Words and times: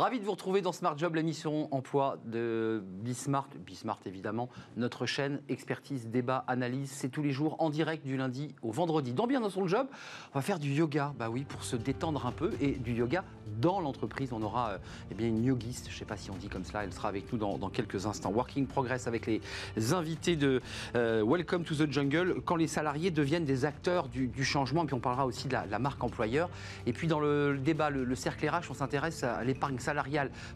Ravi 0.00 0.18
de 0.18 0.24
vous 0.24 0.30
retrouver 0.30 0.62
dans 0.62 0.72
Smart 0.72 0.96
Job, 0.96 1.14
l'émission 1.14 1.68
emploi 1.74 2.16
de 2.24 2.82
Bismart. 3.02 3.50
Bismart, 3.66 3.98
évidemment, 4.06 4.48
notre 4.78 5.04
chaîne 5.04 5.42
expertise, 5.50 6.08
débat, 6.08 6.42
analyse. 6.48 6.90
C'est 6.90 7.10
tous 7.10 7.20
les 7.20 7.32
jours 7.32 7.56
en 7.58 7.68
direct 7.68 8.06
du 8.06 8.16
lundi 8.16 8.54
au 8.62 8.70
vendredi. 8.70 9.12
Dans 9.12 9.26
Bien 9.26 9.42
dans 9.42 9.50
son 9.50 9.66
job, 9.66 9.88
on 10.32 10.38
va 10.38 10.40
faire 10.40 10.58
du 10.58 10.72
yoga, 10.72 11.12
bah 11.18 11.28
oui, 11.28 11.44
pour 11.44 11.64
se 11.64 11.76
détendre 11.76 12.24
un 12.24 12.32
peu 12.32 12.50
et 12.62 12.76
du 12.76 12.94
yoga 12.94 13.24
dans 13.60 13.78
l'entreprise. 13.78 14.32
On 14.32 14.40
aura 14.40 14.70
euh, 14.70 14.78
eh 15.10 15.14
bien, 15.14 15.28
une 15.28 15.44
yogiste, 15.44 15.88
je 15.90 15.94
ne 15.94 15.98
sais 15.98 16.06
pas 16.06 16.16
si 16.16 16.30
on 16.30 16.36
dit 16.36 16.48
comme 16.48 16.64
cela, 16.64 16.84
elle 16.84 16.94
sera 16.94 17.08
avec 17.10 17.30
nous 17.30 17.38
dans, 17.38 17.58
quelques 17.68 18.06
instants. 18.06 18.32
Working 18.32 18.66
Progress 18.66 19.06
avec 19.06 19.26
les 19.26 19.92
invités 19.92 20.34
de 20.34 20.62
euh, 20.96 21.22
Welcome 21.22 21.64
to 21.64 21.74
the 21.74 21.92
Jungle, 21.92 22.40
quand 22.42 22.56
les 22.56 22.68
salariés 22.68 23.10
deviennent 23.10 23.44
des 23.44 23.66
acteurs 23.66 24.08
du, 24.08 24.44
changement. 24.44 24.84
Et 24.84 24.86
puis 24.86 24.94
on 24.94 25.00
parlera 25.00 25.26
aussi 25.26 25.46
de 25.46 25.52
la, 25.52 25.78
marque 25.78 26.02
employeur. 26.02 26.48
Et 26.86 26.94
puis 26.94 27.06
dans 27.06 27.20
le, 27.20 27.58
débat, 27.62 27.90
le, 27.90 28.04
le 28.04 28.14
cercle 28.14 28.48
RH, 28.48 28.70
on 28.70 28.74
s'intéresse 28.74 29.24
à 29.24 29.44
l'épargne. 29.44 29.76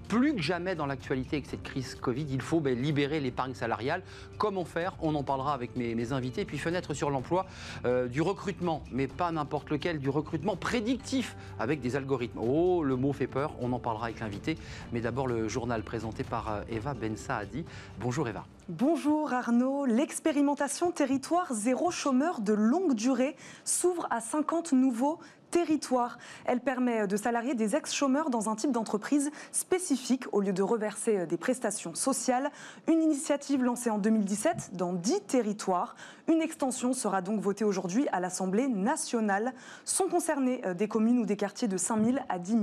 Plus 0.08 0.34
que 0.34 0.42
jamais 0.42 0.74
dans 0.74 0.86
l'actualité 0.86 1.36
avec 1.36 1.46
cette 1.46 1.62
crise 1.62 1.94
Covid, 1.94 2.26
il 2.30 2.40
faut 2.40 2.60
ben, 2.60 2.80
libérer 2.80 3.20
l'épargne 3.20 3.54
salariale. 3.54 4.02
Comment 4.38 4.64
faire? 4.64 4.94
On 5.00 5.14
en 5.14 5.22
parlera 5.22 5.54
avec 5.54 5.76
mes, 5.76 6.12
invités. 6.12 6.44
Puis 6.44 6.58
fenêtre 6.58 6.94
sur 6.94 7.10
l'emploi, 7.10 7.46
euh, 7.84 8.08
du 8.08 8.20
recrutement, 8.20 8.82
mais 8.90 9.06
pas 9.06 9.30
n'importe 9.32 9.70
lequel, 9.70 9.98
du 9.98 10.10
recrutement 10.10 10.56
prédictif 10.56 11.36
avec 11.58 11.80
des 11.80 11.96
algorithmes. 11.96 12.38
Oh, 12.38 12.82
le 12.82 12.96
mot 12.96 13.12
fait 13.12 13.26
peur, 13.26 13.54
on 13.60 13.72
en 13.72 13.78
parlera 13.78 14.06
avec 14.06 14.20
l'invité. 14.20 14.56
Mais 14.92 15.00
d'abord 15.00 15.26
le 15.26 15.48
journal 15.48 15.82
présenté 15.82 16.24
par 16.24 16.50
euh, 16.50 16.60
Eva 16.68 16.94
Ben 16.94 17.16
Saadi. 17.16 17.64
Bonjour 18.00 18.28
Eva. 18.28 18.44
Bonjour 18.70 19.30
Arnaud. 19.34 19.84
L'expérimentation 19.84 20.90
territoire 20.90 21.52
zéro 21.52 21.90
chômeur 21.90 22.40
de 22.40 22.54
longue 22.54 22.94
durée 22.94 23.36
s'ouvre 23.62 24.06
à 24.10 24.22
50 24.22 24.72
nouveaux 24.72 25.18
territoire. 25.54 26.18
Elle 26.46 26.58
permet 26.58 27.06
de 27.06 27.16
salarier 27.16 27.54
des 27.54 27.76
ex-chômeurs 27.76 28.28
dans 28.28 28.50
un 28.50 28.56
type 28.56 28.72
d'entreprise 28.72 29.30
spécifique 29.52 30.24
au 30.32 30.40
lieu 30.40 30.52
de 30.52 30.64
reverser 30.64 31.26
des 31.26 31.36
prestations 31.36 31.94
sociales. 31.94 32.50
Une 32.88 33.00
initiative 33.00 33.62
lancée 33.62 33.88
en 33.88 33.98
2017 33.98 34.70
dans 34.72 34.92
10 34.92 35.20
territoires. 35.28 35.94
Une 36.26 36.42
extension 36.42 36.92
sera 36.92 37.22
donc 37.22 37.38
votée 37.40 37.64
aujourd'hui 37.64 38.08
à 38.10 38.18
l'Assemblée 38.18 38.66
nationale. 38.66 39.52
Sont 39.84 40.08
concernées 40.08 40.60
euh, 40.66 40.74
des 40.74 40.88
communes 40.88 41.20
ou 41.20 41.24
des 41.24 41.36
quartiers 41.36 41.68
de 41.68 41.76
5 41.76 42.04
000 42.04 42.18
à 42.28 42.40
10 42.40 42.50
000 42.50 42.62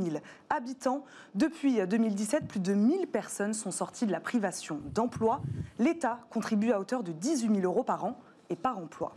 habitants. 0.50 1.06
Depuis 1.34 1.80
2017, 1.88 2.46
plus 2.46 2.60
de 2.60 2.74
1000 2.74 3.08
personnes 3.08 3.54
sont 3.54 3.72
sorties 3.72 4.06
de 4.06 4.12
la 4.12 4.20
privation 4.20 4.82
d'emploi. 4.94 5.42
L'État 5.80 6.20
contribue 6.30 6.74
à 6.74 6.80
hauteur 6.82 7.04
de 7.04 7.14
18 7.14 7.56
000 7.56 7.62
euros 7.62 7.84
par 7.84 8.04
an 8.04 8.20
et 8.50 8.58
par 8.58 8.78
emploi. 8.78 9.14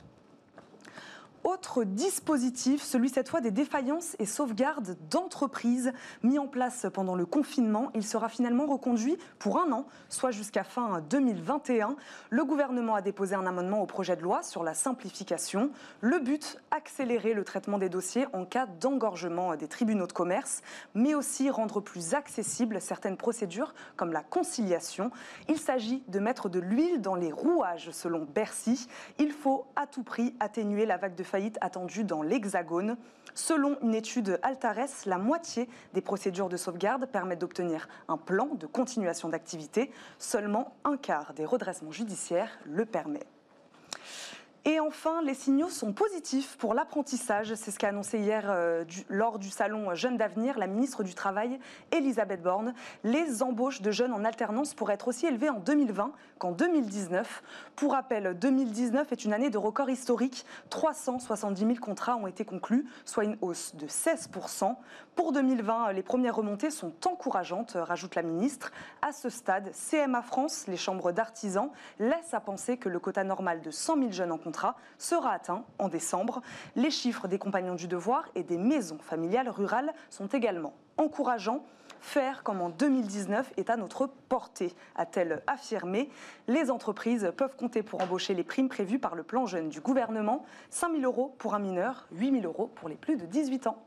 Autre 1.44 1.84
dispositif, 1.84 2.82
celui 2.82 3.10
cette 3.10 3.28
fois 3.28 3.42
des 3.42 3.50
défaillances 3.50 4.16
et 4.18 4.24
sauvegardes 4.24 4.96
d'entreprises 5.10 5.92
mis 6.22 6.38
en 6.38 6.46
place 6.46 6.86
pendant 6.90 7.14
le 7.14 7.26
confinement. 7.26 7.90
Il 7.94 8.02
sera 8.02 8.30
finalement 8.30 8.64
reconduit 8.64 9.18
pour 9.38 9.60
un 9.60 9.70
an, 9.70 9.86
soit 10.08 10.30
jusqu'à 10.30 10.64
fin 10.64 11.02
2021. 11.10 11.96
Le 12.30 12.44
gouvernement 12.46 12.94
a 12.94 13.02
déposé 13.02 13.34
un 13.34 13.44
amendement 13.44 13.82
au 13.82 13.86
projet 13.86 14.16
de 14.16 14.22
loi 14.22 14.42
sur 14.42 14.64
la 14.64 14.72
simplification. 14.72 15.70
Le 16.00 16.18
but, 16.18 16.56
accélérer 16.70 17.34
le 17.34 17.44
traitement 17.44 17.76
des 17.76 17.90
dossiers 17.90 18.24
en 18.32 18.46
cas 18.46 18.64
d'engorgement 18.64 19.54
des 19.54 19.68
tribunaux 19.68 20.06
de 20.06 20.14
commerce, 20.14 20.62
mais 20.94 21.14
aussi 21.14 21.50
rendre 21.50 21.80
plus 21.80 22.14
accessibles 22.14 22.80
certaines 22.80 23.18
procédures 23.18 23.74
comme 23.96 24.12
la 24.12 24.22
conciliation. 24.22 25.10
Il 25.50 25.58
s'agit 25.58 26.02
de 26.08 26.20
mettre 26.20 26.48
de 26.48 26.58
l'huile 26.58 27.02
dans 27.02 27.16
les 27.16 27.32
rouages 27.32 27.90
selon 27.90 28.24
Bercy. 28.24 28.88
Il 29.18 29.30
faut 29.30 29.66
à 29.76 29.86
tout 29.86 30.04
prix 30.04 30.34
atténuer 30.40 30.86
la 30.86 30.96
vague 30.96 31.14
de 31.14 31.22
faillite 31.34 31.58
attendue 31.60 32.04
dans 32.04 32.22
l'Hexagone. 32.22 32.96
Selon 33.34 33.76
une 33.82 33.96
étude 33.96 34.38
Altares, 34.44 35.02
la 35.04 35.18
moitié 35.18 35.68
des 35.92 36.00
procédures 36.00 36.48
de 36.48 36.56
sauvegarde 36.56 37.06
permettent 37.06 37.40
d'obtenir 37.40 37.88
un 38.06 38.16
plan 38.16 38.50
de 38.54 38.68
continuation 38.68 39.28
d'activité. 39.28 39.90
Seulement 40.20 40.76
un 40.84 40.96
quart 40.96 41.34
des 41.34 41.44
redressements 41.44 41.90
judiciaires 41.90 42.56
le 42.66 42.84
permet. 42.84 43.26
Et 44.66 44.80
enfin, 44.80 45.20
les 45.20 45.34
signaux 45.34 45.68
sont 45.68 45.92
positifs 45.92 46.56
pour 46.56 46.72
l'apprentissage. 46.72 47.54
C'est 47.54 47.70
ce 47.70 47.78
qu'a 47.78 47.88
annoncé 47.88 48.18
hier 48.18 48.44
euh, 48.48 48.84
lors 49.10 49.38
du 49.38 49.50
salon 49.50 49.94
Jeunes 49.94 50.16
d'avenir 50.16 50.58
la 50.58 50.66
ministre 50.66 51.02
du 51.02 51.12
Travail, 51.14 51.58
Elisabeth 51.92 52.42
Borne. 52.42 52.72
Les 53.02 53.42
embauches 53.42 53.82
de 53.82 53.90
jeunes 53.90 54.14
en 54.14 54.24
alternance 54.24 54.72
pourraient 54.72 54.94
être 54.94 55.08
aussi 55.08 55.26
élevées 55.26 55.50
en 55.50 55.60
2020 55.60 56.12
qu'en 56.38 56.52
2019. 56.52 57.42
Pour 57.76 57.92
rappel, 57.92 58.38
2019 58.38 59.12
est 59.12 59.26
une 59.26 59.34
année 59.34 59.50
de 59.50 59.58
record 59.58 59.90
historique. 59.90 60.46
370 60.70 61.60
000 61.60 61.74
contrats 61.78 62.16
ont 62.16 62.26
été 62.26 62.46
conclus, 62.46 62.86
soit 63.04 63.24
une 63.24 63.36
hausse 63.42 63.74
de 63.74 63.86
16% 63.86 64.76
Pour 65.14 65.32
2020, 65.32 65.92
les 65.92 66.02
premières 66.02 66.36
remontées 66.36 66.70
sont 66.70 66.94
encourageantes, 67.04 67.76
rajoute 67.78 68.14
la 68.14 68.22
ministre. 68.22 68.72
À 69.02 69.12
ce 69.12 69.28
stade, 69.28 69.72
CMA 69.90 70.22
France, 70.22 70.64
les 70.68 70.78
chambres 70.78 71.12
d'artisans, 71.12 71.68
laissent 71.98 72.32
à 72.32 72.40
penser 72.40 72.78
que 72.78 72.88
le 72.88 72.98
quota 72.98 73.24
normal 73.24 73.60
de 73.60 73.70
100 73.70 73.98
000 73.98 74.10
jeunes 74.12 74.32
en 74.32 74.38
contrat 74.38 74.53
sera 74.98 75.32
atteint 75.32 75.64
en 75.78 75.88
décembre. 75.88 76.42
Les 76.76 76.90
chiffres 76.90 77.28
des 77.28 77.38
compagnons 77.38 77.74
du 77.74 77.88
devoir 77.88 78.28
et 78.34 78.42
des 78.42 78.58
maisons 78.58 78.98
familiales 78.98 79.48
rurales 79.48 79.92
sont 80.10 80.26
également 80.26 80.74
encourageants. 80.96 81.64
Faire 82.00 82.42
comme 82.42 82.60
en 82.60 82.68
2019 82.68 83.54
est 83.56 83.70
à 83.70 83.76
notre 83.76 84.06
portée, 84.06 84.74
a-t-elle 84.94 85.42
affirmé. 85.46 86.10
Les 86.48 86.70
entreprises 86.70 87.32
peuvent 87.34 87.56
compter 87.56 87.82
pour 87.82 88.02
embaucher 88.02 88.34
les 88.34 88.44
primes 88.44 88.68
prévues 88.68 88.98
par 88.98 89.14
le 89.14 89.22
plan 89.22 89.46
jeune 89.46 89.70
du 89.70 89.80
gouvernement. 89.80 90.44
5 90.68 90.92
000 90.92 91.02
euros 91.02 91.34
pour 91.38 91.54
un 91.54 91.58
mineur, 91.58 92.06
8 92.12 92.42
000 92.42 92.44
euros 92.44 92.70
pour 92.74 92.90
les 92.90 92.96
plus 92.96 93.16
de 93.16 93.24
18 93.24 93.68
ans. 93.68 93.82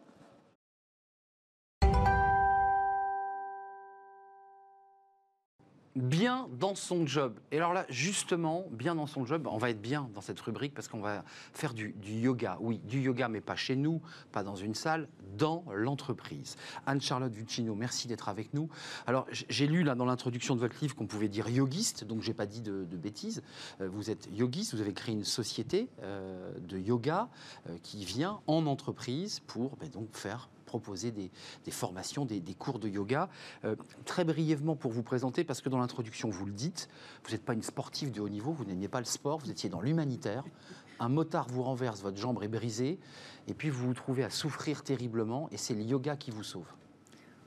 Bien 5.98 6.48
dans 6.60 6.76
son 6.76 7.06
job. 7.06 7.40
Et 7.52 7.58
alors 7.58 7.74
là, 7.74 7.86
justement, 7.90 8.66
bien 8.72 8.96
dans 8.96 9.08
son 9.08 9.26
job, 9.26 9.48
on 9.50 9.58
va 9.58 9.70
être 9.70 9.82
bien 9.82 10.10
dans 10.14 10.22
cette 10.22 10.40
rubrique 10.40 10.74
parce 10.74 10.88
qu'on 10.88 11.02
va 11.02 11.24
faire 11.54 11.74
du, 11.74 11.94
yoga. 12.06 12.58
Oui, 12.62 12.80
du 12.86 13.02
yoga, 13.02 13.28
mais 13.28 13.42
pas 13.42 13.56
chez 13.56 13.76
nous, 13.76 14.02
pas 14.32 14.44
dans 14.44 14.56
une 14.56 14.76
salle, 14.76 15.08
dans 15.38 15.66
l'entreprise. 15.74 16.56
Anne-Charlotte 16.86 17.34
Vuccino, 17.34 17.76
merci 17.76 18.08
d'être 18.08 18.30
avec 18.30 18.54
nous. 18.54 18.70
Alors, 19.06 19.28
j'ai 19.32 19.68
lu 19.68 19.84
là 19.84 19.96
dans 19.96 20.06
l'introduction 20.06 20.56
de 20.56 20.60
votre 20.60 20.78
livre 20.82 20.96
qu'on 20.96 21.08
pouvait 21.08 21.30
dire 21.30 21.50
yogiste, 21.50 22.04
donc 22.04 22.22
j'ai 22.22 22.34
pas 22.34 22.46
dit 22.46 22.62
de, 22.62 22.86
bêtises. 22.98 23.44
Euh, 23.82 23.90
vous 23.90 24.10
êtes 24.10 24.28
yogiste, 24.32 24.74
vous 24.74 24.82
avez 24.82 24.94
créé 24.94 25.14
une 25.14 25.24
société 25.24 25.90
euh, 26.02 26.52
de 26.60 26.78
yoga 26.78 27.30
euh, 27.70 27.78
qui 27.84 28.06
vient 28.06 28.40
en 28.48 28.66
entreprise 28.66 29.40
pour 29.42 29.76
ben, 29.78 29.90
donc 29.90 30.16
faire 30.16 30.50
proposer 30.68 31.12
des, 31.12 31.32
formations, 31.72 32.26
des, 32.26 32.42
cours 32.54 32.78
de 32.78 32.88
yoga. 32.88 33.30
Euh, 33.66 33.76
très 34.06 34.24
brièvement 34.24 34.76
pour 34.76 34.92
vous 34.92 35.02
présenter, 35.02 35.44
parce 35.44 35.62
que 35.62 35.70
dans 35.70 35.80
l'introduction, 35.80 36.30
vous 36.30 36.46
le 36.46 36.52
dites, 36.52 36.90
vous 37.26 37.32
n'êtes 37.32 37.44
pas 37.44 37.54
une 37.54 37.64
sportive 37.64 38.12
de 38.12 38.22
haut 38.22 38.30
niveau, 38.30 38.52
vous 38.52 38.66
n'aimiez 38.66 38.88
pas 38.88 39.00
le 39.00 39.06
sport, 39.06 39.40
vous 39.40 39.50
étiez 39.50 39.70
dans 39.70 39.82
l'humanitaire. 39.82 40.44
Un 41.00 41.10
motard 41.10 41.48
vous 41.50 41.64
renverse, 41.64 42.02
votre 42.02 42.18
jambe 42.18 42.44
est 42.44 42.48
brisée, 42.48 43.00
et 43.48 43.56
puis 43.56 43.70
vous 43.70 43.88
vous 43.88 43.94
trouvez 43.96 44.24
à 44.24 44.30
souffrir 44.30 44.84
terriblement, 44.84 45.48
et 45.52 45.58
c'est 45.58 45.74
le 45.74 45.82
yoga 45.82 46.16
qui 46.16 46.30
vous 46.30 46.44
sauve. 46.44 46.68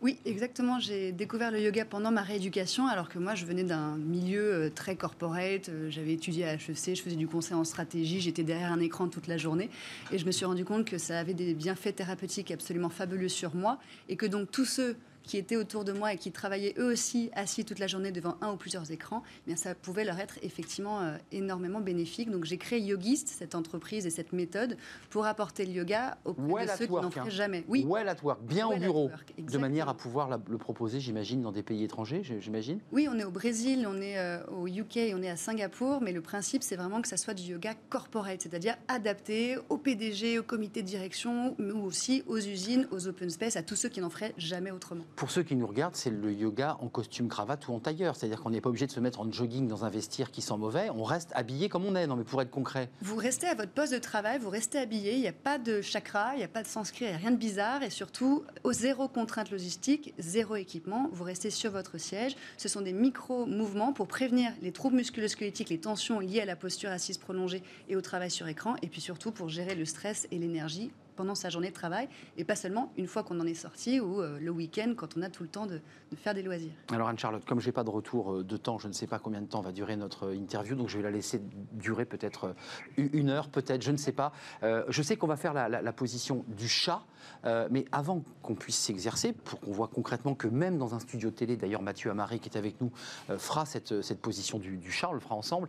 Oui, 0.02 0.18
exactement. 0.24 0.80
J'ai 0.80 1.12
découvert 1.12 1.50
le 1.50 1.60
yoga 1.60 1.84
pendant 1.84 2.10
ma 2.10 2.22
rééducation, 2.22 2.86
alors 2.86 3.10
que 3.10 3.18
moi, 3.18 3.34
je 3.34 3.44
venais 3.44 3.64
d'un 3.64 3.98
milieu 3.98 4.54
euh, 4.54 4.70
très 4.70 4.96
corporate. 4.96 5.68
Euh, 5.68 5.90
j'avais 5.90 6.14
étudié 6.14 6.46
à 6.46 6.54
HEC, 6.54 6.96
je 6.96 7.02
faisais 7.02 7.16
du 7.16 7.28
conseil 7.28 7.54
en 7.54 7.64
stratégie, 7.64 8.18
j'étais 8.18 8.42
derrière 8.42 8.72
un 8.72 8.80
écran 8.80 9.08
toute 9.08 9.26
la 9.26 9.36
journée. 9.36 9.68
Et 10.10 10.16
je 10.16 10.24
me 10.24 10.30
suis 10.30 10.46
rendu 10.46 10.64
compte 10.64 10.86
que 10.86 10.96
ça 10.96 11.18
avait 11.18 11.34
des 11.34 11.52
bienfaits 11.52 11.96
thérapeutiques 11.96 12.50
absolument 12.50 12.88
fabuleux 12.88 13.28
sur 13.28 13.54
moi. 13.54 13.78
Et 14.08 14.16
que 14.16 14.24
donc 14.24 14.50
tous 14.50 14.64
ceux 14.64 14.96
qui 15.30 15.36
étaient 15.36 15.54
autour 15.54 15.84
de 15.84 15.92
moi 15.92 16.12
et 16.12 16.16
qui 16.16 16.32
travaillaient 16.32 16.74
eux 16.76 16.90
aussi 16.90 17.30
assis 17.36 17.64
toute 17.64 17.78
la 17.78 17.86
journée 17.86 18.10
devant 18.10 18.36
un 18.40 18.52
ou 18.52 18.56
plusieurs 18.56 18.90
écrans, 18.90 19.22
eh 19.46 19.50
bien 19.50 19.56
ça 19.56 19.76
pouvait 19.76 20.02
leur 20.02 20.18
être 20.18 20.40
effectivement 20.42 21.02
euh, 21.02 21.16
énormément 21.30 21.80
bénéfique. 21.80 22.32
Donc 22.32 22.44
j'ai 22.46 22.58
créé 22.58 22.80
Yogist, 22.80 23.28
cette 23.28 23.54
entreprise 23.54 24.06
et 24.06 24.10
cette 24.10 24.32
méthode, 24.32 24.76
pour 25.08 25.26
apporter 25.26 25.66
le 25.66 25.70
yoga 25.70 26.18
auprès 26.24 26.66
de 26.66 26.70
ceux 26.76 26.86
qui 26.86 26.92
n'en 26.92 27.12
feraient 27.12 27.28
hein. 27.28 27.30
jamais. 27.30 27.64
Oui. 27.68 27.86
Well 27.88 28.08
at 28.08 28.16
work, 28.24 28.42
bien 28.42 28.66
au 28.66 28.76
bureau, 28.76 29.08
de 29.38 29.58
manière 29.58 29.88
à 29.88 29.96
pouvoir 29.96 30.40
le 30.48 30.58
proposer, 30.58 30.98
j'imagine, 30.98 31.42
dans 31.42 31.52
des 31.52 31.62
pays 31.62 31.84
étrangers, 31.84 32.22
j'imagine. 32.40 32.80
Oui, 32.90 33.06
on 33.08 33.16
est 33.16 33.24
au 33.24 33.30
Brésil, 33.30 33.86
on 33.88 34.00
est 34.00 34.18
euh, 34.18 34.44
au 34.48 34.66
UK, 34.66 35.14
on 35.14 35.22
est 35.22 35.30
à 35.30 35.36
Singapour, 35.36 36.00
mais 36.00 36.10
le 36.10 36.22
principe 36.22 36.64
c'est 36.64 36.74
vraiment 36.74 37.00
que 37.00 37.08
ça 37.08 37.16
soit 37.16 37.34
du 37.34 37.52
yoga 37.52 37.74
corporate, 37.88 38.42
c'est-à-dire 38.42 38.74
adapté 38.88 39.58
au 39.68 39.78
PDG, 39.78 40.40
au 40.40 40.42
comité 40.42 40.82
de 40.82 40.88
direction, 40.88 41.54
mais 41.58 41.70
aussi 41.70 42.24
aux 42.26 42.38
usines, 42.38 42.88
aux 42.90 43.06
open 43.06 43.30
space, 43.30 43.54
à 43.54 43.62
tous 43.62 43.76
ceux 43.76 43.88
qui 43.88 44.00
n'en 44.00 44.10
feraient 44.10 44.34
jamais 44.36 44.72
autrement 44.72 45.04
pour 45.20 45.30
ceux 45.30 45.42
qui 45.42 45.54
nous 45.54 45.66
regardent, 45.66 45.96
c'est 45.96 46.08
le 46.08 46.32
yoga 46.32 46.78
en 46.80 46.88
costume 46.88 47.28
cravate 47.28 47.68
ou 47.68 47.74
en 47.74 47.78
tailleur. 47.78 48.16
C'est-à-dire 48.16 48.40
qu'on 48.40 48.48
n'est 48.48 48.62
pas 48.62 48.70
obligé 48.70 48.86
de 48.86 48.90
se 48.90 49.00
mettre 49.00 49.20
en 49.20 49.30
jogging 49.30 49.68
dans 49.68 49.84
un 49.84 49.90
vestiaire 49.90 50.30
qui 50.30 50.40
sent 50.40 50.56
mauvais. 50.56 50.88
On 50.96 51.04
reste 51.04 51.30
habillé 51.34 51.68
comme 51.68 51.84
on 51.84 51.94
est. 51.94 52.06
Non, 52.06 52.16
mais 52.16 52.24
pour 52.24 52.40
être 52.40 52.50
concret. 52.50 52.88
Vous 53.02 53.16
restez 53.16 53.46
à 53.46 53.54
votre 53.54 53.70
poste 53.70 53.92
de 53.92 53.98
travail, 53.98 54.38
vous 54.38 54.48
restez 54.48 54.78
habillé. 54.78 55.12
Il 55.12 55.20
n'y 55.20 55.28
a 55.28 55.34
pas 55.34 55.58
de 55.58 55.82
chakra, 55.82 56.30
il 56.36 56.38
n'y 56.38 56.44
a 56.44 56.48
pas 56.48 56.62
de 56.62 56.66
sanskrit, 56.66 57.04
il 57.04 57.08
n'y 57.08 57.14
a 57.14 57.18
rien 57.18 57.32
de 57.32 57.36
bizarre. 57.36 57.82
Et 57.82 57.90
surtout, 57.90 58.44
au 58.64 58.72
zéro 58.72 59.08
contrainte 59.08 59.50
logistique, 59.50 60.14
zéro 60.18 60.56
équipement. 60.56 61.10
Vous 61.12 61.24
restez 61.24 61.50
sur 61.50 61.70
votre 61.70 61.98
siège. 61.98 62.34
Ce 62.56 62.70
sont 62.70 62.80
des 62.80 62.94
micro-mouvements 62.94 63.92
pour 63.92 64.06
prévenir 64.06 64.52
les 64.62 64.72
troubles 64.72 64.96
musculo-squelettiques, 64.96 65.68
les 65.68 65.80
tensions 65.80 66.18
liées 66.18 66.40
à 66.40 66.46
la 66.46 66.56
posture 66.56 66.88
assise 66.88 67.18
prolongée 67.18 67.62
et 67.90 67.96
au 67.96 68.00
travail 68.00 68.30
sur 68.30 68.48
écran. 68.48 68.76
Et 68.80 68.86
puis 68.86 69.02
surtout 69.02 69.32
pour 69.32 69.50
gérer 69.50 69.74
le 69.74 69.84
stress 69.84 70.26
et 70.30 70.38
l'énergie 70.38 70.92
pendant 71.20 71.34
sa 71.34 71.50
journée 71.50 71.68
de 71.68 71.74
travail, 71.74 72.08
et 72.38 72.44
pas 72.44 72.56
seulement 72.56 72.94
une 72.96 73.06
fois 73.06 73.22
qu'on 73.22 73.38
en 73.40 73.46
est 73.46 73.52
sorti 73.52 74.00
ou 74.00 74.22
euh, 74.22 74.38
le 74.40 74.50
week-end 74.50 74.94
quand 74.96 75.18
on 75.18 75.22
a 75.22 75.28
tout 75.28 75.42
le 75.42 75.50
temps 75.50 75.66
de, 75.66 75.82
faire 76.16 76.32
des 76.32 76.42
loisirs. 76.42 76.72
Alors 76.90 77.08
Anne-Charlotte, 77.08 77.44
comme 77.44 77.60
je 77.60 77.66
n'ai 77.66 77.72
pas 77.72 77.84
de 77.84 77.90
retour 77.90 78.32
euh, 78.32 78.42
de 78.42 78.56
temps, 78.56 78.78
je 78.78 78.88
ne 78.88 78.94
sais 78.94 79.06
pas 79.06 79.18
combien 79.18 79.42
de 79.42 79.46
temps 79.46 79.60
va 79.60 79.70
durer 79.70 79.96
notre 79.96 80.32
interview, 80.32 80.76
donc 80.76 80.88
je 80.88 80.96
vais 80.96 81.02
la 81.02 81.10
laisser 81.10 81.42
durer 81.72 82.06
peut-être 82.06 82.54
une 82.96 83.28
heure, 83.28 83.50
peut-être, 83.50 83.82
je 83.82 83.90
ne 83.90 83.98
sais 83.98 84.12
pas. 84.12 84.32
je 84.62 85.02
sais 85.02 85.18
qu'on 85.18 85.26
va 85.26 85.36
faire 85.36 85.52
la, 85.52 85.92
position 85.92 86.42
du 86.48 86.68
chat, 86.68 87.02
mais 87.44 87.84
avant 87.92 88.24
qu'on 88.42 88.54
puisse 88.54 88.78
s'exercer, 88.78 89.34
pour 89.34 89.60
qu'on 89.60 89.72
voit 89.72 89.88
concrètement 89.88 90.34
que 90.34 90.48
même 90.48 90.78
dans 90.78 90.94
un 90.94 91.00
studio 91.00 91.30
télé, 91.30 91.58
d'ailleurs 91.58 91.82
Mathieu 91.82 92.10
Amari 92.10 92.40
qui 92.40 92.48
est 92.48 92.56
avec 92.56 92.80
nous 92.80 92.90
fera 93.28 93.66
cette, 93.66 94.00
cette 94.00 94.20
position 94.22 94.58
du, 94.58 94.78
du 94.78 94.90
chat, 94.90 95.10
on 95.10 95.14
le 95.14 95.20
fera 95.20 95.34
ensemble. 95.34 95.68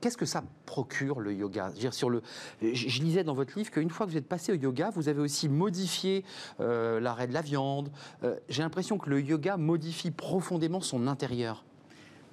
Qu'est-ce 0.00 0.16
que 0.16 0.26
ça 0.26 0.44
procure 0.66 1.20
le 1.20 1.32
yoga? 1.32 1.72
Je, 1.78 3.02
lisais 3.02 3.24
dans 3.24 3.34
votre 3.34 3.56
livre 3.58 3.70
qu'une 3.70 3.90
fois 3.90 4.06
que 4.06 4.10
vous 4.12 4.16
êtes 4.16 4.28
passé 4.28 4.52
au 4.52 4.56
yoga, 4.56 4.90
vous 4.90 5.08
avez 5.08 5.20
aussi 5.20 5.48
modifié 5.48 6.24
euh, 6.60 7.00
l'arrêt 7.00 7.26
de 7.26 7.32
la 7.32 7.42
viande. 7.42 7.90
Euh, 8.22 8.36
j'ai 8.48 8.62
l'impression 8.62 8.98
que 8.98 9.08
le 9.08 9.20
yoga 9.20 9.56
modifie 9.56 10.10
profondément 10.10 10.80
son 10.80 11.06
intérieur. 11.06 11.64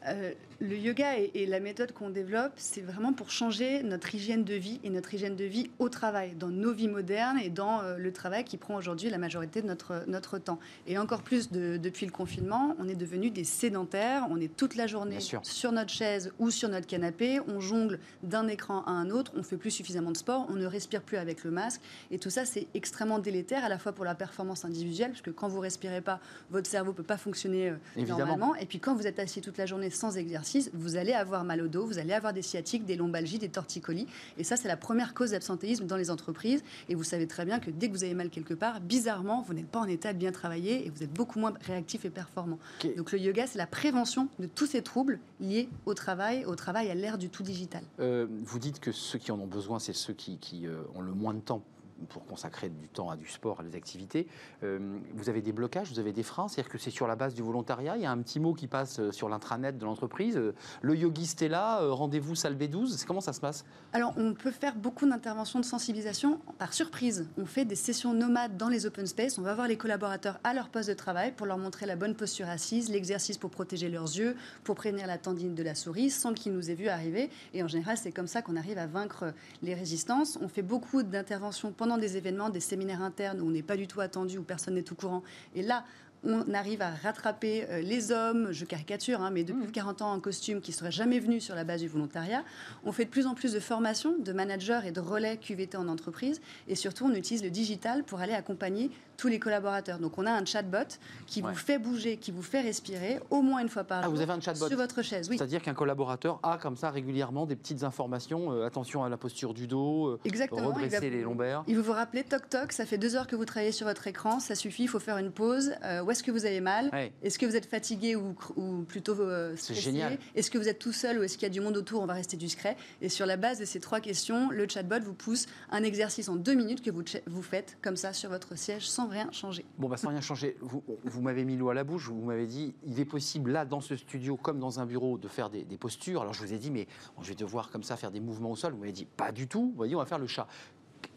Euh, 0.07 0.33
le 0.63 0.77
yoga 0.77 1.18
et, 1.18 1.45
la 1.45 1.60
méthode 1.60 1.92
qu'on 1.92 2.10
développe, 2.10 2.54
c'est 2.56 2.81
vraiment 2.81 3.12
pour 3.12 3.30
changer 3.30 3.83
notre 3.83 4.15
hygiène 4.15 4.45
de 4.45 4.54
vie 4.54 4.80
et 4.86 4.89
notre 4.89 5.13
hygiène 5.13 5.36
de 5.36 5.44
vie 5.44 5.69
au 5.77 5.89
travail, 5.89 6.36
dans 6.39 6.48
nos 6.48 6.71
vies 6.71 6.88
modernes 6.88 7.38
et 7.38 7.50
dans 7.50 7.81
euh, 7.81 7.98
le 7.98 8.13
travail 8.13 8.45
qui 8.45 8.56
prend 8.56 8.75
aujourd'hui 8.75 9.10
la 9.10 9.18
majorité 9.18 9.62
de 9.62 9.68
notre, 9.68 10.06
notre 10.07 10.38
temps. 10.38 10.60
Et 10.88 10.98
encore 10.98 11.21
plus 11.21 11.51
depuis 11.51 12.06
le 12.06 12.13
confinement, 12.13 12.77
on 12.80 12.88
est 12.88 12.95
devenu 12.95 13.30
des 13.30 13.44
sédentaires, 13.44 14.25
on 14.30 14.39
est 14.39 14.56
toute 14.56 14.75
la 14.75 14.88
journée 14.88 15.18
sur 15.19 15.74
notre 15.74 15.92
chaise 15.92 16.31
ou 16.39 16.50
sur 16.50 16.69
notre 16.69 16.88
canapé, 16.88 17.42
on 17.48 17.59
jongle 17.59 18.00
d'un 18.24 18.48
écran 18.48 18.83
à 18.86 18.92
un 18.92 19.09
autre, 19.09 19.33
on 19.36 19.44
fait 19.44 19.57
plus 19.57 19.71
suffisamment 19.71 20.12
de 20.12 20.18
sport, 20.18 20.48
on 20.50 20.54
ne 20.54 20.66
respire 20.66 21.01
plus 21.01 21.18
avec 21.18 21.44
le 21.44 21.51
masque. 21.51 21.81
Et 22.09 22.19
tout 22.19 22.30
ça, 22.30 22.45
c'est 22.45 22.68
extrêmement 22.74 23.19
délétère 23.19 23.66
à 23.66 23.69
la 23.69 23.77
fois 23.77 23.92
pour 23.92 24.06
la 24.06 24.16
performance 24.16 24.63
individuelle, 24.63 25.12
parce 25.12 25.21
que 25.21 25.31
quand 25.31 25.50
vous 25.50 25.59
respirez 25.59 26.01
pas, 26.01 26.21
votre 26.51 26.69
cerveau 26.69 26.92
ne 26.92 26.95
peut 26.95 27.04
pas 27.04 27.18
fonctionner 27.18 27.69
euh, 27.69 28.06
normalement. 28.07 28.56
Et 28.56 28.66
puis 28.66 28.80
quand 28.80 28.95
vous 28.95 29.07
êtes 29.07 29.19
assis 29.19 29.42
toute 29.42 29.57
la 29.57 29.66
journée 29.66 29.89
sans 29.89 30.18
exercice, 30.18 30.53
vous 30.74 30.96
allez 30.96 31.14
avoir 31.14 31.44
mal 31.44 31.62
au 31.62 31.68
dos, 31.68 31.86
vous 31.86 32.00
allez 32.00 32.14
avoir 32.14 32.34
des 32.34 32.42
sciatiques, 32.42 32.86
des 32.86 32.96
lombalgies, 32.96 33.40
des 33.40 33.50
torticolis. 33.50 34.08
Et 34.38 34.44
ça, 34.44 34.56
c'est 34.56 34.68
la 34.68 34.78
première 34.78 35.14
cause 35.14 35.32
d'absentéisme 35.32 35.86
dans 35.86 35.98
les 35.98 36.12
entreprises. 36.12 36.64
Et 36.90 36.96
vous 36.96 37.04
savez 37.04 37.28
très 37.28 37.46
bien 37.46 37.60
que 37.60 37.72
dès 37.72 37.88
que 37.88 37.94
vous 37.94 38.04
avez 38.04 38.14
mal 38.14 38.30
quelque 38.30 38.54
part, 38.54 38.80
bizarrement, 38.82 39.42
vous 39.42 39.54
n'êtes 39.54 39.68
pas 39.68 39.80
en 39.80 39.88
état 39.88 40.14
de 40.14 40.18
bien 40.18 40.32
travailler 40.32 40.86
et 40.86 40.90
vous 40.90 41.04
êtes 41.04 41.14
beaucoup 41.14 41.40
moins 41.40 41.54
réactif 41.66 42.06
et 42.06 42.10
performant. 42.10 42.60
Donc 42.98 43.12
le 43.12 43.20
yoga, 43.20 43.48
c'est 43.48 43.58
la 43.58 43.68
prévention 43.68 44.28
de 44.40 44.48
tous 44.48 44.66
ces 44.66 44.82
troubles 44.82 45.20
liés 45.40 45.70
au 45.86 45.94
travail, 45.94 46.46
au 46.46 46.56
travail 46.56 46.90
à 46.90 46.96
l'ère 46.96 47.18
du 47.18 47.30
tout 47.30 47.44
digital. 47.44 47.84
Euh, 48.00 48.28
vous 48.44 48.60
dites 48.60 48.80
que 48.80 48.92
ceux 48.92 49.20
qui 49.20 49.32
en 49.32 49.40
ont 49.40 49.48
besoin, 49.48 49.80
c'est 49.80 49.94
ceux 49.94 50.14
qui, 50.14 50.68
euh, 50.68 50.84
ont 50.96 51.02
le 51.02 51.14
moins 51.14 51.34
de 51.34 51.40
temps 51.40 51.64
pour 52.06 52.26
consacrer 52.26 52.70
du 52.70 52.88
temps 52.88 53.10
à 53.10 53.16
du 53.16 53.28
sport, 53.28 53.60
à 53.60 53.64
des 53.64 53.76
activités. 53.76 54.28
Euh, 54.64 54.98
vous 55.14 55.30
avez 55.30 55.42
des 55.42 55.52
blocages, 55.52 55.90
vous 55.92 56.00
avez 56.00 56.14
des 56.14 56.24
freins, 56.24 56.48
c'est-à-dire 56.48 56.72
que 56.72 56.78
c'est 56.78 56.92
sur 56.92 57.08
la 57.08 57.16
base 57.16 57.34
du 57.34 57.42
volontariat. 57.42 57.96
Il 57.98 58.04
y 58.04 58.06
a 58.06 58.12
un 58.12 58.22
petit 58.22 58.40
mot 58.40 58.54
qui 58.54 58.68
passe 58.68 59.00
euh, 59.00 59.12
sur 59.12 59.30
l'intranet 59.30 59.78
de 59.78 59.86
l'entreprise. 59.86 60.38
Euh, 60.38 60.54
le 60.82 60.96
yogiste 60.96 61.42
est 61.42 61.48
là, 61.48 61.80
rendez-vous 61.90 62.36
salle 62.36 62.56
B12. 62.56 63.06
Comment 63.06 63.22
ça 63.22 63.34
se 63.34 63.42
passe? 63.42 63.66
Alors, 63.94 64.14
on 64.18 64.34
peut 64.34 64.52
faire 64.52 64.76
beaucoup 64.76 65.08
d'interventions 65.08 65.60
de 65.60 65.66
sensibilisation 65.66 66.40
par 66.58 66.74
surprise. 66.74 67.28
On 67.38 67.46
fait 67.46 67.66
des 67.66 67.76
sessions 67.76 68.14
nomades 68.14 68.58
dans 68.58 68.70
les 68.70 68.86
open 68.86 69.06
space. 69.06 69.38
On 69.38 69.42
va 69.42 69.56
voir 69.56 69.68
les 69.68 69.78
collaborateurs 69.78 70.40
à 70.44 70.54
leur 70.54 70.70
poste 70.70 70.90
de 70.90 70.94
travail 70.94 71.32
pour 71.32 71.46
leur 71.46 71.58
montrer 71.58 71.86
la 71.86 71.96
bonne 71.96 72.16
posture 72.16 72.48
assise, 72.48 72.90
l'exercice 72.90 73.38
pour 73.38 73.50
protéger 73.50 73.90
leurs 73.90 74.04
yeux, 74.04 74.36
pour 74.64 74.76
prévenir 74.76 75.08
la 75.08 75.18
tendine 75.18 75.56
de 75.56 75.64
la 75.64 75.76
souris 75.76 76.10
sans 76.10 76.34
qu'ils 76.34 76.54
nous 76.54 76.70
aient 76.70 76.76
vu 76.76 76.88
arriver. 76.88 77.30
Et 77.54 77.64
en 77.64 77.68
général, 77.68 77.98
c'est 77.98 78.12
comme 78.12 78.28
ça 78.28 78.42
qu'on 78.42 78.56
arrive 78.56 78.78
à 78.78 78.88
vaincre 78.88 79.34
les 79.62 79.74
résistances. 79.74 80.38
On 80.42 80.48
fait 80.48 80.62
beaucoup 80.62 81.04
d'interventions 81.04 81.72
pendant 81.72 81.93
des 81.98 82.18
événements, 82.18 82.50
des 82.50 82.60
séminaires 82.60 83.01
internes 83.01 83.42
où 83.42 83.48
on 83.48 83.51
n'est 83.51 83.63
pas 83.63 83.78
du 83.78 83.88
tout 83.88 84.01
attendu, 84.01 84.38
où 84.38 84.44
personne 84.44 84.75
n'est 84.75 84.92
au 84.92 84.95
courant. 84.95 85.24
Et 85.56 85.62
là, 85.62 85.84
on 86.25 86.54
arrive 86.54 86.81
à 86.81 86.92
rattraper 86.92 87.66
euh, 87.69 87.81
les 87.81 88.12
hommes, 88.12 88.51
je 88.51 88.66
caricature, 88.66 89.22
hein, 89.22 89.30
mais 89.30 89.44
depuis 89.44 89.72
40 89.72 90.00
mmh. 90.00 90.04
ans 90.04 90.13
en 90.13 90.19
costume, 90.19 90.62
qui 90.62 90.72
ne 90.72 90.75
seraient 90.75 90.92
jamais 90.92 91.19
venus 91.19 91.44
sur 91.44 91.56
la 91.56 91.63
base 91.63 91.81
du 91.81 91.88
volontariat. 91.88 92.44
On 92.86 92.92
fait 92.92 93.06
de 93.06 93.10
plus 93.10 93.28
en 93.28 93.34
plus 93.34 93.51
de 93.51 93.60
formations 93.60 94.16
de 94.18 94.31
managers 94.31 94.81
et 94.86 94.92
de 94.92 95.01
relais 95.01 95.38
QVT 95.38 95.75
en 95.78 95.88
entreprise. 95.88 96.40
Et 96.68 96.75
surtout, 96.75 97.06
on 97.06 97.13
utilise 97.13 97.44
le 97.44 97.50
digital 97.50 98.04
pour 98.04 98.22
aller 98.22 98.34
accompagner 98.34 98.90
tous 99.24 99.30
les 99.30 99.40
collaborateurs. 99.40 100.00
Donc, 100.00 100.18
on 100.18 100.25
a 100.25 100.31
un 100.31 100.44
chatbot 100.44 101.00
qui 101.28 101.40
vous 101.40 101.56
fait 101.56 101.80
bouger, 101.80 102.18
qui 102.18 102.31
vous 102.31 102.42
fait 102.42 102.60
respirer 102.60 103.22
au 103.30 103.42
moins 103.42 103.62
une 103.62 103.70
fois 103.70 103.86
par 103.86 104.00
ah, 104.00 104.04
jour 104.04 104.16
vous 104.16 104.20
avez 104.20 104.34
un 104.34 104.42
chatbot 104.42 104.68
sur 104.68 104.75
votre 104.75 105.02
chaise. 105.02 105.30
Oui. 105.30 105.38
C'est-à-dire 105.38 105.62
qu'un 105.62 105.74
collaborateur 105.74 106.42
a 106.44 106.58
comme 106.58 106.75
ça 106.75 106.92
régulièrement 106.92 107.46
des 107.46 107.56
petites 107.56 107.84
informations. 107.84 108.52
Euh, 108.52 108.66
attention 108.66 109.02
à 109.06 109.08
la 109.08 109.16
posture 109.16 109.54
du 109.54 109.66
dos, 109.66 110.08
euh, 110.08 110.20
Exactement. 110.25 110.74
redresser 110.74 111.10
les 111.10 111.22
lombaires. 111.22 111.64
Il 111.68 111.78
va 111.78 111.81
vous 111.81 111.94
rappeler, 111.94 112.25
toc 112.25 112.50
toc, 112.50 112.74
ça 112.74 112.86
fait 112.86 112.98
deux 112.98 113.16
heures 113.16 113.28
que 113.28 113.38
vous 113.38 113.46
travaillez 113.46 113.72
sur 113.72 113.88
votre 113.88 114.06
écran, 114.08 114.42
ça 114.42 114.56
suffit, 114.56 114.84
il 114.84 114.90
faut 114.90 115.00
faire 115.00 115.18
une 115.18 115.31
pause. 115.31 115.72
où 116.04 116.12
est-ce 116.12 116.22
que 116.22 116.31
vous 116.31 116.46
avez 116.46 116.60
mal? 116.60 116.92
Est-ce 117.22 117.40
que 117.40 117.46
vous 117.46 117.56
êtes 117.56 117.68
fatigué 117.68 118.18
ou, 118.18 118.36
ou 118.58 118.84
plutôt 118.84 119.18
euh, 119.22 119.56
stressé? 119.56 119.80
génial. 119.80 120.18
Est-ce 120.36 120.52
que 120.52 120.58
vous 120.58 120.68
êtes 120.68 120.80
tout 120.80 120.92
seul 120.92 121.18
ou 121.19 121.24
est-ce 121.24 121.38
qu'il 121.38 121.44
y 121.44 121.52
a 121.52 121.54
du 121.54 121.62
monde 121.62 121.78
autour? 121.78 122.02
On 122.02 122.08
va 122.08 122.16
rester 122.16 122.36
discret. 122.36 122.76
Et 123.02 123.08
sur 123.08 123.26
la 123.26 123.38
base 123.38 123.58
de 123.58 123.64
ces 123.64 123.80
trois 123.80 124.02
questions, 124.02 124.50
le 124.50 124.68
chatbot 124.68 125.00
vous 125.02 125.14
pousse 125.14 125.46
un 125.72 125.84
exercice 125.84 126.28
en 126.28 126.36
deux 126.36 126.56
minutes 126.56 126.81
que 126.81 126.92
vous, 126.92 127.04
vous 127.28 127.42
faites 127.42 127.78
comme 127.81 127.96
ça 127.96 128.12
sur 128.12 128.30
votre 128.30 128.58
siège 128.58 128.86
sans 128.86 129.12
rien 129.13 129.31
changer. 129.31 129.65
Bon, 129.77 129.88
bah, 129.88 129.98
sans 129.98 130.10
rien 130.10 130.21
changer. 130.21 130.57
Vous, 130.62 130.83
vous 131.04 131.21
m'avez 131.21 131.45
mis 131.45 131.56
l'eau 131.56 131.69
à 131.69 131.74
la 131.74 131.83
bouche. 131.83 132.10
Vous 132.10 132.25
m'avez 132.25 132.48
dit, 132.48 132.75
il 132.86 133.00
est 133.00 133.06
possible 133.06 133.51
là, 133.51 133.65
dans 133.65 133.81
ce 133.81 133.95
studio, 133.95 134.36
comme 134.36 134.60
dans 134.60 134.80
un 134.80 134.86
bureau, 134.86 135.18
de 135.18 135.27
faire 135.27 135.50
des, 135.50 135.63
postures. 135.77 136.21
Alors 136.21 136.33
je 136.33 136.42
vous 136.42 136.54
ai 136.54 136.57
dit, 136.57 136.71
mais 136.71 136.88
je 137.21 137.30
vais 137.30 137.36
devoir 137.36 137.71
comme 137.71 137.83
ça 137.83 137.95
faire 137.98 138.12
des 138.12 138.19
mouvements 138.19 138.51
au 138.51 138.56
sol. 138.56 138.74
Vous 138.74 138.80
m'avez 138.80 138.92
dit, 138.92 139.06
pas 139.06 139.31
du 139.31 139.48
tout. 139.48 139.68
Vous 139.71 139.77
voyez, 139.77 139.95
on 139.95 140.00
va 140.00 140.06
faire 140.06 140.19
le 140.19 140.27
chat. 140.27 140.48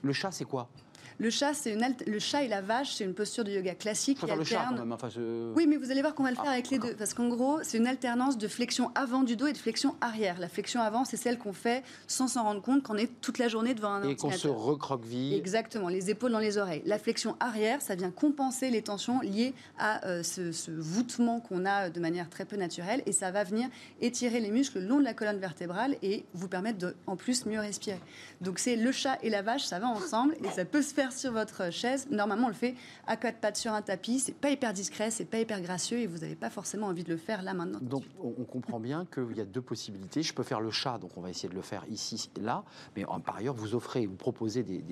Le 0.03 0.13
chat, 0.13 0.31
c'est 0.31 0.45
quoi? 0.45 0.69
Le 1.19 1.31
chat, 1.31 1.55
c'est 1.55 1.73
une 1.73 1.87
le 2.07 2.19
chat 2.19 2.43
et 2.43 2.49
la 2.49 2.61
vache, 2.61 2.95
c'est 2.95 3.05
une 3.05 3.15
posture 3.15 3.45
de 3.45 3.51
yoga 3.51 3.75
classique. 3.75 4.19
Faut 4.19 4.27
faire 4.27 4.37
le 4.37 4.45
chat 4.45 4.67
quand 4.69 4.79
même. 4.79 4.93
Enfin, 4.93 5.09
Oui, 5.55 5.67
mais 5.67 5.77
vous 5.77 5.91
allez 5.91 6.03
voir 6.03 6.15
qu'on 6.15 6.25
va 6.25 6.31
le 6.31 6.37
faire 6.37 6.45
ah, 6.49 6.53
avec 6.53 6.71
les 6.71 6.79
deux. 6.79 6.95
Parce 6.95 7.15
qu'en 7.15 7.29
gros, 7.29 7.61
c'est 7.63 7.79
une 7.79 7.87
alternance 7.87 8.37
de 8.39 8.49
flexion 8.49 8.91
avant 8.95 9.23
du 9.23 9.37
dos 9.37 9.47
et 9.47 9.53
de 9.53 9.59
flexion 9.59 9.97
arrière. 10.01 10.39
La 10.39 10.49
flexion 10.49 10.81
avant, 10.81 11.05
c'est 11.05 11.17
celle 11.17 11.39
qu'on 11.39 11.53
fait 11.53 11.83
sans 12.07 12.29
s'en 12.29 12.45
rendre 12.45 12.63
compte, 12.63 12.83
qu'on 12.83 12.97
est 12.97 13.11
toute 13.21 13.39
la 13.39 13.49
journée 13.49 13.75
devant 13.75 13.93
un 13.93 14.09
et 14.09 14.17
qu'on 14.17 14.31
se 14.31 14.49
recroqueville. 14.49 15.35
Exactement, 15.35 15.89
les 15.89 16.11
épaules 16.11 16.33
dans 16.33 16.39
les 16.39 16.59
oreilles. 16.59 16.83
La 16.85 16.99
flexion 16.99 17.37
arrière, 17.41 17.81
ça 17.81 17.95
vient 17.95 18.11
compenser 18.11 18.71
les 18.71 18.83
tensions 18.83 19.21
liées 19.21 19.55
à 19.79 20.07
euh, 20.07 20.23
ce, 20.23 20.53
ce, 20.53 20.71
voûtement 20.71 21.41
qu'on 21.41 21.65
a 21.65 21.91
de 21.91 22.01
manière 22.01 22.29
très 22.29 22.45
peu 22.45 22.57
naturelle. 22.57 23.03
Et 23.07 23.13
ça 23.13 23.31
va 23.31 23.45
venir 23.45 23.69
étirer 24.01 24.41
les 24.41 24.51
muscles 24.51 24.81
le 24.81 24.87
long 24.87 24.99
de 24.99 25.05
la 25.05 25.15
colonne 25.15 25.39
vertébrale 25.39 25.97
et 26.03 26.25
vous 26.35 26.49
permettre 26.49 26.79
de, 26.79 26.95
en 27.07 27.17
plus, 27.17 27.47
mieux 27.47 27.61
respirer. 27.61 28.01
Donc 28.41 28.59
c'est 28.59 28.77
le 28.77 28.93
chat 28.93 29.19
et 29.23 29.31
la 29.31 29.43
vache, 29.43 29.65
ça 29.65 29.79
va 29.79 29.89
ensemble 29.89 30.35
et 30.45 30.51
ça 30.51 30.65
peut 30.65 30.83
se 30.83 30.93
faire 30.93 31.06
sur 31.13 31.33
votre 31.33 31.73
chaise. 31.73 32.09
Normalement, 32.11 32.47
on 32.47 32.51
le 32.51 32.55
fait 32.55 32.75
à 33.07 33.17
quatre 33.17 33.39
pattes 33.39 33.57
sur 33.57 33.73
un 33.73 33.83
tapis. 33.83 34.21
C'est 34.21 34.35
pas 34.35 34.51
hyper 34.51 34.73
discret, 34.73 35.11
c'est 35.11 35.25
pas 35.25 35.39
hyper 35.39 35.61
gracieux 35.61 35.99
et 35.99 36.07
vous 36.07 36.19
n'avez 36.19 36.35
pas 36.35 36.51
forcément 36.51 36.87
envie 36.89 37.05
de 37.05 37.11
le 37.11 37.17
faire 37.17 37.43
là 37.43 37.55
maintenant. 37.55 37.79
Donc 37.81 38.05
on 38.23 38.45
comprend 38.45 38.81
bien 38.81 39.07
qu'il 39.07 39.37
y 39.37 39.41
a 39.41 39.45
deux 39.45 39.63
possibilités. 39.63 40.23
Je 40.23 40.35
peux 40.35 40.43
faire 40.43 40.61
le 40.61 40.71
chat, 40.71 40.99
donc 40.99 41.17
on 41.17 41.21
va 41.21 41.31
essayer 41.31 41.49
de 41.49 41.55
le 41.55 41.63
faire 41.63 41.85
ici, 41.91 42.31
là. 42.41 42.65
Mais 42.97 43.05
par 43.25 43.37
ailleurs, 43.37 43.55
vous 43.55 43.75
offrez, 43.75 44.07
vous 44.07 44.17
proposez 44.17 44.63
des, 44.63 44.83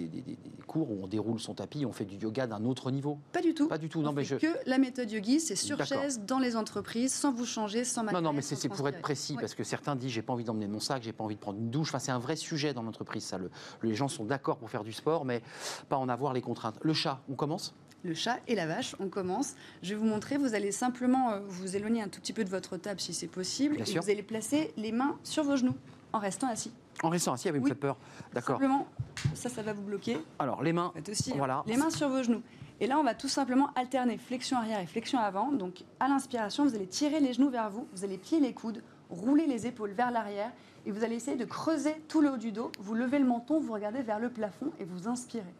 cours 0.66 0.90
où 0.90 1.02
on 1.02 1.06
déroule 1.06 1.38
son 1.40 1.54
tapis, 1.54 1.85
on 1.85 1.92
fait 1.92 2.04
du 2.04 2.16
yoga 2.16 2.47
d'un 2.47 2.64
autre 2.64 2.90
niveau. 2.90 3.18
Pas 3.33 3.42
du 3.42 3.54
tout. 3.54 3.68
Pas 3.68 3.78
du 3.78 3.88
tout. 3.88 4.02
Non, 4.02 4.12
mais 4.12 4.25
je... 4.25 4.37
que 4.37 4.56
la 4.66 4.78
méthode 4.78 5.11
yogi, 5.11 5.40
c'est 5.40 5.56
sur 5.56 5.85
chaise 5.85 6.21
dans 6.21 6.38
les 6.38 6.56
entreprises, 6.56 7.12
sans 7.12 7.33
vous 7.33 7.47
changer, 7.47 7.85
sans 7.85 8.02
matériel. 8.02 8.25
Non, 8.25 8.30
non, 8.30 8.37
mais 8.37 8.42
c'est 8.42 8.68
pour 8.68 8.88
être 8.88 9.00
précis 9.00 9.37
parce 9.38 9.54
que 9.54 9.64
certains 9.64 9.97
disent 9.97 10.12
j'ai 10.12 10.23
pas 10.23 10.33
envie 10.33 10.44
d'emmener 10.44 10.66
mon 10.66 10.80
sac, 10.80 11.02
j'ai 11.02 11.12
pas 11.12 11.25
envie 11.25 11.37
de 11.37 11.40
prendre 11.40 11.59
une 11.59 11.71
douche. 11.71 11.88
Enfin, 11.88 11.99
c'est 11.99 12.12
un 12.12 12.18
vrai 12.18 12.37
sujet 12.37 12.75
dans 12.75 12.83
l'entreprise. 12.83 13.25
Ça, 13.25 13.38
le, 13.38 13.50
les 13.83 13.94
gens 13.94 14.09
sont 14.09 14.25
d'accord 14.25 14.56
pour 14.56 14.71
faire 14.71 14.85
du 14.85 14.92
sport, 14.92 15.25
mais 15.25 15.42
pas 15.88 15.97
en 15.97 16.04
avoir 16.09 16.33
les 16.33 16.43
contraintes. 16.43 16.79
Le 16.83 16.93
chat, 16.93 17.21
on 17.29 17.35
commence? 17.35 17.75
Le 18.03 18.15
chat 18.15 18.39
et 18.49 18.55
la 18.55 18.67
vache, 18.67 18.95
on 19.01 19.09
commence. 19.09 19.55
Je 19.83 19.91
vais 19.91 19.95
vous 19.95 20.07
montrer, 20.07 20.37
vous 20.37 20.55
allez 20.55 20.73
simplement 20.73 21.31
euh, 21.31 21.41
vous 21.49 21.75
éloigner 21.75 22.03
un 22.03 22.09
tout 22.09 22.21
petit 22.21 22.35
peu 22.35 22.45
de 22.45 22.51
votre 22.51 22.77
table 22.77 23.01
si 23.01 23.15
c'est 23.15 23.29
possible. 23.29 23.81
et 23.81 23.99
vous 23.99 24.11
allez 24.11 24.23
placer 24.23 24.73
les 24.77 24.93
mains 24.93 25.19
sur 25.23 25.43
vos 25.43 25.57
genoux 25.57 25.75
en 26.13 26.19
restant 26.19 26.49
assis. 26.49 26.73
En 27.03 27.09
restant 27.09 27.33
assis, 27.33 27.51
vous 27.51 27.61
me 27.61 27.69
faites 27.69 27.81
peur. 27.81 27.97
D'accord. 28.33 28.57
Simplement, 28.57 28.87
ça, 29.35 29.49
ça 29.49 29.63
va 29.63 29.73
vous 29.73 29.83
bloquer. 29.83 30.19
Alors, 30.39 30.63
les 30.63 30.73
mains, 30.73 30.93
aussi, 31.11 31.33
voilà. 31.33 31.63
Les 31.67 31.77
mains 31.77 31.91
sur 31.91 32.09
vos 32.09 32.23
genoux. 32.23 32.43
Et 32.81 32.87
là, 32.87 32.99
on 32.99 33.05
va 33.05 33.15
tout 33.15 33.29
simplement 33.29 33.71
alterner 33.75 34.19
flexion 34.19 34.59
arrière 34.59 34.81
et 34.81 34.87
flexion 34.87 35.19
avant. 35.19 35.51
Donc, 35.53 35.85
à 36.01 36.09
l'inspiration, 36.09 36.65
vous 36.65 36.75
allez 36.75 36.87
tirer 36.87 37.21
les 37.21 37.33
genoux 37.33 37.51
vers 37.51 37.71
vous, 37.71 37.87
vous 37.95 38.05
allez 38.05 38.19
plier 38.19 38.41
les 38.41 38.53
coudes, 38.53 38.83
rouler 39.11 39.47
les 39.47 39.67
épaules 39.67 39.93
vers 39.93 40.11
l'arrière 40.11 40.51
et 40.87 40.91
vous 40.91 41.05
allez 41.05 41.17
essayer 41.17 41.37
de 41.37 41.45
creuser 41.45 41.95
tout 42.09 42.21
le 42.21 42.31
haut 42.31 42.37
du 42.37 42.53
dos. 42.53 42.71
Vous 42.81 42.95
levez 42.95 43.19
le 43.19 43.25
menton, 43.25 43.61
vous 43.61 43.73
regardez 43.73 44.03
vers 44.03 44.19
le 44.19 44.29
plafond 44.29 44.73
et 44.79 44.85
vous 44.85 45.09
inspirez. 45.09 45.55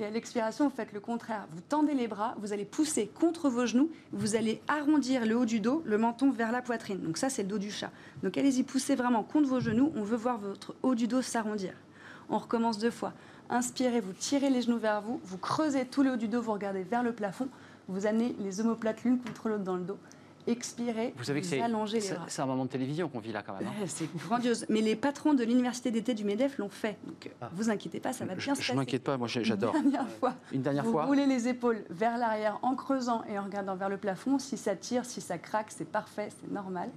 Et 0.00 0.04
à 0.06 0.10
l'expiration, 0.10 0.64
vous 0.66 0.74
faites 0.74 0.94
le 0.94 1.00
contraire. 1.00 1.46
Vous 1.50 1.60
tendez 1.60 1.92
les 1.92 2.08
bras, 2.08 2.34
vous 2.38 2.54
allez 2.54 2.64
pousser 2.64 3.06
contre 3.06 3.50
vos 3.50 3.66
genoux, 3.66 3.90
vous 4.12 4.34
allez 4.34 4.62
arrondir 4.66 5.26
le 5.26 5.36
haut 5.36 5.44
du 5.44 5.60
dos, 5.60 5.82
le 5.84 5.98
menton 5.98 6.30
vers 6.30 6.52
la 6.52 6.62
poitrine. 6.62 7.02
Donc 7.02 7.18
ça, 7.18 7.28
c'est 7.28 7.42
le 7.42 7.48
dos 7.48 7.58
du 7.58 7.70
chat. 7.70 7.90
Donc 8.22 8.38
allez-y, 8.38 8.62
poussez 8.62 8.94
vraiment 8.94 9.22
contre 9.22 9.50
vos 9.50 9.60
genoux. 9.60 9.92
On 9.94 10.02
veut 10.02 10.16
voir 10.16 10.38
votre 10.38 10.74
haut 10.82 10.94
du 10.94 11.06
dos 11.06 11.20
s'arrondir. 11.20 11.74
On 12.30 12.38
recommence 12.38 12.78
deux 12.78 12.90
fois. 12.90 13.12
Inspirez, 13.50 14.00
vous 14.00 14.14
tirez 14.14 14.48
les 14.48 14.62
genoux 14.62 14.78
vers 14.78 15.02
vous, 15.02 15.20
vous 15.22 15.36
creusez 15.36 15.84
tout 15.84 16.02
le 16.02 16.12
haut 16.12 16.16
du 16.16 16.28
dos, 16.28 16.40
vous 16.40 16.52
regardez 16.52 16.82
vers 16.82 17.02
le 17.02 17.12
plafond, 17.12 17.48
vous 17.88 18.06
amenez 18.06 18.34
les 18.38 18.62
omoplates 18.62 19.04
l'une 19.04 19.18
contre 19.18 19.50
l'autre 19.50 19.64
dans 19.64 19.76
le 19.76 19.82
dos 19.82 19.98
expirez, 20.46 21.14
Vous 21.16 21.24
savez 21.24 21.40
que 21.40 21.46
vous 21.46 21.62
allongez 21.62 22.00
les 22.00 22.08
bras. 22.10 22.24
c'est 22.28 22.42
un 22.42 22.46
moment 22.46 22.64
de 22.64 22.70
télévision 22.70 23.08
qu'on 23.08 23.18
vit 23.20 23.32
là 23.32 23.42
quand 23.42 23.54
même. 23.58 23.66
hein. 23.68 23.72
C'est 23.86 24.08
grandiose. 24.16 24.66
Mais 24.68 24.80
les 24.80 24.96
patrons 24.96 25.34
de 25.34 25.44
l'université 25.44 25.90
d'été 25.90 26.14
du 26.14 26.24
MEDEF 26.24 26.58
l'ont 26.58 26.68
fait. 26.68 26.96
Donc, 27.06 27.26
euh, 27.26 27.30
Ah. 27.42 27.50
vous 27.54 27.70
inquiétez 27.70 28.00
pas, 28.00 28.12
ça 28.12 28.24
va 28.24 28.34
bien 28.34 28.40
Je, 28.40 28.50
se 28.54 28.62
je 28.62 28.68
passer. 28.68 28.74
m'inquiète 28.76 29.04
pas, 29.04 29.16
moi 29.16 29.28
j'adore. 29.28 29.74
Une 29.76 29.90
dernière 29.90 30.08
fois. 30.08 30.34
Une 30.52 30.62
dernière 30.62 30.84
vous 30.84 30.92
fois. 30.92 31.04
roulez 31.06 31.26
les 31.26 31.48
épaules 31.48 31.84
vers 31.90 32.18
l'arrière 32.18 32.58
en 32.62 32.74
creusant 32.74 33.22
et 33.28 33.38
en 33.38 33.44
regardant 33.44 33.76
vers 33.76 33.88
le 33.88 33.96
plafond. 33.96 34.38
Si 34.38 34.56
ça 34.56 34.74
tire, 34.76 35.04
si 35.04 35.20
ça 35.20 35.38
craque, 35.38 35.70
c'est 35.70 35.88
parfait, 35.88 36.28
c'est 36.40 36.50
normal. 36.50 36.90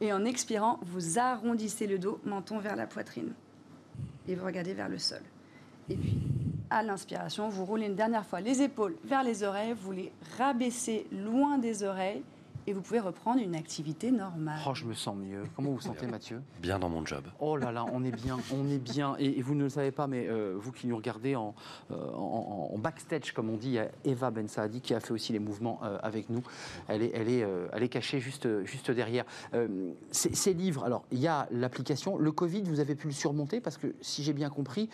Et 0.00 0.12
en 0.12 0.24
expirant, 0.24 0.78
vous 0.82 1.18
arrondissez 1.18 1.86
le 1.86 1.98
dos, 1.98 2.18
menton 2.24 2.58
vers 2.58 2.76
la 2.76 2.86
poitrine. 2.86 3.32
Et 4.28 4.34
vous 4.34 4.44
regardez 4.46 4.74
vers 4.74 4.88
le 4.88 4.98
sol. 4.98 5.20
Et 5.90 5.96
puis, 5.96 6.18
à 6.70 6.82
l'inspiration, 6.82 7.48
vous 7.48 7.64
roulez 7.64 7.86
une 7.86 7.94
dernière 7.94 8.24
fois 8.26 8.40
les 8.40 8.62
épaules 8.62 8.96
vers 9.04 9.22
les 9.22 9.42
oreilles, 9.42 9.74
vous 9.76 9.92
les 9.92 10.10
rabaissez 10.38 11.06
loin 11.12 11.58
des 11.58 11.82
oreilles 11.82 12.22
et 12.66 12.72
vous 12.72 12.80
pouvez 12.80 13.00
reprendre 13.00 13.40
une 13.40 13.54
activité 13.54 14.10
normale. 14.10 14.58
Oh, 14.66 14.74
je 14.74 14.84
me 14.84 14.94
sens 14.94 15.16
mieux. 15.16 15.42
Comment 15.56 15.70
vous 15.70 15.76
vous 15.76 15.80
sentez, 15.82 16.06
Mathieu? 16.06 16.40
Bien 16.60 16.78
dans 16.78 16.88
mon 16.88 17.04
job. 17.04 17.24
Oh 17.40 17.56
là 17.56 17.72
là, 17.72 17.84
on 17.92 18.04
est 18.04 18.10
bien, 18.14 18.38
on 18.52 18.68
est 18.70 18.78
bien. 18.78 19.16
Et, 19.18 19.38
et 19.38 19.42
vous 19.42 19.54
ne 19.54 19.64
le 19.64 19.68
savez 19.68 19.90
pas, 19.90 20.06
mais 20.06 20.26
euh, 20.28 20.54
vous 20.58 20.72
qui 20.72 20.86
nous 20.86 20.96
regardez 20.96 21.36
en, 21.36 21.54
euh, 21.90 21.94
en- 22.14 22.70
en 22.74 22.78
backstage, 22.78 23.32
comme 23.32 23.50
on 23.50 23.56
dit, 23.56 23.68
il 23.68 23.72
y 23.74 23.78
a 23.78 23.88
Eva 24.04 24.30
Ben 24.30 24.48
Saadi 24.48 24.80
qui 24.80 24.94
a 24.94 25.00
fait 25.00 25.12
aussi 25.12 25.32
les 25.32 25.38
mouvements 25.38 25.80
euh, 25.84 25.98
avec 26.02 26.30
nous. 26.30 26.42
Elle 26.88 27.02
est, 27.02 27.10
elle 27.14 27.28
est, 27.28 27.42
euh, 27.42 27.66
elle 27.72 27.82
est 27.82 27.88
cachée 27.88 28.20
juste, 28.20 28.48
juste 28.64 28.90
derrière. 28.90 29.24
Euh, 29.54 29.92
ces 30.10 30.54
livres, 30.54 30.84
alors 30.84 31.04
il 31.12 31.18
y 31.18 31.28
a 31.28 31.46
l'application. 31.50 32.16
Le 32.18 32.32
Covid, 32.32 32.62
vous 32.62 32.80
avez 32.80 32.94
pu 32.94 33.06
le 33.06 33.12
surmonter 33.12 33.60
parce 33.60 33.76
que 33.76 33.94
si 34.00 34.22
j'ai 34.22 34.32
bien 34.32 34.50
compris, 34.50 34.88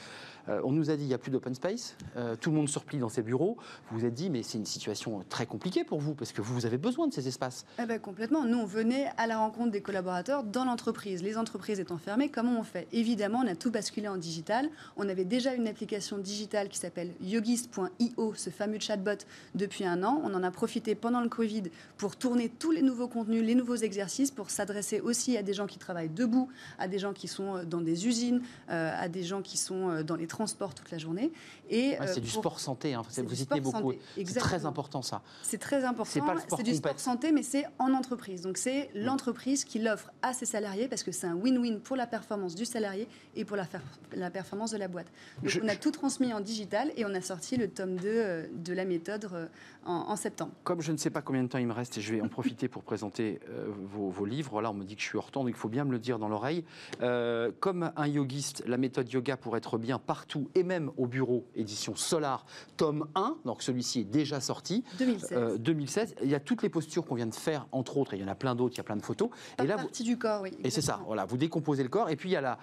euh, 0.51 0.61
on 0.65 0.73
nous 0.73 0.91
a 0.91 0.97
dit 0.97 1.05
il 1.05 1.09
n'y 1.09 1.15
a 1.15 1.19
plus 1.19 1.31
d'open 1.31 1.55
space, 1.55 1.97
euh, 2.17 2.37
tout 2.37 2.51
le 2.51 2.57
monde 2.57 2.69
se 2.69 2.79
replie 2.79 2.99
dans 2.99 3.09
ses 3.09 3.23
bureaux. 3.23 3.57
Vous 3.91 4.01
vous 4.01 4.05
êtes 4.05 4.15
dit 4.15 4.31
mais 4.31 4.43
c'est 4.43 4.59
une 4.59 4.67
situation 4.67 5.25
très 5.29 5.47
compliquée 5.47 5.85
pour 5.85 6.01
vous 6.01 6.15
parce 6.15 6.33
que 6.33 6.43
vous 6.43 6.67
avez 6.67 6.79
besoin 6.79 7.07
de 7.07 7.15
ces 7.15 7.29
espaces. 7.29 7.65
Eh 7.81 7.87
ben, 7.87 7.99
complètement. 7.99 8.45
Nous, 8.45 8.59
on 8.59 8.67
venait 8.67 9.11
à 9.17 9.27
la 9.27 9.39
rencontre 9.39 9.71
des 9.71 9.81
collaborateurs 9.81 10.43
dans 10.45 10.65
l'entreprise. 10.65 11.23
Les 11.23 11.37
entreprises 11.37 11.81
étant 11.81 11.99
fermées, 11.99 12.29
comment 12.29 12.59
on 12.59 12.63
fait? 12.63 12.89
Évidemment, 12.93 13.43
on 13.45 13.47
a 13.47 13.55
tout 13.55 13.71
basculé 13.71 14.09
en 14.09 14.17
digital. 14.17 14.69
On 14.97 15.09
avait 15.09 15.25
déjà 15.25 15.55
une 15.55 15.69
application 15.69 16.19
digitale 16.19 16.69
qui 16.69 16.79
s'appelle 16.79 17.13
yogist.io, 17.21 18.35
ce 18.35 18.51
fameux 18.51 18.81
chatbot, 18.81 19.25
depuis 19.55 19.85
un 19.85 20.03
an. 20.03 20.21
On 20.25 20.35
en 20.35 20.43
a 20.43 20.51
profité 20.51 20.95
pendant 20.95 21.21
le 21.21 21.29
Covid 21.29 21.65
pour 21.97 22.17
tourner 22.17 22.49
tous 22.49 22.71
les 22.71 22.83
nouveaux 22.83 23.09
contenus, 23.09 23.45
les 23.45 23.55
nouveaux 23.55 23.77
exercices, 23.77 24.31
pour 24.31 24.51
s'adresser 24.51 25.01
aussi 25.01 25.37
à 25.37 25.43
des 25.43 25.53
gens 25.53 25.67
qui 25.67 25.79
travaillent 25.79 26.09
debout, 26.09 26.49
à 26.79 26.89
des 26.89 26.99
gens 26.99 27.13
qui 27.13 27.29
sont 27.29 27.57
euh, 27.57 27.65
dans 27.65 27.81
des 27.81 28.07
usines, 28.07 28.43
euh, 28.71 28.93
à 28.99 29.09
des 29.09 29.23
gens 29.23 29.43
qui 29.43 29.57
sont 29.57 29.91
euh, 29.91 30.03
dans 30.03 30.17
les 30.17 30.27
transports 30.27 30.40
toute 30.47 30.91
la 30.91 30.99
journée. 30.99 31.31
Et, 31.69 31.91
Ouais, 31.91 32.01
euh, 32.03 32.07
c'est 32.07 32.21
du 32.21 32.31
pour- 32.31 32.41
sport 32.43 32.61
santé, 32.61 32.95
hein. 32.95 33.03
c'est 33.09 33.23
vous 33.23 33.41
y 33.43 33.47
tenez 33.47 33.61
beaucoup. 33.61 33.93
C'est 34.17 34.35
très 34.39 34.65
important 34.67 35.03
ça. 35.03 35.23
C'est 35.43 35.59
très 35.59 35.85
important. 35.85 36.11
C'est 36.13 36.21
pas 36.21 36.35
le 36.35 36.41
sport 36.41 36.63
du 36.63 36.75
sport 36.75 36.99
santé, 37.01 37.33
mais 37.33 37.43
c'est 37.43 37.67
en 37.79 37.93
entreprise. 37.93 38.43
Donc 38.43 38.57
c'est 38.59 38.91
l'entreprise 38.95 39.65
qui 39.65 39.79
l'offre 39.79 40.11
à 40.23 40.33
ses 40.33 40.47
salariés 40.47 40.89
parce 40.89 41.03
que 41.03 41.13
c'est 41.13 41.27
un 41.27 41.35
win-win 41.37 41.81
pour 41.81 41.97
la 41.97 42.07
performance 42.07 42.55
du 42.55 42.65
salarié 42.65 43.07
et 43.37 43.45
pour 43.45 43.57
la, 43.57 43.67
la 44.15 44.31
performance 44.31 44.71
de 44.71 44.79
la 44.79 44.89
boîte. 44.89 45.07
Donc 45.43 45.49
Je- 45.51 45.61
on 45.61 45.69
a 45.69 45.77
tout 45.77 45.91
transmis 45.91 46.33
en 46.33 46.41
digital 46.41 46.91
et 46.97 47.05
on 47.05 47.15
a 47.15 47.21
sorti 47.21 47.57
le 47.57 47.69
tome 47.69 47.97
2 47.97 48.03
euh, 48.09 48.47
de 48.53 48.73
la 48.73 48.85
méthode 48.85 49.29
euh, 49.33 49.47
en, 49.85 49.93
en 49.93 50.17
septembre. 50.17 50.53
Comme 50.65 50.81
je 50.81 50.93
ne 50.93 50.97
sais 50.97 51.11
pas 51.11 51.23
combien 51.23 51.43
de 51.43 51.49
temps 51.49 51.59
il 51.59 51.67
me 51.67 51.73
reste, 51.73 51.99
et 51.99 52.01
je 52.01 52.15
vais 52.15 52.21
en 52.21 52.29
profiter 52.29 52.69
pour 52.69 52.83
présenter 52.83 53.41
euh, 53.49 53.69
vos, 53.93 54.09
vos 54.11 54.25
livres. 54.25 54.61
Là, 54.63 54.71
on 54.71 54.75
me 54.75 54.85
dit 54.85 54.97
que 54.97 55.03
je 55.03 55.07
suis 55.07 55.19
hors 55.19 55.31
temps, 55.31 55.41
donc 55.43 55.51
il 55.51 55.57
faut 55.57 55.69
bien 55.69 55.85
me 55.85 55.93
le 55.93 55.99
dire 55.99 56.19
dans 56.19 56.29
l'oreille. 56.29 56.65
Euh, 57.03 57.51
comme 57.61 57.91
un 57.97 58.07
yogiste, 58.07 58.63
la 58.67 58.77
méthode 58.77 59.11
yoga 59.13 59.37
pour 59.37 59.57
être 59.57 59.79
bien 59.79 59.99
partout 60.21 60.51
et 60.55 60.63
même 60.65 60.91
au 60.99 61.07
bureau, 61.07 61.47
édition 61.55 61.97
Solar, 61.97 62.45
tome 62.77 63.07
1. 63.15 63.37
Donc 63.47 63.63
celui-ci 63.63 64.01
est 64.01 64.05
déjà 64.05 64.39
sorti. 64.41 64.85
2016. 64.99 65.33
Euh, 65.33 65.57
2016. 65.57 66.15
Il 66.23 66.29
y 66.29 66.35
a 66.35 66.41
toutes 66.41 66.63
les 66.63 66.69
postures 66.69 67.07
qu'on 67.07 67.15
vient 67.15 67.27
de 67.27 67.35
faire, 67.35 67.67
entre 67.73 67.97
autres, 67.97 68.13
et 68.13 68.19
il 68.19 68.21
y 68.23 68.25
en 68.25 68.29
a 68.29 68.35
plein 68.35 68.55
d'autres, 68.55 68.75
il 68.75 68.79
y 68.79 68.81
a 68.81 68.85
plein 68.85 68.97
de 68.99 69.03
photos. 69.03 69.31
Par 69.57 69.65
et 69.65 69.69
là, 69.69 69.77
vous- 69.77 69.85
partie 69.85 70.03
du 70.05 70.19
corps, 70.19 70.43
oui. 70.43 70.51
et 70.63 70.69
c'est 70.69 70.83
ça, 70.83 71.01
voilà, 71.07 71.25
vous 71.25 71.39
décomposez 71.39 71.83
le 71.83 71.89
corps. 71.89 72.11
Et 72.11 72.17
puis 72.17 72.29
il 72.29 72.33
y 72.33 72.37
a 72.37 72.43
la 72.43 72.59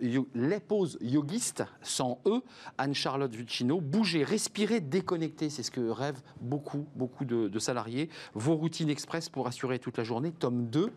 yo- 0.00 0.28
les 0.36 0.60
pauses 0.60 0.96
yogistes, 1.00 1.64
sans 1.82 2.20
E, 2.24 2.40
Anne-Charlotte 2.78 3.34
Vuccino. 3.34 3.80
Bouger, 3.80 4.22
respirer, 4.22 4.78
déconnecter, 4.80 5.50
c'est 5.50 5.64
ce 5.64 5.72
que 5.72 5.80
rêvent 5.88 6.22
beaucoup, 6.40 6.86
beaucoup 6.94 7.24
de, 7.24 7.48
de 7.48 7.58
salariés. 7.58 8.10
Vos 8.34 8.54
routines 8.54 8.90
express 8.90 9.28
pour 9.28 9.48
assurer 9.48 9.80
toute 9.80 9.98
la 9.98 10.04
journée, 10.04 10.30
tome 10.30 10.66
2. 10.66 10.92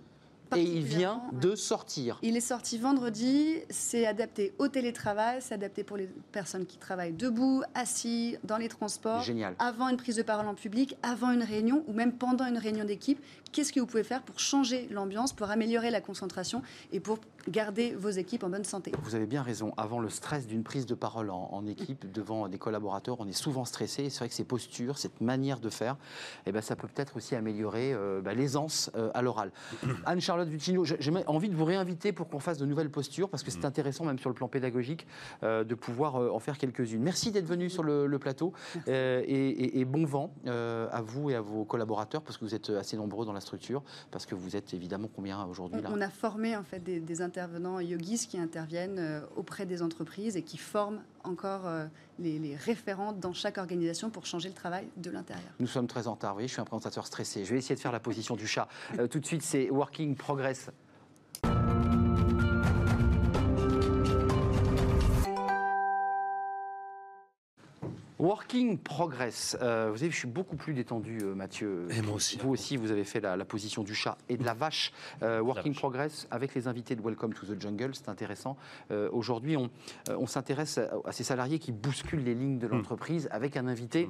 Et 0.56 0.62
il 0.62 0.84
vient 0.84 1.22
de 1.34 1.56
sortir. 1.56 2.20
Il 2.22 2.36
est 2.36 2.42
sorti 2.42 2.78
vendredi, 2.78 3.58
c'est 3.70 4.06
adapté 4.06 4.54
au 4.58 4.68
télétravail, 4.68 5.38
c'est 5.42 5.54
adapté 5.54 5.84
pour 5.84 5.98
les 5.98 6.10
personnes 6.32 6.66
qui 6.66 6.78
travaillent 6.78 7.14
debout, 7.14 7.62
assis, 7.76 8.38
dans 8.44 8.58
les 8.58 8.70
transports. 8.70 9.22
Génial. 9.22 9.56
avant 9.60 9.90
une 9.90 9.98
prise 9.98 10.16
de 10.16 10.24
parole 10.24 10.48
en 10.48 10.56
public, 10.56 10.98
avant 11.04 11.32
une 11.32 11.44
réunion 11.44 11.84
ou 11.88 11.94
même 11.94 12.14
pendant 12.14 12.46
une 12.46 12.58
réunion 12.58 12.86
d'équipe, 12.86 13.20
qu'est-ce 13.52 13.74
que 13.74 13.80
vous 13.80 13.86
pouvez 13.86 14.04
faire 14.04 14.22
pour 14.24 14.40
changer 14.40 14.88
l'ambiance, 14.92 15.34
pour 15.34 15.50
améliorer 15.50 15.90
la 15.92 16.02
concentration 16.02 16.62
et 16.92 17.00
pour 17.00 17.20
garder 17.48 17.96
vos 17.96 18.10
équipes 18.10 18.44
en 18.44 18.50
bonne 18.50 18.64
santé? 18.64 18.92
Vous 19.04 19.16
avez 19.16 19.26
bien 19.26 19.42
raison. 19.42 19.74
Avant 19.78 20.00
le 20.00 20.10
stress 20.10 20.46
d'une 20.48 20.64
prise 20.64 20.86
de 20.86 20.96
parole 20.96 21.30
en, 21.30 21.50
en 21.52 21.66
équipe 21.66 22.12
devant 22.12 22.48
des 22.48 22.58
collaborateurs, 22.58 23.18
on 23.20 23.28
est 23.28 23.32
souvent 23.34 23.66
stressé. 23.66 24.04
Et 24.04 24.10
C'est 24.10 24.20
vrai 24.20 24.30
que 24.30 24.36
ces 24.36 24.44
postures, 24.44 24.98
cette 24.98 25.22
manière 25.22 25.60
de 25.60 25.70
faire, 25.70 25.96
eh 26.46 26.52
ben, 26.52 26.62
ça 26.62 26.76
peut 26.76 26.88
peut-être 26.88 27.18
aussi 27.18 27.36
améliorer 27.36 27.94
euh, 27.94 28.22
bah, 28.22 28.34
l'aisance 28.34 28.92
euh, 28.96 29.10
à 29.14 29.22
l'oral. 29.22 29.52
Anne-Charlotte 30.06 30.48
Vuccino, 30.50 30.84
j'ai 30.86 30.98
envie 31.28 31.50
de 31.50 31.56
vous 31.56 31.66
réinviter 31.66 32.12
pour 32.12 32.30
qu'on 32.30 32.40
fasse 32.40 32.58
de 32.58 32.66
nouvelles 32.66 32.92
postures 32.92 33.30
parce 33.30 33.44
que 33.44 33.52
c'est 33.52 33.66
intéressant, 33.66 34.06
même 34.06 34.20
sur 34.20 34.30
le 34.30 34.36
plan 34.36 34.48
pédagogique, 34.48 35.08
euh, 35.44 35.64
de 35.64 35.76
pouvoir 35.76 36.18
euh, 36.18 36.30
en 36.30 36.40
faire 36.40 36.58
quelques-unes. 36.58 37.02
Merci 37.02 37.32
d'être 37.32 37.48
venu 37.48 37.70
sur 37.70 37.84
le, 37.84 38.06
le 38.06 38.20
plateau 38.20 38.54
euh, 38.88 39.24
et, 39.26 39.50
et- 39.50 39.80
et 39.80 39.86
bon 39.86 40.06
vent 40.06 40.34
euh, 40.48 40.88
à 40.92 41.02
vous 41.02 41.30
et 41.30 41.36
à 41.36 41.42
vos 41.42 41.64
collaborateurs 41.66 42.22
parce 42.22 42.38
que 42.38 42.46
vous 42.46 42.54
êtes 42.56 42.70
assez 42.70 42.98
nombreux 42.98 43.26
dans 43.26 43.34
la 43.34 43.39
structure, 43.40 43.84
parce 44.12 44.26
que 44.26 44.36
vous 44.36 44.56
êtes 44.56 44.74
évidemment 44.74 45.10
combien 45.14 45.44
aujourd'hui 45.46 45.82
là 45.82 45.90
On 45.94 46.02
a 46.02 46.10
formé 46.10 46.56
en 46.56 46.64
fait 46.64 46.80
des, 46.80 47.00
des 47.00 47.22
intervenants 47.22 47.80
yogis 47.80 48.28
qui 48.28 48.38
interviennent 48.40 49.00
euh, 49.00 49.22
auprès 49.36 49.66
des 49.66 49.82
entreprises 49.82 50.36
et 50.38 50.44
qui 50.44 50.58
forment 50.58 51.02
encore 51.24 51.68
euh, 51.68 51.86
les, 52.20 52.40
les 52.40 52.56
référents 52.56 53.14
dans 53.14 53.34
chaque 53.34 53.58
organisation 53.58 54.10
pour 54.10 54.26
changer 54.26 54.50
le 54.50 54.56
travail 54.56 54.88
de 54.98 55.12
l'intérieur. 55.12 55.52
Nous 55.60 55.68
sommes 55.68 55.88
très 55.88 56.08
en 56.08 56.14
retard, 56.14 56.32
vous 56.32 56.38
voyez, 56.38 56.48
je 56.48 56.54
suis 56.54 56.62
un 56.62 56.66
présentateur 56.66 57.06
stressé. 57.06 57.46
Je 57.46 57.52
vais 57.52 57.58
essayer 57.60 57.76
de 57.76 57.80
faire 57.80 57.92
la 57.92 58.00
position 58.00 58.36
du 58.36 58.48
chat. 58.48 58.68
Euh, 58.98 59.08
tout 59.08 59.20
de 59.20 59.26
suite, 59.26 59.42
c'est 59.42 59.70
Working 59.70 60.16
Progress. 60.16 60.70
Working 68.20 68.78
Progress. 68.78 69.58
Euh, 69.62 69.88
vous 69.92 69.98
savez, 69.98 70.12
je 70.12 70.18
suis 70.18 70.28
beaucoup 70.28 70.58
plus 70.58 70.74
détendu, 70.74 71.20
euh, 71.22 71.34
Mathieu. 71.34 71.88
Et 71.92 72.02
moi 72.02 72.16
aussi. 72.16 72.38
Vous 72.38 72.50
aussi, 72.50 72.76
vous 72.76 72.92
avez 72.92 73.06
fait 73.06 73.22
la, 73.22 73.38
la 73.38 73.46
position 73.46 73.82
du 73.82 73.96
chat 73.96 74.18
et 74.28 74.36
de 74.36 74.44
la 74.44 74.54
vache. 74.54 74.92
Euh, 75.24 75.40
Working 75.40 75.72
vache. 75.72 75.80
Progress 75.80 76.28
avec 76.30 76.54
les 76.54 76.68
invités 76.68 76.98
de 76.98 77.02
Welcome 77.02 77.34
to 77.34 77.46
the 77.46 77.60
Jungle, 77.62 77.92
c'est 77.96 78.10
intéressant. 78.10 78.58
Euh, 78.92 79.10
Aujourd'hui, 79.14 79.56
on, 79.56 79.70
on 80.10 80.28
s'intéresse 80.28 80.78
à, 80.80 80.90
à 81.06 81.12
ces 81.14 81.24
salariés 81.24 81.60
qui 81.60 81.72
bousculent 81.72 82.24
les 82.24 82.36
lignes 82.36 82.60
de 82.60 82.68
Hmm. 82.68 82.74
l'entreprise 82.74 83.28
avec 83.32 83.56
un 83.58 83.68
invité 83.68 84.10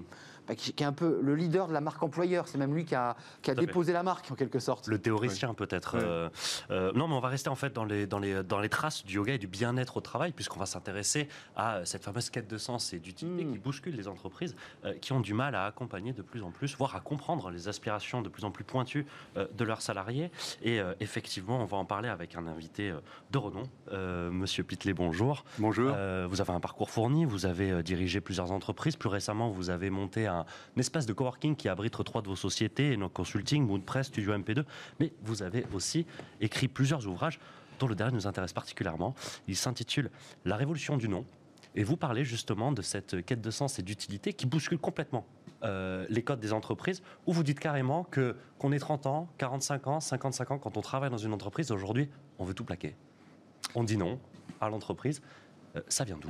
bah, 0.49 0.55
qui, 0.55 0.73
qui 0.73 0.83
est 0.83 0.85
un 0.87 0.91
peu 0.93 1.19
le 1.21 1.35
leader 1.35 1.67
de 1.67 1.73
la 1.73 1.79
marque 1.81 2.01
employeur. 2.03 2.47
C'est 2.47 2.57
même 2.57 2.73
lui 2.73 2.83
qui 2.83 2.95
a, 2.95 3.15
qui 3.41 3.51
a 3.51 3.53
Tout 3.53 3.59
à 3.59 3.61
fait. 3.61 3.67
déposé 3.67 3.93
la 3.93 4.03
marque 4.03 4.29
en 4.31 4.35
quelque 4.35 4.59
sorte. 4.59 4.87
Le 4.87 4.99
théoricien 4.99 5.53
peut-être. 5.53 5.95
Euh, 5.95 6.29
euh, 6.71 6.91
non, 6.93 7.07
mais 7.07 7.13
on 7.13 7.19
va 7.19 7.29
rester 7.29 7.49
en 7.49 7.55
fait 7.55 7.71
dans 7.71 7.85
les, 7.85 8.07
dans 8.07 8.19
les, 8.19 8.43
dans 8.43 8.59
les 8.59 8.69
traces 8.69 9.05
du 9.05 9.15
yoga 9.15 9.33
et 9.35 9.37
du 9.37 9.47
bien-être 9.47 9.97
au 9.97 10.01
travail, 10.01 10.31
puisqu'on 10.33 10.59
va 10.59 10.65
s'intéresser 10.65 11.29
à 11.55 11.85
cette 11.85 12.03
fameuse 12.03 12.29
quête 12.29 12.49
de 12.49 12.57
sens 12.57 12.91
et 12.93 12.99
d'utilité 12.99 13.43
Mm. 13.45 13.51
qui 13.51 13.59
bouscule 13.59 13.95
les 13.95 14.07
entreprises, 14.07 14.55
euh, 14.85 14.93
qui 14.93 15.13
ont 15.13 15.19
du 15.19 15.33
mal 15.33 15.53
à 15.53 15.65
accompagner 15.65 16.13
de 16.13 16.21
plus 16.23 16.41
en 16.41 16.51
plus, 16.51 16.75
voire 16.77 16.95
à 16.95 16.99
comprendre 16.99 17.49
les 17.51 17.67
aspirations 17.67 18.21
de 18.21 18.29
plus 18.29 18.43
en 18.45 18.49
plus 18.51 18.63
pointues 18.63 19.05
euh, 19.37 19.45
de 19.55 19.63
leurs 19.63 19.81
salariés. 19.81 20.31
Et 20.63 20.79
euh, 20.79 20.93
effectivement, 20.99 21.61
on 21.61 21.65
va 21.65 21.77
en 21.77 21.85
parler 21.85 22.09
avec 22.09 22.35
un 22.35 22.47
invité 22.47 22.89
euh, 22.89 22.99
de 23.31 23.37
renom, 23.37 23.63
euh, 23.91 24.31
Monsieur 24.31 24.63
Pitlet, 24.63 24.93
bonjour. 24.93 25.43
Bonjour. 25.59 25.91
Euh, 25.93 26.25
vous 26.29 26.41
avez 26.41 26.51
un 26.53 26.59
parcours 26.59 26.89
fourni, 26.89 27.25
vous 27.25 27.45
avez 27.45 27.71
euh, 27.71 27.83
dirigé 27.83 28.21
plusieurs 28.21 28.51
entreprises. 28.51 28.95
Plus 28.95 29.09
récemment, 29.09 29.49
vous 29.49 29.69
avez 29.69 29.89
monté 29.89 30.25
un, 30.27 30.38
un 30.39 30.79
espace 30.79 31.05
de 31.05 31.13
coworking 31.13 31.55
qui 31.55 31.69
abrite 31.69 32.03
trois 32.03 32.21
de 32.21 32.27
vos 32.27 32.35
sociétés, 32.35 32.95
No 32.97 33.09
Consulting, 33.09 33.65
Moonpress, 33.65 34.07
Studio 34.07 34.33
MP2. 34.33 34.63
Mais 34.99 35.13
vous 35.23 35.43
avez 35.43 35.65
aussi 35.73 36.05
écrit 36.41 36.67
plusieurs 36.67 37.07
ouvrages 37.07 37.39
dont 37.79 37.87
le 37.87 37.95
dernier 37.95 38.13
nous 38.13 38.27
intéresse 38.27 38.53
particulièrement. 38.53 39.15
Il 39.47 39.55
s'intitule 39.55 40.11
La 40.45 40.55
révolution 40.55 40.97
du 40.97 41.07
nom. 41.07 41.25
Et 41.75 41.83
vous 41.83 41.97
parlez 41.97 42.25
justement 42.25 42.71
de 42.71 42.81
cette 42.81 43.25
quête 43.25 43.41
de 43.41 43.51
sens 43.51 43.79
et 43.79 43.83
d'utilité 43.83 44.33
qui 44.33 44.45
bouscule 44.45 44.79
complètement 44.79 45.25
euh, 45.63 46.05
les 46.09 46.23
codes 46.23 46.39
des 46.39 46.53
entreprises, 46.53 47.03
où 47.25 47.33
vous 47.33 47.43
dites 47.43 47.59
carrément 47.59 48.05
que 48.05 48.35
qu'on 48.57 48.71
ait 48.71 48.79
30 48.79 49.05
ans, 49.07 49.27
45 49.37 49.87
ans, 49.87 49.99
55 49.99 50.51
ans, 50.51 50.57
quand 50.57 50.77
on 50.77 50.81
travaille 50.81 51.09
dans 51.09 51.17
une 51.17 51.33
entreprise, 51.33 51.71
aujourd'hui, 51.71 52.09
on 52.37 52.45
veut 52.45 52.53
tout 52.53 52.63
plaquer. 52.63 52.95
On 53.75 53.83
dit 53.83 53.97
non 53.97 54.19
à 54.61 54.69
l'entreprise. 54.69 55.21
Euh, 55.75 55.81
ça 55.87 56.03
vient 56.03 56.17
d'où? 56.17 56.29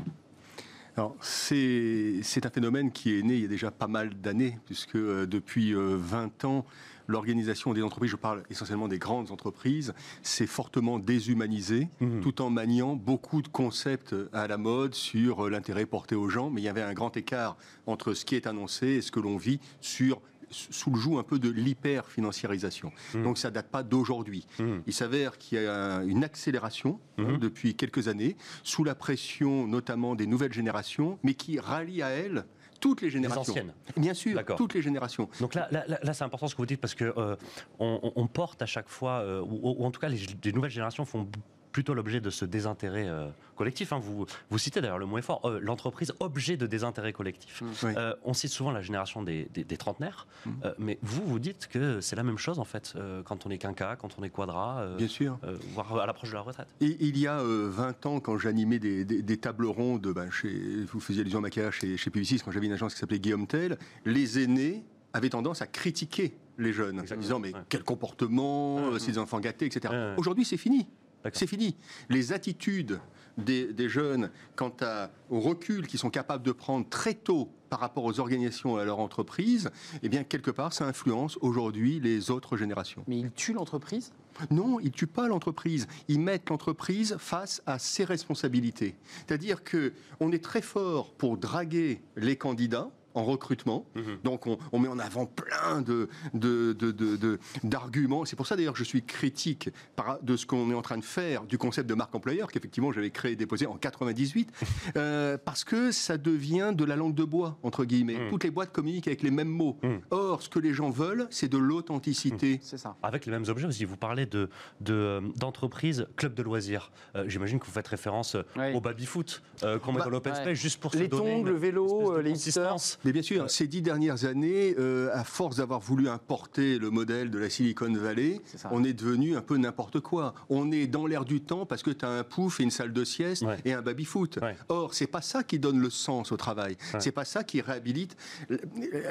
Alors, 1.00 1.16
c'est 1.22 2.46
un 2.46 2.50
phénomène 2.50 2.92
qui 2.92 3.18
est 3.18 3.22
né 3.22 3.36
il 3.36 3.42
y 3.44 3.46
a 3.46 3.48
déjà 3.48 3.72
pas 3.72 3.88
mal 3.88 4.20
d'années, 4.20 4.58
puisque 4.66 4.96
euh, 4.98 5.26
depuis 5.26 5.74
euh, 5.74 5.96
20 5.98 6.44
ans, 6.44 6.66
l'organisation 7.08 7.74
des 7.74 7.82
entreprises, 7.82 8.12
je 8.12 8.18
parle 8.18 8.44
essentiellement 8.50 8.90
des 8.90 9.00
grandes 9.00 9.32
entreprises, 9.32 9.94
s'est 10.24 10.46
fortement 10.46 11.00
déshumanisée, 11.00 11.88
Mhm. 12.02 12.20
tout 12.20 12.42
en 12.42 12.50
maniant 12.50 12.98
beaucoup 12.98 13.42
de 13.42 13.48
concepts 13.48 14.14
à 14.34 14.50
la 14.50 14.58
mode 14.58 14.94
sur 14.94 15.46
euh, 15.46 15.50
l'intérêt 15.50 15.86
porté 15.86 16.16
aux 16.16 16.28
gens, 16.28 16.50
mais 16.50 16.60
il 16.60 16.66
y 16.66 16.70
avait 16.70 16.82
un 16.82 16.94
grand 16.94 17.16
écart 17.16 17.56
entre 17.88 18.14
ce 18.14 18.26
qui 18.26 18.36
est 18.36 18.46
annoncé 18.46 18.88
et 18.88 19.02
ce 19.02 19.10
que 19.14 19.22
l'on 19.22 19.38
vit 19.38 19.62
sur 19.80 20.22
sous 20.52 20.90
le 20.92 21.00
joug 21.00 21.18
un 21.20 21.24
peu 21.24 21.40
de 21.40 21.50
l'hyper-financiarisation. 21.50 22.92
Mmh. 23.14 23.24
Donc 23.24 23.38
ça 23.38 23.52
date 23.52 23.68
pas 23.70 23.84
d'aujourd'hui. 23.84 24.46
Mmh. 24.60 24.78
Il 24.88 24.94
s'avère 24.94 25.38
qu'il 25.38 25.62
y 25.62 25.66
a 25.68 26.02
une 26.04 26.24
accélération 26.24 27.00
hein, 27.18 27.24
Mhm. 27.24 27.38
depuis 27.38 27.76
quelques 27.76 28.08
années, 28.08 28.36
sous 28.64 28.84
la 28.84 28.96
pression 28.96 29.68
notamment 29.68 30.16
des 30.16 30.28
nouvelles 30.28 30.54
générations, 30.54 31.20
mais 31.24 31.34
qui 31.34 31.60
rallie 31.60 32.02
à 32.02 32.10
elles 32.10 32.46
toutes 32.80 33.02
les 33.02 33.10
générations. 33.10 33.42
anciennes. 33.42 33.74
Bien 33.98 34.14
sûr, 34.14 34.42
toutes 34.56 34.74
les 34.74 34.82
générations. 34.82 35.28
Donc 35.42 35.54
là, 35.54 35.68
là, 35.72 35.84
là, 36.02 36.14
c'est 36.14 36.24
important 36.24 36.48
ce 36.48 36.56
que 36.56 36.62
vous 36.62 36.66
dites 36.66 36.80
parce 36.80 36.96
que 36.96 37.14
euh, 37.18 37.36
on, 37.78 38.00
on- 38.04 38.14
on 38.16 38.28
porte 38.28 38.62
à 38.62 38.66
chaque 38.66 38.88
fois, 38.88 39.20
euh, 39.20 39.42
ou, 39.42 39.76
ou 39.82 39.86
en 39.86 39.92
tout 39.92 40.00
cas 40.00 40.08
les, 40.08 40.20
les 40.46 40.54
nouvelles 40.54 40.72
générations 40.72 41.04
font 41.04 41.28
plutôt 41.72 41.94
l'objet 41.94 42.20
de 42.20 42.30
ce 42.30 42.46
désintérêt 42.46 43.08
euh, 43.08 43.28
collectif. 43.56 43.94
hein. 43.94 44.00
Vous, 44.00 44.26
vous 44.50 44.58
citez 44.58 44.82
d'ailleurs 44.82 44.98
le 44.98 45.06
mot 45.06 45.18
effort, 45.18 45.42
euh, 45.46 45.60
l'entreprise 45.62 46.14
objet 46.20 46.58
de 46.58 46.66
désintérêt 46.66 47.14
collectif. 47.14 47.62
Oui. 47.84 47.92
Euh, 47.96 48.16
on 48.24 48.34
cite 48.34 48.52
souvent 48.52 48.72
la 48.72 48.82
génération 48.82 49.22
des, 49.24 49.48
des- 49.54 49.64
des 49.64 49.78
trentenaires, 49.78 50.28
Mm. 50.46 50.50
euh, 50.66 50.74
mais 50.80 50.98
vous, 51.02 51.24
vous 51.26 51.40
dites 51.40 51.68
que 51.68 52.02
c'est 52.02 52.16
la 52.16 52.24
même 52.24 52.38
chose 52.38 52.60
en 52.60 52.64
fait 52.64 52.94
euh, 52.96 53.22
quand 53.24 53.46
on 53.46 53.50
est 53.50 53.58
quinca, 53.58 53.96
quand 53.98 54.16
on 54.18 54.24
est 54.24 54.30
quadra, 54.30 54.80
euh, 54.80 54.98
Bien 54.98 55.08
sûr. 55.08 55.38
euh, 55.44 55.58
voire 55.74 55.96
à 56.00 56.06
l'approche 56.06 56.30
de 56.30 56.36
la 56.36 56.42
retraite. 56.42 56.68
Et 56.82 56.98
il 57.02 57.18
y 57.18 57.28
a 57.28 57.40
euh, 57.40 57.70
20 57.72 58.06
ans, 58.06 58.20
quand 58.20 58.38
j'animais 58.38 58.80
des, 58.80 59.06
des- 59.06 59.22
des 59.22 59.38
tables 59.38 59.66
rondes, 59.66 60.08
ben, 60.08 60.32
chez, 60.32 60.86
vous 60.92 61.00
faisiez 61.00 61.22
allusion 61.22 61.40
à 61.40 61.42
ma 61.44 61.50
carrière 61.50 61.74
chez, 61.74 61.98
chez 61.98 62.10
Publicis, 62.10 62.40
quand 62.44 62.52
j'avais 62.52 62.66
une 62.68 62.74
agence 62.74 62.94
qui 62.94 63.00
s'appelait 63.00 63.20
Guillaume 63.20 63.46
Tell, 63.48 63.78
les 64.06 64.40
aînés 64.42 64.84
avaient 65.14 65.30
tendance 65.30 65.62
à 65.62 65.68
critiquer 65.68 66.36
les 66.58 66.72
jeunes, 66.74 67.00
en 67.00 67.16
disant 67.18 67.40
mais 67.40 67.54
ouais. 67.54 67.62
quel 67.70 67.84
comportement, 67.84 68.76
Ouais, 68.76 68.82
euh, 68.84 68.92
ouais. 68.94 69.00
ces 69.00 69.18
enfants 69.18 69.40
gâtés, 69.40 69.66
etc. 69.66 69.94
Ouais, 69.94 69.98
ouais. 70.00 70.14
Aujourd'hui, 70.18 70.46
c'est 70.46 70.58
fini. 70.58 70.88
C'est 71.34 71.48
fini. 71.48 71.76
Les 72.10 72.34
attitudes 72.34 73.00
des, 73.38 73.74
des 73.74 73.90
jeunes 73.90 74.32
quant 74.56 74.74
à, 74.82 75.10
au 75.30 75.40
recul 75.40 75.88
qu'ils 75.88 76.00
sont 76.00 76.10
capables 76.10 76.44
de 76.44 76.52
prendre 76.52 76.88
très 76.90 77.14
tôt 77.14 77.50
par 77.70 77.80
rapport 77.80 78.04
aux 78.04 78.20
organisations 78.20 78.78
et 78.78 78.82
à 78.82 78.86
leur 78.86 79.00
entreprise, 79.00 79.70
eh 80.02 80.10
bien, 80.10 80.24
quelque 80.24 80.52
part, 80.52 80.74
ça 80.74 80.86
influence 80.86 81.38
aujourd'hui 81.42 82.00
les 82.00 82.32
autres 82.32 82.58
générations. 82.58 83.04
Mais 83.08 83.20
il 83.20 83.32
tue 83.32 83.54
l'entreprise? 83.54 84.12
Non, 84.50 84.80
ils 84.80 84.86
ne 84.86 84.92
tuent 84.92 85.08
pas 85.08 85.28
l'entreprise. 85.28 85.88
Ils 86.08 86.20
mettent 86.20 86.50
l'entreprise 86.50 87.16
face 87.20 87.62
à 87.66 87.78
ses 87.78 88.06
responsabilités. 88.06 88.96
C'est-à-dire 89.28 89.64
que 89.64 89.94
on 90.20 90.32
est 90.32 90.44
très 90.44 90.62
fort 90.62 91.14
pour 91.14 91.38
draguer 91.38 92.02
les 92.16 92.38
candidats 92.38 92.90
en 93.14 93.24
recrutement. 93.24 93.86
Mhm. 93.96 94.04
Donc 94.24 94.48
on, 94.48 94.58
on 94.72 94.80
met 94.80 94.88
en 94.88 95.00
avant 95.00 95.26
plein 95.26 95.82
de, 95.82 96.08
de- 96.34 96.74
de- 96.74 96.92
de- 96.92 97.16
de- 97.18 97.40
d'arguments. 97.64 98.26
C'est 98.26 98.36
pour 98.36 98.48
ça 98.48 98.56
d'ailleurs 98.56 98.74
que 98.74 98.80
je 98.80 98.84
suis 98.84 99.04
critique 99.04 99.70
par- 99.96 100.20
de 100.22 100.36
ce 100.38 100.46
qu'on 100.46 100.70
est 100.72 100.76
en 100.76 100.82
train 100.82 100.98
de 100.98 101.04
faire 101.04 101.44
du 101.44 101.58
concept 101.58 101.90
de 101.90 101.94
marque 101.96 102.14
employeur 102.16 102.52
qu'effectivement 102.52 102.92
j'avais 102.92 103.10
créé 103.12 103.34
et 103.34 103.36
déposé 103.36 103.66
en 103.66 103.76
98 103.76 104.52
euh, 104.96 105.38
parce 105.44 105.64
que 105.64 105.92
ça 105.92 106.18
devient 106.18 106.72
de 106.76 106.86
la 106.86 106.96
langue 106.96 107.16
de 107.16 107.24
bois 107.24 107.58
entre 107.64 107.86
guillemets. 107.86 108.18
Mhm. 108.18 108.30
Toutes 108.30 108.44
les 108.44 108.52
boîtes 108.52 108.72
communiquent 108.72 109.08
avec 109.08 109.22
les 109.24 109.32
mêmes 109.32 109.48
mots. 109.50 109.78
Mhm. 109.84 110.02
Or 110.12 110.42
ce 110.42 110.50
que 110.50 110.60
les 110.60 110.74
gens 110.74 110.90
veulent 110.90 111.28
c'est 111.30 111.50
de 111.50 111.58
l'authenticité. 111.58 112.60
C'est 112.62 112.78
ça. 112.78 112.96
Avec 113.04 113.26
les 113.26 113.32
mêmes 113.32 113.46
objets 113.48 113.68
aussi. 113.68 113.86
Vous 113.86 113.98
parlez 113.98 114.26
de, 114.26 114.50
de, 114.82 114.94
euh, 114.94 115.22
d'entreprise, 115.38 116.08
club 116.16 116.34
de 116.34 116.44
loisirs. 116.44 116.92
Euh, 117.16 117.26
j'imagine 117.28 117.60
que 117.60 117.66
vous 117.66 117.72
faites 117.72 117.88
référence 117.88 118.36
au 118.74 118.82
baby-foot 118.82 119.42
euh, 119.64 119.80
qu'on 119.80 119.92
met 119.92 120.00
Bah, 120.00 120.06
dans 120.06 120.10
l'open 120.12 120.34
ouais. 120.34 120.40
space 120.40 120.58
juste 120.58 120.80
pour 120.80 120.94
se 120.94 120.98
Les 121.00 121.08
donner 121.08 121.32
tongs, 121.32 121.40
une 121.40 121.46
le 121.48 121.56
vélo, 121.58 122.20
les 122.22 122.32
hipsters. 122.32 122.76
Mais 123.06 123.12
bien 123.14 123.22
sûr, 123.22 123.50
ces 123.50 123.68
dix 123.68 123.82
dernières 123.82 124.26
années, 124.26 124.76
euh, 124.78 125.10
à 125.14 125.24
force 125.24 125.58
d'avoir 125.58 125.80
voulu 125.80 126.10
importer 126.10 126.78
le 126.80 126.90
modèle 126.90 127.30
de 127.32 127.38
la 127.40 127.50
Silicon 127.50 127.94
Valley, 127.94 128.42
on 128.72 128.84
est 128.84 128.94
devenu 128.94 129.36
un 129.38 129.42
peu 129.42 129.58
n'importe 129.58 130.00
quoi. 130.00 130.34
On 130.50 130.72
est 130.72 130.88
dans 130.88 131.06
l'air 131.08 131.26
du 131.26 131.42
temps 131.42 131.66
parce 131.66 131.82
que 131.84 131.92
tu 131.92 132.04
as 132.06 132.10
un 132.10 132.24
pouf 132.24 132.60
et 132.60 132.64
une 132.64 132.72
salle 132.72 132.92
de 132.94 133.04
sieste 133.04 133.44
Ouais. 133.44 133.58
et 133.66 133.74
un 133.74 133.82
baby-foot. 133.82 134.40
Ouais. 134.42 134.56
Or, 134.68 134.94
c'est 134.94 135.08
pas 135.08 135.22
ça 135.22 135.44
qui 135.44 135.60
donne 135.60 135.80
le 135.80 135.90
sens 135.90 136.32
au 136.32 136.38
travail. 136.38 136.78
Ouais. 136.94 137.00
C'est 137.00 137.12
pas 137.12 137.26
ça 137.26 137.44
qui 137.44 137.62
réhabilite 137.62 138.18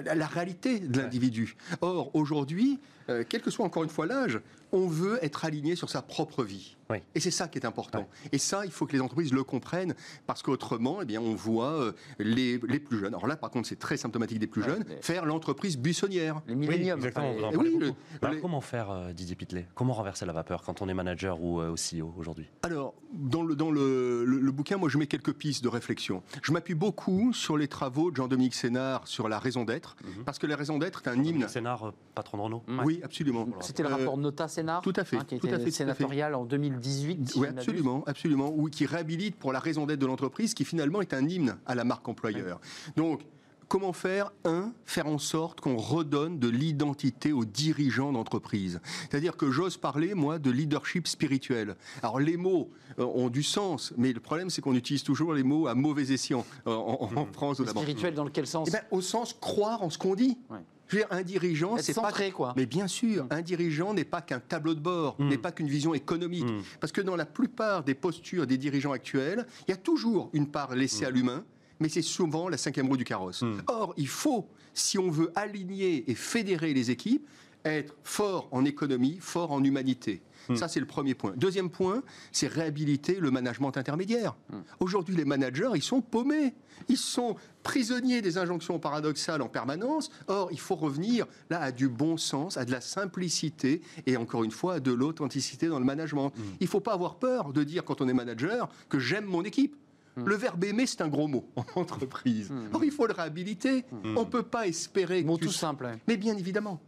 la, 0.04 0.14
la 0.14 0.26
réalité 0.26 0.80
de 0.80 0.98
l'individu. 1.00 1.56
Or, 1.80 2.14
aujourd'hui, 2.14 2.78
euh, 3.08 3.24
quel 3.28 3.42
que 3.42 3.50
soit 3.50 3.64
encore 3.64 3.82
une 3.84 3.88
fois 3.90 4.06
l'âge, 4.06 4.40
on 4.72 4.86
veut 4.86 5.18
être 5.24 5.44
aligné 5.46 5.76
sur 5.76 5.88
sa 5.88 6.02
propre 6.02 6.44
vie. 6.44 6.74
Et 7.14 7.20
c'est 7.20 7.30
ça 7.30 7.48
qui 7.48 7.58
est 7.58 7.66
important. 7.66 8.08
Et 8.32 8.38
ça, 8.38 8.64
il 8.64 8.70
faut 8.70 8.86
que 8.86 8.92
les 8.94 9.02
entreprises 9.02 9.30
le 9.32 9.44
comprennent, 9.44 9.94
parce 10.26 10.42
qu'autrement, 10.42 11.02
eh 11.02 11.04
bien, 11.04 11.20
on 11.20 11.34
voit 11.34 11.72
euh, 11.74 11.92
les, 12.18 12.58
les 12.66 12.78
plus 12.78 12.98
jeunes. 12.98 13.14
Alors 13.14 13.26
là, 13.26 13.36
par 13.36 13.50
contre, 13.50 13.68
c'est 13.68 13.78
très 13.78 13.98
symptomatique 13.98 14.38
des 14.38 14.46
plus 14.46 14.62
Ouais, 14.62 14.68
jeunes, 14.70 14.84
mais- 14.88 15.02
faire 15.02 15.26
l'entreprise 15.26 15.76
buissonnière. 15.76 16.40
Les 16.46 16.54
Oui, 16.54 16.60
milléniums. 16.66 17.00
enfin, 17.06 17.30
oui, 17.36 17.42
beaucoup. 17.52 17.78
le- 17.78 17.92
Alors, 18.22 18.34
les- 18.34 18.40
comment 18.40 18.62
faire, 18.62 18.90
euh, 18.90 19.12
Didier 19.12 19.36
Pitlet? 19.36 19.66
Comment 19.74 19.92
renverser 19.92 20.24
la 20.24 20.32
vapeur 20.32 20.62
quand 20.62 20.80
on 20.80 20.88
est 20.88 20.94
manager 20.94 21.42
ou 21.42 21.60
euh, 21.60 21.74
CEO 21.76 22.14
aujourd'hui? 22.16 22.46
Alors, 22.62 22.94
dans, 23.12 23.42
le, 23.42 23.54
dans 23.54 23.70
le, 23.70 24.24
le- 24.24 24.38
le 24.38 24.52
bouquin, 24.52 24.78
moi, 24.78 24.88
je 24.88 24.96
mets 24.96 25.06
quelques 25.06 25.34
pistes 25.34 25.62
de 25.62 25.68
réflexion. 25.68 26.22
Je 26.42 26.52
m'appuie 26.52 26.74
beaucoup 26.74 27.34
sur 27.34 27.58
les 27.58 27.68
travaux 27.68 28.10
de 28.10 28.16
Jean-Dominique 28.16 28.54
Sénard 28.54 29.06
sur 29.08 29.28
la 29.28 29.38
raison 29.38 29.64
d'être, 29.64 29.96
Mhm. 30.04 30.24
parce 30.24 30.38
que 30.38 30.46
la 30.46 30.56
raison 30.56 30.78
d'être 30.78 31.02
est 31.04 31.10
un 31.10 31.22
hymne. 31.22 31.46
Scénar, 31.48 31.88
euh, 31.88 31.92
patron 32.14 32.38
de 32.38 32.42
Renault 32.44 32.62
Ouais. 32.84 32.97
Oui, 32.98 33.04
absolument. 33.04 33.48
C'était 33.60 33.82
le 33.82 33.88
Euh, 33.90 33.96
rapport 33.96 34.16
Nota-Sénat 34.18 34.80
tout 34.82 34.92
à 34.96 35.04
fait, 35.04 35.16
hein, 35.16 35.24
qui 35.26 35.38
tout 35.38 35.46
était 35.46 35.54
à 35.54 35.58
fait, 35.58 35.64
tout 35.64 35.68
à 35.68 35.70
fait. 35.70 35.70
sénatorial 35.70 36.34
en 36.34 36.44
2018. 36.44 37.30
si 37.30 37.38
Oui, 37.38 37.48
absolument, 37.48 38.02
absolument. 38.06 38.52
Oui, 38.54 38.70
qui 38.70 38.86
réhabilite 38.86 39.36
pour 39.36 39.52
la 39.52 39.58
raison 39.60 39.86
d'être 39.86 40.00
de 40.00 40.06
l'entreprise, 40.06 40.54
qui 40.54 40.64
finalement 40.64 41.00
est 41.00 41.14
un 41.14 41.26
hymne 41.28 41.56
à 41.66 41.74
la 41.74 41.84
marque 41.84 42.08
employeur. 42.08 42.60
Donc, 42.96 43.22
comment 43.68 43.92
faire 43.92 44.32
Un, 44.44 44.72
faire 44.84 45.06
en 45.06 45.18
sorte 45.18 45.60
qu'on 45.60 45.76
redonne 45.76 46.38
de 46.38 46.48
l'identité 46.48 47.32
aux 47.32 47.44
dirigeants 47.44 48.12
d'entreprise? 48.12 48.80
C'est-à-dire 49.10 49.36
que 49.36 49.50
j'ose 49.50 49.76
parler, 49.76 50.14
moi, 50.14 50.38
de 50.38 50.50
leadership 50.50 51.06
spirituel. 51.06 51.76
Alors, 52.02 52.18
les 52.20 52.36
mots 52.36 52.70
euh, 52.98 53.04
ont 53.04 53.28
du 53.28 53.42
sens, 53.42 53.92
mais 53.96 54.12
le 54.12 54.20
problème, 54.20 54.48
c'est 54.50 54.62
qu'on 54.62 54.74
utilise 54.74 55.02
toujours 55.02 55.34
les 55.34 55.42
mots 55.42 55.66
à 55.66 55.74
mauvais 55.74 56.10
escient 56.12 56.44
euh, 56.66 56.74
en, 56.74 57.10
en 57.14 57.26
France, 57.26 57.58
notamment. 57.60 57.82
Spirituel 57.82 58.14
dans 58.14 58.26
quel 58.28 58.46
sens? 58.46 58.68
Eh 58.68 58.72
ben, 58.72 58.82
au 58.90 59.00
sens 59.02 59.34
croire 59.38 59.82
en 59.82 59.90
ce 59.90 59.98
qu'on 59.98 60.14
dit. 60.14 60.38
Ouais. 60.50 60.58
Je 60.88 60.96
veux 60.96 61.02
dire, 61.02 61.08
un 61.10 61.22
dirigeant, 61.22 61.76
c'est 61.78 61.94
pas 61.94 62.02
centré, 62.08 62.30
quoi. 62.30 62.54
mais 62.56 62.66
bien 62.66 62.86
sûr, 62.88 63.26
un 63.30 63.42
dirigeant 63.42 63.92
n'est 63.94 64.04
pas 64.04 64.22
qu'un 64.22 64.40
tableau 64.40 64.74
de 64.74 64.80
bord, 64.80 65.16
Mm. 65.18 65.28
n'est 65.28 65.38
pas 65.38 65.52
qu'une 65.52 65.68
vision 65.68 65.94
économique. 65.94 66.44
Mm. 66.46 66.62
Parce 66.80 66.92
que 66.92 67.00
dans 67.02 67.16
la 67.16 67.26
plupart 67.26 67.84
des 67.84 67.94
postures 67.94 68.46
des 68.46 68.56
dirigeants 68.58 68.92
actuels, 68.92 69.46
il 69.66 69.70
y 69.70 69.74
a 69.74 69.76
toujours 69.76 70.30
une 70.32 70.46
part 70.48 70.74
laissée 70.74 71.04
à 71.04 71.10
l'humain, 71.10 71.44
mais 71.80 71.88
c'est 71.88 72.02
souvent 72.02 72.48
la 72.48 72.56
cinquième 72.56 72.88
roue 72.88 72.96
du 72.96 73.04
carrosse. 73.04 73.42
Mm. 73.42 73.62
Or, 73.68 73.94
il 73.96 74.08
faut, 74.08 74.48
si 74.74 74.98
on 74.98 75.10
veut 75.10 75.30
aligner 75.34 76.10
et 76.10 76.14
fédérer 76.14 76.72
les 76.72 76.90
équipes, 76.90 77.26
être 77.64 77.94
fort 78.02 78.48
en 78.50 78.64
économie, 78.64 79.18
fort 79.20 79.52
en 79.52 79.62
humanité. 79.62 80.22
Mm. 80.48 80.56
Ça, 80.56 80.68
c'est 80.68 80.80
le 80.80 80.86
premier 80.86 81.14
point. 81.14 81.34
Deuxième 81.36 81.68
point, 81.70 82.02
c'est 82.32 82.46
réhabiliter 82.46 83.16
le 83.20 83.30
management 83.30 83.76
intermédiaire. 83.76 84.36
Aujourd'hui, 84.80 85.14
les 85.16 85.24
managers, 85.24 85.70
ils 85.74 85.82
sont 85.82 86.00
paumés. 86.00 86.54
Ils 86.88 86.96
sont 86.96 87.34
prisonniers 87.62 88.22
des 88.22 88.38
injonctions 88.38 88.78
paradoxales 88.78 89.42
en 89.42 89.48
permanence. 89.48 90.10
Or, 90.28 90.48
il 90.52 90.60
faut 90.60 90.76
revenir 90.76 91.26
là 91.50 91.60
à 91.60 91.72
du 91.72 91.88
bon 91.88 92.16
sens, 92.16 92.56
à 92.56 92.64
de 92.64 92.70
la 92.70 92.80
simplicité 92.80 93.82
et 94.06 94.16
encore 94.16 94.44
une 94.44 94.52
fois 94.52 94.74
à 94.74 94.80
de 94.80 94.92
l'authenticité 94.92 95.66
dans 95.68 95.78
le 95.80 95.84
management. 95.84 96.32
Il 96.60 96.64
ne 96.64 96.68
faut 96.68 96.80
pas 96.80 96.94
avoir 96.94 97.16
peur 97.16 97.52
de 97.52 97.64
dire 97.64 97.84
quand 97.84 98.00
on 98.00 98.08
est 98.08 98.14
manager 98.14 98.68
que 98.88 98.98
j'aime 98.98 99.24
mon 99.26 99.42
équipe. 99.42 99.76
Le 100.16 100.34
verbe 100.34 100.64
aimer, 100.64 100.84
c'est 100.86 101.00
un 101.00 101.06
gros 101.08 101.28
mot 101.28 101.48
en 101.54 101.64
entreprise. 101.80 102.50
Or, 102.72 102.84
il 102.84 102.90
faut 102.90 103.06
le 103.06 103.12
réhabiliter. 103.12 103.84
On 104.16 104.20
ne 104.20 104.24
peut 104.24 104.42
pas 104.42 104.66
espérer. 104.66 105.22
Mot 105.22 105.36
tu 105.36 105.46
tout 105.46 105.52
simple. 105.52 105.86
hein. 105.86 105.98
mais 106.08 106.16
bien 106.16 106.36
évidemment. 106.36 106.80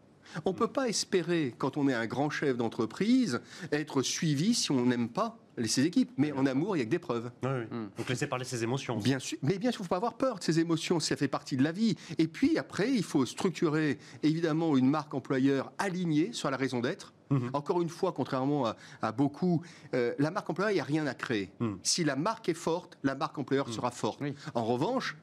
On 0.44 0.50
ne 0.50 0.56
peut 0.56 0.68
pas 0.68 0.88
espérer, 0.88 1.54
quand 1.58 1.76
on 1.76 1.88
est 1.88 1.94
un 1.94 2.06
grand 2.06 2.30
chef 2.30 2.56
d'entreprise, 2.56 3.40
être 3.72 4.02
suivi 4.02 4.54
si 4.54 4.70
on 4.70 4.86
n'aime 4.86 5.08
pas 5.08 5.38
ses 5.66 5.84
équipes. 5.84 6.10
Mais 6.16 6.32
en 6.32 6.46
amour, 6.46 6.76
il 6.76 6.78
n'y 6.78 6.82
a 6.82 6.86
que 6.86 6.90
des 6.90 6.98
preuves. 6.98 7.30
Oui, 7.42 7.50
oui. 7.70 7.78
Donc 7.98 8.08
laissez 8.08 8.26
parler 8.26 8.44
ses 8.44 8.62
émotions. 8.62 8.96
Bien 8.98 9.18
sûr, 9.18 9.38
mais 9.42 9.58
bien 9.58 9.70
sûr, 9.70 9.80
il 9.80 9.84
ne 9.84 9.86
faut 9.86 9.90
pas 9.90 9.96
avoir 9.96 10.14
peur 10.14 10.38
de 10.38 10.44
ces 10.44 10.58
émotions, 10.58 11.00
ça 11.00 11.16
fait 11.16 11.28
partie 11.28 11.56
de 11.56 11.62
la 11.62 11.72
vie. 11.72 11.96
Et 12.18 12.28
puis 12.28 12.58
après, 12.58 12.90
il 12.90 13.02
faut 13.02 13.26
structurer 13.26 13.98
évidemment 14.22 14.76
une 14.76 14.88
marque 14.88 15.14
employeur 15.14 15.72
alignée 15.78 16.32
sur 16.32 16.50
la 16.50 16.56
raison 16.56 16.80
d'être. 16.80 17.12
Mhm. 17.30 17.50
Encore 17.52 17.80
une 17.80 17.88
fois, 17.88 18.12
contrairement 18.12 18.66
à, 18.66 18.76
à 19.02 19.12
beaucoup, 19.12 19.62
euh, 19.94 20.14
la 20.18 20.30
marque 20.30 20.50
employeur, 20.50 20.72
il 20.72 20.74
n'y 20.74 20.80
a 20.80 20.84
rien 20.84 21.06
à 21.06 21.14
créer. 21.14 21.50
Mhm. 21.60 21.78
Si 21.82 22.04
la 22.04 22.16
marque 22.16 22.48
est 22.48 22.54
forte, 22.54 22.98
la 23.02 23.14
marque 23.14 23.38
employeur 23.38 23.68
sera 23.68 23.90
forte. 23.90 24.20
Oui. 24.20 24.34
En 24.54 24.64
revanche, 24.64 25.16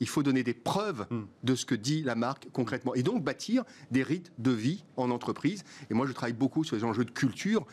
il 0.00 0.08
faut 0.08 0.22
donner 0.22 0.42
des 0.42 0.54
preuves 0.54 1.06
Mhm. 1.10 1.26
de 1.42 1.54
ce 1.54 1.64
que 1.66 1.74
dit 1.74 2.02
la 2.02 2.14
marque 2.14 2.48
concrètement. 2.52 2.94
Et 2.94 3.02
donc 3.02 3.22
bâtir 3.24 3.64
des 3.90 4.02
rites 4.02 4.32
de 4.38 4.50
vie 4.50 4.84
en 4.96 5.10
entreprise. 5.10 5.64
Et 5.90 5.94
moi, 5.94 6.06
je 6.06 6.12
travaille 6.12 6.32
beaucoup 6.34 6.64
sur 6.64 6.76
les 6.76 6.84
enjeux 6.84 7.04
de 7.04 7.10
culture, 7.10 7.66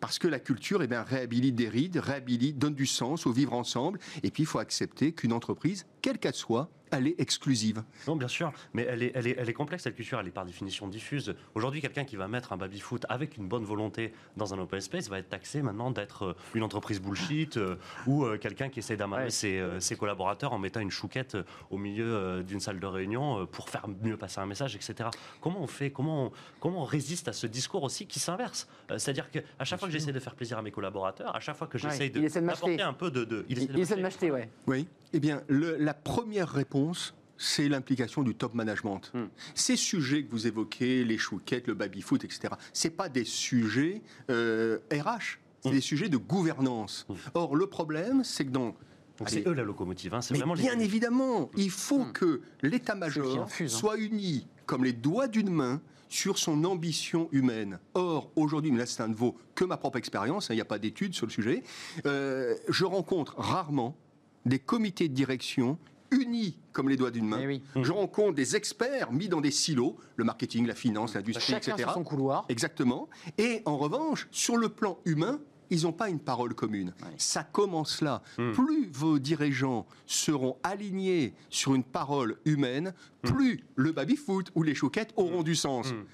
parce 0.00 0.18
que 0.18 0.28
la 0.28 0.38
culture 0.38 0.82
eh 0.82 0.86
bien, 0.86 1.02
réhabilite 1.02 1.54
des 1.54 1.68
rites, 1.68 1.98
réhabilite, 2.00 2.58
donne 2.58 2.74
du 2.74 2.86
sens 2.86 3.26
au 3.26 3.32
vivre 3.32 3.52
ensemble. 3.52 3.98
Et 4.22 4.30
puis, 4.30 4.42
il 4.42 4.46
faut 4.46 4.58
accepter 4.58 5.12
qu'une 5.12 5.32
entreprise, 5.32 5.86
quelle 6.02 6.18
qu'elle 6.18 6.34
soit, 6.34 6.70
elle 6.92 7.08
est 7.08 7.18
exclusive. 7.20 7.82
Non, 8.06 8.14
bien 8.14 8.28
sûr, 8.28 8.52
mais 8.72 8.86
elle 8.88 9.02
est, 9.02 9.10
elle 9.16 9.26
est, 9.26 9.34
elle 9.36 9.48
est 9.48 9.52
complexe, 9.52 9.82
cette 9.82 9.96
culture, 9.96 10.20
elle 10.20 10.28
est 10.28 10.30
par 10.30 10.46
définition 10.46 10.86
diffuse. 10.86 11.34
Aujourd'hui, 11.56 11.80
quelqu'un 11.80 12.04
qui 12.04 12.14
va 12.14 12.28
mettre 12.28 12.52
un 12.52 12.56
baby-foot 12.56 13.04
avec 13.08 13.36
une 13.36 13.48
bonne 13.48 13.64
volonté 13.64 14.12
dans 14.36 14.54
un 14.54 14.58
open 14.60 14.80
space 14.80 15.08
va 15.08 15.18
être 15.18 15.28
taxé 15.28 15.62
maintenant 15.62 15.90
d'être 15.90 16.22
euh, 16.26 16.34
une 16.54 16.62
entreprise 16.62 17.00
bullshit 17.00 17.56
euh, 17.56 17.74
ou 18.06 18.24
euh, 18.24 18.38
quelqu'un 18.38 18.68
qui 18.68 18.78
essaie 18.78 18.96
d'amarrer 18.96 19.24
Ouais. 19.24 19.30
ses, 19.30 19.58
euh, 19.58 19.80
ses 19.80 19.96
collaborateurs 19.96 20.52
en 20.52 20.60
mettant 20.60 20.78
une 20.78 20.92
chouquette 20.92 21.36
au 21.70 21.76
milieu 21.76 22.06
euh, 22.14 22.42
d'une 22.44 22.60
salle 22.60 22.78
de 22.78 22.86
réunion 22.86 23.40
euh, 23.40 23.46
pour 23.46 23.68
faire 23.68 23.88
mieux 24.04 24.16
passer 24.16 24.38
un 24.38 24.46
message, 24.46 24.76
etc. 24.76 25.08
Comment 25.40 25.60
on 25.60 25.66
fait? 25.66 25.90
Comment 25.90 26.26
on, 26.26 26.32
comment 26.60 26.82
on 26.82 26.84
résiste 26.84 27.26
à 27.26 27.32
ce 27.32 27.48
discours 27.48 27.82
aussi 27.82 28.06
qui 28.06 28.20
s'inverse? 28.20 28.68
Euh, 28.92 28.98
C'est-à-dire 28.98 29.32
qu'à 29.32 29.40
chaque 29.64 29.80
fois 29.80 29.88
que 29.88 29.92
j'essaie 29.98 30.12
de 30.12 30.20
faire 30.20 30.34
plaisir 30.34 30.58
à 30.58 30.62
mes 30.62 30.70
collaborateurs, 30.70 31.34
à 31.34 31.40
chaque 31.40 31.56
fois 31.56 31.66
que 31.66 31.78
j'essaie 31.78 32.04
Ouais, 32.14 32.28
de 32.28 32.40
m'acheter. 32.40 32.80
un 32.82 32.92
peu 32.92 33.10
de... 33.10 33.24
de- 33.24 33.44
Il, 33.48 33.62
il 33.62 33.78
essaie 33.78 33.96
de 33.96 34.02
m'acheter, 34.02 34.30
ouais. 34.30 34.50
Oui. 34.66 34.86
Eh 35.12 35.20
bien, 35.20 35.42
le- 35.48 35.76
la 35.76 35.94
première 35.94 36.48
réponse, 36.48 37.14
c'est 37.38 37.68
l'implication 37.68 38.22
du 38.22 38.34
top 38.34 38.54
management. 38.54 39.10
Hmm. 39.14 39.26
Ces 39.54 39.76
sujets 39.76 40.24
que 40.24 40.30
vous 40.30 40.46
évoquez, 40.46 41.04
les 41.04 41.18
chouquettes, 41.18 41.66
le 41.66 41.74
baby-foot, 41.74 42.24
etc., 42.24 42.54
c'est 42.72 42.90
pas 42.90 43.08
des 43.08 43.24
sujets 43.24 44.02
euh, 44.30 44.78
RH, 44.92 45.38
c'est 45.62 45.68
Hmm. 45.68 45.72
des 45.72 45.80
sujets 45.80 46.08
de 46.08 46.16
gouvernance. 46.16 47.06
Hmm. 47.08 47.14
Or, 47.34 47.56
le 47.56 47.66
problème, 47.66 48.24
c'est 48.24 48.44
que 48.46 48.50
dans... 48.50 48.74
Allez, 49.20 49.30
c'est 49.30 49.48
eux 49.48 49.54
la 49.54 49.62
locomotive, 49.62 50.12
hein, 50.14 50.20
c'est 50.20 50.32
mais 50.34 50.38
vraiment 50.40 50.52
les- 50.54 50.62
bien 50.62 50.78
évidemment, 50.78 51.50
il 51.56 51.70
faut 51.70 52.04
que 52.04 52.42
l'état-major 52.62 53.46
hein. 53.50 53.66
soit 53.66 53.96
uni 53.96 54.46
comme 54.66 54.84
les 54.84 54.92
doigts 54.92 55.26
d'une 55.26 55.48
main 55.50 55.80
sur 56.08 56.38
son 56.38 56.64
ambition 56.64 57.28
humaine. 57.32 57.78
Or, 57.94 58.30
aujourd'hui, 58.36 58.70
mais 58.72 58.78
là, 58.78 58.86
ça 58.86 59.08
ne 59.08 59.14
vaut 59.14 59.36
que 59.54 59.64
ma 59.64 59.76
propre 59.76 59.98
expérience, 59.98 60.50
hein, 60.50 60.54
il 60.54 60.56
n'y 60.56 60.62
a 60.62 60.66
pas 60.66 60.78
d'études 60.78 61.14
sur 61.14 61.26
le 61.26 61.32
sujet, 61.32 61.62
euh, 62.06 62.54
je 62.68 62.84
rencontre 62.84 63.34
rarement 63.38 63.96
des 64.44 64.58
comités 64.58 65.08
de 65.08 65.14
direction 65.14 65.78
unis 66.10 66.58
comme 66.72 66.88
les 66.88 66.96
doigts 66.96 67.10
d'une 67.10 67.26
main. 67.26 67.40
Eh 67.40 67.46
oui. 67.46 67.62
Je 67.82 67.90
rencontre 67.90 68.34
des 68.34 68.54
experts 68.54 69.12
mis 69.12 69.28
dans 69.28 69.40
des 69.40 69.50
silos, 69.50 69.96
le 70.16 70.24
marketing, 70.24 70.66
la 70.66 70.74
finance, 70.74 71.14
l'industrie, 71.14 71.54
Chacun 71.54 71.72
etc. 71.72 71.88
sur 71.88 71.94
son 71.94 72.04
couloir. 72.04 72.44
Exactement. 72.48 73.08
Et 73.38 73.62
en 73.64 73.76
revanche, 73.76 74.28
sur 74.30 74.56
le 74.56 74.68
plan 74.68 74.98
humain, 75.04 75.40
ils 75.70 75.82
n'ont 75.82 75.92
pas 75.92 76.08
une 76.08 76.20
parole 76.20 76.54
commune. 76.54 76.92
Ouais. 77.02 77.14
Ça 77.18 77.42
commence 77.44 78.00
là. 78.00 78.22
Hmm. 78.38 78.52
Plus 78.52 78.88
vos 78.92 79.18
dirigeants 79.18 79.86
seront 80.06 80.56
alignés 80.62 81.34
sur 81.50 81.74
une 81.74 81.84
parole 81.84 82.36
humaine, 82.44 82.94
plus 83.22 83.64
le 83.74 83.92
baby-foot 83.92 84.50
ou 84.54 84.62
les 84.62 84.74
chouquettes 84.74 85.12
auront 85.16 85.42
du 85.42 85.54
sens. 85.54 85.92
Hmm. 85.92 86.04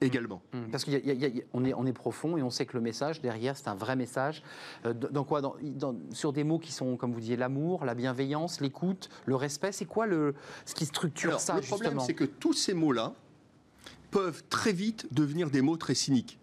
Également. 0.00 0.40
Parce 0.72 0.86
qu'on 0.86 0.92
est, 1.64 1.74
on 1.74 1.84
est 1.86 1.92
profond 1.92 2.38
et 2.38 2.42
on 2.42 2.48
sait 2.48 2.64
que 2.64 2.78
le 2.78 2.80
message 2.80 3.20
derrière, 3.20 3.58
c'est 3.58 3.68
un 3.68 3.74
vrai 3.74 3.94
message. 3.94 4.42
Euh, 4.86 4.94
dans 4.94 5.24
quoi 5.24 5.42
dans, 5.42 5.54
dans- 5.62 5.94
Sur 6.12 6.32
des 6.32 6.44
mots 6.44 6.58
qui 6.58 6.72
sont, 6.72 6.96
comme 6.96 7.12
vous 7.12 7.20
disiez, 7.20 7.36
l'amour, 7.36 7.84
la 7.84 7.94
bienveillance, 7.94 8.62
l'écoute, 8.62 9.10
le 9.26 9.36
respect. 9.36 9.72
C'est 9.72 9.84
quoi 9.84 10.06
le, 10.06 10.34
ce 10.64 10.74
qui 10.74 10.86
structure 10.86 11.28
Alors, 11.28 11.40
ça, 11.40 11.56
le 11.56 11.60
problème, 11.60 12.00
c'est 12.00 12.14
que 12.14 12.24
tous 12.24 12.54
ces 12.54 12.72
mots-là 12.72 13.12
peuvent 14.10 14.42
très 14.48 14.72
vite 14.72 15.08
devenir 15.12 15.50
des 15.50 15.60
mots 15.60 15.76
très 15.76 15.94
cyniques. 15.94 16.38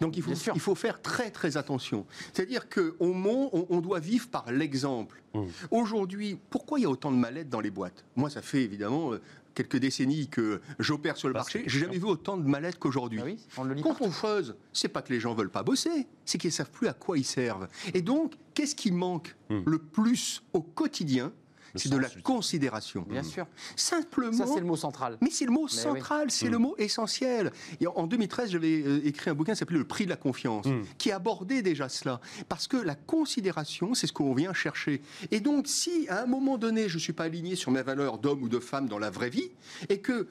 Donc 0.00 0.16
il 0.16 0.22
faut, 0.22 0.32
il 0.54 0.60
faire 0.74 1.00
très 1.02 1.30
très 1.30 1.56
attention. 1.56 2.06
C'est-à-dire 2.32 2.68
mot, 3.12 3.50
on, 3.52 3.66
on 3.70 3.80
doit 3.80 4.00
vivre 4.00 4.28
par 4.28 4.50
l'exemple. 4.52 5.22
Mmh. 5.34 5.44
Aujourd'hui, 5.70 6.38
pourquoi 6.50 6.78
il 6.78 6.82
y 6.82 6.86
a 6.86 6.90
autant 6.90 7.10
de 7.10 7.16
mallettes 7.16 7.48
dans 7.48 7.60
les 7.60 7.70
boîtes? 7.70 8.04
Moi, 8.16 8.30
ça 8.30 8.42
fait 8.42 8.62
évidemment 8.62 9.12
euh, 9.12 9.20
quelques 9.54 9.76
décennies 9.78 10.28
que 10.28 10.60
j'opère 10.78 11.16
sur 11.16 11.28
le 11.28 11.34
Parce 11.34 11.52
marché. 11.54 11.64
J'ai 11.68 11.80
jamais 11.80 11.98
vu 11.98 12.04
autant 12.04 12.36
de 12.36 12.46
mallettes 12.48 12.78
qu'aujourd'hui. 12.78 13.20
Ah 13.22 13.24
oui, 13.26 13.38
on 13.56 13.64
le 13.64 13.74
lit 13.74 13.82
Quand 13.82 14.00
on 14.00 14.10
creuse, 14.10 14.56
c'est 14.72 14.88
pas 14.88 15.02
que 15.02 15.12
les 15.12 15.20
gens 15.20 15.34
veulent 15.34 15.50
pas 15.50 15.62
bosser, 15.62 16.06
c'est 16.24 16.38
qu'ils 16.38 16.52
savent 16.52 16.70
plus 16.70 16.88
à 16.88 16.92
quoi 16.92 17.18
ils 17.18 17.24
servent. 17.24 17.68
Et 17.94 18.02
donc, 18.02 18.34
qu'est-ce 18.54 18.74
qui 18.74 18.90
manque 18.92 19.36
Hmm. 19.50 19.62
le 19.66 19.78
plus 19.78 20.42
au 20.52 20.60
quotidien? 20.62 21.32
C'est 21.74 21.88
de 21.90 21.96
la 21.96 22.08
considération. 22.22 23.04
Bien 23.08 23.22
sûr. 23.22 23.46
Simplement. 23.76 24.32
Ça, 24.32 24.46
c'est 24.46 24.60
le 24.60 24.66
mot 24.66 24.76
central. 24.76 25.18
Mais 25.20 25.30
c'est 25.30 25.44
le 25.44 25.50
mot 25.52 25.64
Mais 25.64 25.68
central, 25.76 26.30
c'est 26.30 26.48
Mm. 26.48 26.52
le 26.52 26.58
mot 26.58 26.74
essentiel. 26.78 27.52
Et 27.80 27.86
en- 27.86 27.92
en 27.94 28.06
2013, 28.06 28.50
j'avais 28.50 28.82
euh, 28.84 29.00
écrit 29.04 29.30
un 29.30 29.34
bouquin 29.34 29.52
qui 29.52 29.58
s'appelait 29.58 29.78
Le 29.78 29.84
prix 29.86 30.04
de 30.04 30.10
la 30.10 30.16
confiance, 30.16 30.66
Mm. 30.66 30.82
qui 30.98 31.12
abordait 31.12 31.62
déjà 31.62 31.88
cela. 31.88 32.20
Parce 32.48 32.66
que 32.66 32.76
la 32.76 32.94
considération, 32.94 33.94
c'est 33.94 34.06
ce 34.06 34.12
qu'on 34.12 34.34
vient 34.34 34.52
chercher. 34.52 35.02
Et 35.30 35.40
donc, 35.40 35.66
si 35.68 36.08
à 36.08 36.22
un 36.22 36.26
moment 36.26 36.58
donné, 36.58 36.88
je 36.88 36.94
ne 36.94 37.00
suis 37.00 37.12
pas 37.12 37.24
aligné 37.24 37.54
sur 37.56 37.70
mes 37.70 37.82
valeurs 37.82 38.18
d'homme 38.18 38.42
ou 38.42 38.48
de 38.48 38.58
femme 38.58 38.88
dans 38.88 38.98
la 38.98 39.10
vraie 39.10 39.30
vie, 39.30 39.50
et 39.88 39.98
que 40.00 40.26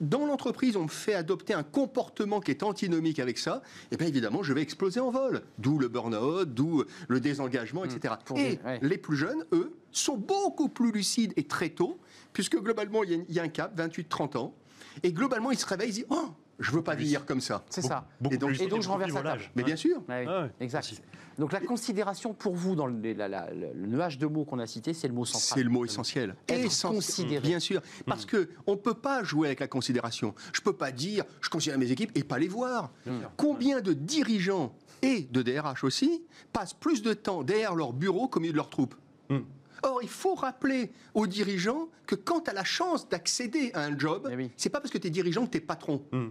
dans 0.00 0.26
l'entreprise, 0.26 0.76
on 0.76 0.82
me 0.84 0.88
fait 0.88 1.14
adopter 1.14 1.54
un 1.54 1.62
comportement 1.62 2.40
qui 2.40 2.50
est 2.50 2.62
antinomique 2.64 3.20
avec 3.20 3.38
ça, 3.38 3.62
et 3.92 3.96
bien 3.96 4.08
évidemment, 4.08 4.42
je 4.42 4.52
vais 4.52 4.60
exploser 4.60 4.98
en 5.00 5.10
vol. 5.10 5.42
D'où 5.58 5.78
le 5.78 5.88
burn-out, 5.88 6.52
d'où 6.52 6.84
le 7.08 7.20
désengagement, 7.20 7.84
etc. 7.84 8.14
Et 8.36 8.58
ouais. 8.64 8.78
les 8.82 8.98
plus 8.98 9.16
jeunes, 9.16 9.44
eux, 9.52 9.72
sont 10.00 10.16
beaucoup 10.16 10.68
plus 10.68 10.92
lucides 10.92 11.32
et 11.36 11.44
très 11.44 11.70
tôt, 11.70 11.98
puisque 12.32 12.56
globalement, 12.60 13.02
il 13.04 13.10
y 13.10 13.14
a, 13.14 13.18
il 13.28 13.34
y 13.34 13.40
a 13.40 13.42
un 13.42 13.48
cap, 13.48 13.76
28-30 13.78 14.36
ans, 14.36 14.54
et 15.02 15.12
globalement, 15.12 15.50
ils 15.50 15.58
se 15.58 15.66
réveillent, 15.66 15.90
ils 15.90 15.94
disent 15.94 16.06
Oh, 16.10 16.28
je 16.58 16.70
veux 16.70 16.82
pas 16.82 16.94
vieillir 16.94 17.26
comme 17.26 17.40
ça. 17.40 17.64
C'est 17.70 17.82
ça. 17.82 18.06
Beaucoup 18.20 18.34
Et 18.34 18.38
donc- 18.38 18.50
plus 18.50 18.62
et 18.62 18.66
donc, 18.68 18.82
je 18.82 18.88
renverse 18.88 19.12
la 19.12 19.22
table. 19.22 19.42
Mais 19.56 19.62
bien 19.64 19.76
sûr. 19.76 19.98
Ouais, 20.08 20.20
oui, 20.20 20.26
Ah 20.28 20.42
ouais, 20.44 20.50
exact. 20.60 21.00
Donc 21.36 21.52
la 21.52 21.58
considération 21.58 22.32
pour 22.32 22.54
vous 22.54 22.76
dans 22.76 22.86
le, 22.86 23.12
la- 23.12 23.26
la- 23.26 23.52
le- 23.52 23.72
le 23.74 23.86
nuage 23.88 24.18
de 24.18 24.26
mots 24.26 24.44
qu'on 24.44 24.60
a 24.60 24.68
cité, 24.68 24.94
c'est 24.94 25.08
le 25.08 25.14
mot 25.14 25.24
central. 25.24 25.58
C'est 25.58 25.64
le 25.64 25.70
mot 25.70 25.84
essentiel. 25.84 26.36
Être 26.48 26.64
Essentiel. 26.66 26.94
considéré. 27.02 27.40
Bien 27.48 27.58
sûr. 27.58 27.80
Parce 28.06 28.24
que 28.24 28.48
on 28.68 28.72
ne 28.72 28.76
peut 28.76 28.94
pas 28.94 29.24
jouer 29.24 29.48
avec 29.48 29.58
la 29.58 29.66
considération. 29.66 30.32
Je 30.52 30.60
ne 30.60 30.64
peux 30.64 30.74
pas 30.76 30.92
dire 30.92 31.24
je 31.40 31.50
considère 31.50 31.76
mes 31.76 31.90
équipes 31.90 32.12
et 32.14 32.22
pas 32.22 32.38
les 32.38 32.46
voir. 32.46 32.92
Combien 33.36 33.80
de 33.80 33.92
dirigeants 33.94 34.76
et 35.02 35.22
de 35.22 35.42
DRH 35.42 35.82
aussi 35.82 36.22
passent 36.52 36.72
plus 36.72 37.02
de 37.02 37.12
temps 37.14 37.42
derrière 37.42 37.74
leur 37.74 37.92
bureau 37.92 38.28
qu'au 38.28 38.38
milieu 38.38 38.52
de 38.52 38.56
leurs 38.58 38.70
troupes 38.70 38.94
Hmm. 39.28 39.40
Or, 39.84 40.00
il 40.02 40.08
faut 40.08 40.34
rappeler 40.34 40.90
aux 41.14 41.26
dirigeants 41.26 41.88
que 42.06 42.14
quand 42.14 42.40
tu 42.42 42.50
as 42.50 42.54
la 42.54 42.64
chance 42.64 43.08
d'accéder 43.08 43.70
à 43.74 43.84
un 43.84 43.98
job, 43.98 44.28
Eh 44.32 44.36
oui. 44.36 44.50
c'est 44.56 44.70
pas 44.70 44.80
parce 44.80 44.90
que 44.92 44.98
tu 44.98 45.06
es 45.06 45.10
dirigeant 45.10 45.44
que 45.46 45.50
tu 45.52 45.58
es 45.58 45.60
patron. 45.60 46.02
Hmm. 46.12 46.28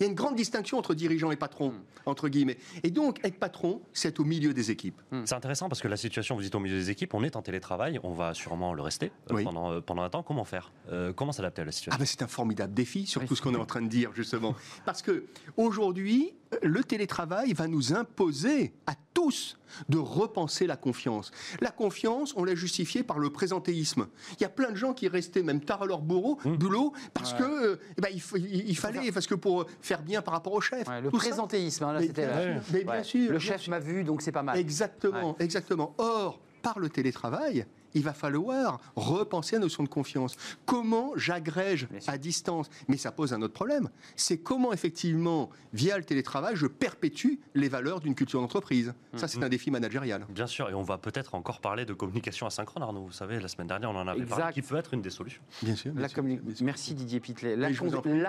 Il 0.00 0.04
y 0.04 0.06
a 0.06 0.10
une 0.10 0.14
grande 0.14 0.36
distinction 0.36 0.78
entre 0.78 0.94
dirigeant 0.94 1.32
et 1.32 1.36
patron, 1.36 1.72
entre 2.06 2.28
guillemets. 2.28 2.58
Et 2.84 2.90
donc, 2.90 3.18
être 3.24 3.38
patron, 3.40 3.82
c'est 3.92 4.08
être 4.10 4.20
au 4.20 4.24
milieu 4.24 4.54
des 4.54 4.70
équipes. 4.70 5.00
C'est 5.24 5.34
intéressant 5.34 5.68
parce 5.68 5.80
que 5.80 5.88
la 5.88 5.96
situation, 5.96 6.36
vous 6.36 6.46
êtes 6.46 6.54
au 6.54 6.60
milieu 6.60 6.76
des 6.76 6.90
équipes, 6.90 7.14
on 7.14 7.24
est 7.24 7.34
en 7.34 7.42
télétravail, 7.42 7.98
on 8.04 8.12
va 8.12 8.32
sûrement 8.32 8.74
le 8.74 8.82
rester 8.82 9.10
euh, 9.30 9.34
Oui. 9.34 9.42
pendant, 9.44 9.72
euh, 9.72 9.80
pendant 9.80 10.02
un 10.02 10.08
temps. 10.10 10.22
Comment 10.22 10.44
faire? 10.44 10.70
Euh, 10.92 11.12
Comment 11.12 11.32
s'adapter 11.32 11.62
à 11.62 11.64
la 11.64 11.70
Ah 11.70 11.72
situation 11.72 11.98
ben 11.98 12.06
c'est 12.06 12.22
un 12.22 12.28
formidable 12.28 12.74
défi, 12.74 13.06
sur 13.06 13.22
Oui, 13.22 13.26
tout 13.26 13.34
ce 13.34 13.42
qu'on 13.42 13.54
est 13.54 13.58
en 13.58 13.66
train 13.66 13.82
de 13.82 13.88
dire 13.88 14.12
justement. 14.14 14.54
Parce 14.84 15.02
que 15.02 15.24
aujourd'hui, 15.56 16.32
le 16.62 16.84
télétravail 16.84 17.52
va 17.52 17.66
nous 17.66 17.92
imposer 17.92 18.72
à 18.86 18.94
tous 19.18 19.58
de 19.88 19.98
repenser 19.98 20.68
la 20.68 20.76
confiance. 20.76 21.32
La 21.60 21.70
confiance, 21.72 22.32
on 22.36 22.44
l'a 22.44 22.54
justifiée 22.54 23.02
par 23.02 23.18
le 23.18 23.30
présentéisme. 23.30 24.06
Il 24.38 24.42
y 24.42 24.44
a 24.44 24.48
plein 24.48 24.70
de 24.70 24.76
gens 24.76 24.92
qui 24.94 25.08
restaient 25.08 25.42
même 25.42 25.60
tard 25.60 25.82
à 25.82 25.86
leur 25.86 26.00
bureau, 26.02 26.38
Mmh. 26.44 26.56
boulot, 26.56 26.92
parce 27.14 27.34
que 27.34 27.42
euh, 27.42 27.76
eh 27.96 28.00
ben, 28.00 28.08
il, 28.12 28.20
faut- 28.20 28.36
il- 28.36 28.68
il 28.68 28.76
fallait, 28.78 29.10
parce 29.10 29.26
que 29.26 29.34
pour 29.34 29.66
faire 29.82 30.02
bien 30.02 30.22
par 30.22 30.34
rapport 30.34 30.52
au 30.52 30.60
chef. 30.60 30.86
Ouais, 30.86 31.00
le 31.00 31.10
présentéisme, 31.10 31.82
hein, 31.84 31.94
là, 31.94 32.00
c'était 32.00 32.26
bien 32.26 32.36
la- 32.36 32.52
sûr, 32.60 32.62
mais 32.72 32.84
bien 32.84 32.92
Ouais. 32.92 33.02
sûr, 33.04 33.32
Le 33.32 33.38
bien 33.38 33.46
chef 33.56 33.66
m'a 33.68 33.80
vu, 33.80 34.04
donc 34.04 34.22
c'est 34.22 34.30
pas 34.32 34.44
mal. 34.44 34.56
Exactement, 34.56 35.34
exactement. 35.40 35.94
Or, 35.98 36.38
par 36.62 36.78
le 36.78 36.88
télétravail, 36.88 37.66
il 37.94 38.02
va 38.02 38.12
falloir 38.12 38.80
repenser 38.96 39.56
la 39.56 39.60
notion 39.62 39.82
de 39.82 39.88
confiance. 39.88 40.36
Comment 40.66 41.12
j'agrège 41.16 41.88
à 42.06 42.18
distance? 42.18 42.68
Mais 42.88 42.96
ça 42.96 43.12
pose 43.12 43.32
un 43.32 43.42
autre 43.42 43.54
problème. 43.54 43.88
C'est 44.16 44.38
comment, 44.38 44.72
effectivement, 44.72 45.50
via 45.72 45.96
le 45.98 46.04
télétravail, 46.04 46.56
je 46.56 46.66
perpétue 46.66 47.34
les 47.54 47.68
valeurs 47.68 48.00
d'une 48.00 48.14
culture 48.14 48.40
d'entreprise. 48.40 48.94
Ça, 49.14 49.28
c'est 49.28 49.42
un 49.42 49.48
défi 49.48 49.70
managérial. 49.70 50.26
Bien 50.28 50.46
sûr, 50.46 50.68
et 50.70 50.74
on 50.74 50.82
va 50.82 50.98
peut-être 50.98 51.34
encore 51.34 51.60
parler 51.60 51.84
de 51.84 51.92
communication 51.94 52.46
asynchrone, 52.46 52.82
Arnaud. 52.82 53.04
Vous 53.06 53.12
savez, 53.12 53.40
la 53.40 53.48
semaine 53.48 53.66
dernière, 53.68 53.90
on 53.90 53.96
en 53.96 54.06
avait 54.06 54.20
Exact. 54.20 54.36
parlé, 54.38 54.52
qui 54.54 54.62
peut 54.62 54.76
être 54.76 54.94
une 54.94 55.02
des 55.02 55.10
solutions. 55.10 55.42
Bien 55.62 55.74
sûr. 55.76 55.92
bien 55.92 56.02
La 56.02 56.08
sûr, 56.08 56.18
communi- 56.22 56.40
bien 56.40 56.54
sûr. 56.54 56.64
Merci 56.66 56.94
Didier 56.94 57.20
Pitlet. 57.20 57.56
La, 57.56 57.68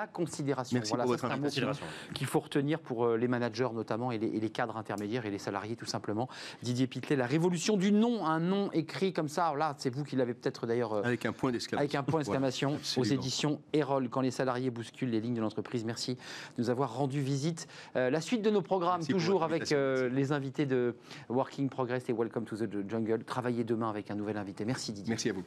con-. 0.08 0.26
Merci 0.74 0.90
voilà, 0.90 1.04
pour 1.04 1.06
votre 1.14 1.28
Considération. 1.40 1.86
qu'il 2.14 2.28
faut 2.28 2.40
retenir 2.40 2.80
pour 2.80 3.06
euh, 3.06 3.18
les 3.18 3.28
managers 3.28 3.70
notamment 3.74 4.12
et 4.12 4.18
les, 4.18 4.28
et 4.28 4.40
les 4.40 4.50
cadres 4.50 4.78
intermédiaires 4.78 5.26
et 5.26 5.32
les 5.32 5.40
salariés 5.40 5.76
tout 5.76 5.86
simplement. 5.86 6.28
Didier 6.64 6.88
Pitlet, 6.88 7.16
la 7.16 7.26
révolution 7.26 7.78
du 7.78 7.92
nom, 7.92 8.26
un 8.26 8.40
nom 8.40 8.72
écrit 8.72 9.14
comme 9.14 9.30
ça. 9.30 9.49
Là, 9.56 9.76
c'est 9.78 9.90
vous 9.90 10.04
qui 10.04 10.16
l'avez 10.16 10.34
peut-être 10.34 10.68
d'ailleurs 10.68 10.94
euh, 10.94 11.04
Avec 11.04 11.26
un 11.26 11.32
point 11.32 11.52
d'exclamation. 11.52 11.84
avec 11.84 11.96
un 11.96 12.04
point 12.04 12.20
d'exclamation 12.20 12.78
Voilà, 12.96 13.02
aux 13.02 13.14
éditions 13.14 13.62
Erol, 13.74 14.10
quand 14.10 14.22
les 14.22 14.32
salariés 14.32 14.70
bousculent 14.70 15.10
les 15.10 15.22
lignes 15.22 15.36
de 15.36 15.42
l'entreprise. 15.42 15.86
Merci 15.86 16.16
de 16.16 16.20
nous 16.62 16.70
avoir 16.70 16.96
rendu 16.96 17.22
visite. 17.22 17.68
Euh, 17.96 18.10
la 18.10 18.22
suite 18.22 18.42
de 18.42 18.50
nos 18.50 18.62
programmes, 18.62 19.00
Merci 19.00 19.12
toujours 19.12 19.44
avec 19.44 19.72
euh, 19.72 20.10
les 20.10 20.32
invités 20.32 20.66
de 20.66 20.96
Working 21.30 21.70
Progress 21.70 22.10
et 22.10 22.14
Welcome 22.14 22.46
to 22.46 22.56
the 22.56 22.90
Jungle. 22.90 23.24
Travaillez 23.24 23.64
demain 23.64 23.90
avec 23.90 24.12
un 24.12 24.16
nouvel 24.16 24.38
invité. 24.38 24.66
Merci 24.66 24.92
Didier. 24.92 25.12
Merci 25.12 25.30
à 25.30 25.34
vous. 25.34 25.44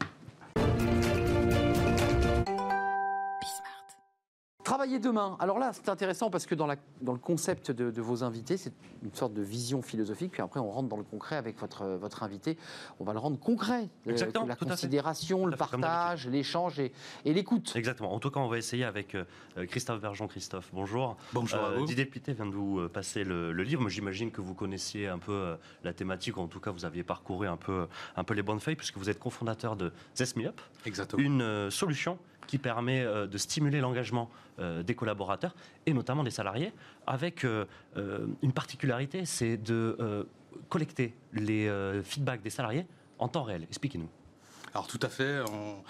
Travailler 4.83 4.99
demain. 4.99 5.37
Alors 5.39 5.61
là, 5.61 5.71
c'est 5.73 5.89
intéressant 5.89 6.29
parce 6.29 6.45
que 6.45 6.57
dans, 6.57 6.67
la- 6.67 6.75
dans 7.03 7.13
le 7.13 7.19
concept 7.21 7.71
de, 7.71 7.93
de 7.93 8.03
vos 8.03 8.25
invités, 8.25 8.57
c'est 8.57 8.73
une 9.05 9.15
sorte 9.15 9.33
de 9.33 9.41
vision 9.41 9.81
philosophique. 9.81 10.33
Puis 10.33 10.43
après, 10.43 10.59
on 10.59 10.73
rentre 10.73 10.89
dans 10.89 10.97
le 10.97 11.05
concret 11.05 11.37
avec 11.37 11.57
votre, 11.61 11.85
votre 11.87 12.25
invité. 12.25 12.59
On 12.99 13.05
va 13.05 13.13
le 13.13 13.21
rendre 13.21 13.39
concret. 13.39 13.89
Euh, 14.09 14.11
Exactement, 14.11 14.45
la 14.45 14.57
tout 14.57 14.65
à 14.65 14.67
fait. 14.67 14.71
considération, 14.73 15.47
le 15.47 15.53
Tout 15.53 15.59
partage, 15.59 16.27
l'échange 16.27 16.81
et, 16.81 16.91
et 17.25 17.33
l'écoute. 17.33 17.75
Exactement. 17.77 18.13
En 18.13 18.19
tout 18.19 18.33
cas, 18.33 18.41
on 18.41 18.49
va 18.49 18.59
essayer 18.59 18.83
avec 18.85 19.15
euh, 19.15 19.23
euh, 19.57 19.67
Christophe 19.67 20.01
Bergeon. 20.01 20.27
Christophe, 20.27 20.69
bonjour. 20.73 21.17
Bonjour 21.33 21.61
à 21.61 21.69
Euh, 21.69 21.79
vous. 21.79 21.87
Didier 21.87 22.05
Pittet 22.05 22.33
vient 22.33 22.47
de 22.47 22.51
vous 22.51 22.81
euh, 22.81 22.89
passer 22.89 23.23
le, 23.23 23.53
le 23.53 23.63
livre. 23.63 23.83
Mais 23.85 23.91
J'imagine 23.91 24.33
que 24.33 24.41
vous 24.41 24.55
connaissiez 24.55 25.07
un 25.07 25.19
peu 25.21 25.31
euh, 25.33 25.57
la 25.85 25.93
thématique, 25.93 26.37
ou 26.39 26.41
en 26.41 26.49
tout 26.49 26.59
cas, 26.59 26.73
vous 26.73 26.85
aviez 26.85 27.05
parcouru 27.05 27.47
un 27.47 27.57
peu, 27.57 27.87
un 28.17 28.25
peu 28.25 28.35
les 28.35 28.43
bonnes 28.43 28.59
feuilles, 28.59 28.75
puisque 28.75 28.97
vous 28.99 29.09
êtes 29.09 29.21
cofondateur 29.21 29.77
de 29.77 29.93
Zest 30.17 30.35
Me 30.37 30.47
Up, 30.47 30.61
Exactement. 30.87 31.23
une 31.23 31.41
euh, 31.43 31.71
solution 31.71 32.19
qui 32.47 32.59
permet 32.59 33.03
euh, 33.03 33.27
de 33.27 33.39
stimuler 33.39 33.81
l'engagement 33.81 34.31
euh, 34.59 34.83
des 34.83 34.95
collaborateurs 34.95 35.55
et 35.87 35.93
notamment 35.95 36.25
des 36.25 36.31
salariés, 36.31 36.73
avec 37.07 37.45
euh, 37.45 37.65
une 38.43 38.53
particularité, 38.53 39.25
c'est 39.25 39.57
de 39.57 40.27
collecter 40.69 41.15
les 41.33 41.71
feedbacks 42.05 42.43
des 42.43 42.51
salariés 42.51 42.87
en 43.19 43.29
temps 43.29 43.43
réel. 43.43 43.63
Expliquez-nous. 43.65 44.09
Alors 44.75 44.87
tout 44.87 45.01
à 45.03 45.09
fait. 45.09 45.41
on- 45.51 45.83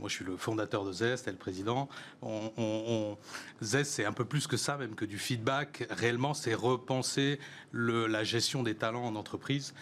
moi, 0.00 0.08
je 0.08 0.14
suis 0.14 0.24
le 0.24 0.36
fondateur 0.36 0.84
de 0.84 0.90
Zest 0.90 1.28
et 1.28 1.30
le 1.30 1.36
président. 1.36 1.88
On, 2.20 2.50
on- 2.56 2.84
on- 2.88 3.18
Zest, 3.64 3.92
c'est 3.92 4.04
un 4.04 4.12
peu 4.12 4.24
plus 4.24 4.48
que 4.48 4.56
ça, 4.56 4.76
même 4.76 4.96
que 4.96 5.04
du 5.04 5.16
feedback. 5.16 5.86
Réellement, 5.90 6.34
c'est 6.34 6.54
repenser 6.54 7.38
le- 7.70 8.08
la 8.08 8.24
gestion 8.24 8.64
des 8.64 8.74
talents 8.74 9.04
en 9.04 9.14
entreprise. 9.14 9.74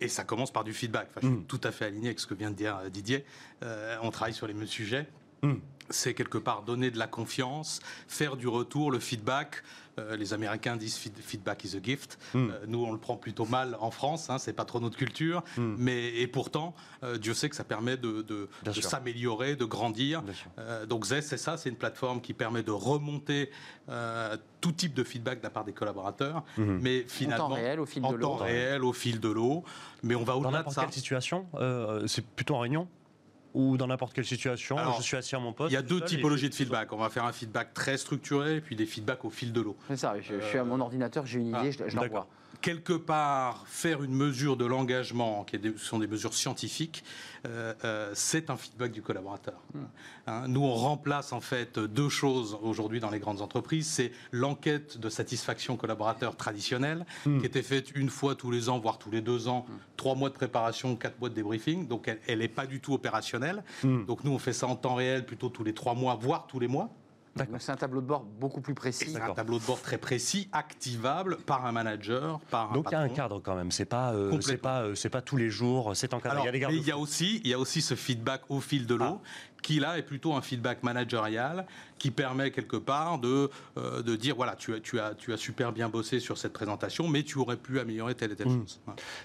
Et 0.00 0.08
ça 0.08 0.24
commence 0.24 0.50
par 0.50 0.64
du 0.64 0.72
feedback. 0.72 1.08
Enfin, 1.10 1.20
je 1.22 1.26
suis 1.26 1.36
Mm. 1.36 1.44
tout 1.44 1.60
à 1.62 1.72
fait 1.72 1.84
aligné 1.84 2.06
avec 2.08 2.20
ce 2.20 2.26
que 2.26 2.32
vient 2.32 2.50
de 2.50 2.56
dire 2.56 2.80
Didier. 2.90 3.22
Euh, 3.62 3.98
on 4.02 4.10
travaille 4.10 4.32
sur 4.32 4.46
les 4.46 4.54
mêmes 4.54 4.66
sujets. 4.66 5.06
Hmm. 5.42 5.54
C'est 5.92 6.14
quelque 6.14 6.38
part 6.38 6.62
donner 6.62 6.92
de 6.92 6.98
la 6.98 7.08
confiance, 7.08 7.80
faire 8.06 8.36
du 8.36 8.46
retour, 8.46 8.92
le 8.92 9.00
feedback. 9.00 9.62
Euh, 9.98 10.14
les 10.16 10.32
Américains 10.32 10.76
disent 10.76 10.96
feed- 10.96 11.18
feedback 11.20 11.64
is 11.64 11.76
a 11.76 11.82
gift. 11.82 12.16
Hmm. 12.32 12.50
Euh, 12.50 12.64
nous, 12.68 12.84
on 12.84 12.92
le 12.92 12.98
prend 12.98 13.16
plutôt 13.16 13.44
mal 13.44 13.76
en 13.80 13.90
France. 13.90 14.30
Hein, 14.30 14.38
c'est 14.38 14.52
pas 14.52 14.64
trop 14.64 14.78
notre 14.78 14.96
culture. 14.96 15.42
Hmm. 15.56 15.74
Mais 15.78 16.14
et 16.20 16.28
pourtant, 16.28 16.76
euh, 17.02 17.18
Dieu 17.18 17.34
sait 17.34 17.48
que 17.48 17.56
ça 17.56 17.64
permet 17.64 17.96
de, 17.96 18.24
s'améliorer, 18.80 19.56
de 19.56 19.64
grandir. 19.64 20.22
Euh, 20.58 20.86
donc 20.86 21.06
Zest, 21.06 21.28
c'est 21.30 21.36
ça, 21.36 21.56
c'est 21.56 21.68
une 21.68 21.76
plateforme 21.76 22.20
qui 22.20 22.34
permet 22.34 22.62
de 22.62 22.70
remonter 22.70 23.50
euh, 23.88 24.36
tout 24.60 24.72
type 24.72 24.94
de 24.94 25.02
feedback 25.02 25.38
de 25.40 25.42
la 25.44 25.50
part 25.50 25.64
des 25.64 25.72
collaborateurs, 25.72 26.44
Mhm. 26.56 26.78
mais 26.80 27.04
finalement 27.08 27.48
réel, 27.48 27.80
au 27.80 27.86
fil 27.86 28.04
en 28.04 28.12
de 28.12 28.16
l'eau. 28.16 28.26
temps 28.28 28.36
réel, 28.36 28.84
au 28.84 28.92
fil 28.92 29.18
de 29.18 29.28
l'eau. 29.28 29.64
Mais 30.04 30.14
on 30.14 30.22
va 30.22 30.34
Dans 30.34 30.38
au-delà 30.38 30.50
de 30.50 30.56
n'importe 30.58 30.74
ça. 30.76 30.82
quelle 30.82 30.92
situation, 30.92 31.46
euh, 31.54 32.06
c'est 32.06 32.24
plutôt 32.24 32.54
en 32.54 32.60
réunion 32.60 32.86
ou 33.54 33.76
dans 33.76 33.86
n'importe 33.86 34.12
quelle 34.12 34.24
situation, 34.24 34.76
Alors, 34.78 34.96
je 34.98 35.02
suis 35.02 35.16
assis 35.16 35.34
à 35.34 35.38
mon 35.38 35.52
poste. 35.52 35.70
Il 35.70 35.74
y 35.74 35.78
a 35.78 35.82
deux 35.82 36.00
typologies 36.00 36.48
de 36.48 36.54
feedback. 36.54 36.92
On 36.92 36.96
va 36.96 37.08
faire 37.08 37.24
un 37.24 37.32
feedback 37.32 37.74
très 37.74 37.96
structuré 37.96 38.56
et 38.56 38.60
puis 38.60 38.76
des 38.76 38.86
feedbacks 38.86 39.24
au 39.24 39.30
fil 39.30 39.52
de 39.52 39.60
l'eau. 39.60 39.76
C'est 39.88 39.96
ça, 39.96 40.14
je, 40.20 40.40
je 40.40 40.44
suis 40.46 40.58
à 40.58 40.64
mon 40.64 40.80
ordinateur, 40.80 41.26
j'ai 41.26 41.40
une 41.40 41.48
idée, 41.48 41.58
Ah, 41.80 41.84
je, 41.86 41.90
je 41.90 41.96
l'envoie. 41.96 42.26
Quelque 42.60 42.92
part 42.92 43.66
faire 43.66 44.02
une 44.02 44.14
mesure 44.14 44.56
de 44.56 44.64
l'engagement, 44.64 45.44
qui 45.44 45.58
sont 45.76 45.98
des 45.98 46.06
mesures 46.06 46.34
scientifiques, 46.34 47.04
euh, 47.46 47.74
euh, 47.84 48.10
c'est 48.14 48.50
un 48.50 48.56
feedback 48.56 48.92
du 48.92 49.02
collaborateur. 49.02 49.60
Hein, 50.26 50.44
nous, 50.48 50.62
on 50.62 50.74
remplace 50.74 51.32
en 51.32 51.40
fait 51.40 51.78
deux 51.78 52.08
choses 52.08 52.58
aujourd'hui 52.62 53.00
dans 53.00 53.10
les 53.10 53.18
grandes 53.18 53.40
entreprises. 53.40 53.86
C'est 53.86 54.12
l'enquête 54.32 54.98
de 54.98 55.08
satisfaction 55.08 55.76
collaborateur 55.76 56.36
traditionnelle, 56.36 57.06
qui 57.24 57.46
était 57.46 57.62
faite 57.62 57.90
une 57.94 58.10
fois 58.10 58.34
tous 58.34 58.50
les 58.50 58.68
ans, 58.68 58.78
voire 58.78 58.98
tous 58.98 59.10
les 59.10 59.20
deux 59.20 59.48
ans, 59.48 59.66
trois 59.96 60.14
mois 60.14 60.28
de 60.28 60.34
préparation, 60.34 60.96
quatre 60.96 61.18
mois 61.18 61.28
de 61.28 61.34
débriefing. 61.34 61.88
Donc, 61.88 62.10
elle 62.26 62.38
n'est 62.40 62.48
pas 62.48 62.66
du 62.66 62.80
tout 62.80 62.94
opérationnelle. 62.94 63.64
Donc, 63.82 64.24
nous, 64.24 64.32
on 64.32 64.38
fait 64.38 64.52
ça 64.52 64.66
en 64.66 64.76
temps 64.76 64.94
réel, 64.94 65.24
plutôt 65.24 65.48
tous 65.48 65.64
les 65.64 65.74
trois 65.74 65.94
mois, 65.94 66.14
voire 66.14 66.46
tous 66.46 66.60
les 66.60 66.68
mois. 66.68 66.90
C'est 67.58 67.70
un 67.72 67.76
tableau 67.76 68.00
de 68.00 68.06
bord 68.06 68.22
beaucoup 68.24 68.60
plus 68.60 68.74
précis. 68.74 69.10
c'est 69.12 69.20
un 69.20 69.32
tableau 69.34 69.58
de 69.58 69.64
bord 69.64 69.80
très 69.80 69.98
précis, 69.98 70.48
activable 70.52 71.36
par 71.38 71.64
un 71.64 71.72
manager, 71.72 72.40
par 72.50 72.70
un 72.70 72.74
Donc 72.74 72.86
il 72.90 72.92
y 72.92 72.96
a 72.96 73.00
un 73.00 73.08
cadre 73.08 73.40
quand 73.40 73.54
même. 73.54 73.70
C'est 73.70 73.84
pas, 73.84 74.12
euh, 74.12 74.30
Complètement. 74.30 74.42
c'est 74.48 74.56
pas, 74.58 74.82
euh, 74.82 74.94
c'est 74.94 75.08
pas 75.10 75.22
tous 75.22 75.36
les 75.36 75.48
jours. 75.48 75.92
C'est 75.94 76.12
encadré. 76.12 76.32
Alors, 76.32 76.44
il 76.44 76.46
y 76.46 76.48
a 76.48 76.52
des 76.52 76.58
mais 76.58 76.60
garde 76.60 76.74
il 76.74 76.86
y 76.86 76.90
a 76.90 76.98
aussi, 76.98 77.40
il 77.44 77.50
y 77.50 77.54
a 77.54 77.58
aussi 77.58 77.80
ce 77.82 77.94
feedback 77.94 78.42
au 78.48 78.60
fil 78.60 78.86
de 78.86 78.94
l'eau, 78.94 79.20
qui 79.62 79.78
là 79.78 79.96
est 79.98 80.02
plutôt 80.02 80.34
un 80.34 80.42
feedback 80.42 80.82
managérial, 80.82 81.66
qui 81.98 82.10
permet 82.10 82.50
quelque 82.50 82.76
part 82.76 83.18
de, 83.18 83.48
euh, 83.78 84.02
de 84.02 84.16
dire 84.16 84.34
voilà, 84.36 84.56
tu 84.56 84.74
as, 84.74 84.80
tu, 84.80 84.98
as, 84.98 85.14
tu 85.14 85.32
as 85.32 85.36
super 85.36 85.72
bien 85.72 85.88
bossé 85.88 86.18
sur 86.20 86.36
cette 86.36 86.52
présentation, 86.52 87.08
mais 87.08 87.22
tu 87.22 87.38
aurais 87.38 87.56
pu 87.56 87.78
améliorer 87.78 88.14
telle 88.14 88.32
et 88.32 88.36
telle 88.36 88.48
Mm. 88.48 88.60
chose. 88.60 88.80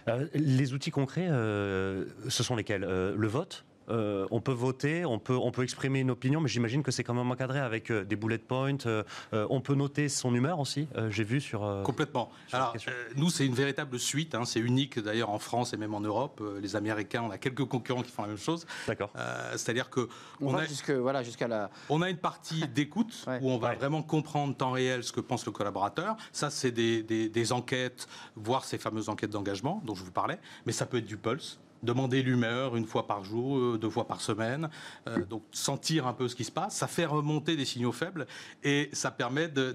Euh, 0.08 0.28
les 0.34 0.74
outils 0.74 0.92
concrets, 0.92 1.28
euh, 1.30 2.06
ce 2.30 2.44
sont 2.44 2.56
lesquels? 2.56 2.84
Euh, 2.84 3.14
Le 3.18 3.28
vote? 3.28 3.66
Euh, 3.90 4.26
on 4.32 4.42
peut 4.42 4.52
voter, 4.52 5.06
on 5.06 5.20
peut, 5.20 5.36
on 5.36 5.52
peut 5.52 5.64
exprimer 5.64 6.00
une 6.00 6.12
opinion, 6.12 6.42
mais 6.42 6.48
j'imagine 6.50 6.84
que 6.84 6.92
c'est 6.92 7.04
quand 7.04 7.14
même 7.14 7.30
encadré 7.32 7.60
avec 7.60 7.92
euh, 7.92 8.04
des 8.04 8.16
bullet 8.16 8.38
points. 8.38 8.78
euh, 8.86 9.04
euh, 9.34 9.46
on 9.50 9.62
peut 9.62 9.76
noter 9.76 10.10
son 10.10 10.34
humeur 10.34 10.60
aussi, 10.60 10.88
euh, 10.98 11.10
j'ai 11.12 11.24
vu 11.24 11.40
sur... 11.42 11.64
euh, 11.64 11.84
Complètement. 11.84 12.32
sur 12.48 12.58
Alors, 12.58 12.76
euh, 12.88 12.92
nous, 13.16 13.30
c'est 13.30 13.46
une 13.46 13.54
véritable 13.54 14.00
suite. 14.00 14.36
hein, 14.36 14.46
c'est 14.46 14.60
unique 14.60 15.00
d'ailleurs 15.00 15.30
en 15.30 15.40
France 15.40 15.74
et 15.74 15.78
même 15.78 15.94
en 15.94 16.02
Europe. 16.02 16.40
Euh, 16.42 16.60
les 16.60 16.76
Américains, 16.76 17.22
on 17.24 17.32
a 17.32 17.38
quelques 17.38 17.66
concurrents 17.66 18.02
qui 18.02 18.12
font 18.12 18.24
la 18.24 18.30
même 18.30 18.38
chose. 18.38 18.66
D'accord. 18.88 19.12
Euh, 19.16 19.52
C'est-à-dire 19.52 19.90
que 19.90 20.08
On, 20.42 20.48
on 20.48 20.52
va 20.54 20.60
a, 20.62 20.66
jusque, 20.66 20.92
voilà, 20.92 21.24
jusqu'à 21.24 21.48
la. 21.48 21.70
On 21.90 22.02
a 22.02 22.10
une 22.10 22.18
partie 22.18 22.68
d'écoute 22.74 23.24
Ouais. 23.28 23.40
où 23.42 23.50
on 23.52 23.58
va 23.58 23.70
Ouais. 23.70 23.76
vraiment 23.76 24.02
comprendre 24.04 24.50
en 24.52 24.54
temps 24.54 24.72
réel 24.72 25.04
ce 25.04 25.12
que 25.12 25.20
pense 25.22 25.46
le 25.46 25.52
collaborateur. 25.52 26.16
Ça, 26.32 26.50
c'est 26.50 26.72
des, 26.72 27.04
des- 27.04 27.30
des 27.30 27.52
enquêtes, 27.54 28.08
voire 28.36 28.64
ces 28.66 28.78
fameuses 28.78 29.10
enquêtes 29.10 29.30
d'engagement 29.32 29.82
dont 29.86 29.96
je 29.96 30.04
vous 30.04 30.12
parlais. 30.12 30.40
Mais 30.66 30.72
ça 30.72 30.86
peut 30.86 30.98
être 30.98 31.06
du 31.06 31.18
pulse. 31.18 31.60
Demander 31.86 32.24
l'humeur 32.24 32.76
une 32.76 32.86
fois 32.86 33.06
par 33.06 33.24
jour, 33.24 33.58
euh, 33.58 33.78
deux 33.80 33.90
fois 33.90 34.08
par 34.08 34.22
semaine. 34.22 34.70
Euh, 35.08 35.24
donc 35.24 35.44
sentir 35.52 36.08
un 36.08 36.14
peu 36.14 36.28
ce 36.28 36.36
qui 36.36 36.44
se 36.44 36.52
passe. 36.52 36.76
Ça 36.76 36.88
fait 36.88 37.06
remonter 37.06 37.56
des 37.56 37.66
signaux 37.66 37.92
faibles 37.92 38.26
et 38.64 38.90
ça 38.92 39.12
permet 39.12 39.48
de, 39.48 39.72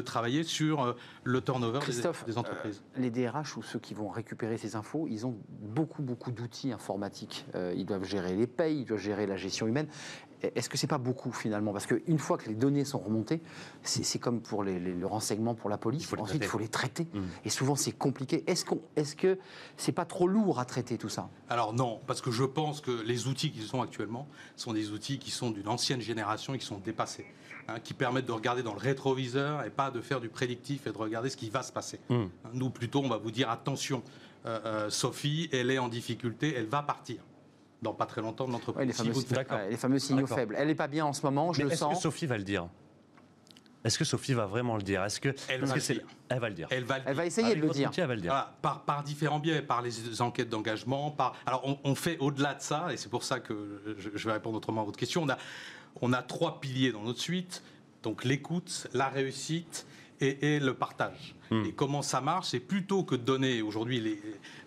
travailler 0.00 0.42
sur 0.42 0.82
euh, 0.82 0.92
le 1.24 1.40
turnover 1.40 1.78
des- 1.86 2.36
entreprises. 2.36 2.82
euh, 2.96 3.00
les 3.00 3.10
DRH 3.10 3.56
ou 3.56 3.62
ceux 3.62 3.78
qui 3.78 3.94
vont 3.94 4.08
récupérer 4.08 4.56
ces 4.58 4.76
infos, 4.76 5.06
ils 5.08 5.24
ont 5.24 5.36
beaucoup, 5.48 6.02
beaucoup 6.02 6.32
d'outils 6.32 6.72
informatiques. 6.72 7.46
Euh, 7.54 7.72
ils 7.76 7.86
doivent 7.86 8.04
gérer 8.04 8.34
les 8.34 8.46
payes, 8.46 8.80
ils 8.80 8.84
doivent 8.84 9.00
gérer 9.00 9.26
la 9.26 9.36
gestion 9.36 9.66
humaine. 9.66 9.86
Est-ce 10.42 10.68
que 10.68 10.76
c'est 10.76 10.86
pas 10.86 10.98
beaucoup 10.98 11.32
finalement? 11.32 11.72
Parce 11.72 11.86
qu'une 11.86 12.18
fois 12.18 12.38
que 12.38 12.48
les 12.48 12.54
données 12.54 12.84
sont 12.84 12.98
remontées, 12.98 13.40
c'est 13.82 14.04
c'est 14.04 14.18
comme 14.18 14.40
pour 14.40 14.62
les- 14.64 14.78
les- 14.78 14.94
le 14.94 15.06
renseignement 15.06 15.54
pour 15.54 15.70
la 15.70 15.78
police. 15.78 16.02
Il 16.02 16.06
faut 16.06 16.16
les 16.16 16.22
Ensuite, 16.22 16.36
il 16.36 16.38
traiter. 16.40 16.50
faut 16.50 16.58
les 16.58 16.68
traiter. 16.68 17.06
Mm. 17.14 17.20
Et 17.44 17.50
souvent, 17.50 17.76
c'est 17.76 17.92
compliqué. 17.92 18.44
Est-ce 18.46 18.64
qu'on, 18.64 18.80
est-ce 18.96 19.16
que 19.16 19.38
c'est 19.76 19.92
pas 19.92 20.04
trop 20.04 20.28
lourd 20.28 20.60
à 20.60 20.64
traiter 20.64 20.98
tout 20.98 21.08
ça? 21.08 21.28
Alors 21.48 21.72
non, 21.72 22.00
parce 22.06 22.20
que 22.20 22.30
je 22.30 22.44
pense 22.44 22.80
que 22.80 22.90
les 23.02 23.26
outils 23.28 23.50
qui 23.50 23.62
sont 23.62 23.80
actuellement 23.82 24.28
sont 24.56 24.72
des 24.72 24.90
outils 24.90 25.18
qui 25.18 25.30
sont 25.30 25.50
d'une 25.50 25.68
ancienne 25.68 26.00
génération 26.00 26.54
et 26.54 26.58
qui 26.58 26.66
sont 26.66 26.78
dépassés, 26.78 27.26
hein, 27.68 27.80
qui 27.80 27.94
permettent 27.94 28.26
de 28.26 28.32
regarder 28.32 28.62
dans 28.62 28.74
le 28.74 28.80
rétroviseur 28.80 29.64
et 29.64 29.70
pas 29.70 29.90
de 29.90 30.00
faire 30.00 30.20
du 30.20 30.28
prédictif 30.28 30.86
et 30.86 30.92
de 30.92 30.98
regarder 30.98 31.30
ce 31.30 31.36
qui 31.36 31.50
va 31.50 31.62
se 31.62 31.72
passer. 31.72 31.98
Mm. 32.08 32.14
Hein, 32.14 32.28
Nous, 32.52 32.70
plutôt, 32.70 33.00
on 33.02 33.08
va 33.08 33.16
vous 33.16 33.30
dire 33.30 33.48
attention, 33.50 34.02
euh, 34.44 34.60
euh, 34.64 34.90
Sophie, 34.90 35.48
elle 35.52 35.70
est 35.70 35.78
en 35.78 35.88
difficulté, 35.88 36.54
elle 36.56 36.66
va 36.66 36.82
partir 36.82 37.16
dans 37.86 37.94
pas 37.94 38.06
très 38.06 38.20
longtemps 38.20 38.46
de 38.46 38.52
l'entreprise. 38.52 38.80
Ouais, 38.80 38.86
les, 38.86 38.92
Si 38.92 38.98
fameux, 38.98 39.10
ouais, 39.12 39.90
les 39.94 39.98
signaux 39.98 40.26
faibles. 40.26 40.54
Elle 40.58 40.68
n'est 40.68 40.74
pas 40.74 40.88
bien 40.88 41.04
en 41.06 41.12
ce 41.12 41.22
moment, 41.22 41.52
je 41.52 41.58
Mais 41.58 41.64
le 41.64 41.72
est-ce 41.72 41.80
que 41.84 41.92
sens. 41.94 42.02
Sophie 42.02 42.26
va 42.26 42.36
le 42.38 42.44
dire? 42.44 42.68
Est-ce 43.84 43.98
que 43.98 44.04
Sophie 44.04 44.34
va 44.34 44.46
vraiment 44.46 44.76
le 44.76 44.82
dire? 44.82 45.04
Est-ce 45.04 45.20
que 45.20 45.34
Elle 45.48 45.60
va 45.64 45.74
que 45.74 45.78
le 45.78 45.80
dire. 45.94 46.06
Elle 46.28 46.40
va 46.40 46.48
le 46.48 46.54
dire. 46.54 46.66
Elle 46.70 46.84
va, 46.84 46.98
le 46.98 47.04
Elle 47.06 47.14
va 47.14 47.22
dire. 47.22 47.26
essayer 47.28 47.46
Avec 47.46 47.60
de 47.62 47.66
le 47.66 47.72
dire. 47.72 47.88
outil, 47.88 48.00
elle 48.00 48.08
va 48.08 48.14
le 48.16 48.20
dire. 48.20 48.30
Voilà, 48.32 48.56
par, 48.60 48.82
par 48.84 49.02
différents 49.04 49.38
biais, 49.38 49.62
par 49.62 49.80
les 49.82 50.20
enquêtes 50.22 50.48
d'engagement, 50.48 51.10
par. 51.12 51.36
Alors, 51.46 51.62
on, 51.64 51.78
on 51.84 51.94
fait 51.94 52.18
au-delà 52.18 52.54
de 52.54 52.62
ça, 52.62 52.88
et 52.92 52.96
c'est 52.96 53.08
pour 53.08 53.22
ça 53.22 53.38
que 53.38 53.80
je, 53.96 54.10
je 54.14 54.26
vais 54.26 54.32
répondre 54.32 54.56
autrement 54.56 54.82
à 54.82 54.84
votre 54.84 54.98
question. 54.98 55.22
On 55.22 55.28
a, 55.28 55.38
on 56.00 56.12
a 56.12 56.22
trois 56.22 56.60
piliers 56.60 56.90
dans 56.92 57.02
notre 57.02 57.20
suite 57.20 57.62
donc 58.02 58.22
l'écoute, 58.24 58.86
la 58.92 59.08
réussite 59.08 59.84
et, 60.20 60.56
et 60.56 60.60
le 60.60 60.74
partage. 60.74 61.34
Hmm. 61.50 61.64
Et 61.64 61.72
comment 61.72 62.02
ça 62.02 62.20
marche 62.20 62.48
C'est 62.48 62.60
plutôt 62.60 63.04
que 63.04 63.14
de 63.14 63.22
donner 63.22 63.62
aujourd'hui, 63.62 64.00
les, 64.00 64.20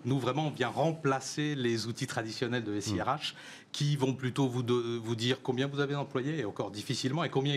nous 0.06 0.20
vraiment, 0.20 0.48
on 0.48 0.52
vient 0.52 0.70
remplacer 0.70 1.56
les 1.56 1.88
outils 1.88 2.08
traditionnels 2.08 2.64
de 2.64 2.80
SIRH 2.80 3.36
qui 3.72 3.96
vont 3.98 4.14
plutôt 4.14 4.48
vous, 4.48 4.64
de- 4.64 4.98
vous 4.98 5.16
dire 5.16 5.42
combien 5.44 5.68
vous 5.68 5.80
avez 5.80 5.94
d'employés, 5.94 6.40
et 6.40 6.46
encore 6.46 6.72
difficilement, 6.72 7.24
et 7.24 7.30
combien. 7.30 7.56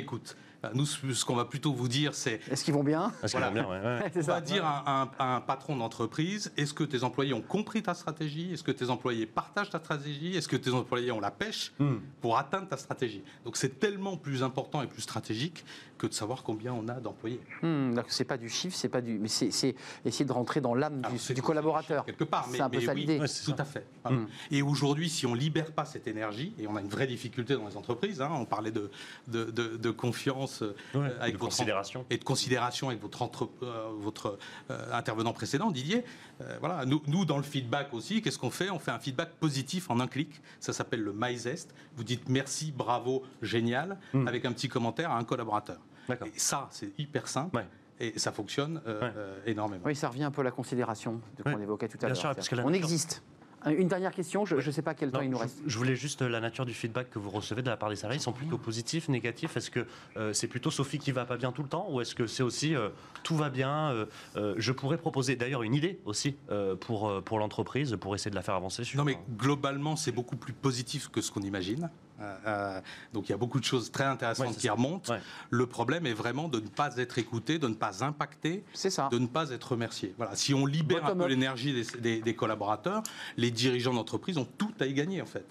Euh, 0.65 0.69
Nous, 0.75 0.87
ce 0.87 1.25
qu'on 1.25 1.35
va 1.35 1.45
plutôt 1.45 1.73
vous 1.73 1.89
dire, 1.89 2.15
c'est 2.15 2.41
Est-ce 2.49 2.63
qu'ils 2.65 2.75
vont 2.75 2.85
bien? 2.85 3.13
Parce 3.21 3.33
que 3.33 3.39
Voilà. 3.39 3.53
bien, 3.53 3.65
ouais, 3.69 3.81
ouais. 3.81 4.11
C'est 4.13 4.21
on 4.21 4.27
ça. 4.27 4.33
va 4.35 4.41
dire 4.41 4.65
à 4.65 5.03
un, 5.03 5.11
à 5.19 5.35
un 5.37 5.41
patron 5.41 5.77
d'entreprise, 5.77 6.53
est-ce 6.57 6.73
que 6.73 6.85
tes 6.85 7.03
employés 7.03 7.33
ont 7.35 7.41
compris 7.43 7.83
ta 7.83 7.95
stratégie? 7.95 8.53
Est-ce 8.53 8.63
que 8.63 8.71
tes 8.71 8.89
employés 8.89 9.27
partagent 9.27 9.71
ta 9.71 9.81
stratégie? 9.81 10.37
Est-ce 10.37 10.47
que 10.47 10.55
tes 10.57 10.71
employés 10.71 11.11
ont 11.11 11.19
la 11.21 11.33
pêche 11.33 11.73
Hmm. 11.81 11.97
pour 12.21 12.39
atteindre 12.39 12.69
ta 12.69 12.77
stratégie? 12.77 13.25
Donc 13.45 13.57
c'est 13.57 13.81
tellement 13.81 14.17
plus 14.17 14.45
important 14.45 14.83
et 14.83 14.87
plus 14.87 15.03
stratégique 15.03 15.65
que 16.03 16.09
de 16.09 16.15
savoir 16.15 16.43
combien 16.43 16.73
on 16.73 16.89
a 16.89 16.95
d'employés. 16.95 17.41
Hmm, 17.63 17.95
donc 17.95 18.07
c'est 18.09 18.25
pas 18.25 18.37
du 18.37 18.49
chiffre, 18.49 18.77
c'est 18.77 18.89
pas 18.89 19.01
du, 19.01 19.21
mais 19.21 19.29
c'est 19.29 19.53
c'est 19.53 19.77
essayer 20.05 20.25
de 20.25 20.33
rentrer 20.33 20.61
dans 20.61 20.75
l'âme 20.75 21.01
Alors, 21.05 21.17
du, 21.17 21.43
collaborateur. 21.43 22.05
Quelque 22.05 22.25
part, 22.25 22.49
mais, 22.51 22.57
C'est 22.57 22.63
un 22.65 22.69
peu 22.71 22.79
mais 22.79 22.85
ça 22.87 22.93
oui, 22.93 23.01
l'idée. 23.03 23.21
Ouais, 23.21 23.29
c'est 23.29 23.45
tout 23.45 23.57
ça. 23.57 23.63
à 23.63 23.65
fait. 23.65 23.87
Voilà. 24.03 24.19
Mm. 24.19 24.27
Et 24.51 24.63
aujourd'hui, 24.63 25.09
si 25.09 25.27
on 25.27 25.35
libère 25.35 25.71
pas 25.71 25.85
cette 25.85 26.09
énergie, 26.09 26.55
et 26.59 26.67
on 26.67 26.75
a 26.75 26.81
une 26.81 26.89
vraie 26.89 27.07
difficulté 27.07 27.55
dans 27.55 27.69
les 27.69 27.77
entreprises, 27.77 28.21
hein, 28.21 28.31
on 28.33 28.45
parlait 28.45 28.73
de, 28.73 28.91
de, 29.29 29.45
de- 29.45 29.77
de 29.77 29.91
confiance 29.93 30.63
euh, 30.63 30.75
Ouais, 30.95 31.07
avec 31.21 31.35
de 31.35 31.39
votre 31.39 31.55
considération. 31.57 32.05
et 32.11 32.19
de 32.19 32.25
considération 32.25 32.89
avec 32.89 33.01
votre, 33.01 33.23
entre- 33.23 33.49
euh, 33.63 33.87
votre 34.01 34.39
euh, 34.73 34.93
intervenant 34.93 35.33
précédent, 35.33 35.71
Didier. 35.71 36.05
Euh, 36.41 36.57
voilà, 36.59 36.85
nous, 36.85 37.01
nous, 37.07 37.25
dans 37.25 37.37
le 37.37 37.45
feedback 37.45 37.95
aussi, 37.95 38.23
qu'est-ce 38.23 38.41
qu'on 38.41 38.51
fait? 38.51 38.71
On 38.71 38.81
fait 38.81 38.91
un 38.91 38.99
feedback 38.99 39.35
positif 39.35 39.89
en 39.89 40.01
un 40.01 40.09
clic. 40.09 40.41
Ça 40.59 40.73
s'appelle 40.73 41.03
le 41.03 41.13
MyZest. 41.17 41.73
Vous 41.97 42.03
dites 42.03 42.29
merci, 42.29 42.73
bravo, 42.77 43.23
génial, 43.41 43.99
Mm. 44.15 44.27
avec 44.27 44.45
un 44.47 44.53
petit 44.53 44.69
commentaire 44.69 45.13
à 45.13 45.17
un 45.19 45.23
collaborateur. 45.25 45.79
D'accord. 46.09 46.29
Et 46.29 46.39
ça, 46.39 46.69
c'est 46.71 46.91
hyper 46.99 47.29
simple. 47.29 47.57
Ouais. 47.57 47.67
Et 48.01 48.19
ça 48.19 48.33
fonctionne 48.33 48.81
euh, 48.87 49.01
Ouais. 49.01 49.13
euh, 49.17 49.39
énormément. 49.47 49.83
Oui, 49.87 49.95
ça 49.95 50.09
revient 50.09 50.25
un 50.25 50.31
peu 50.31 50.41
à 50.41 50.45
la 50.45 50.51
considération 50.51 51.21
de- 51.39 51.43
qu'on 51.45 51.61
évoquait 51.61 51.89
tout 51.89 51.97
à 51.99 52.01
bien 52.01 52.09
l'heure. 52.09 52.17
sûr, 52.17 52.35
parce 52.35 52.49
que 52.49 52.57
la 52.57 52.65
On 52.65 52.71
nature- 52.71 52.85
existe. 52.85 53.23
Une 53.65 53.87
dernière 53.87 54.11
question, 54.11 54.45
je 54.45 54.57
ne 54.57 54.71
sais 54.73 54.83
pas 54.83 54.93
quel 54.93 55.13
temps 55.13 55.21
il 55.21 55.31
nous 55.31 55.39
reste. 55.39 55.61
je 55.65 55.79
voulais 55.79 55.95
juste 55.95 56.23
euh, 56.23 56.29
la 56.29 56.41
nature 56.41 56.67
du 56.67 56.75
feedback 56.75 57.09
que 57.11 57.21
vous 57.21 57.31
recevez 57.31 57.63
de 57.63 57.69
la 57.71 57.77
part 57.77 57.91
des 57.91 57.95
salariés. 57.95 58.19
Ils 58.19 58.23
sont 58.23 58.33
plutôt 58.33 58.59
positifs, 58.59 59.09
négatifs? 59.09 59.57
Est-ce 59.57 59.71
que 59.71 59.87
euh, 60.17 60.33
c'est 60.33 60.49
plutôt 60.49 60.73
Sophie 60.73 60.99
qui 60.99 61.13
va 61.13 61.25
pas 61.27 61.37
bien 61.37 61.53
tout 61.53 61.63
le 61.63 61.69
temps 61.69 61.87
ou 61.89 62.01
est-ce 62.01 62.17
que 62.17 62.27
c'est 62.27 62.43
aussi 62.43 62.75
euh, 62.75 62.89
tout 63.23 63.37
va 63.37 63.51
bien 63.51 63.93
euh, 63.93 64.07
euh, 64.35 64.55
Je 64.59 64.73
pourrais 64.73 64.99
proposer 64.99 65.37
d'ailleurs 65.37 65.63
une 65.63 65.75
idée 65.77 66.01
aussi 66.07 66.35
euh, 66.51 66.75
pour, 66.75 67.09
euh, 67.09 67.21
pour 67.21 67.39
l'entreprise 67.39 67.97
pour 68.01 68.17
essayer 68.17 68.33
de 68.33 68.35
la 68.35 68.43
faire 68.43 68.57
avancer. 68.57 68.83
Sur, 68.83 68.99
Non, 68.99 69.05
mais 69.05 69.17
globalement, 69.39 69.95
c'est 69.95 70.11
beaucoup 70.11 70.35
plus 70.37 70.55
positif 70.55 71.09
que 71.09 71.21
ce 71.21 71.31
qu'on 71.31 71.43
imagine. 71.43 71.89
Euh, 72.21 72.37
euh, 72.47 72.81
donc, 73.13 73.29
il 73.29 73.33
y 73.33 73.35
a 73.35 73.39
beaucoup 73.39 73.59
de 73.59 73.65
choses 73.65 73.91
très 73.91 74.05
intéressantes 74.05 74.49
Ouais, 74.49 74.55
qui 74.55 74.67
ça. 74.67 74.73
remontent. 74.75 75.13
Ouais. 75.13 75.21
Le 75.51 75.67
problème 75.67 76.07
est 76.07 76.13
vraiment 76.13 76.49
de 76.49 76.61
ne 76.61 76.69
pas 76.69 76.97
être 76.99 77.19
écouté, 77.19 77.59
de 77.59 77.67
ne 77.69 77.75
pas 77.75 78.05
impacter, 78.05 78.65
ça. 78.75 79.09
de 79.11 79.19
ne 79.19 79.27
pas 79.27 79.51
être 79.51 79.73
remercié. 79.73 80.15
Voilà. 80.17 80.37
Si 80.37 80.55
on 80.55 80.67
libère 80.67 81.07
un 81.07 81.17
peu 81.17 81.27
l'énergie 81.27 81.73
des, 81.73 82.01
des- 82.01 82.21
des 82.21 82.35
collaborateurs, 82.35 83.03
les 83.37 83.51
dirigeants 83.51 83.95
d'entreprise 83.95 84.39
ont 84.39 84.47
tout 84.59 84.73
à 84.81 84.87
y 84.87 84.95
gagner, 84.95 85.21
en 85.23 85.27
fait. 85.27 85.47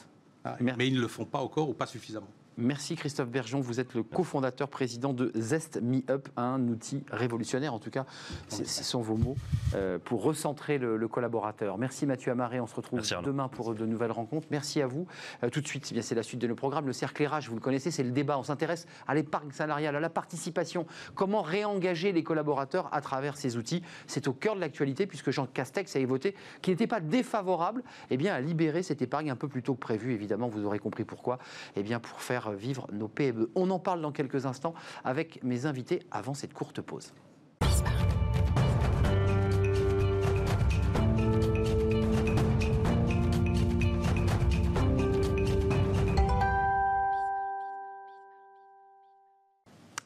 Merci. 0.60 0.74
Mais 0.78 0.88
ils 0.88 0.95
ne 0.95 1.02
le 1.02 1.08
font 1.08 1.26
pas 1.26 1.39
encore 1.39 1.69
ou 1.69 1.74
pas 1.74 1.86
suffisamment. 1.88 2.28
Merci 2.62 2.95
Christophe 2.95 3.30
Bergeon, 3.30 3.60
vous 3.60 3.80
êtes 3.80 3.95
le 3.95 4.04
cofondateur, 4.04 4.69
président 4.69 5.13
de 5.13 5.32
Zest 5.34 5.82
Me 5.82 6.02
Up, 6.12 6.30
un 6.38 6.62
outil 6.67 7.04
révolutionnaire, 7.10 7.74
en 7.74 7.80
tout 7.80 7.89
cas, 7.89 8.06
ce 8.50 8.84
sont 8.84 9.02
vos 9.02 9.17
mots, 9.17 9.36
euh, 9.74 9.97
pour 9.97 10.21
recentrer 10.21 10.78
le, 10.78 11.08
collaborateur. 11.08 11.80
Merci 11.80 12.06
Mathieu 12.06 12.32
Amaré, 12.32 12.60
on 12.60 12.67
se 12.67 12.76
retrouve 12.76 13.02
demain 13.24 13.47
pour 13.47 13.74
de 13.74 13.86
nouvelles 13.88 14.12
rencontres. 14.12 14.47
Merci 14.52 14.80
à 14.80 14.86
vous. 14.86 15.08
Euh, 15.43 15.50
tout 15.50 15.60
de 15.60 15.67
suite, 15.67 15.91
eh 15.95 16.02
c'est 16.04 16.13
la 16.13 16.21
suite 16.21 16.39
de 16.39 16.45
nos 16.45 16.54
programmes. 16.54 16.86
Le 16.86 16.93
cercle 16.93 17.26
RH, 17.26 17.50
vous 17.50 17.56
le 17.56 17.62
connaissez, 17.62 17.89
c'est 17.89 18.04
le 18.04 18.12
débat. 18.12 18.38
On 18.38 18.43
s'intéresse 18.43 18.86
à 19.08 19.15
l'épargne 19.15 19.50
salariale, 19.52 19.95
à 19.95 20.00
la 20.00 20.10
participation. 20.12 20.86
Comment 21.15 21.41
réengager 21.41 22.12
les 22.12 22.24
collaborateurs 22.24 22.93
à 22.93 23.02
travers 23.02 23.38
ces 23.38 23.58
outils? 23.58 23.82
C'est 24.06 24.28
au 24.28 24.34
cœur 24.34 24.56
de 24.56 24.62
l'actualité, 24.62 25.08
puisque 25.08 25.32
Jean 25.32 25.47
Castex 25.47 25.95
a 25.95 26.00
évoqué 26.00 26.36
qu'il 26.62 26.74
n'était 26.74 26.88
pas 26.88 27.00
défavorable 27.00 27.84
eh 28.12 28.17
bien, 28.17 28.36
à 28.36 28.39
libérer 28.39 28.84
cette 28.84 29.02
épargne 29.02 29.32
un 29.32 29.36
peu 29.36 29.47
plus 29.47 29.63
tôt 29.63 29.74
que 29.74 29.80
prévu. 29.80 30.13
Évidemment, 30.13 30.47
vous 30.47 30.63
aurez 30.63 30.80
compris 30.80 31.06
pourquoi. 31.06 31.39
Eh 31.76 31.82
bien, 31.82 32.00
pour 32.00 32.21
faire 32.21 32.51
vivre 32.54 32.88
nos 32.92 33.08
PME. 33.08 33.52
On 33.56 33.70
en 33.70 33.80
parle 33.80 34.02
dans 34.02 34.12
quelques 34.12 34.46
instants 34.46 34.74
avec 35.04 35.44
mes 35.44 35.66
invités 35.66 36.02
avant 36.12 36.34
cette 36.34 36.54
courte 36.54 36.82
pause. 36.82 37.14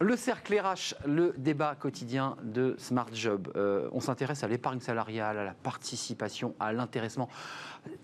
Le 0.06 0.18
cercle 0.18 0.60
RH, 0.60 0.94
le 1.08 1.34
débat 1.38 1.74
quotidien 1.74 2.36
de 2.44 2.76
Smart 2.78 3.08
Job. 3.12 3.52
Euh, 3.56 3.90
on 3.92 4.00
s'intéresse 4.00 4.44
à 4.44 4.48
l'épargne 4.48 4.80
salariale, 4.80 5.38
à 5.38 5.44
la 5.44 5.54
participation, 5.54 6.54
à 6.60 6.74
l'intéressement 6.74 7.28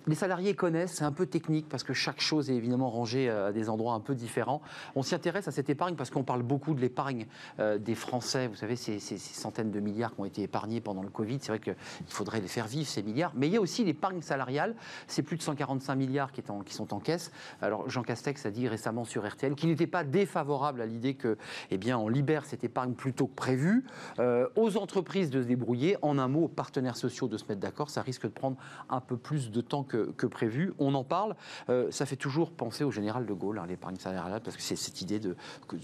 les 0.08 0.16
salariés 0.16 0.56
connaissent, 0.56 0.94
c'est 0.94 1.04
un 1.04 1.12
peu 1.12 1.26
technique 1.26 1.70
parce 1.70 1.84
que 1.84 1.94
chaque 1.94 2.22
chose 2.22 2.50
est 2.50 2.56
évidemment 2.56 2.90
rangée 2.90 3.30
euh, 3.30 3.50
à 3.50 3.52
des 3.52 3.70
endroits 3.70 3.94
un 3.94 4.00
peu 4.00 4.16
différents. 4.16 4.62
On 4.96 5.04
s'y 5.04 5.16
intéresse 5.16 5.48
à 5.48 5.52
cette 5.52 5.70
épargne 5.70 5.96
parce 5.96 6.10
qu'on 6.10 6.24
parle 6.24 6.44
beaucoup 6.44 6.74
de 6.74 6.82
l'épargne 6.82 7.28
euh, 7.60 7.78
des 7.78 7.96
Français. 7.96 8.48
Vous 8.48 8.56
savez, 8.56 8.76
ces, 8.76 9.00
centaines 9.00 9.72
de 9.72 9.80
milliards 9.80 10.16
qui 10.16 10.22
ont 10.22 10.26
été 10.26 10.42
épargnés 10.42 10.82
pendant 10.82 11.04
le 11.04 11.10
Covid, 11.10 11.38
c'est 11.42 11.50
vrai 11.50 11.60
qu'il 11.60 11.76
faudrait 12.08 12.42
les 12.42 12.48
faire 12.48 12.68
vivre, 12.68 12.88
ces 12.88 13.04
milliards. 13.04 13.32
Mais 13.36 13.48
il 13.48 13.54
y 13.54 13.58
a 13.58 13.62
aussi 13.62 13.84
l'épargne 13.84 14.22
salariale. 14.22 14.76
C'est 15.08 15.24
plus 15.24 15.38
de 15.38 15.44
145 15.44 15.96
milliards 15.96 16.32
qui, 16.32 16.42
sont 16.74 16.94
en 16.94 17.00
caisse. 17.00 17.32
Alors 17.62 17.90
Jean 17.90 18.04
Castex 18.04 18.46
a 18.46 18.52
dit 18.52 18.68
récemment 18.68 19.06
sur 19.06 19.28
RTL 19.28 19.56
qu'il 19.56 19.70
n'était 19.70 19.88
pas 19.88 20.04
défavorable 20.04 20.82
à 20.82 20.86
l'idée 20.86 21.14
que, 21.14 21.38
eh 21.70 21.78
bien, 21.78 21.98
on 21.98 22.08
libère 22.08 22.46
cette 22.46 22.64
épargne 22.64 22.94
plutôt 22.94 23.28
que 23.28 23.36
prévu. 23.36 23.86
Euh, 24.20 24.48
aux 24.56 24.78
entreprises 24.78 25.30
de 25.30 25.42
se 25.42 25.48
débrouiller. 25.48 25.98
En 26.02 26.18
un 26.18 26.28
mot, 26.28 26.46
aux 26.46 26.48
partenaires 26.48 26.98
sociaux 26.98 27.28
de 27.28 27.38
se 27.38 27.46
mettre 27.46 27.62
d'accord. 27.62 27.90
Ça 27.90 28.02
risque 28.02 28.24
de 28.24 28.30
prendre 28.30 28.58
un 28.90 29.00
peu 29.00 29.18
plus 29.18 29.52
de 29.52 29.62
temps 29.62 29.71
que, 29.82 30.26
prévu. 30.28 30.74
On 30.80 30.94
en 30.94 31.04
parle. 31.04 31.36
Euh, 31.70 31.90
ça 31.92 32.06
fait 32.06 32.16
toujours 32.16 32.52
penser 32.52 32.84
au 32.84 32.92
général 32.92 33.26
de 33.26 33.34
Gaulle, 33.34 33.60
hein, 33.60 33.66
l'épargne 33.68 33.96
salariale, 33.96 34.42
parce 34.44 34.56
que 34.56 34.62
c'est 34.62 34.76
cette 34.76 35.02
idée 35.02 35.20
de, 35.20 35.36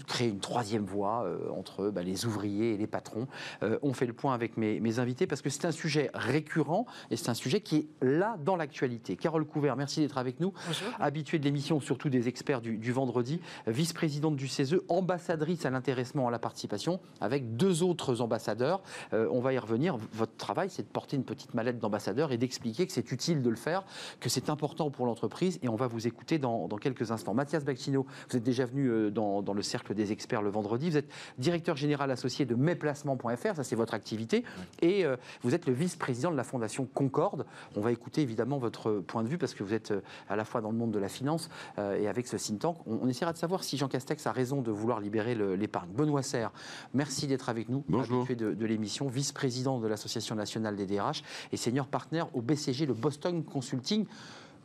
créer 0.06 0.28
une 0.28 0.40
troisième 0.40 0.84
voie 0.84 1.24
euh, 1.24 1.50
entre 1.56 1.90
bah, 1.90 2.02
les 2.02 2.26
ouvriers 2.26 2.74
et 2.74 2.76
les 2.76 2.86
patrons. 2.86 3.26
Euh, 3.62 3.78
on 3.82 3.92
fait 3.92 4.06
le 4.06 4.12
point 4.12 4.34
avec 4.34 4.56
mes, 4.56 4.98
invités 4.98 5.26
parce 5.26 5.42
que 5.42 5.50
c'est 5.50 5.66
un 5.66 5.70
sujet 5.70 6.10
récurrent 6.14 6.86
et 7.10 7.16
c'est 7.16 7.28
un 7.28 7.34
sujet 7.34 7.60
qui 7.60 7.76
est 7.76 7.86
là 8.04 8.36
dans 8.44 8.56
l'actualité. 8.56 9.16
Carole 9.16 9.44
Couvert, 9.44 9.76
merci 9.76 10.00
d'être 10.00 10.18
avec 10.18 10.40
nous. 10.40 10.52
Bonjour. 10.66 10.88
Habituée 10.98 11.38
de 11.38 11.44
l'émission, 11.44 11.78
surtout 11.78 12.08
des 12.08 12.26
experts 12.26 12.62
du, 12.62 12.78
du 12.78 12.90
vendredi, 12.90 13.40
vice-présidente 13.66 14.34
du 14.34 14.48
CESE, 14.48 14.80
ambassadrice 14.88 15.66
à 15.66 15.70
l'intéressement, 15.70 16.28
à 16.28 16.30
la 16.30 16.38
participation, 16.38 17.00
avec 17.20 17.56
deux 17.56 17.82
autres 17.82 18.20
ambassadeurs. 18.22 18.82
on 19.12 19.40
va 19.40 19.52
y 19.52 19.58
revenir. 19.58 19.96
Votre 20.12 20.36
travail, 20.36 20.70
c'est 20.70 20.82
de 20.82 20.88
porter 20.88 21.16
une 21.16 21.24
petite 21.24 21.54
mallette 21.54 21.78
d'ambassadeur 21.78 22.32
et 22.32 22.38
d'expliquer 22.38 22.86
que 22.86 22.92
c'est 22.92 23.12
utile 23.12 23.42
de 23.42 23.50
le 23.50 23.56
faire 23.56 23.77
que 24.20 24.28
c'est 24.28 24.50
important 24.50 24.90
pour 24.90 25.06
l'entreprise 25.06 25.58
et 25.62 25.68
on 25.68 25.76
va 25.76 25.86
vous 25.86 26.06
écouter 26.06 26.38
dans, 26.38 26.68
quelques 26.80 27.10
instants. 27.10 27.34
Mathias 27.34 27.64
Bacchino, 27.64 28.06
vous 28.30 28.36
êtes 28.36 28.42
déjà 28.42 28.64
venu 28.64 28.88
euh, 28.88 29.10
dans, 29.10 29.42
le 29.52 29.62
cercle 29.62 29.94
des 29.94 30.12
experts 30.12 30.42
le 30.42 30.50
vendredi. 30.50 30.90
Vous 30.90 30.96
êtes 30.96 31.10
directeur 31.38 31.76
général 31.76 32.10
associé 32.10 32.44
de 32.44 32.54
mesplacements.fr, 32.54 33.56
ça 33.56 33.64
c'est 33.64 33.76
votre 33.76 33.94
activité, 33.94 34.44
et 34.80 35.04
euh, 35.04 35.16
vous 35.42 35.54
êtes 35.54 35.66
le 35.66 35.72
vice-président 35.72 36.30
de 36.30 36.36
la 36.36 36.44
fondation 36.44 36.86
Concorde. 36.94 37.46
On 37.76 37.80
va 37.80 37.92
écouter 37.92 38.22
évidemment 38.22 38.58
votre 38.58 39.00
point 39.00 39.22
de 39.22 39.28
vue 39.28 39.38
parce 39.38 39.54
que 39.54 39.62
vous 39.62 39.74
êtes 39.74 39.90
euh, 39.90 40.00
à 40.28 40.36
la 40.36 40.44
fois 40.44 40.60
dans 40.60 40.70
le 40.70 40.76
monde 40.76 40.90
de 40.90 40.98
la 40.98 41.08
finance 41.08 41.48
et 41.78 42.08
avec 42.08 42.26
ce 42.26 42.36
think 42.36 42.60
tank. 42.60 42.76
On, 42.86 43.08
essaiera 43.08 43.32
de 43.32 43.38
savoir 43.38 43.64
si 43.64 43.76
Jean 43.76 43.88
Castex 43.88 44.26
a 44.26 44.32
raison 44.32 44.62
de 44.62 44.70
vouloir 44.70 45.00
libérer 45.00 45.34
l'épargne. 45.34 45.90
Benoît 45.90 46.22
Serre, 46.22 46.52
merci 46.94 47.26
d'être 47.26 47.48
avec 47.48 47.68
nous, 47.68 47.84
Bonjour. 47.88 48.18
habitué 48.18 48.36
de, 48.36 48.52
de 48.52 48.66
l'émission, 48.66 49.06
vice-président 49.08 49.78
de 49.78 49.86
l'Association 49.86 50.34
nationale 50.34 50.76
des 50.76 50.86
DRH 50.86 51.22
et 51.52 51.56
senior 51.56 51.86
partner 51.86 52.24
au 52.34 52.42
BCG, 52.42 52.86
le 52.86 52.94
Boston 52.94 53.44
Consulting 53.44 53.67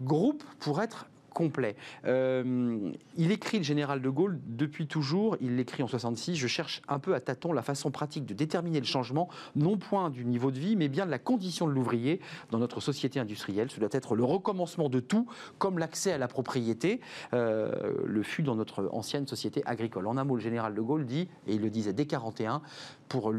groupe 0.01 0.43
pour 0.59 0.81
être 0.81 1.07
complet. 1.33 1.75
Euh, 2.05 2.91
il 3.17 3.31
écrit 3.31 3.57
le 3.57 3.63
général 3.63 4.01
de 4.01 4.09
Gaulle 4.09 4.39
depuis 4.45 4.87
toujours, 4.87 5.35
il 5.41 5.57
l'écrit 5.57 5.83
en 5.83 5.87
66, 5.87 6.35
je 6.35 6.47
cherche 6.47 6.81
un 6.87 6.99
peu 6.99 7.13
à 7.15 7.19
tâtons 7.19 7.51
la 7.51 7.63
façon 7.63 7.91
pratique 7.91 8.25
de 8.25 8.33
déterminer 8.33 8.79
le 8.79 8.85
changement, 8.85 9.29
non 9.55 9.77
point 9.77 10.09
du 10.09 10.23
niveau 10.25 10.51
de 10.51 10.59
vie, 10.59 10.75
mais 10.75 10.87
bien 10.87 11.05
de 11.05 11.11
la 11.11 11.19
condition 11.19 11.67
de 11.67 11.73
l'ouvrier 11.73 12.21
dans 12.51 12.59
notre 12.59 12.79
société 12.79 13.19
industrielle. 13.19 13.69
Ce 13.71 13.79
doit 13.79 13.89
être 13.91 14.15
le 14.15 14.23
recommencement 14.23 14.89
de 14.89 14.99
tout, 14.99 15.27
comme 15.57 15.79
l'accès 15.79 16.13
à 16.13 16.17
la 16.17 16.27
propriété 16.27 17.01
euh, 17.33 17.93
le 18.05 18.23
fut 18.23 18.43
dans 18.43 18.55
notre 18.55 18.89
ancienne 18.93 19.27
société 19.27 19.63
agricole. 19.65 20.07
En 20.07 20.17
un 20.17 20.23
mot, 20.23 20.35
le 20.35 20.41
général 20.41 20.75
de 20.75 20.81
Gaulle 20.81 21.05
dit, 21.05 21.27
et 21.47 21.55
il 21.55 21.61
le 21.61 21.69
disait 21.69 21.93
dès 21.93 22.05
41, 22.05 22.61
pour 23.09 23.33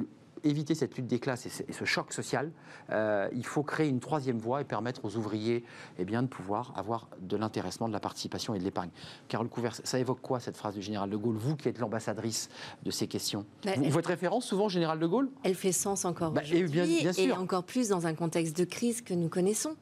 éviter 0.45 0.75
cette 0.75 0.97
lutte 0.97 1.07
des 1.07 1.19
classes 1.19 1.47
et 1.47 1.73
ce, 1.73 1.85
choc 1.85 2.13
social, 2.13 2.51
euh, 2.91 3.29
il 3.33 3.45
faut 3.45 3.63
créer 3.63 3.89
une 3.89 4.01
troisième 4.01 4.39
voie 4.39 4.61
et 4.61 4.65
permettre 4.65 5.05
aux 5.05 5.17
ouvriers 5.17 5.65
eh 5.99 6.05
bien, 6.05 6.23
de 6.23 6.29
pouvoir 6.29 6.73
avoir 6.77 7.09
de 7.21 7.37
l'intéressement, 7.37 7.89
de 7.89 7.93
la 7.93 8.01
participation 8.01 8.55
et 8.55 8.59
de 8.59 8.65
l'épargne. 8.65 8.91
Carole 9.29 9.49
Couvert, 9.49 9.75
ça 9.83 9.99
évoque 9.99 10.21
quoi 10.21 10.41
cette 10.41 10.57
phrase 10.57 10.75
du 10.75 10.83
général 10.83 11.11
de 11.11 11.17
Gaulle, 11.17 11.37
vous 11.37 11.57
qui 11.57 11.69
êtes 11.69 11.79
l'ambassadrice 11.79 12.49
de 12.83 12.91
ces 12.91 13.07
questions? 13.07 13.45
Vous, 13.65 13.91
Votre 13.91 14.11
référence 14.11 14.47
souvent, 14.47 14.69
général 14.69 14.99
de 14.99 15.07
Gaulle? 15.07 15.31
Elle 15.43 15.55
fait 15.55 15.73
sens 15.73 16.05
encore 16.05 16.33
bah, 16.33 16.43
et, 16.51 16.63
bien, 16.65 16.85
bien 16.85 17.13
sûr. 17.13 17.25
et 17.25 17.33
encore 17.33 17.65
plus 17.65 17.89
dans 17.89 18.07
un 18.07 18.15
contexte 18.15 18.57
de 18.57 18.65
crise 18.65 19.03
que 19.03 19.15
nous 19.15 19.29
connaissons. 19.29 19.77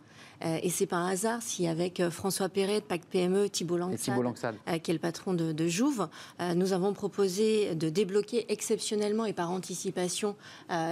Euh, 0.45 0.59
et 0.63 0.71
c'est 0.71 0.87
pas 0.87 0.97
un 0.97 1.09
hasard 1.09 1.41
si 1.43 1.67
avec 1.67 2.01
euh, 2.01 2.11
François 2.11 2.49
Perret 2.49 2.81
de 2.81 2.85
Pacte 2.85 3.09
PME, 3.09 3.49
Thibault 3.49 3.77
Langsad, 3.77 4.55
euh, 4.69 4.79
qui 4.79 4.91
est 4.91 4.95
le 4.95 5.01
patron 5.01 5.35
de, 5.35 5.53
de 5.53 5.69
Jouve, 5.69 6.09
nous 6.57 6.73
avons 6.73 6.93
proposé 6.93 7.75
de 7.75 7.89
débloquer 7.89 8.51
exceptionnellement 8.53 9.25
et 9.25 9.33
par 9.33 9.51
anticipation 9.51 10.37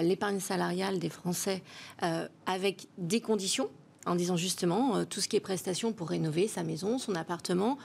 l'épargne 0.03 0.41
salariale 0.41 0.99
des 0.99 1.09
Français 1.09 1.63
avec 2.47 2.87
des 2.99 3.21
conditions 3.21 3.69
en 4.07 4.15
disant 4.15 4.37
justement 4.37 5.05
tout 5.05 5.21
ce 5.21 5.29
qui 5.29 5.37
est 5.37 5.41
prestation 5.41 5.93
pour 5.93 6.09
rénover 6.09 6.49
sa 6.49 6.63
maison, 6.63 6.99
son 6.99 7.15
appartement, 7.15 7.79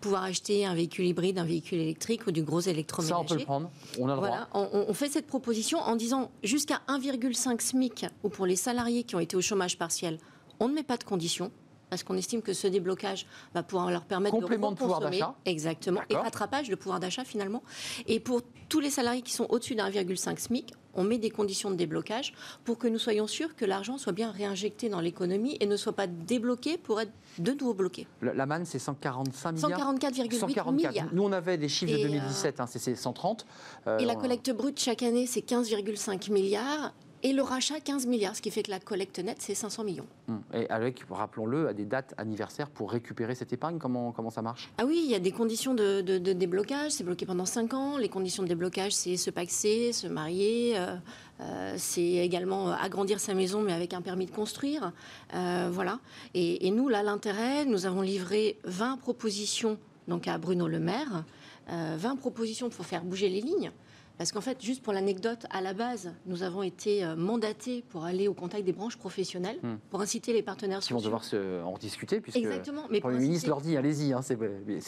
pouvoir 0.00 0.24
acheter 0.24 0.66
un 0.66 0.74
véhicule 0.74 1.06
hybride, 1.06 1.38
un 1.38 1.44
véhicule 1.44 1.78
électrique 1.78 2.26
ou 2.26 2.32
du 2.32 2.42
gros 2.42 2.60
électroménager. 2.60 3.14
Ça, 3.14 3.20
on 3.20 3.24
peut 3.24 3.38
le 3.38 3.44
prendre. 3.44 3.70
On 3.98 4.08
a 4.08 4.14
le 4.14 4.20
voilà, 4.20 4.48
droit. 4.52 4.68
On, 4.72 4.86
on, 4.88 4.94
fait 4.94 5.08
cette 5.08 5.26
proposition 5.26 5.78
en 5.78 5.96
disant 5.96 6.30
jusqu'à 6.42 6.80
1,5 6.88 7.60
SMIC 7.60 8.06
ou 8.22 8.28
pour 8.28 8.46
les 8.46 8.56
salariés 8.56 9.04
qui 9.04 9.16
ont 9.16 9.20
été 9.20 9.36
au 9.36 9.40
chômage 9.40 9.78
partiel, 9.78 10.18
on 10.60 10.68
ne 10.68 10.74
met 10.74 10.82
pas 10.82 10.96
de 10.96 11.04
conditions 11.04 11.50
parce 11.90 12.02
qu'on 12.02 12.16
estime 12.16 12.42
que 12.42 12.52
ce 12.52 12.66
déblocage 12.66 13.26
va 13.54 13.62
pouvoir 13.62 13.90
leur 13.90 14.04
permettre 14.04 14.36
Complément 14.36 14.72
de, 14.72 14.76
pouvoir 14.76 15.00
d'achat. 15.00 15.34
Exactement. 15.44 16.00
Et 16.10 16.16
rattrapage 16.16 16.68
de 16.68 16.74
pouvoir 16.74 17.00
d'achat 17.00 17.24
finalement. 17.24 17.62
Et 18.06 18.20
pour 18.20 18.42
tous 18.68 18.80
les 18.80 18.90
salariés 18.90 19.22
qui 19.22 19.32
sont 19.32 19.46
au-dessus 19.50 19.74
d'1,5 19.74 20.38
SMIC, 20.38 20.72
on 20.94 21.04
met 21.04 21.18
des 21.18 21.30
conditions 21.30 21.70
de 21.70 21.76
déblocage 21.76 22.32
pour 22.64 22.78
que 22.78 22.88
nous 22.88 22.98
soyons 22.98 23.26
sûrs 23.26 23.54
que 23.54 23.64
l'argent 23.64 23.98
soit 23.98 24.12
bien 24.12 24.30
réinjecté 24.30 24.88
dans 24.88 25.00
l'économie 25.00 25.56
et 25.60 25.66
ne 25.66 25.76
soit 25.76 25.92
pas 25.92 26.06
débloqué 26.06 26.78
pour 26.78 27.00
être 27.00 27.12
de 27.38 27.52
nouveau 27.52 27.74
bloqué. 27.74 28.06
La 28.22 28.46
manne, 28.46 28.64
c'est 28.64 28.78
145 28.78 29.52
milliards 29.52 29.94
144,8 29.94 30.72
milliards. 30.72 31.08
Nous, 31.12 31.22
on 31.22 31.32
avait 31.32 31.58
des 31.58 31.68
chiffres 31.68 31.92
de 31.92 32.02
2017, 32.02 32.58
euh, 32.58 32.62
hein, 32.62 32.66
c'est 32.66 32.96
130. 32.96 33.46
et 33.98 34.04
la 34.06 34.16
collecte 34.16 34.50
brute 34.50 34.80
chaque 34.80 35.02
année, 35.02 35.26
c'est 35.26 35.46
15,5 35.46 36.32
milliards. 36.32 36.92
Et 37.22 37.32
le 37.32 37.42
rachat, 37.42 37.80
15 37.80 38.06
milliards, 38.06 38.36
ce 38.36 38.42
qui 38.42 38.50
fait 38.50 38.62
que 38.62 38.70
la 38.70 38.78
collecte 38.78 39.18
nette, 39.18 39.38
c'est 39.40 39.54
500 39.54 39.84
millions. 39.84 40.06
Hum. 40.28 40.42
Et 40.52 40.68
avec, 40.68 41.04
rappelons-le, 41.08 41.68
à 41.68 41.72
des 41.72 41.84
dates 41.84 42.14
anniversaires 42.18 42.68
pour 42.68 42.90
récupérer 42.90 43.34
cette 43.34 43.52
épargne, 43.52 43.78
comment, 43.78 44.12
comment 44.12 44.30
ça 44.30 44.42
marche? 44.42 44.70
Ah 44.78 44.84
oui, 44.86 45.02
il 45.04 45.10
y 45.10 45.14
a 45.14 45.18
des 45.18 45.32
conditions 45.32 45.74
de, 45.74 46.00
déblocage, 46.00 46.92
c'est 46.92 47.04
bloqué 47.04 47.26
pendant 47.26 47.46
5 47.46 47.74
ans. 47.74 47.96
Les 47.96 48.08
conditions 48.08 48.42
de 48.42 48.48
déblocage, 48.48 48.92
c'est 48.92 49.16
se 49.16 49.30
paxer, 49.30 49.92
se 49.92 50.06
marier, 50.06 50.74
euh, 50.76 50.96
euh, 51.40 51.74
c'est 51.78 52.02
également 52.02 52.72
agrandir 52.72 53.20
sa 53.20 53.34
maison, 53.34 53.62
mais 53.62 53.72
avec 53.72 53.94
un 53.94 54.02
permis 54.02 54.26
de 54.26 54.30
construire. 54.30 54.92
Euh, 55.34 55.68
voilà. 55.72 55.98
Et, 56.34 56.66
et, 56.66 56.70
nous, 56.70 56.88
là, 56.88 57.02
l'intérêt, 57.02 57.64
nous 57.64 57.86
avons 57.86 58.02
livré 58.02 58.58
20 58.64 58.98
propositions 58.98 59.78
donc 60.08 60.28
à 60.28 60.38
Bruno 60.38 60.68
Le 60.68 60.78
Maire, 60.78 61.24
20 61.68 62.16
propositions 62.16 62.70
pour 62.70 62.86
faire 62.86 63.02
bouger 63.02 63.28
les 63.28 63.40
lignes. 63.40 63.72
Parce 64.18 64.32
qu'en 64.32 64.40
fait, 64.40 64.62
juste 64.62 64.82
pour 64.82 64.92
l'anecdote, 64.92 65.46
à 65.50 65.60
la 65.60 65.74
base, 65.74 66.12
nous 66.24 66.42
avons 66.42 66.62
été 66.62 67.04
euh, 67.04 67.16
mandatés 67.16 67.84
pour 67.90 68.04
aller 68.04 68.28
au 68.28 68.34
contact 68.34 68.64
des 68.64 68.72
branches 68.72 68.96
professionnelles, 68.96 69.58
hmm. 69.62 69.76
pour 69.90 70.00
inciter 70.00 70.32
les 70.32 70.42
partenaires 70.42 70.82
sociaux. 70.82 70.96
Ils 70.96 71.00
vont 71.00 71.04
devoir 71.04 71.24
se, 71.24 71.62
en 71.62 71.76
discuter, 71.76 72.20
puisque 72.20 72.38
Exactement, 72.38 72.84
mais 72.88 72.96
le 72.96 73.02
Premier 73.02 73.18
ministre 73.18 73.48
leur 73.48 73.60
dit, 73.60 73.76
allez-y, 73.76 74.12
hein, 74.12 74.22
c'est 74.22 74.34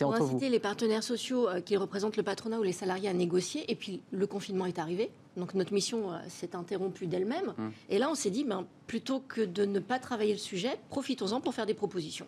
entre 0.05 0.23
vous. 0.23 0.37
inciter 0.37 0.49
les 0.49 0.61
partenaires 0.61 1.03
sociaux 1.03 1.49
euh, 1.49 1.61
qui 1.61 1.77
représentent 1.77 2.17
le 2.17 2.23
patronat 2.23 2.59
ou 2.59 2.63
les 2.63 2.73
salariés 2.73 3.09
à 3.09 3.13
négocier, 3.13 3.71
et 3.71 3.75
puis 3.75 4.01
le 4.11 4.27
confinement 4.27 4.65
est 4.65 4.79
arrivé, 4.79 5.11
donc 5.37 5.55
notre 5.55 5.75
mission 5.75 6.11
euh, 6.11 6.17
s'est 6.29 6.57
interrompue 6.57 7.07
d'elle-même. 7.07 7.53
Hmm. 7.59 7.69
Et 7.91 7.99
là, 7.99 8.09
on 8.11 8.15
s'est 8.15 8.31
dit, 8.31 8.45
ben, 8.45 8.65
plutôt 8.87 9.21
que 9.21 9.43
de 9.43 9.67
ne 9.67 9.79
pas 9.79 9.99
travailler 9.99 10.33
le 10.33 10.39
sujet, 10.39 10.79
profitons-en 10.89 11.41
pour 11.41 11.53
faire 11.53 11.67
des 11.67 11.75
propositions. 11.75 12.27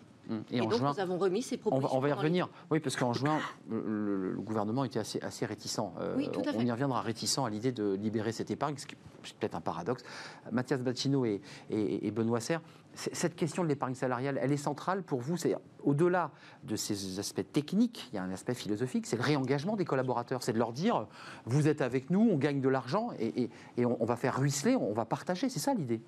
Et, 0.51 0.59
donc 0.59 0.79
nous 0.79 0.99
avons 0.99 1.17
remis 1.17 1.41
ces 1.41 1.57
propositions. 1.57 1.97
On 1.97 1.99
va, 1.99 2.09
y 2.09 2.13
revenir. 2.13 2.49
Oui, 2.69 2.79
parce 2.79 2.95
qu'en 2.95 3.13
juin, 3.13 3.39
le, 3.69 4.35
gouvernement 4.37 4.83
était 4.83 4.99
assez, 4.99 5.19
assez 5.21 5.45
réticent. 5.45 5.79
oui, 6.15 6.29
tout 6.31 6.41
à 6.41 6.51
fait. 6.51 6.57
On 6.57 6.65
y 6.65 6.71
reviendra 6.71 7.01
réticent 7.01 7.39
à 7.39 7.49
l'idée 7.49 7.71
de 7.71 7.93
libérer 7.93 8.31
cette 8.31 8.51
épargne, 8.51 8.75
ce 8.77 8.85
qui 8.85 8.95
est 8.95 9.33
peut-être 9.39 9.55
un 9.55 9.61
paradoxe. 9.61 10.03
Mathias 10.51 10.81
Bacchino 10.81 11.25
et, 11.25 11.41
et 11.69 12.11
Benoît 12.11 12.39
Serre, 12.39 12.61
cette 12.93 13.35
question 13.35 13.63
de 13.63 13.69
l'épargne 13.69 13.95
salariale, 13.95 14.37
elle 14.41 14.51
est 14.51 14.57
centrale 14.57 15.03
pour 15.03 15.21
vous 15.21 15.37
C'est 15.37 15.55
au-delà 15.83 16.31
de 16.63 16.75
ces 16.75 17.19
aspects 17.19 17.45
techniques, 17.51 18.09
il 18.11 18.15
y 18.15 18.19
a 18.19 18.23
un 18.23 18.31
aspect 18.31 18.53
philosophique, 18.53 19.05
c'est 19.07 19.15
le 19.15 19.21
réengagement 19.21 19.75
des 19.75 19.85
collaborateurs, 19.85 20.43
c'est 20.43 20.53
de 20.53 20.57
leur 20.57 20.73
dire 20.73 21.07
vous 21.45 21.67
êtes 21.67 21.81
avec 21.81 22.09
nous, 22.09 22.29
on 22.31 22.37
gagne 22.37 22.61
de 22.61 22.69
l'argent 22.69 23.09
et, 23.19 23.49
on, 23.77 24.05
va 24.05 24.15
faire 24.15 24.37
ruisseler, 24.37 24.75
on 24.75 24.93
va 24.93 25.05
partager, 25.05 25.49
c'est 25.49 25.59
ça 25.59 25.73
l'idée? 25.73 26.01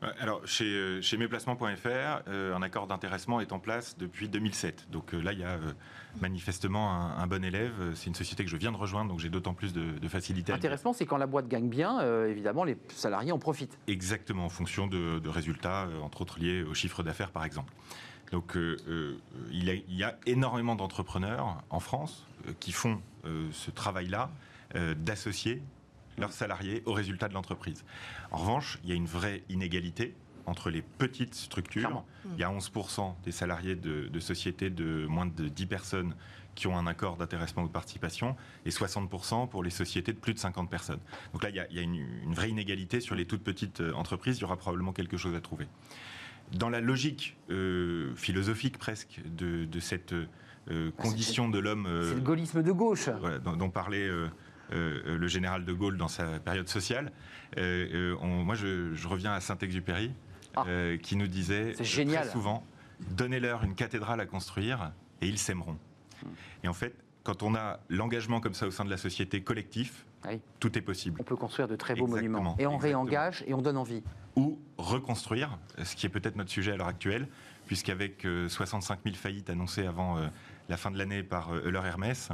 Alors, 0.00 0.46
chez, 0.46 0.64
euh, 0.64 1.02
chez 1.02 1.16
mesplacements.fr, 1.16 2.22
euh, 2.28 2.54
un 2.54 2.62
accord 2.62 2.86
d'intéressement 2.86 3.40
est 3.40 3.52
en 3.52 3.58
place 3.58 3.98
depuis 3.98 4.28
2007. 4.28 4.86
Donc 4.90 5.12
euh, 5.12 5.20
là, 5.20 5.32
il 5.32 5.40
y 5.40 5.44
a 5.44 5.58
manifestement 6.20 6.92
un, 6.92 7.26
bon 7.26 7.44
élève. 7.44 7.72
C'est 7.94 8.06
une 8.06 8.14
société 8.14 8.44
que 8.44 8.50
je 8.50 8.56
viens 8.56 8.70
de 8.70 8.76
rejoindre, 8.76 9.10
donc 9.10 9.18
j'ai 9.18 9.28
d'autant 9.28 9.54
plus 9.54 9.72
de, 9.72 9.98
de 9.98 10.08
facilité. 10.08 10.52
L'intéressement, 10.52 10.92
c'est 10.92 11.04
quand 11.04 11.16
la 11.16 11.26
boîte 11.26 11.48
gagne 11.48 11.68
bien, 11.68 12.00
évidemment, 12.26 12.64
les 12.64 12.76
salariés 12.88 13.32
en 13.32 13.38
profitent. 13.38 13.78
Exactement, 13.86 14.44
en 14.44 14.48
fonction 14.48 14.86
de, 14.86 15.28
résultats, 15.28 15.86
entre 16.02 16.22
autres 16.22 16.40
liés 16.40 16.62
au 16.62 16.74
chiffre 16.74 17.02
d'affaires, 17.02 17.30
par 17.30 17.44
exemple. 17.44 17.72
Donc 18.32 18.56
il, 18.56 19.84
y 19.88 20.02
a, 20.02 20.18
énormément 20.26 20.74
d'entrepreneurs 20.74 21.62
en 21.70 21.80
France 21.80 22.26
qui 22.58 22.72
font 22.72 23.00
ce 23.24 23.70
travail-là 23.70 24.30
d'associer 24.96 25.62
leurs 26.18 26.32
salariés 26.32 26.82
aux 26.86 26.92
résultats 26.92 27.28
de 27.28 27.34
l'entreprise. 27.34 27.84
En 28.30 28.38
revanche, 28.38 28.78
il 28.84 28.90
y 28.90 28.92
a 28.92 28.96
une 28.96 29.06
vraie 29.06 29.42
inégalité 29.48 30.14
entre 30.48 30.70
les 30.70 30.82
petites 30.82 31.34
structures. 31.34 32.04
Il 32.34 32.40
y 32.40 32.44
a 32.44 32.50
11% 32.50 33.14
des 33.24 33.32
salariés 33.32 33.76
de, 33.76 34.20
sociétés 34.20 34.70
de 34.70 35.06
moins 35.06 35.26
de 35.26 35.48
10 35.48 35.66
personnes 35.66 36.14
qui 36.54 36.66
ont 36.66 36.76
un 36.76 36.88
accord 36.88 37.16
d'intéressement 37.16 37.62
ou 37.62 37.68
de 37.68 37.72
participation 37.72 38.34
et 38.66 38.70
60% 38.70 39.48
pour 39.48 39.62
les 39.62 39.70
sociétés 39.70 40.12
de 40.12 40.18
plus 40.18 40.34
de 40.34 40.40
50 40.40 40.68
personnes. 40.68 40.98
Donc 41.32 41.44
là, 41.44 41.50
il 41.50 41.56
y 41.56 41.78
a, 41.78 41.82
une, 41.82 42.34
vraie 42.34 42.50
inégalité 42.50 43.00
sur 43.00 43.14
les 43.14 43.26
toutes 43.26 43.44
petites 43.44 43.80
euh, 43.80 43.92
entreprises. 43.92 44.38
Il 44.38 44.40
y 44.40 44.44
aura 44.44 44.56
probablement 44.56 44.92
quelque 44.92 45.16
chose 45.16 45.36
à 45.36 45.40
trouver. 45.40 45.68
Dans 46.52 46.68
la 46.68 46.80
logique 46.80 47.36
euh, 47.50 48.12
philosophique 48.16 48.76
presque 48.76 49.20
de, 49.24 49.68
cette 49.78 50.14
euh, 50.14 50.26
ah, 50.68 51.02
condition 51.02 51.48
de 51.48 51.60
l'homme... 51.60 51.86
c'est 52.08 52.14
le 52.14 52.20
gaullisme 52.20 52.62
de 52.64 52.72
gauche. 52.72 53.08
dont, 53.44 53.70
parlait... 53.70 54.10
Euh, 54.72 55.16
le 55.16 55.28
général 55.28 55.64
de 55.64 55.72
Gaulle 55.72 55.96
dans 55.96 56.08
sa 56.08 56.38
période 56.40 56.68
sociale. 56.68 57.10
Euh, 57.56 58.14
euh, 58.14 58.26
moi, 58.26 58.54
je, 58.54 59.08
reviens 59.08 59.32
à 59.32 59.40
Saint-Exupéry, 59.40 60.12
ah. 60.56 60.64
qui 61.02 61.16
nous 61.16 61.26
disait 61.26 61.72
très 61.72 62.28
souvent 62.30 62.64
donnez-leur 63.12 63.62
une 63.62 63.76
cathédrale 63.76 64.20
à 64.20 64.26
construire 64.26 64.92
et 65.22 65.28
ils 65.28 65.38
s'aimeront. 65.38 65.78
Hmm. 66.22 66.28
Et 66.64 66.68
en 66.68 66.72
fait, 66.72 66.96
quand 67.22 67.44
on 67.44 67.54
a 67.54 67.78
l'engagement 67.88 68.40
comme 68.40 68.54
ça 68.54 68.66
au 68.66 68.72
sein 68.72 68.84
de 68.84 68.90
la 68.90 68.96
société 68.96 69.40
collectif, 69.42 70.04
tout 70.58 70.76
est 70.76 70.82
possible. 70.82 71.18
On 71.20 71.24
peut 71.24 71.36
construire 71.36 71.68
de 71.68 71.76
très 71.76 71.94
beaux 71.94 72.08
monuments. 72.08 72.56
Et 72.58 72.66
on 72.66 72.76
réengage 72.76 73.44
et 73.46 73.54
on 73.54 73.62
donne 73.62 73.76
envie. 73.76 74.02
Ou 74.34 74.58
reconstruire, 74.78 75.58
ce 75.82 75.94
qui 75.94 76.06
est 76.06 76.10
peut-être 76.10 76.36
notre 76.36 76.50
sujet 76.50 76.72
à 76.72 76.76
l'heure 76.76 76.88
actuelle, 76.88 77.28
puisqu'avec 77.68 78.26
65 78.48 79.00
000 79.04 79.14
faillites 79.14 79.50
annoncées 79.50 79.86
avant 79.86 80.18
la 80.68 80.76
fin 80.76 80.90
de 80.90 80.98
l'année 80.98 81.22
par 81.22 81.54
Euler 81.54 81.82
Hermès, 81.84 82.30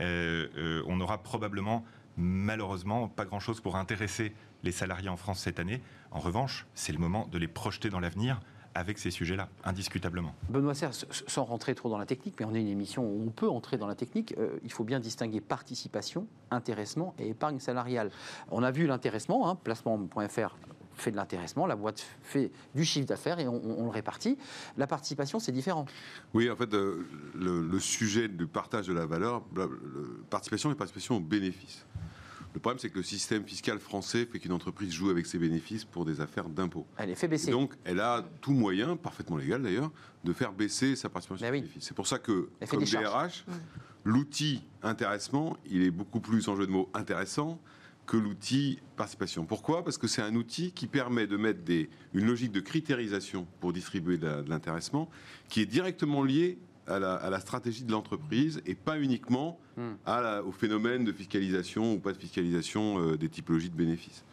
euh, 0.00 0.48
euh, 0.56 0.82
on 0.86 0.96
n'aura 0.96 1.18
probablement 1.18 1.84
malheureusement 2.16 3.08
pas 3.08 3.24
grand-chose 3.24 3.60
pour 3.60 3.76
intéresser 3.76 4.34
les 4.62 4.72
salariés 4.72 5.08
en 5.08 5.16
France 5.16 5.40
cette 5.40 5.58
année. 5.58 5.80
En 6.10 6.18
revanche, 6.18 6.66
c'est 6.74 6.92
le 6.92 6.98
moment 6.98 7.26
de 7.30 7.38
les 7.38 7.48
projeter 7.48 7.88
dans 7.88 8.00
l'avenir 8.00 8.40
avec 8.74 8.98
ces 8.98 9.10
sujets-là, 9.10 9.48
indiscutablement. 9.64 10.32
Benoît 10.48 10.74
Serre, 10.74 10.92
sans 10.94 11.44
rentrer 11.44 11.74
trop 11.74 11.88
dans 11.88 11.98
la 11.98 12.06
technique, 12.06 12.36
mais 12.38 12.46
on 12.46 12.54
est 12.54 12.60
une 12.60 12.68
émission 12.68 13.04
où 13.04 13.24
on 13.26 13.30
peut 13.30 13.48
entrer 13.48 13.78
dans 13.78 13.88
la 13.88 13.96
technique, 13.96 14.34
euh, 14.38 14.60
il 14.62 14.70
faut 14.70 14.84
bien 14.84 15.00
distinguer 15.00 15.40
participation, 15.40 16.28
intéressement 16.52 17.14
et 17.18 17.30
épargne 17.30 17.58
salariale. 17.58 18.10
On 18.50 18.62
a 18.62 18.70
vu 18.70 18.86
l'intéressement, 18.86 19.48
hein, 19.50 19.56
placement.fr 19.56 20.56
fait 21.00 21.10
de 21.10 21.16
l'intéressement, 21.16 21.66
la 21.66 21.76
boîte 21.76 22.04
fait 22.22 22.50
du 22.74 22.84
chiffre 22.84 23.06
d'affaires 23.06 23.38
et 23.38 23.48
on, 23.48 23.84
le 23.84 23.88
répartit. 23.88 24.38
La 24.76 24.86
participation, 24.86 25.38
c'est 25.38 25.52
différent. 25.52 25.86
Oui, 26.34 26.50
en 26.50 26.56
fait, 26.56 26.72
euh, 26.74 27.06
le, 27.34 27.80
sujet 27.80 28.28
du 28.28 28.46
partage 28.46 28.86
de 28.86 28.92
la 28.92 29.06
valeur, 29.06 29.42
la, 29.56 29.66
participation 30.28 30.70
et 30.70 30.74
participation 30.74 31.16
au 31.16 31.20
bénéfice. 31.20 31.84
Le 32.52 32.58
problème, 32.58 32.78
c'est 32.80 32.90
que 32.90 32.96
le 32.96 33.04
système 33.04 33.44
fiscal 33.44 33.78
français 33.78 34.26
fait 34.26 34.40
qu'une 34.40 34.52
entreprise 34.52 34.92
joue 34.92 35.08
avec 35.08 35.26
ses 35.26 35.38
bénéfices 35.38 35.84
pour 35.84 36.04
des 36.04 36.20
affaires 36.20 36.48
d'impôts. 36.48 36.86
Elle 36.96 37.10
est 37.10 37.14
fait 37.14 37.28
baisser. 37.28 37.52
donc, 37.52 37.74
elle 37.84 38.00
a 38.00 38.24
tout 38.40 38.52
moyen, 38.52 38.96
parfaitement 38.96 39.36
légal 39.36 39.62
d'ailleurs, 39.62 39.92
de 40.24 40.32
faire 40.32 40.52
baisser 40.52 40.96
sa 40.96 41.08
participation 41.08 41.46
ben 41.46 41.52
bénéfice. 41.52 41.84
C'est 41.84 41.94
pour 41.94 42.08
ça 42.08 42.18
que, 42.18 42.50
comme 42.68 42.82
DRH, 42.82 43.44
l'outil 44.04 44.64
intéressement, 44.82 45.56
il 45.70 45.82
est 45.82 45.92
beaucoup 45.92 46.20
plus, 46.20 46.48
en 46.48 46.56
jeu 46.56 46.66
de 46.66 46.72
mots, 46.72 46.90
intéressant 46.92 47.60
que 48.10 48.16
l'outil 48.16 48.80
participation. 48.96 49.44
Pourquoi? 49.44 49.84
Parce 49.84 49.96
que 49.96 50.08
c'est 50.08 50.20
un 50.20 50.34
outil 50.34 50.72
qui 50.72 50.88
permet 50.88 51.28
de 51.28 51.36
mettre 51.36 51.62
des, 51.62 51.88
une 52.12 52.26
logique 52.26 52.50
de 52.50 52.58
critérisation 52.58 53.46
pour 53.60 53.72
distribuer 53.72 54.18
de 54.18 54.42
l'intéressement 54.48 55.08
qui 55.48 55.60
est 55.60 55.66
directement 55.66 56.24
liée 56.24 56.58
à 56.88 56.98
la, 56.98 57.38
stratégie 57.38 57.84
de 57.84 57.92
l'entreprise 57.92 58.62
et 58.66 58.74
pas 58.74 58.98
uniquement 58.98 59.60
hmm. 59.76 59.92
à 60.06 60.42
au 60.42 60.50
phénomène 60.50 61.04
de 61.04 61.12
fiscalisation 61.12 61.94
ou 61.94 62.00
pas 62.00 62.10
de 62.10 62.18
fiscalisation 62.18 62.98
euh, 62.98 63.16
des 63.16 63.28
typologies 63.28 63.70
de 63.70 63.76
bénéfices. 63.76 64.24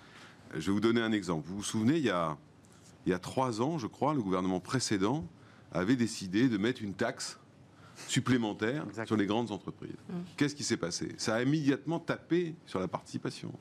Je 0.55 0.65
vais 0.65 0.71
vous 0.71 0.79
donner 0.79 1.01
un 1.01 1.11
exemple. 1.11 1.47
Vous 1.47 1.57
vous 1.57 1.63
souvenez, 1.63 1.97
il 1.97 2.03
y 2.03 2.09
a, 2.09 2.35
il 3.05 3.11
y 3.11 3.13
a 3.13 3.19
trois 3.19 3.61
ans, 3.61 3.77
je 3.77 3.85
crois, 3.85 4.15
le 4.15 4.23
gouvernement 4.23 4.59
précédent 4.59 5.23
avait 5.71 5.95
décidé 5.95 6.49
de 6.49 6.57
mettre 6.57 6.81
une 6.81 6.95
taxe 6.95 7.39
supplémentaire 8.07 8.85
sur 9.05 9.17
les 9.17 9.25
grandes 9.25 9.51
entreprises. 9.51 9.95
Mm. 10.09 10.13
Qu'est-ce 10.35 10.55
qui 10.55 10.63
s'est 10.63 10.77
passé? 10.77 11.09
Ça 11.17 11.35
a 11.35 11.41
immédiatement 11.41 11.99
tapé 11.99 12.55
sur 12.65 12.79
la 12.79 12.87
participation. 12.87 13.51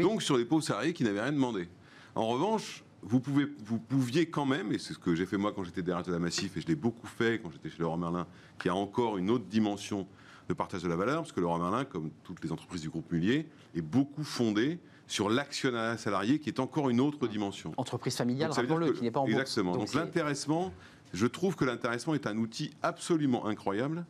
Donc 0.00 0.22
sur 0.22 0.36
les 0.36 0.44
pauvres 0.44 0.64
salariés 0.64 0.92
qui 0.92 1.04
n'avaient 1.04 1.22
rien 1.22 1.32
demandé. 1.32 1.68
En 2.14 2.26
revanche, 2.26 2.84
vous, 3.02 3.20
pouvez, 3.20 3.46
vous 3.64 3.78
pouviez 3.78 4.26
quand 4.26 4.46
même, 4.46 4.72
et 4.72 4.78
c'est 4.78 4.92
ce 4.92 4.98
que 4.98 5.14
j'ai 5.14 5.26
fait 5.26 5.36
moi 5.36 5.52
quand 5.54 5.62
j'étais 5.64 5.82
derrière 5.82 6.08
la 6.08 6.18
Massif, 6.18 6.56
et 6.56 6.60
je 6.60 6.66
l'ai 6.66 6.74
beaucoup 6.74 7.06
fait 7.06 7.40
quand 7.40 7.50
j'étais 7.50 7.70
chez 7.70 7.78
Laurent 7.78 7.96
Merlin, 7.96 8.26
qui 8.60 8.68
a 8.68 8.74
encore 8.74 9.18
une 9.18 9.30
autre 9.30 9.44
dimension 9.44 10.06
de 10.48 10.54
partage 10.54 10.82
de 10.82 10.88
la 10.88 10.96
valeur, 10.96 11.18
parce 11.18 11.32
que 11.32 11.40
Laurent 11.40 11.58
Merlin, 11.58 11.84
comme 11.84 12.10
toutes 12.24 12.42
les 12.42 12.50
entreprises 12.50 12.80
du 12.80 12.88
groupe 12.88 13.10
Mullier, 13.12 13.48
est 13.74 13.82
beaucoup 13.82 14.24
fondé 14.24 14.80
sur 15.06 15.30
l'actionnariat 15.30 15.96
salarié, 15.96 16.38
qui 16.38 16.50
est 16.50 16.60
encore 16.60 16.90
une 16.90 17.00
autre 17.00 17.28
dimension. 17.28 17.72
Entreprise 17.76 18.16
familiale, 18.16 18.50
rappelons-le, 18.50 18.92
qui 18.92 19.02
n'est 19.02 19.10
pas 19.10 19.20
en 19.20 19.26
bourse. 19.26 19.40
Exactement. 19.40 19.76
Donc 19.76 19.94
l'intéressement, 19.94 20.72
je 21.12 21.26
trouve 21.26 21.56
que 21.56 21.64
l'intéressement 21.64 22.14
est 22.14 22.26
un 22.26 22.36
outil 22.36 22.70
absolument 22.82 23.46
incroyable 23.46 24.04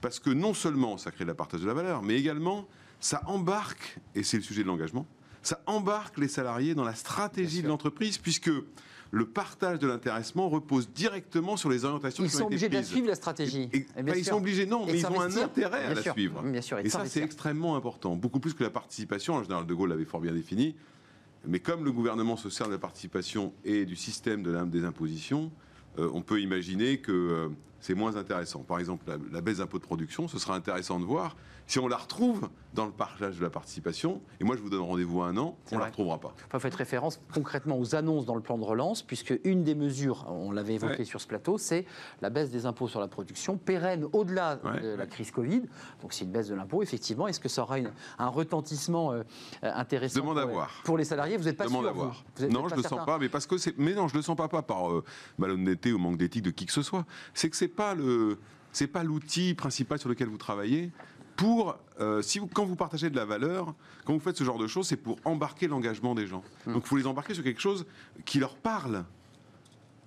parce 0.00 0.18
que 0.18 0.30
non 0.30 0.54
seulement 0.54 0.98
ça 0.98 1.10
crée 1.10 1.24
la 1.24 1.34
partage 1.34 1.60
de 1.60 1.66
la 1.66 1.74
valeur, 1.74 2.02
mais 2.02 2.16
également 2.16 2.66
ça 3.00 3.22
embarque, 3.26 3.98
et 4.14 4.22
c'est 4.22 4.36
le 4.36 4.42
sujet 4.42 4.62
de 4.62 4.68
l'engagement, 4.68 5.06
ça 5.42 5.60
embarque 5.66 6.18
les 6.18 6.28
salariés 6.28 6.74
dans 6.74 6.84
la 6.84 6.94
stratégie 6.94 7.62
de 7.62 7.68
l'entreprise 7.68 8.18
puisque 8.18 8.50
le 9.10 9.26
partage 9.26 9.78
de 9.78 9.86
l'intéressement 9.86 10.48
repose 10.48 10.90
directement 10.90 11.56
sur 11.56 11.70
les 11.70 11.84
orientations 11.84 12.24
ils 12.24 12.30
qui 12.30 12.36
sont 12.36 12.46
obligés 12.46 12.68
de 12.68 12.82
suivre 12.82 13.06
la 13.06 13.14
stratégie. 13.14 13.70
ils 13.96 14.24
sont 14.24 14.36
obligés, 14.36 14.66
non, 14.66 14.86
mais 14.86 14.98
ils 14.98 15.06
ont 15.06 15.20
un 15.20 15.36
intérêt 15.36 15.84
à 15.84 15.94
la 15.94 16.02
suivre. 16.02 16.42
et, 16.82 16.88
ça, 16.88 17.06
c'est 17.06 17.22
extrêmement 17.22 17.76
important, 17.76 18.16
beaucoup 18.16 18.40
plus 18.40 18.54
que 18.54 18.64
la 18.64 18.70
participation. 18.70 19.38
Le 19.38 19.44
général 19.44 19.66
de 19.66 19.74
Gaulle 19.74 19.90
l'avait 19.90 20.04
fort 20.04 20.20
bien 20.20 20.32
défini. 20.32 20.74
Mais 21.46 21.60
comme 21.60 21.84
le 21.84 21.92
gouvernement 21.92 22.36
se 22.36 22.48
sert 22.50 22.66
de 22.66 22.72
la 22.72 22.78
participation 22.78 23.52
et 23.64 23.84
du 23.84 23.96
système 23.96 24.42
de 24.42 24.64
des 24.64 24.84
impositions, 24.84 25.52
euh, 25.98 26.10
on 26.12 26.22
peut 26.22 26.40
imaginer 26.40 26.98
que 26.98 27.12
euh, 27.12 27.48
c'est 27.80 27.94
moins 27.94 28.16
intéressant. 28.16 28.60
Par 28.60 28.78
exemple, 28.78 29.04
la, 29.30 29.40
baisse 29.40 29.58
d'impôt 29.58 29.78
de 29.78 29.84
production, 29.84 30.28
ce 30.28 30.38
sera 30.38 30.54
intéressant 30.54 30.98
de 30.98 31.04
voir 31.04 31.36
si 31.66 31.78
on 31.78 31.88
la 31.88 31.96
retrouve 31.96 32.48
dans 32.74 32.86
le 32.86 32.92
partage 32.92 33.38
de 33.38 33.42
la 33.42 33.50
participation. 33.50 34.20
Et 34.40 34.44
moi, 34.44 34.56
je 34.56 34.60
vous 34.60 34.68
donne 34.68 34.80
rendez-vous 34.80 35.22
à 35.22 35.28
un 35.28 35.36
an, 35.36 35.56
on 35.70 35.76
ne 35.76 35.80
la 35.80 35.86
retrouvera 35.86 36.18
pas. 36.18 36.34
Enfin, 36.46 36.58
vous 36.58 36.60
faites 36.60 36.74
référence 36.74 37.20
concrètement 37.32 37.78
aux 37.78 37.94
annonces 37.94 38.26
dans 38.26 38.34
le 38.34 38.40
plan 38.40 38.58
de 38.58 38.64
relance, 38.64 39.02
puisque 39.02 39.34
une 39.44 39.62
des 39.62 39.74
mesures, 39.74 40.26
on 40.28 40.50
l'avait 40.50 40.74
évoqué 40.74 41.04
sur 41.04 41.20
ce 41.20 41.26
plateau, 41.26 41.56
c'est 41.56 41.86
la 42.20 42.30
baisse 42.30 42.50
des 42.50 42.66
impôts 42.66 42.88
sur 42.88 43.00
la 43.00 43.08
production, 43.08 43.56
pérenne 43.56 44.06
au-delà 44.12 44.56
de 44.56 44.94
la 44.94 45.06
crise 45.06 45.30
Covid. 45.30 45.62
Donc, 46.02 46.12
c'est 46.12 46.24
une 46.24 46.32
baisse 46.32 46.48
de 46.48 46.54
l'impôt, 46.54 46.82
effectivement. 46.82 47.28
Est-ce 47.28 47.40
que 47.40 47.48
ça 47.48 47.62
aura 47.62 47.76
un 48.18 48.28
retentissement 48.28 49.12
euh, 49.12 49.22
intéressant 49.62 50.20
Demande 50.20 50.40
pour, 50.40 50.42
à 50.42 50.52
voir. 50.52 50.70
pour 50.84 50.98
les 50.98 51.04
salariés? 51.04 51.36
Vous 51.36 51.44
n'êtes 51.44 51.56
pas 51.56 51.66
Demande 51.66 51.82
sûr 51.82 51.90
à 51.90 51.92
voir. 51.92 52.24
non, 52.50 52.68
je 52.68 52.74
ne 52.74 52.82
le 52.82 52.88
sens 52.88 53.06
pas, 53.06 53.18
mais 53.18 53.28
parce 53.28 53.46
que 53.46 53.56
c'est. 53.56 53.76
Mais 53.78 53.94
non, 53.94 54.08
je 54.08 54.16
le 54.16 54.22
sens 54.22 54.36
pas, 54.36 54.48
pas 54.48 54.62
par 54.62 54.90
euh, 54.90 55.04
malhonnêteté 55.38 55.92
ou 55.92 55.98
manque 55.98 56.16
d'éthique 56.16 56.42
de 56.42 56.50
qui 56.50 56.66
que 56.66 56.72
ce 56.72 56.82
soit. 56.82 57.06
C'est 57.32 57.48
que 57.50 57.56
c'est 57.56 57.68
pas 57.68 57.94
le 57.94 58.38
c'est 58.74 58.88
pas 58.88 59.04
l'outil 59.04 59.54
principal 59.54 59.98
sur 59.98 60.08
lequel 60.08 60.28
vous 60.28 60.36
travaillez. 60.36 60.90
Pour, 61.36 61.76
euh, 62.00 62.22
si 62.22 62.38
vous, 62.38 62.46
quand 62.46 62.64
vous 62.64 62.76
partagez 62.76 63.10
de 63.10 63.16
la 63.16 63.24
valeur, 63.24 63.74
quand 64.04 64.12
vous 64.12 64.20
faites 64.20 64.36
ce 64.36 64.44
genre 64.44 64.58
de 64.58 64.66
choses, 64.66 64.86
c'est 64.86 64.96
pour 64.96 65.16
embarquer 65.24 65.66
l'engagement 65.66 66.14
des 66.14 66.26
gens. 66.26 66.44
Hmm. 66.66 66.74
Donc, 66.74 66.84
il 66.84 66.88
faut 66.88 66.96
les 66.96 67.06
embarquer 67.06 67.34
sur 67.34 67.42
quelque 67.42 67.60
chose 67.60 67.86
qui 68.24 68.38
leur 68.38 68.56
parle. 68.56 69.04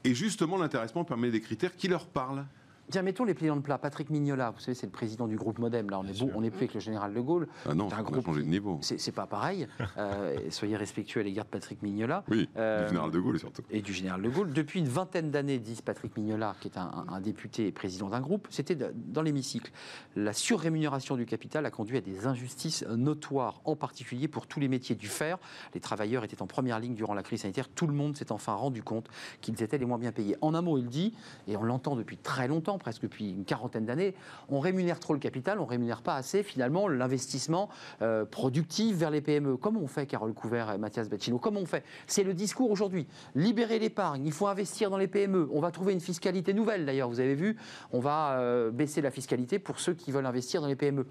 Et 0.03 0.15
justement, 0.15 0.57
l'intéressement 0.57 1.03
permet 1.03 1.31
des 1.31 1.41
critères 1.41 1.75
qui 1.75 1.87
leur 1.87 2.07
parlent. 2.07 2.45
Tiens, 2.89 3.01
mettons 3.01 3.25
les 3.25 3.33
pliants 3.33 3.57
de 3.57 3.61
plat. 3.61 3.77
Patrick 3.77 4.09
Mignola, 4.09 4.51
vous 4.51 4.59
savez, 4.59 4.73
c'est 4.73 4.85
le 4.85 4.91
président 4.93 5.27
du 5.27 5.35
groupe 5.35 5.59
Modem. 5.59 5.89
Là, 5.89 5.99
on 5.99 6.07
est, 6.07 6.17
bon, 6.17 6.31
on 6.35 6.43
est 6.43 6.49
plus 6.49 6.59
avec 6.59 6.73
le 6.73 6.79
général 6.79 7.13
de 7.13 7.19
Gaulle. 7.19 7.47
Ah 7.65 7.73
non, 7.73 7.87
on 7.87 8.17
a 8.17 8.21
changé 8.21 8.41
de 8.41 8.47
niveau. 8.47 8.79
C'est 8.81 9.11
pas 9.11 9.27
pareil. 9.27 9.67
Euh, 9.97 10.35
soyez 10.51 10.77
respectueux 10.77 11.21
à 11.21 11.23
l'égard 11.23 11.45
de 11.45 11.49
Patrick 11.49 11.81
Mignola. 11.81 12.23
Oui, 12.29 12.47
du 12.55 12.87
général 12.87 13.09
de 13.09 13.19
Gaulle 13.19 13.39
surtout. 13.39 13.63
Et 13.71 13.81
du 13.81 13.93
général 13.93 14.21
de 14.21 14.29
Gaulle. 14.29 14.53
Depuis 14.53 14.79
une 14.79 14.87
vingtaine 14.87 15.31
d'années, 15.31 15.57
dit 15.57 15.79
Patrick 15.83 16.15
Mignola, 16.15 16.55
qui 16.59 16.67
est 16.67 16.77
un, 16.77 17.05
un 17.07 17.19
député 17.19 17.67
et 17.67 17.71
président 17.71 18.09
d'un 18.09 18.19
groupe, 18.19 18.47
c'était 18.51 18.75
dans 18.75 19.21
l'hémicycle. 19.23 19.71
La 20.15 20.33
surrémunération 20.33 21.15
du 21.15 21.25
capital 21.25 21.65
a 21.65 21.71
conduit 21.71 21.97
à 21.97 22.01
des 22.01 22.27
injustices 22.27 22.83
notoires, 22.83 23.61
en 23.65 23.75
particulier 23.75 24.27
pour 24.27 24.45
tous 24.45 24.59
les 24.59 24.67
métiers 24.67 24.95
du 24.95 25.07
fer. 25.07 25.39
Les 25.73 25.79
travailleurs 25.79 26.23
étaient 26.23 26.41
en 26.41 26.47
première 26.47 26.79
ligne 26.79 26.93
durant 26.93 27.15
la 27.15 27.23
crise 27.23 27.41
sanitaire. 27.41 27.69
Tout 27.69 27.87
le 27.87 27.93
monde 27.93 28.15
s'est 28.17 28.31
enfin 28.31 28.53
rendu 28.53 28.83
compte 28.83 29.07
qu'ils 29.41 29.63
étaient 29.63 29.79
les 29.79 29.85
moins 29.85 29.97
bien 29.97 30.11
payés. 30.11 30.35
En 30.41 30.53
un 30.53 30.61
mot, 30.61 30.77
il 30.77 30.89
dit, 30.89 31.15
et 31.47 31.57
on 31.57 31.63
l'entend 31.63 31.95
depuis 31.95 32.17
très 32.17 32.47
longtemps, 32.47 32.76
presque 32.77 33.03
depuis 33.03 33.31
une 33.31 33.45
quarantaine 33.45 33.85
d'années, 33.85 34.15
on 34.49 34.59
rémunère 34.59 34.99
trop 34.99 35.13
le 35.13 35.19
capital, 35.19 35.59
on 35.59 35.65
rémunère 35.65 36.01
pas 36.01 36.15
assez 36.15 36.43
finalement 36.43 36.87
l'investissement 36.87 37.69
euh, 38.01 38.25
productif 38.25 38.95
vers 38.95 39.11
les 39.11 39.21
PME. 39.21 39.57
Comment 39.57 39.81
on 39.81 39.87
fait, 39.87 40.05
Carole 40.05 40.33
Couvert 40.33 40.71
et 40.71 40.77
Mathias 40.77 41.09
Bacchino 41.09 41.39
Comment 41.39 41.61
on 41.61 41.65
fait 41.65 41.83
C'est 42.07 42.23
le 42.23 42.33
discours 42.33 42.71
aujourd'hui. 42.71 43.07
Libérer 43.35 43.79
l'épargne, 43.79 44.25
il 44.25 44.33
faut 44.33 44.47
investir 44.47 44.89
dans 44.89 44.97
les 44.97 45.07
PME. 45.07 45.49
On 45.51 45.59
va 45.59 45.71
trouver 45.71 45.93
une 45.93 46.01
fiscalité 46.01 46.53
nouvelle 46.53 46.85
d'ailleurs, 46.85 47.09
vous 47.09 47.19
avez 47.19 47.35
vu, 47.35 47.57
on 47.91 47.99
va 47.99 48.39
euh, 48.39 48.71
baisser 48.71 49.01
la 49.01 49.11
fiscalité 49.11 49.59
pour 49.59 49.79
ceux 49.79 49.93
qui 49.93 50.11
veulent 50.11 50.25
investir 50.25 50.61
dans 50.61 50.67
les 50.67 50.75
PME. 50.75 51.05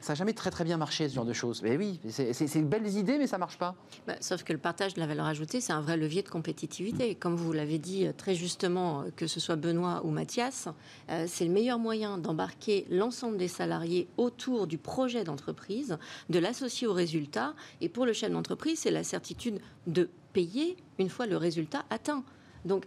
Ça 0.00 0.12
n'a 0.12 0.14
jamais 0.16 0.32
très 0.32 0.50
très 0.50 0.64
bien 0.64 0.76
marché 0.76 1.08
ce 1.08 1.14
genre 1.14 1.24
de 1.24 1.32
choses. 1.32 1.62
Mais 1.62 1.76
oui, 1.76 2.00
c'est 2.08 2.62
belles 2.62 2.88
idées, 2.96 3.18
mais 3.18 3.26
ça 3.26 3.36
ne 3.36 3.40
marche 3.40 3.58
pas. 3.58 3.74
Bah, 4.06 4.14
sauf 4.20 4.42
que 4.42 4.52
le 4.52 4.58
partage 4.58 4.94
de 4.94 5.00
la 5.00 5.06
valeur 5.06 5.26
ajoutée, 5.26 5.60
c'est 5.60 5.72
un 5.72 5.80
vrai 5.80 5.96
levier 5.96 6.22
de 6.22 6.28
compétitivité. 6.28 7.14
Comme 7.14 7.34
vous 7.34 7.52
l'avez 7.52 7.78
dit 7.78 8.06
euh, 8.06 8.12
très 8.16 8.34
justement, 8.34 9.02
euh, 9.02 9.10
que 9.14 9.26
ce 9.26 9.40
soit 9.40 9.56
Benoît 9.56 10.02
ou 10.04 10.10
Mathias, 10.10 10.68
euh, 11.10 11.24
c'est 11.28 11.44
le 11.44 11.50
meilleur 11.50 11.78
moyen 11.78 12.18
d'embarquer 12.18 12.86
l'ensemble 12.90 13.36
des 13.36 13.48
salariés 13.48 14.08
autour 14.16 14.66
du 14.66 14.78
projet 14.78 15.24
d'entreprise, 15.24 15.98
de 16.30 16.38
l'associer 16.38 16.86
au 16.86 16.92
résultat. 16.92 17.54
Et 17.80 17.88
pour 17.88 18.06
le 18.06 18.12
chef 18.12 18.30
d'entreprise, 18.30 18.80
c'est 18.80 18.90
la 18.90 19.04
certitude 19.04 19.60
de 19.86 20.08
payer 20.32 20.76
une 20.98 21.08
fois 21.08 21.26
le 21.26 21.36
résultat 21.36 21.84
atteint. 21.90 22.22
Donc 22.64 22.84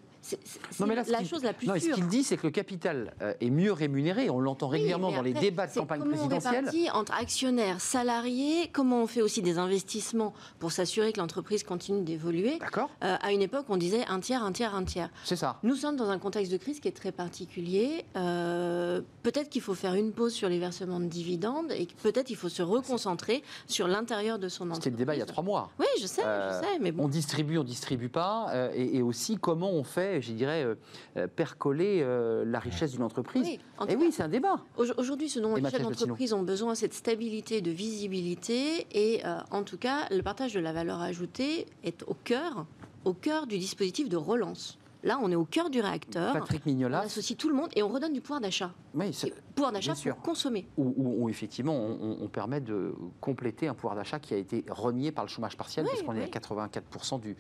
c'est 0.71 1.11
la 1.11 1.23
chose 1.23 1.43
la 1.43 1.53
plus 1.53 1.67
non, 1.67 1.75
Ce 1.75 1.89
qu'il 1.89 2.07
dit, 2.07 2.23
c'est 2.23 2.37
que 2.37 2.47
le 2.47 2.51
capital 2.51 3.13
euh, 3.21 3.33
est 3.39 3.49
mieux 3.49 3.71
rémunéré. 3.71 4.29
On 4.29 4.39
l'entend 4.39 4.67
régulièrement 4.67 5.11
dans 5.11 5.21
les 5.21 5.33
débats 5.33 5.67
de 5.67 5.73
campagne 5.73 6.03
présidentielle. 6.03 6.69
On 6.93 6.99
entre 6.99 7.13
actionnaires, 7.13 7.79
salariés, 7.79 8.69
comment 8.73 9.03
on 9.03 9.07
fait 9.07 9.21
aussi 9.21 9.41
des 9.41 9.57
investissements 9.57 10.33
pour 10.59 10.71
s'assurer 10.71 11.13
que 11.13 11.19
l'entreprise 11.19 11.63
continue 11.63 12.01
d'évoluer. 12.01 12.57
D'accord. 12.59 12.89
Euh, 13.03 13.15
à 13.21 13.31
une 13.31 13.41
époque, 13.41 13.65
on 13.69 13.77
disait 13.77 14.05
un 14.07 14.19
tiers, 14.19 14.43
un 14.43 14.51
tiers, 14.51 14.75
un 14.75 14.83
tiers. 14.83 15.09
C'est 15.23 15.35
ça. 15.35 15.59
Nous 15.63 15.75
sommes 15.75 15.95
dans 15.95 16.09
un 16.09 16.19
contexte 16.19 16.51
de 16.51 16.57
crise 16.57 16.79
qui 16.79 16.87
est 16.87 16.95
très 16.95 17.11
particulier. 17.11 18.05
Euh, 18.15 19.01
peut-être 19.23 19.49
qu'il 19.49 19.61
faut 19.61 19.75
faire 19.75 19.93
une 19.93 20.11
pause 20.11 20.33
sur 20.33 20.49
les 20.49 20.59
versements 20.59 20.99
de 20.99 21.05
dividendes 21.05 21.71
et 21.71 21.87
peut-être 22.03 22.29
il 22.29 22.35
faut 22.35 22.49
se 22.49 22.61
reconcentrer 22.61 23.43
sur 23.67 23.87
l'intérieur 23.87 24.39
de 24.39 24.49
son 24.49 24.63
entreprise. 24.65 24.83
C'était 24.83 24.89
le 24.91 24.97
débat 24.97 25.15
il 25.15 25.19
y 25.19 25.23
a 25.23 25.25
trois 25.25 25.43
mois. 25.43 25.71
Oui, 25.79 25.85
je 26.01 26.07
sais, 26.07 26.21
je 26.21 26.59
sais. 26.61 26.79
Mais 26.81 26.91
bon. 26.91 27.05
On 27.05 27.07
distribue, 27.07 27.57
on 27.57 27.63
distribue 27.63 28.09
pas. 28.09 28.69
Et, 28.75 28.97
et, 28.97 29.01
aussi, 29.01 29.37
comment 29.37 29.71
on 29.71 29.83
fait 29.83 30.18
je 30.21 30.31
dirais, 30.31 30.63
euh, 30.63 30.75
euh, 31.17 31.27
percoler 31.27 32.01
euh, 32.01 32.43
la 32.45 32.59
richesse 32.59 32.91
d'une 32.91 33.03
entreprise. 33.03 33.47
et 33.47 33.59
eh 33.87 33.95
oui, 33.95 34.11
c'est 34.11 34.23
un 34.23 34.29
débat. 34.29 34.63
Aujourd'hui, 34.77 35.29
ce 35.29 35.39
dont 35.39 35.55
les 35.55 35.69
chefs 35.69 35.81
d'entreprise 35.81 36.33
ont 36.33 36.43
besoin, 36.43 36.75
c'est 36.75 36.87
de 36.87 36.93
stabilité, 36.93 37.61
de 37.61 37.71
visibilité, 37.71 38.87
et 38.91 39.21
en 39.51 39.63
tout 39.63 39.77
cas, 39.77 40.07
le 40.11 40.21
partage 40.21 40.53
de 40.53 40.59
la 40.59 40.73
valeur 40.73 41.01
ajoutée 41.01 41.65
est 41.83 42.03
au 42.03 42.13
cœur, 42.13 42.65
au 43.05 43.13
cœur 43.13 43.47
du 43.47 43.57
dispositif 43.57 44.09
de 44.09 44.17
relance. 44.17 44.78
Là, 45.03 45.17
on 45.21 45.31
est 45.31 45.35
au 45.35 45.45
cœur 45.45 45.69
du 45.69 45.79
réacteur. 45.79 46.33
Patrick 46.33 46.65
Mignola. 46.65 47.01
On 47.03 47.05
associe 47.05 47.37
tout 47.37 47.47
le 47.47 47.55
monde 47.55 47.69
et 47.75 47.83
on 47.83 47.87
redonne 47.87 48.11
du 48.11 48.19
pouvoir 48.19 48.41
d'achat. 48.41 48.71
Oui, 48.93 49.17
pouvoir 49.55 49.71
d'achat 49.71 49.93
pour 49.93 50.21
consommer. 50.21 50.67
Ou 50.77 51.29
effectivement, 51.29 51.75
on, 51.75 52.27
permet 52.27 52.59
de 52.59 52.93
compléter 53.21 53.67
un 53.67 53.73
pouvoir 53.73 53.95
d'achat 53.95 54.19
qui 54.19 54.33
a 54.33 54.37
été 54.37 54.63
renié 54.69 55.11
par 55.11 55.23
le 55.23 55.29
chômage 55.29 55.57
partiel, 55.57 55.85
parce 55.85 55.97
puisqu'on 55.97 56.15
est 56.15 56.23
à 56.23 56.39
84% 56.39 57.19
du, 57.19 57.35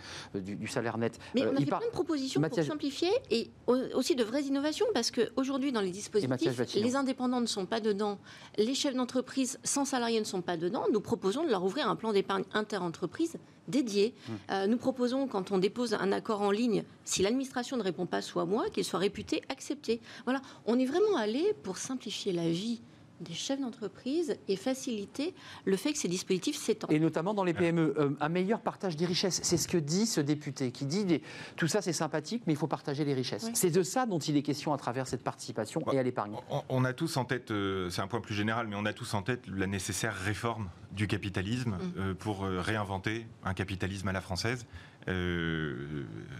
du, 0.55 0.67
salaire 0.67 0.97
net. 0.97 1.19
Mais 1.35 1.43
on 1.43 1.49
a 1.49 1.53
euh, 1.53 1.57
fait 1.57 1.65
plein 1.65 1.79
de 1.79 1.91
propositions 1.91 2.41
pour 2.41 2.63
simplifier 2.63 3.09
et 3.29 3.51
aussi 3.67 4.15
de 4.15 4.23
vraies 4.23 4.43
innovations, 4.43 4.85
parce 4.93 5.11
qu'aujourd'hui, 5.11 5.71
dans 5.71 5.81
les 5.81 5.91
dispositifs, 5.91 6.75
les 6.75 6.95
indépendants 6.95 7.41
ne 7.41 7.45
sont 7.45 7.65
pas 7.65 7.79
dedans, 7.79 8.19
les 8.57 8.73
chefs 8.73 8.95
d'entreprise 8.95 9.59
sans 9.63 9.85
salariés 9.85 10.19
ne 10.19 10.25
sont 10.25 10.41
pas 10.41 10.57
dedans. 10.57 10.85
Nous 10.91 11.01
proposons 11.01 11.43
de 11.43 11.49
leur 11.49 11.63
ouvrir 11.63 11.89
un 11.89 11.95
plan 11.95 12.13
d'épargne 12.13 12.43
inter-entreprise 12.53 13.37
dédié. 13.69 14.13
Hum. 14.27 14.37
Euh, 14.51 14.67
nous 14.67 14.77
proposons, 14.77 15.27
quand 15.27 15.51
on 15.51 15.57
dépose 15.57 15.93
un 15.93 16.11
accord 16.11 16.41
en 16.41 16.51
ligne, 16.51 16.83
si 17.05 17.21
l'administration 17.21 17.77
ne 17.77 17.83
répond 17.83 18.05
pas 18.05 18.21
soit 18.21 18.45
moi, 18.45 18.69
qu'il 18.69 18.83
soit 18.83 18.99
réputé 18.99 19.41
accepté. 19.49 20.01
Voilà, 20.25 20.41
on 20.65 20.77
est 20.77 20.85
vraiment 20.85 21.17
allé 21.17 21.53
pour 21.63 21.77
simplifier 21.77 22.33
la 22.33 22.49
vie 22.49 22.81
des 23.19 23.33
chefs 23.33 23.59
d'entreprise 23.59 24.37
et 24.47 24.55
faciliter 24.55 25.33
le 25.65 25.77
fait 25.77 25.93
que 25.93 25.97
ces 25.97 26.07
dispositifs 26.07 26.57
s'étendent. 26.57 26.91
Et 26.91 26.99
notamment 26.99 27.33
dans 27.33 27.43
les 27.43 27.53
PME, 27.53 27.95
euh, 27.97 28.09
un 28.19 28.29
meilleur 28.29 28.61
partage 28.61 28.95
des 28.95 29.05
richesses. 29.05 29.39
C'est 29.43 29.57
ce 29.57 29.67
que 29.67 29.77
dit 29.77 30.05
ce 30.05 30.21
député, 30.21 30.71
qui 30.71 30.85
dit 30.85 31.21
tout 31.55 31.67
ça 31.67 31.81
c'est 31.81 31.93
sympathique, 31.93 32.43
mais 32.47 32.53
il 32.53 32.55
faut 32.55 32.67
partager 32.67 33.05
les 33.05 33.13
richesses. 33.13 33.49
C'est 33.53 33.71
de 33.71 33.83
ça 33.83 34.05
dont 34.05 34.19
il 34.19 34.37
est 34.37 34.41
question 34.41 34.73
à 34.73 34.77
travers 34.77 35.07
cette 35.07 35.23
participation 35.23 35.81
et 35.91 35.99
à 35.99 36.03
l'épargne. 36.03 36.35
On, 36.69 36.85
a 36.85 36.93
tous 36.93 37.17
en 37.17 37.25
tête, 37.25 37.51
euh, 37.51 37.89
c'est 37.89 38.01
un 38.01 38.07
point 38.07 38.21
plus 38.21 38.35
général, 38.35 38.67
mais 38.67 38.75
on 38.77 38.85
a 38.85 38.93
tous 38.93 39.13
en 39.13 39.21
tête 39.21 39.43
la 39.47 39.67
nécessaire 39.67 40.15
réforme 40.15 40.69
du 40.91 41.07
capitalisme 41.07 41.71
mm. 41.71 41.93
euh, 41.97 42.13
pour 42.13 42.41
réinventer 42.41 43.25
un 43.43 43.53
capitalisme 43.53 44.07
à 44.07 44.11
la 44.11 44.21
française. 44.21 44.65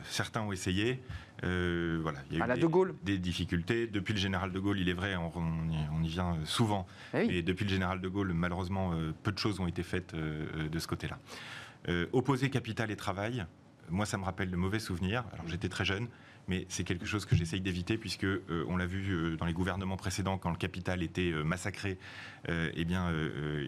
Certains 0.03 0.41
ont 0.41 0.51
essayé. 0.51 1.01
Euh, 1.43 1.99
voilà, 2.01 2.19
il 2.29 2.37
y 2.37 2.41
a 2.41 2.55
eu 2.55 2.59
des, 2.59 3.13
des, 3.13 3.17
difficultés. 3.17 3.87
Depuis 3.87 4.13
le 4.13 4.19
général 4.19 4.51
de 4.51 4.59
Gaulle, 4.59 4.79
il 4.79 4.89
est 4.89 4.93
vrai, 4.93 5.15
on, 5.15 6.03
y, 6.03 6.07
vient 6.07 6.37
souvent. 6.45 6.87
Et 7.13 7.27
eh 7.29 7.41
depuis 7.41 7.63
le 7.65 7.69
général 7.69 8.01
de 8.01 8.07
Gaulle, 8.07 8.33
malheureusement, 8.33 8.93
euh, 8.93 9.13
peu 9.23 9.31
de 9.31 9.37
choses 9.37 9.59
ont 9.59 9.67
été 9.67 9.83
faites 9.83 10.13
euh, 10.13 10.67
de 10.69 10.79
ce 10.79 10.87
côté-là. 10.87 11.19
opposer 12.11 12.49
capital 12.49 12.91
et 12.91 12.95
travail, 12.95 13.45
moi, 13.89 14.05
ça 14.05 14.17
me 14.17 14.23
rappelle 14.23 14.51
de 14.51 14.57
mauvais 14.57 14.79
souvenirs. 14.79 15.23
Alors, 15.33 15.47
j'étais 15.47 15.69
très 15.69 15.85
jeune, 15.85 16.07
mais 16.47 16.65
c'est 16.69 16.83
quelque 16.83 17.05
chose 17.05 17.25
que 17.25 17.35
j'essaye 17.35 17.61
d'éviter 17.61 17.97
puisque 17.97 18.27
on 18.67 18.77
l'a 18.77 18.85
vu 18.85 19.37
dans 19.37 19.45
les 19.45 19.53
gouvernements 19.53 19.97
précédents, 19.97 20.37
quand 20.37 20.51
le 20.51 20.57
capital 20.57 21.01
était 21.01 21.31
massacré, 21.43 21.97
eh 22.47 22.85
bien, 22.85 23.11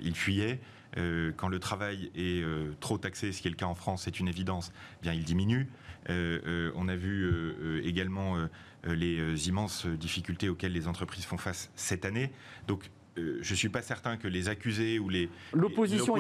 il 0.04 0.16
fuyait. 0.16 0.60
Quand 0.96 1.48
le 1.48 1.60
travail 1.60 2.12
est 2.16 2.44
trop 2.80 2.98
taxé, 2.98 3.32
ce 3.32 3.42
qui 3.42 3.48
est 3.48 3.52
le 3.52 3.58
cas 3.58 3.66
en 3.66 3.76
France, 3.76 4.04
c'est 4.04 4.20
une 4.20 4.28
évidence, 4.28 4.72
eh 5.00 5.04
bien 5.04 5.14
il 5.14 5.24
diminue. 5.24 5.70
Euh, 6.10 6.40
euh, 6.46 6.72
on 6.76 6.88
a 6.88 6.96
vu 6.96 7.26
euh, 7.26 7.82
également 7.84 8.36
les 8.84 9.48
immenses 9.48 9.86
difficultés 9.86 10.50
auxquelles 10.50 10.74
les 10.74 10.88
entreprises 10.88 11.26
font 11.26 11.38
face 11.38 11.72
cette 11.76 12.06
année. 12.06 12.32
Donc, 12.68 12.90
je 13.18 13.52
ne 13.52 13.56
suis 13.56 13.70
pas 13.70 13.82
certain 13.82 14.16
que 14.16 14.28
les 14.28 14.48
accusés 14.48 14.98
ou 14.98 15.10
les 15.10 15.30
l'opposition 15.54 16.16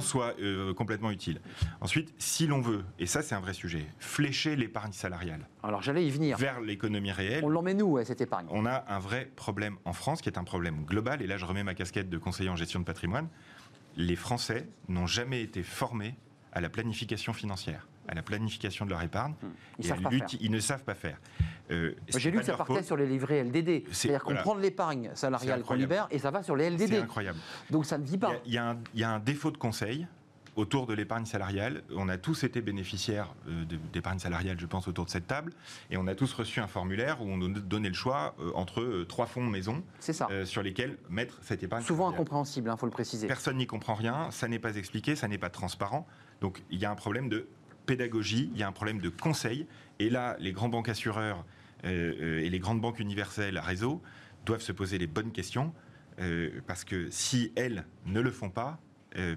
soient 0.00 0.34
complètement 0.76 1.10
utiles. 1.10 1.40
Ensuite, 1.80 2.12
si 2.18 2.46
l'on 2.46 2.60
veut, 2.60 2.82
et 2.98 3.06
ça 3.06 3.22
c'est 3.22 3.34
un 3.34 3.40
vrai 3.40 3.54
sujet, 3.54 3.86
flécher 4.00 4.56
l'épargne 4.56 4.92
salariale. 4.92 5.48
Alors 5.62 5.82
j'allais 5.82 6.04
y 6.04 6.10
venir. 6.10 6.36
Vers 6.36 6.60
l'économie 6.60 7.12
réelle. 7.12 7.44
On 7.44 7.48
l'emmène 7.48 7.80
où 7.80 8.02
cette 8.04 8.20
épargne? 8.20 8.46
On 8.50 8.66
a 8.66 8.84
un 8.88 8.98
vrai 8.98 9.30
problème 9.36 9.76
en 9.84 9.92
France 9.92 10.20
qui 10.20 10.28
est 10.28 10.36
un 10.36 10.44
problème 10.44 10.84
global. 10.84 11.22
Et 11.22 11.26
là, 11.26 11.38
je 11.38 11.46
remets 11.46 11.64
ma 11.64 11.74
casquette 11.74 12.10
de 12.10 12.18
conseiller 12.18 12.50
en 12.50 12.56
gestion 12.56 12.80
de 12.80 12.84
patrimoine. 12.84 13.28
Les 13.96 14.16
Français 14.16 14.66
n'ont 14.88 15.06
jamais 15.06 15.42
été 15.42 15.62
formés 15.62 16.16
à 16.52 16.60
la 16.60 16.68
planification 16.68 17.32
financière 17.32 17.86
à 18.08 18.14
la 18.14 18.22
planification 18.22 18.84
de 18.84 18.90
leur 18.90 19.02
épargne. 19.02 19.34
Ils, 19.78 19.94
ils 20.40 20.50
ne 20.50 20.60
savent 20.60 20.84
pas 20.84 20.94
faire. 20.94 21.18
Euh, 21.70 21.94
J'ai 22.08 22.30
lu 22.30 22.38
que 22.38 22.44
ça 22.44 22.56
partait 22.56 22.82
sur 22.82 22.96
les 22.96 23.06
livrets 23.06 23.44
LDD. 23.44 23.84
C'est-à-dire 23.90 24.22
qu'on 24.22 24.34
prend 24.34 24.54
de 24.54 24.60
l'épargne 24.60 25.10
salariale 25.14 25.62
qu'on 25.62 25.74
libère 25.74 26.08
et 26.10 26.18
ça 26.18 26.30
va 26.30 26.42
sur 26.42 26.56
les 26.56 26.70
LDD. 26.70 26.88
C'est 26.88 26.98
incroyable. 26.98 27.38
Donc 27.70 27.86
ça 27.86 27.98
ne 27.98 28.04
vit 28.04 28.18
pas. 28.18 28.32
Il 28.46 28.52
y, 28.52 28.58
a, 28.58 28.76
un, 29.10 29.18
défaut 29.18 29.50
de 29.50 29.56
conseil 29.56 30.06
autour 30.56 30.86
de 30.86 30.94
l'épargne 30.94 31.24
salariale. 31.24 31.82
On 31.94 32.08
a 32.08 32.18
tous 32.18 32.44
été 32.44 32.60
bénéficiaires 32.60 33.34
euh, 33.48 33.64
d'épargne 33.92 34.18
salariale, 34.18 34.58
je 34.58 34.66
pense, 34.66 34.88
autour 34.88 35.06
de 35.06 35.10
cette 35.10 35.26
table. 35.26 35.52
Et 35.90 35.96
on 35.96 36.06
a 36.06 36.14
tous 36.14 36.32
reçu 36.34 36.60
un 36.60 36.66
formulaire 36.66 37.22
où 37.22 37.26
on 37.26 37.36
nous 37.36 37.48
donnait 37.48 37.88
le 37.88 37.94
choix 37.94 38.34
euh, 38.40 38.50
entre 38.54 39.04
trois 39.08 39.26
fonds 39.26 39.46
maison 39.46 39.82
sur 40.44 40.62
lesquels 40.62 40.98
mettre 41.08 41.38
cette 41.42 41.62
épargne 41.62 41.82
Souvent 41.82 42.10
incompréhensible, 42.10 42.68
il 42.68 42.70
hein, 42.70 42.76
faut 42.76 42.86
le 42.86 42.92
préciser. 42.92 43.26
Personne 43.26 43.56
n'y 43.56 43.66
comprend 43.66 43.94
rien, 43.94 44.30
ça 44.30 44.48
n'est 44.48 44.58
pas 44.58 44.76
expliqué, 44.76 45.16
ça 45.16 45.28
n'est 45.28 45.38
pas 45.38 45.50
transparent. 45.50 46.06
Donc 46.40 46.62
il 46.70 46.78
y 46.78 46.84
a 46.84 46.90
un 46.90 46.96
problème 46.96 47.28
de 47.28 47.46
pédagogie, 47.86 48.50
il 48.54 48.60
y 48.60 48.62
a 48.62 48.68
un 48.68 48.72
problème 48.72 49.00
de 49.00 49.08
conseil. 49.08 49.66
Et 49.98 50.10
là, 50.10 50.36
les 50.38 50.52
grands 50.52 50.68
banques 50.68 50.88
assureurs 50.88 51.44
euh, 51.84 52.14
euh, 52.20 52.40
et 52.40 52.50
les 52.50 52.58
grandes 52.58 52.80
banques 52.80 53.00
universelles 53.00 53.56
à 53.56 53.62
réseau 53.62 54.00
doivent 54.46 54.62
se 54.62 54.72
poser 54.72 54.98
les 54.98 55.06
bonnes 55.06 55.32
questions. 55.32 55.72
Euh, 56.20 56.60
parce 56.66 56.84
que 56.84 57.08
si 57.10 57.52
elles 57.56 57.84
ne 58.06 58.20
le 58.20 58.30
font 58.30 58.50
pas, 58.50 58.78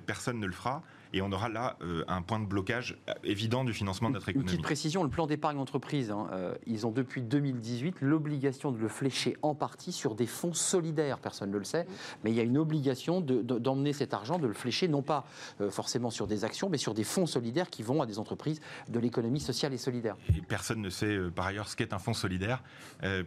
personne 0.05 0.39
ne 0.39 0.45
le 0.45 0.53
fera. 0.53 0.83
Et 1.15 1.21
on 1.21 1.31
aura 1.31 1.47
là 1.47 1.77
un 2.09 2.21
point 2.21 2.41
de 2.41 2.45
blocage 2.45 2.97
évident 3.23 3.63
du 3.63 3.73
financement 3.73 4.09
de 4.09 4.15
notre 4.15 4.27
économie. 4.27 4.49
Une 4.49 4.51
petite 4.51 4.65
précision, 4.65 5.01
le 5.01 5.09
plan 5.09 5.27
d'épargne 5.27 5.57
entreprise, 5.57 6.11
hein, 6.11 6.27
ils 6.67 6.85
ont 6.85 6.91
depuis 6.91 7.21
2018 7.21 8.01
l'obligation 8.01 8.73
de 8.73 8.77
le 8.77 8.89
flécher 8.89 9.37
en 9.41 9.55
partie 9.55 9.93
sur 9.93 10.13
des 10.13 10.25
fonds 10.25 10.53
solidaires. 10.53 11.19
Personne 11.19 11.51
ne 11.51 11.57
le 11.57 11.63
sait, 11.63 11.87
mais 12.25 12.31
il 12.31 12.35
y 12.35 12.41
a 12.41 12.43
une 12.43 12.57
obligation 12.57 13.21
d'emmener 13.21 13.93
cet 13.93 14.13
argent, 14.13 14.39
de 14.39 14.47
le 14.47 14.53
flécher 14.53 14.89
non 14.89 15.01
pas 15.01 15.25
forcément 15.69 16.09
sur 16.09 16.27
des 16.27 16.43
actions, 16.43 16.67
mais 16.67 16.77
sur 16.77 16.93
des 16.93 17.05
fonds 17.05 17.25
solidaires 17.25 17.69
qui 17.69 17.81
vont 17.81 18.01
à 18.01 18.05
des 18.05 18.19
entreprises 18.19 18.59
de 18.89 18.99
l'économie 18.99 19.39
sociale 19.39 19.73
et 19.73 19.77
solidaire. 19.77 20.17
Et 20.35 20.41
personne 20.41 20.81
ne 20.81 20.89
sait 20.89 21.17
par 21.33 21.45
ailleurs 21.45 21.69
ce 21.69 21.77
qu'est 21.77 21.93
un 21.93 21.99
fonds 21.99 22.13
solidaire, 22.13 22.61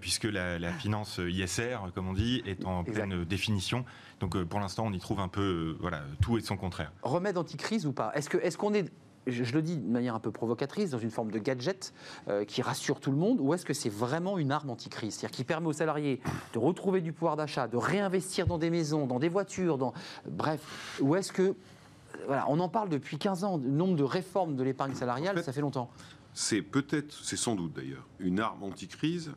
puisque 0.02 0.24
la, 0.24 0.58
la, 0.58 0.72
finance 0.74 1.18
ISR, 1.26 1.78
comme 1.94 2.08
on 2.08 2.12
dit, 2.12 2.42
est 2.44 2.66
en 2.66 2.84
pleine 2.84 3.24
définition. 3.24 3.86
Donc 4.20 4.36
euh, 4.36 4.44
pour 4.44 4.60
l'instant, 4.60 4.84
on 4.86 4.92
y 4.92 4.98
trouve 4.98 5.20
un 5.20 5.28
peu 5.28 5.40
euh, 5.40 5.76
voilà, 5.80 6.02
tout 6.20 6.38
et 6.38 6.40
son 6.40 6.56
contraire. 6.56 6.92
Remède 7.02 7.38
anti-crise 7.38 7.86
ou 7.86 7.92
pas? 7.92 8.12
Est-ce 8.14 8.28
qu'on 8.28 8.38
est, 8.38 8.56
qu'on 8.56 8.74
est 8.74 8.92
je, 9.26 9.52
le 9.52 9.62
dis 9.62 9.76
de 9.76 9.86
manière 9.86 10.14
un 10.14 10.20
peu 10.20 10.30
provocatrice, 10.30 10.90
dans 10.90 10.98
une 10.98 11.10
forme 11.10 11.30
de 11.30 11.38
gadget 11.38 11.92
euh, 12.28 12.44
qui 12.44 12.62
rassure 12.62 13.00
tout 13.00 13.10
le 13.10 13.16
monde, 13.16 13.38
ou 13.40 13.54
est-ce 13.54 13.64
que 13.64 13.74
c'est 13.74 13.88
vraiment 13.88 14.38
une 14.38 14.52
arme 14.52 14.70
anti-crise? 14.70 15.14
C'est-à-dire 15.14 15.36
qui 15.36 15.44
permet 15.44 15.66
aux 15.66 15.72
salariés 15.72 16.20
de 16.52 16.58
retrouver 16.58 17.00
du 17.00 17.12
pouvoir 17.12 17.36
d'achat, 17.36 17.68
de 17.68 17.76
réinvestir 17.76 18.46
dans 18.46 18.58
des 18.58 18.70
maisons, 18.70 19.06
dans 19.06 19.18
des 19.18 19.28
voitures, 19.28 19.78
dans... 19.78 19.92
bref, 20.26 20.98
ou 21.00 21.16
est-ce 21.16 21.32
que... 21.32 21.54
Voilà, 22.26 22.46
on 22.48 22.58
en 22.58 22.68
parle 22.68 22.88
depuis 22.88 23.18
15 23.18 23.44
ans, 23.44 23.58
le 23.58 23.68
nombre 23.68 23.94
de 23.94 24.02
réformes 24.02 24.56
de 24.56 24.62
l'épargne 24.62 24.94
salariale, 24.94 25.42
ça 25.44 25.52
fait 25.52 25.60
longtemps. 25.60 25.90
C'est 26.32 26.62
peut-être, 26.62 27.12
c'est 27.12 27.36
sans 27.36 27.54
doute 27.54 27.74
d'ailleurs, 27.74 28.06
une 28.18 28.40
arme 28.40 28.62
anti-crise 28.62 29.32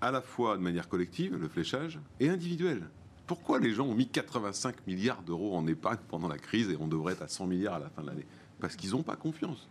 à 0.00 0.10
la 0.10 0.20
fois 0.20 0.56
de 0.56 0.62
manière 0.62 0.88
collective, 0.88 1.36
le 1.36 1.48
fléchage, 1.48 2.00
et 2.18 2.28
individuelle. 2.28 2.88
Pourquoi 3.30 3.60
les 3.60 3.72
gens 3.72 3.86
ont 3.86 3.94
mis 3.94 4.08
85 4.08 4.88
milliards 4.88 5.22
d'euros 5.22 5.56
en 5.56 5.64
épargne 5.68 6.00
pendant 6.08 6.26
la 6.26 6.36
crise 6.36 6.68
et 6.68 6.76
on 6.80 6.88
devrait 6.88 7.12
être 7.12 7.22
à 7.22 7.28
100 7.28 7.46
milliards 7.46 7.74
à 7.74 7.78
la 7.78 7.88
fin 7.88 8.02
de 8.02 8.08
l'année? 8.08 8.26
Parce 8.58 8.74
qu'ils 8.74 8.90
n'ont 8.90 9.04
pas 9.04 9.14
confiance. 9.14 9.68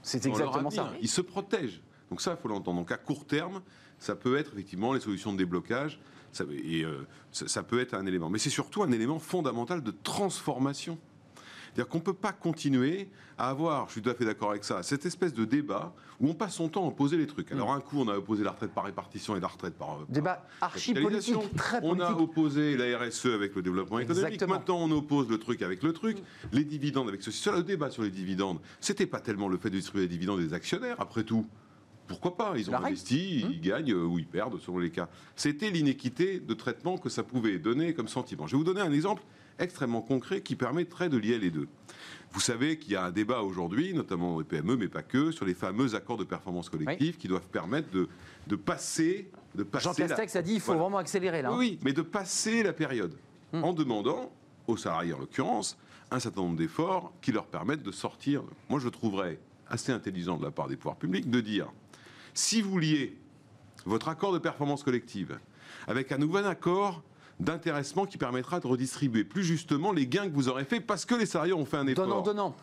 C'est 0.00 0.24
exactement 0.26 0.70
ça. 0.70 0.92
Ils 1.02 1.08
se 1.08 1.20
protègent. 1.20 1.82
Donc 2.08 2.20
ça, 2.20 2.36
il 2.38 2.40
faut 2.40 2.46
l'entendre. 2.46 2.78
Donc 2.78 2.92
à 2.92 2.96
court 2.96 3.26
terme, 3.26 3.62
ça 3.98 4.14
peut 4.14 4.36
être 4.36 4.52
effectivement 4.52 4.92
les 4.92 5.00
solutions 5.00 5.32
de 5.32 5.38
déblocage, 5.38 5.98
ça, 6.30 6.44
et 6.52 6.84
euh, 6.84 7.04
ça 7.32 7.64
peut 7.64 7.80
être 7.80 7.94
un 7.94 8.06
élément. 8.06 8.30
Mais 8.30 8.38
c'est 8.38 8.48
surtout 8.48 8.84
un 8.84 8.92
élément 8.92 9.18
fondamental 9.18 9.82
de 9.82 9.90
transformation. 9.90 10.98
C'est-à-dire 11.74 11.88
qu'on 11.88 11.98
ne 11.98 12.02
peut 12.02 12.14
pas 12.14 12.32
continuer 12.32 13.08
à 13.36 13.50
avoir, 13.50 13.86
je 13.86 13.92
suis 13.92 14.02
tout 14.02 14.10
à 14.10 14.14
fait 14.14 14.24
d'accord 14.24 14.50
avec 14.50 14.64
ça, 14.64 14.82
cette 14.82 15.06
espèce 15.06 15.32
de 15.32 15.44
débat 15.44 15.92
où 16.20 16.28
on 16.28 16.34
passe 16.34 16.54
son 16.54 16.68
temps 16.68 16.84
à 16.84 16.88
opposer 16.88 17.16
les 17.16 17.26
trucs. 17.26 17.52
Alors, 17.52 17.72
un 17.72 17.80
coup, 17.80 18.00
on 18.00 18.08
a 18.08 18.16
opposé 18.16 18.42
la 18.42 18.50
retraite 18.50 18.72
par 18.72 18.84
répartition 18.84 19.36
et 19.36 19.40
la 19.40 19.46
retraite 19.46 19.74
par. 19.74 20.00
Débat 20.08 20.44
archi 20.60 20.94
politique, 20.94 21.36
très 21.56 21.80
politique. 21.80 22.02
On 22.02 22.04
a 22.04 22.12
opposé 22.12 22.76
la 22.76 22.98
RSE 22.98 23.26
avec 23.26 23.54
le 23.54 23.62
développement 23.62 23.98
économique. 24.00 24.42
Maintenant, 24.42 24.78
on 24.78 24.90
oppose 24.90 25.28
le 25.28 25.38
truc 25.38 25.62
avec 25.62 25.82
le 25.82 25.92
truc. 25.92 26.18
Les 26.52 26.64
dividendes 26.64 27.08
avec 27.08 27.22
ceci. 27.22 27.48
Le 27.48 27.62
débat 27.62 27.90
sur 27.90 28.02
les 28.02 28.10
dividendes, 28.10 28.58
c'était 28.80 29.06
pas 29.06 29.20
tellement 29.20 29.48
le 29.48 29.56
fait 29.56 29.70
de 29.70 29.76
distribuer 29.76 30.02
les 30.02 30.08
dividendes 30.08 30.40
des 30.40 30.54
actionnaires, 30.54 30.96
après 30.98 31.22
tout 31.22 31.46
pourquoi 32.08 32.36
pas 32.36 32.54
Ils 32.56 32.70
ont 32.70 32.74
investi, 32.74 33.40
ils 33.40 33.46
hum. 33.46 33.60
gagnent 33.60 33.94
ou 33.94 34.18
ils 34.18 34.26
perdent 34.26 34.58
selon 34.58 34.78
les 34.78 34.90
cas. 34.90 35.08
C'était 35.36 35.70
l'inéquité 35.70 36.40
de 36.40 36.54
traitement 36.54 36.98
que 36.98 37.08
ça 37.08 37.22
pouvait 37.22 37.58
donner 37.58 37.94
comme 37.94 38.08
sentiment. 38.08 38.46
Je 38.46 38.52
vais 38.52 38.58
vous 38.58 38.64
donner 38.64 38.80
un 38.80 38.92
exemple 38.92 39.22
extrêmement 39.58 40.02
concret 40.02 40.40
qui 40.40 40.56
permettrait 40.56 41.08
de 41.08 41.16
lier 41.16 41.38
les 41.38 41.50
deux. 41.50 41.68
Vous 42.32 42.40
savez 42.40 42.78
qu'il 42.78 42.92
y 42.92 42.96
a 42.96 43.04
un 43.04 43.10
débat 43.10 43.42
aujourd'hui, 43.42 43.94
notamment 43.94 44.36
au 44.36 44.44
PME, 44.44 44.76
mais 44.76 44.88
pas 44.88 45.02
que, 45.02 45.30
sur 45.30 45.44
les 45.44 45.54
fameux 45.54 45.94
accords 45.94 46.16
de 46.18 46.24
performance 46.24 46.68
collective 46.68 47.16
qui 47.16 47.28
doivent 47.28 47.48
permettre 47.48 47.90
de, 47.90 48.08
de 48.46 48.56
passer. 48.56 49.30
De 49.54 49.62
passer 49.62 49.84
Jean 49.84 49.94
Castex 49.94 50.36
a 50.36 50.42
dit 50.42 50.54
il 50.54 50.60
faut 50.60 50.74
vraiment 50.74 50.98
accélérer 50.98 51.42
là. 51.42 51.50
Hein. 51.50 51.56
Oui, 51.58 51.78
mais 51.82 51.92
de 51.92 52.02
passer 52.02 52.62
la 52.62 52.72
période 52.72 53.14
hum. 53.52 53.64
en 53.64 53.72
demandant 53.72 54.32
aux 54.66 54.76
salariés 54.76 55.14
en 55.14 55.18
l'occurrence 55.18 55.78
un 56.10 56.20
certain 56.20 56.42
nombre 56.42 56.56
d'efforts 56.56 57.12
qui 57.20 57.32
leur 57.32 57.46
permettent 57.46 57.82
de 57.82 57.92
sortir. 57.92 58.42
Moi, 58.68 58.80
je 58.80 58.88
trouverais 58.88 59.38
assez 59.68 59.92
intelligent 59.92 60.36
de 60.36 60.44
la 60.44 60.50
part 60.50 60.68
des 60.68 60.76
pouvoirs 60.76 60.96
publics 60.96 61.28
de 61.28 61.40
dire 61.40 61.70
si 62.38 62.62
vous 62.62 62.78
liez 62.78 63.16
votre 63.84 64.08
accord 64.08 64.32
de 64.32 64.38
performance 64.38 64.84
collective 64.84 65.38
avec 65.88 66.12
un 66.12 66.18
nouvel 66.18 66.46
accord 66.46 67.02
d'intéressement 67.40 68.06
qui 68.06 68.16
permettra 68.16 68.60
de 68.60 68.66
redistribuer 68.66 69.24
plus 69.24 69.42
justement 69.42 69.92
les 69.92 70.06
gains 70.06 70.28
que 70.28 70.34
vous 70.34 70.48
aurez 70.48 70.64
fait 70.64 70.80
parce 70.80 71.04
que 71.04 71.14
les 71.14 71.26
salariés 71.26 71.52
ont 71.52 71.64
fait 71.64 71.76
un 71.76 71.86
effort. 71.86 72.06
Donnant, 72.06 72.22
donnant. 72.22 72.56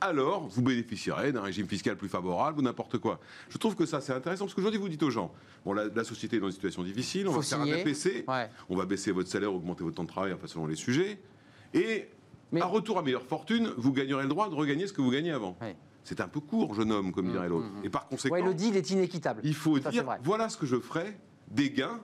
Alors, 0.00 0.46
vous 0.48 0.62
bénéficierez 0.62 1.32
d'un 1.32 1.40
régime 1.40 1.66
fiscal 1.66 1.96
plus 1.96 2.08
favorable 2.08 2.60
ou 2.60 2.62
n'importe 2.62 2.98
quoi. 2.98 3.18
Je 3.48 3.58
trouve 3.58 3.74
que 3.74 3.86
ça, 3.86 4.00
c'est 4.00 4.12
intéressant 4.12 4.44
parce 4.44 4.54
qu'aujourd'hui, 4.54 4.78
vous 4.78 4.88
dites 4.88 5.02
aux 5.02 5.10
gens 5.10 5.32
bon, 5.64 5.72
la, 5.72 6.04
société 6.04 6.36
est 6.36 6.40
dans 6.40 6.46
une 6.46 6.52
situation 6.52 6.82
difficile, 6.82 7.26
on 7.28 7.32
va 7.32 7.42
faire 7.42 7.60
un 7.60 7.72
APC, 7.72 8.26
on 8.68 8.76
va 8.76 8.84
baisser 8.84 9.10
votre 9.10 9.28
salaire, 9.28 9.52
augmenter 9.52 9.84
votre 9.84 9.96
temps 9.96 10.04
de 10.04 10.08
travail, 10.08 10.32
enfin, 10.32 10.46
selon 10.46 10.66
les 10.66 10.76
sujets. 10.76 11.20
Et 11.74 12.08
à 12.60 12.66
retour 12.66 12.98
à 12.98 13.02
meilleure 13.02 13.26
fortune, 13.26 13.72
vous 13.76 13.92
gagnerez 13.92 14.22
le 14.22 14.28
droit 14.28 14.48
de 14.48 14.54
regagner 14.54 14.86
ce 14.86 14.92
que 14.92 15.00
vous 15.00 15.10
gagnez 15.10 15.32
avant. 15.32 15.56
C'est 16.06 16.20
un 16.20 16.28
peu 16.28 16.38
court, 16.38 16.72
jeune 16.74 16.92
homme, 16.92 17.10
comme 17.10 17.26
mmh, 17.26 17.32
dirait 17.32 17.48
l'autre. 17.48 17.66
Mmh, 17.66 17.80
mmh. 17.80 17.84
Et 17.84 17.90
par 17.90 18.06
conséquent. 18.06 18.44
le 18.44 18.54
deal 18.54 18.76
est 18.76 18.90
inéquitable. 18.90 19.40
Il 19.42 19.54
faut 19.54 19.78
dire 19.80 20.04
voilà 20.22 20.48
ce 20.48 20.56
que 20.56 20.64
je 20.64 20.78
ferai 20.78 21.18
des 21.50 21.70
gains 21.70 22.00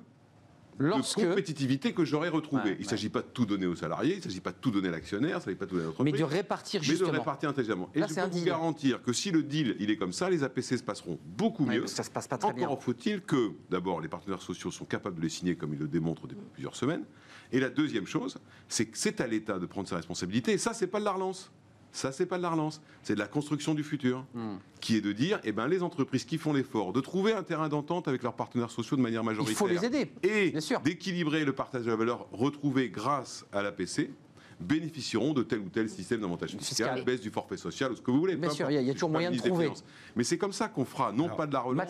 Lorsque... 0.79 1.21
de 1.21 1.29
compétitivité 1.29 1.93
que 1.93 2.05
j'aurais 2.05 2.29
retrouvé. 2.29 2.77
il 2.81 2.85
ne 2.85 2.89
s'agit 2.89 3.11
pas 3.11 3.21
de 3.21 3.27
tout 3.27 3.47
donner 3.47 3.67
aux 3.67 3.77
salariés, 3.77 4.15
il 4.15 4.17
ne 4.17 4.23
s'agit 4.23 4.41
pas 4.41 4.51
de 4.51 4.57
tout 4.57 4.73
donner 4.73 4.89
à 4.89 4.91
l'actionnaire, 4.91 5.31
il 5.31 5.35
ne 5.37 5.41
s'agit 5.41 5.57
pas 5.57 5.67
de 5.67 5.71
tout 5.71 5.77
donner 5.77 5.85
à 5.85 5.89
l'entreprise. 5.91 6.13
Mais 6.13 6.19
de 6.19 6.25
répartir 6.25 6.83
justement. 6.83 7.11
Mais 7.11 7.13
de 7.13 7.19
répartir 7.21 7.49
intelligemment. 7.51 7.91
Et 7.95 8.01
je 8.01 8.07
peux 8.07 8.39
vous 8.39 8.45
garantir 8.45 9.03
que 9.03 9.13
si 9.13 9.31
le 9.31 9.45
deal 9.45 9.77
il 9.79 9.91
est 9.91 9.97
comme 9.97 10.13
ça, 10.13 10.31
les 10.31 10.43
APC 10.43 10.79
se 10.79 10.83
passeront 10.83 11.19
beaucoup 11.25 11.65
mieux. 11.65 11.87
ça 11.87 12.03
se 12.03 12.11
passe 12.11 12.27
pas 12.27 12.39
très 12.39 12.49
Encore 12.49 12.57
bien. 12.57 12.77
faut-il 12.77 13.21
que, 13.21 13.53
d'abord, 13.71 14.01
les 14.01 14.09
partenaires 14.09 14.43
sociaux 14.43 14.73
sont 14.73 14.85
capables 14.85 15.17
de 15.17 15.23
les 15.23 15.29
signer 15.29 15.55
comme 15.55 15.75
ils 15.75 15.79
le 15.79 15.87
démontrent 15.89 16.27
depuis 16.27 16.47
plusieurs 16.55 16.75
semaines. 16.75 17.05
Et 17.53 17.61
la 17.61 17.69
deuxième 17.69 18.07
chose, 18.07 18.39
c'est 18.69 18.87
que 18.87 18.99
c'est 18.99 19.21
à 19.21 19.27
l'État 19.27 19.59
de 19.59 19.67
prendre 19.67 19.87
ses 19.87 19.95
responsabilités. 19.95 20.53
Et 20.53 20.59
ça, 20.59 20.73
c'est 20.73 20.87
pas 20.87 21.01
de 21.01 21.05
la 21.05 21.13
relance. 21.13 21.53
Ça, 21.93 22.11
c'est 22.11 22.27
pas 22.27 22.39
de 22.39 22.43
la 22.43 22.51
relance, 22.51 22.81
c'est 23.03 23.15
de 23.15 23.19
la 23.19 23.27
construction 23.27 23.75
du 23.75 23.85
futur, 23.85 24.25
hmm. 24.35 24.57
qui 24.81 24.97
est 24.97 25.03
de 25.03 25.13
dire, 25.13 25.39
eh 25.45 25.53
ben, 25.53 25.69
les 25.69 25.83
entreprises 25.83 26.25
qui 26.25 26.39
font 26.39 26.55
l'effort 26.55 26.95
de 26.95 27.01
trouver 27.01 27.35
un 27.35 27.43
terrain 27.43 27.69
d'entente 27.69 28.09
avec 28.09 28.23
leurs 28.23 28.35
partenaires 28.35 28.71
sociaux 28.71 28.97
de 28.97 29.03
manière 29.03 29.23
majoritaire, 29.23 29.53
il 29.53 29.57
faut 29.57 29.67
les 29.67 29.85
aider, 29.85 30.11
et 30.23 30.55
d'équilibrer 30.83 31.45
le 31.45 31.53
partage 31.53 31.85
de 31.85 31.91
la 31.91 31.97
valeur 31.97 32.27
retrouvé 32.33 32.89
grâce 32.89 33.45
à 33.53 33.63
l'APC, 33.63 34.11
bénéficieront 34.59 35.35
de 35.35 35.43
tel 35.43 35.59
ou 35.59 35.69
tel 35.69 35.89
système 35.89 36.21
d'avantage 36.21 36.57
fiscal, 36.57 37.05
baisse 37.05 37.21
du 37.21 37.31
forfait 37.31 37.57
social 37.57 37.93
ou 37.93 37.97
ce 37.97 38.01
que 38.01 38.11
vous 38.11 38.21
voulez. 38.21 38.37
Bien 38.37 38.51
sûr, 38.51 38.71
il 38.71 38.81
y, 38.81 38.91
a 38.91 38.93
toujours 38.93 39.11
moyen 39.11 39.31
de 39.31 39.37
trouver. 39.37 39.71
Mais 40.17 40.25
c'est 40.25 40.39
comme 40.39 40.53
ça 40.53 40.69
qu'on 40.69 40.85
fera, 40.85 41.13
non 41.13 41.29
pas 41.29 41.47
de 41.47 41.53
la 41.53 41.61
relance, 41.61 41.89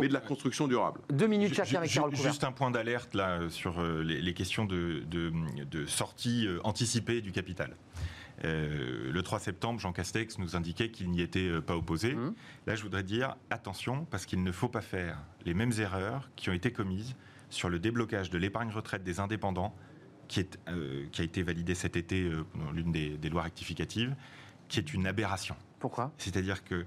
mais 0.00 0.08
de 0.08 0.12
la 0.12 0.20
construction 0.20 0.66
durable. 0.66 1.00
Deux 1.10 1.26
minutes 1.26 1.54
chacun 1.54 1.78
avec 1.78 1.92
Carole 1.92 2.14
Juste 2.14 2.44
un 2.44 2.52
point 2.52 2.70
d'alerte 2.70 3.14
là 3.14 3.40
sur 3.50 3.80
euh, 3.80 4.02
les, 4.02 4.34
questions 4.34 4.64
de, 4.64 5.02
de 5.10 5.86
sortie 5.86 6.46
euh, 6.46 6.60
anticipée 6.64 7.20
du 7.20 7.32
capital. 7.32 7.76
Euh, 8.44 9.12
le 9.12 9.22
3 9.22 9.38
septembre, 9.38 9.78
Jean 9.78 9.92
Castex 9.92 10.38
nous 10.38 10.56
indiquait 10.56 10.90
qu'il 10.90 11.10
n'y 11.10 11.20
était 11.20 11.48
euh, 11.48 11.60
pas 11.60 11.76
opposé. 11.76 12.14
Mmh. 12.14 12.34
Là, 12.66 12.74
je 12.74 12.82
voudrais 12.82 13.02
dire 13.02 13.36
attention, 13.50 14.04
parce 14.10 14.26
qu'il 14.26 14.42
ne 14.42 14.52
faut 14.52 14.68
pas 14.68 14.80
faire 14.80 15.18
les 15.44 15.54
mêmes 15.54 15.72
erreurs 15.78 16.30
qui 16.36 16.50
ont 16.50 16.52
été 16.52 16.72
commises 16.72 17.14
sur 17.50 17.68
le 17.68 17.78
déblocage 17.78 18.30
de 18.30 18.38
l'épargne 18.38 18.70
retraite 18.70 19.04
des 19.04 19.20
indépendants, 19.20 19.74
qui, 20.28 20.40
est, 20.40 20.58
euh, 20.68 21.06
qui 21.12 21.20
a 21.20 21.24
été 21.24 21.42
validé 21.42 21.74
cet 21.74 21.96
été 21.96 22.30
dans 22.54 22.70
l'une 22.72 22.90
des, 22.90 23.28
lois 23.28 23.42
rectificatives, 23.42 24.14
qui 24.68 24.78
est 24.78 24.94
une 24.94 25.06
aberration. 25.06 25.56
Pourquoi? 25.78 26.12
C'est-à-dire 26.16 26.64
que 26.64 26.86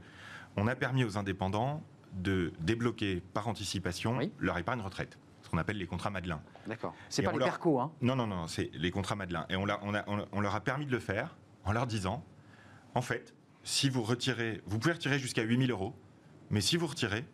on 0.58 0.68
a 0.68 0.76
permis 0.76 1.04
aux 1.04 1.18
indépendants 1.18 1.84
de 2.14 2.54
débloquer 2.62 3.22
par 3.34 3.48
anticipation 3.48 4.20
leur 4.40 4.58
épargne 4.58 4.82
retraite 4.82 5.18
ce 5.46 5.50
qu'on 5.50 5.58
appelle 5.60 5.78
les 5.78 5.86
contrats 5.86 6.10
Madelin. 6.10 6.42
D'accord. 6.66 6.96
C'est 7.08 7.22
pas 7.22 7.32
les 7.32 7.38
leur... 7.38 7.60
hein 7.80 7.92
Non, 8.02 8.16
non, 8.16 8.26
non, 8.26 8.48
c'est 8.48 8.72
les 8.74 8.90
contrats 8.90 9.16
Madelin. 9.16 9.46
Et 9.50 9.56
on, 9.56 9.68
on, 9.68 10.26
on, 10.32 10.42
leur 10.42 10.56
a 10.56 10.62
permis 10.62 10.88
de 10.88 10.92
le 10.92 10.98
faire 10.98 11.36
en 11.66 11.72
leur 11.74 11.88
disant, 11.88 12.24
en 12.94 13.02
fait, 13.02 13.34
si 13.64 13.90
vous 13.90 14.04
retirez, 14.04 14.62
vous 14.66 14.80
pouvez 14.80 14.94
retirer 14.94 15.20
jusqu'à 15.20 15.42
8000 15.42 15.72
euros, 15.72 15.94
mais 16.50 16.62
si 16.62 16.78
vous 16.78 16.88
retirez, 16.88 17.26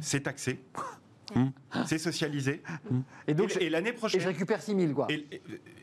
c'est 0.00 0.20
taxé. 0.20 0.60
Mmh. 1.34 1.48
C'est 1.86 1.98
socialisé. 1.98 2.62
Mmh. 2.90 3.00
Et 3.26 3.34
donc, 3.34 3.56
et, 3.60 3.70
l'année 3.70 3.92
prochaine. 3.92 4.20
Et 4.20 4.22
je 4.22 4.28
récupère 4.28 4.60
6 4.60 4.74
000, 4.78 4.92
quoi. 4.92 5.08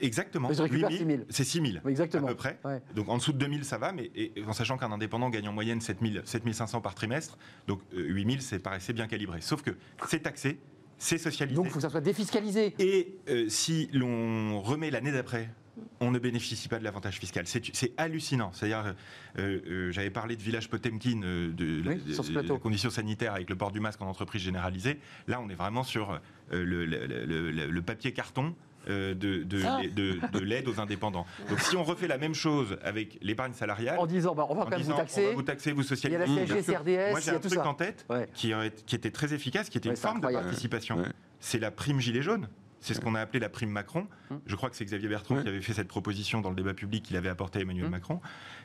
exactement. 0.01 0.51
je 0.51 0.61
récupère 0.61 0.91
6 0.91 1.05
000. 1.05 1.19
C'est 1.29 1.43
6 1.43 1.71
000. 1.71 1.87
Exactement. 1.89 2.27
À 2.27 2.31
peu 2.31 2.35
près. 2.35 2.59
Donc 2.95 3.09
en 3.09 3.17
dessous 3.17 3.33
de 3.33 3.37
2 3.37 3.53
000, 3.53 3.63
ça 3.63 3.77
va, 3.77 3.91
mais 3.91 4.11
en 4.47 4.53
sachant 4.53 4.77
qu'un 4.77 4.91
indépendant 4.91 5.29
gagne 5.29 5.47
en 5.47 5.53
moyenne 5.53 5.81
7 5.81 5.99
500 6.25 6.81
par 6.81 6.95
trimestre, 6.95 7.37
donc 7.67 7.81
8 7.93 7.99
euh, 7.99 8.29
000, 8.31 8.41
c'est 8.41 8.59
paraissait 8.59 8.93
bien 8.93 9.07
calibré. 9.07 9.41
Sauf 9.41 9.61
que 9.61 9.71
c'est 10.07 10.21
taxé, 10.21 10.59
c'est 10.97 11.17
socialisé. 11.17 11.55
Donc 11.55 11.65
il 11.65 11.69
faut 11.69 11.77
que 11.77 11.81
ça 11.81 11.89
soit 11.89 12.01
défiscalisé. 12.01 12.75
Et 12.77 13.17
euh, 13.29 13.49
si 13.49 13.89
l'on 13.93 14.61
remet 14.61 14.91
l'année 14.91 15.11
d'après 15.11 15.49
on 15.99 16.11
ne 16.11 16.19
bénéficie 16.19 16.67
pas 16.67 16.79
de 16.79 16.83
l'avantage 16.83 17.19
fiscal. 17.19 17.45
C'est 17.45 17.93
hallucinant. 17.97 18.51
C'est-à-dire, 18.53 18.95
euh, 19.37 19.59
euh, 19.67 19.91
j'avais 19.91 20.09
parlé 20.09 20.35
de 20.35 20.41
village 20.41 20.69
Potemkin, 20.69 21.21
euh, 21.23 21.51
de, 21.51 21.83
la 21.83 22.57
conditions 22.59 22.89
sanitaires 22.89 23.33
avec 23.33 23.49
le 23.49 23.55
port 23.55 23.71
du 23.71 23.79
masque 23.79 24.01
en 24.01 24.07
entreprise 24.07 24.41
généralisée. 24.41 24.99
Là, 25.27 25.39
on 25.41 25.49
est 25.49 25.55
vraiment 25.55 25.83
sur 25.83 26.19
le, 26.51 27.79
papier 27.81 28.11
carton. 28.13 28.55
De, 28.87 29.13
de, 29.13 30.39
l'aide 30.39 30.67
aux 30.67 30.79
indépendants. 30.79 31.27
Donc 31.47 31.59
si 31.59 31.75
on 31.75 31.83
refait 31.83 32.07
la 32.07 32.17
même 32.17 32.33
chose 32.33 32.79
avec 32.81 33.19
l'épargne 33.21 33.53
salariale... 33.53 33.99
En 33.99 34.07
disant, 34.07 34.33
bah, 34.33 34.47
on 34.49 34.55
va 34.55 34.63
quand 34.63 34.71
même 34.71 34.81
vous 34.81 34.93
taxer. 34.93 35.25
On 35.25 35.29
va 35.29 35.35
vous 35.35 35.43
taxer, 35.43 35.71
vous 35.73 35.83
socialiser. 35.83 36.23
Il 36.25 36.33
y 36.33 36.37
a 36.39 36.39
la 36.39 36.61
CSG, 36.61 36.73
CRDS, 36.73 37.11
Moi 37.11 37.19
j'ai 37.19 37.31
un 37.31 37.39
truc 37.39 37.59
en 37.59 37.73
tête 37.75 38.07
qui, 38.33 38.51
qui, 38.87 38.95
était 38.95 39.11
très 39.11 39.31
efficace, 39.35 39.69
qui 39.69 39.77
était 39.77 39.89
une 39.89 39.95
forme 39.95 40.21
de 40.21 40.27
participation. 40.27 41.03
C'est 41.39 41.59
la 41.59 41.69
prime 41.69 41.99
gilet 41.99 42.23
jaune. 42.23 42.47
C'est 42.81 42.93
ce 42.93 43.01
qu'on 43.01 43.15
a 43.15 43.21
appelé 43.21 43.39
la 43.39 43.49
prime 43.49 43.69
Macron. 43.69 44.07
Hum. 44.31 44.39
Je 44.45 44.55
crois 44.55 44.69
que 44.69 44.75
c'est 44.75 44.85
Xavier 44.85 45.09
Bertrand 45.09 45.41
qui 45.41 45.47
avait 45.47 45.61
fait 45.61 45.73
cette 45.73 45.87
proposition 45.87 46.41
dans 46.41 46.49
le 46.49 46.55
débat 46.55 46.73
public 46.73 47.03
qu'il 47.03 47.17
avait 47.17 47.29
apporté 47.29 47.59
à 47.59 47.61
Emmanuel 47.63 47.85
hum. 47.85 47.91
Macron. 47.91 48.21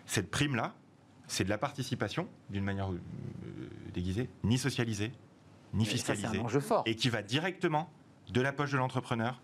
Cette 0.06 0.30
prime-là, 0.30 0.74
c'est 1.26 1.44
de 1.44 1.50
la 1.50 1.58
participation, 1.58 2.28
d'une 2.50 2.64
manière 2.64 2.92
euh, 2.92 3.00
déguisée, 3.92 4.28
ni 4.42 4.58
socialisée, 4.58 5.12
ni 5.72 5.84
fiscalisée. 5.84 6.40
Et 6.86 6.96
qui 6.96 7.08
va 7.08 7.22
directement 7.22 7.90
de 8.30 8.40
la 8.40 8.52
poche 8.52 8.72
de 8.72 8.78
l'entrepreneur 8.78 9.40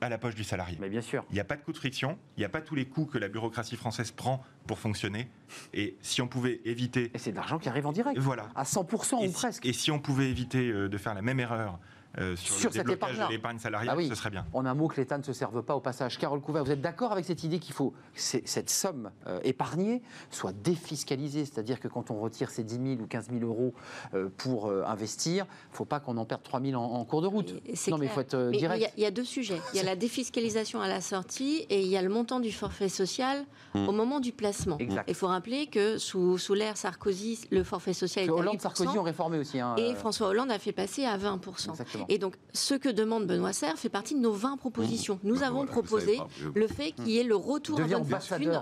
à 0.00 0.08
la 0.08 0.18
poche 0.18 0.34
du 0.34 0.44
salarié. 0.44 0.78
Mais 0.80 0.88
bien 0.88 1.00
sûr. 1.00 1.24
Il 1.30 1.34
n'y 1.34 1.40
a 1.40 1.44
pas 1.44 1.56
de 1.56 1.62
coût 1.62 1.72
de 1.72 1.76
friction, 1.76 2.18
il 2.36 2.40
n'y 2.40 2.44
a 2.44 2.48
pas 2.48 2.60
tous 2.60 2.74
les 2.74 2.86
coûts 2.86 3.06
que 3.06 3.18
la 3.18 3.28
bureaucratie 3.28 3.76
française 3.76 4.12
prend 4.12 4.44
pour 4.66 4.78
fonctionner. 4.78 5.28
Et 5.72 5.96
si 6.00 6.22
on 6.22 6.28
pouvait 6.28 6.60
éviter... 6.64 7.10
Et 7.14 7.18
c'est 7.18 7.32
de 7.32 7.36
l'argent 7.36 7.58
qui 7.58 7.68
arrive 7.68 7.86
en 7.86 7.92
direct. 7.92 8.18
Voilà. 8.18 8.48
À 8.54 8.64
100% 8.64 9.26
ou 9.26 9.32
presque. 9.32 9.66
Et 9.66 9.72
si 9.72 9.90
on 9.90 9.98
pouvait 9.98 10.30
éviter 10.30 10.70
euh, 10.70 10.88
de 10.88 10.98
faire 10.98 11.14
la 11.14 11.22
même 11.22 11.40
erreur 11.40 11.78
euh, 12.18 12.36
sur, 12.36 12.70
le 12.70 12.76
déblocage 12.76 13.18
de 13.18 13.32
l'épargne 13.32 13.58
salariale, 13.58 13.96
ah 13.98 14.08
ce 14.08 14.14
serait 14.14 14.30
bien. 14.30 14.46
On 14.52 14.64
a 14.64 14.70
un 14.70 14.74
mot 14.74 14.88
que 14.88 14.96
l'État 14.96 15.18
ne 15.18 15.22
se 15.22 15.32
serve 15.32 15.62
pas 15.62 15.74
au 15.74 15.80
passage. 15.80 16.18
Carole 16.18 16.40
Couvert, 16.40 16.64
vous 16.64 16.70
êtes 16.70 16.80
d'accord 16.80 17.12
avec 17.12 17.24
cette 17.24 17.42
idée 17.44 17.58
qu'il 17.58 17.74
faut 17.74 17.90
que 17.90 18.20
cette 18.20 18.70
somme 18.70 19.10
euh, 19.26 19.40
épargnée 19.42 20.02
soit 20.30 20.52
défiscalisée? 20.52 21.44
C'est-à-dire 21.44 21.80
que 21.80 21.88
quand 21.88 22.10
on 22.10 22.20
retire 22.20 22.50
ces 22.50 22.62
10 22.62 22.74
000 22.74 23.02
ou 23.02 23.06
15 23.06 23.30
000 23.30 23.44
euros 23.44 23.74
euh, 24.14 24.28
pour 24.36 24.70
investir, 24.70 25.46
il 25.46 25.72
ne 25.72 25.76
faut 25.76 25.84
pas 25.84 26.00
qu'on 26.00 26.16
en 26.16 26.24
perde 26.24 26.42
3 26.42 26.60
000 26.60 26.80
en, 26.80 27.04
cours 27.04 27.22
de 27.22 27.26
route. 27.26 27.54
Non, 27.88 27.98
mais 27.98 28.06
il 28.06 28.12
faut 28.12 28.20
être 28.20 28.50
direct. 28.50 28.92
Il 28.96 29.02
y, 29.02 29.06
a 29.06 29.10
deux 29.10 29.24
sujets. 29.24 29.60
Il 29.72 29.76
y 29.76 29.80
a 29.80 29.84
la 29.84 29.96
défiscalisation 29.96 30.80
à 30.80 30.88
la 30.88 31.00
sortie 31.00 31.66
et 31.68 31.80
il 31.80 31.88
y 31.88 31.96
a 31.96 32.02
le 32.02 32.08
montant 32.08 32.40
du 32.40 32.52
forfait 32.52 32.88
social 32.88 33.44
hmm. 33.74 33.88
au 33.88 33.92
moment 33.92 34.20
du 34.20 34.32
placement. 34.32 34.78
Il 35.08 35.14
faut 35.14 35.26
rappeler 35.26 35.66
que 35.66 35.98
sous, 35.98 36.38
sous 36.38 36.54
l'ère 36.54 36.76
Sarkozy, 36.76 37.40
le 37.50 37.64
forfait 37.64 37.92
social 37.92 38.24
est 38.24 38.30
Hollande, 38.30 38.60
Sarkozy 38.60 38.98
ont 38.98 39.02
réformé 39.02 39.38
aussi. 39.38 39.60
Hein, 39.60 39.74
et 39.76 39.94
François 39.94 40.28
Hollande 40.28 40.50
a 40.50 40.58
fait 40.58 40.72
passer 40.72 41.04
à 41.04 41.16
20% 41.18 41.70
Exactement. 41.70 42.03
Et 42.08 42.18
donc, 42.18 42.34
ce 42.52 42.74
que 42.74 42.88
demande 42.88 43.26
Benoît 43.26 43.52
Serre 43.52 43.78
fait 43.78 43.88
partie 43.88 44.14
de 44.14 44.20
nos 44.20 44.32
20 44.32 44.56
propositions. 44.56 45.18
Nous 45.22 45.42
avons 45.42 45.66
proposé 45.66 46.18
le 46.54 46.66
fait 46.66 46.92
qu'il 46.92 47.08
y 47.08 47.18
ait 47.18 47.24
le 47.24 47.36
retour 47.36 47.80
à 47.80 47.84
bonne 47.84 48.04
fortune 48.04 48.52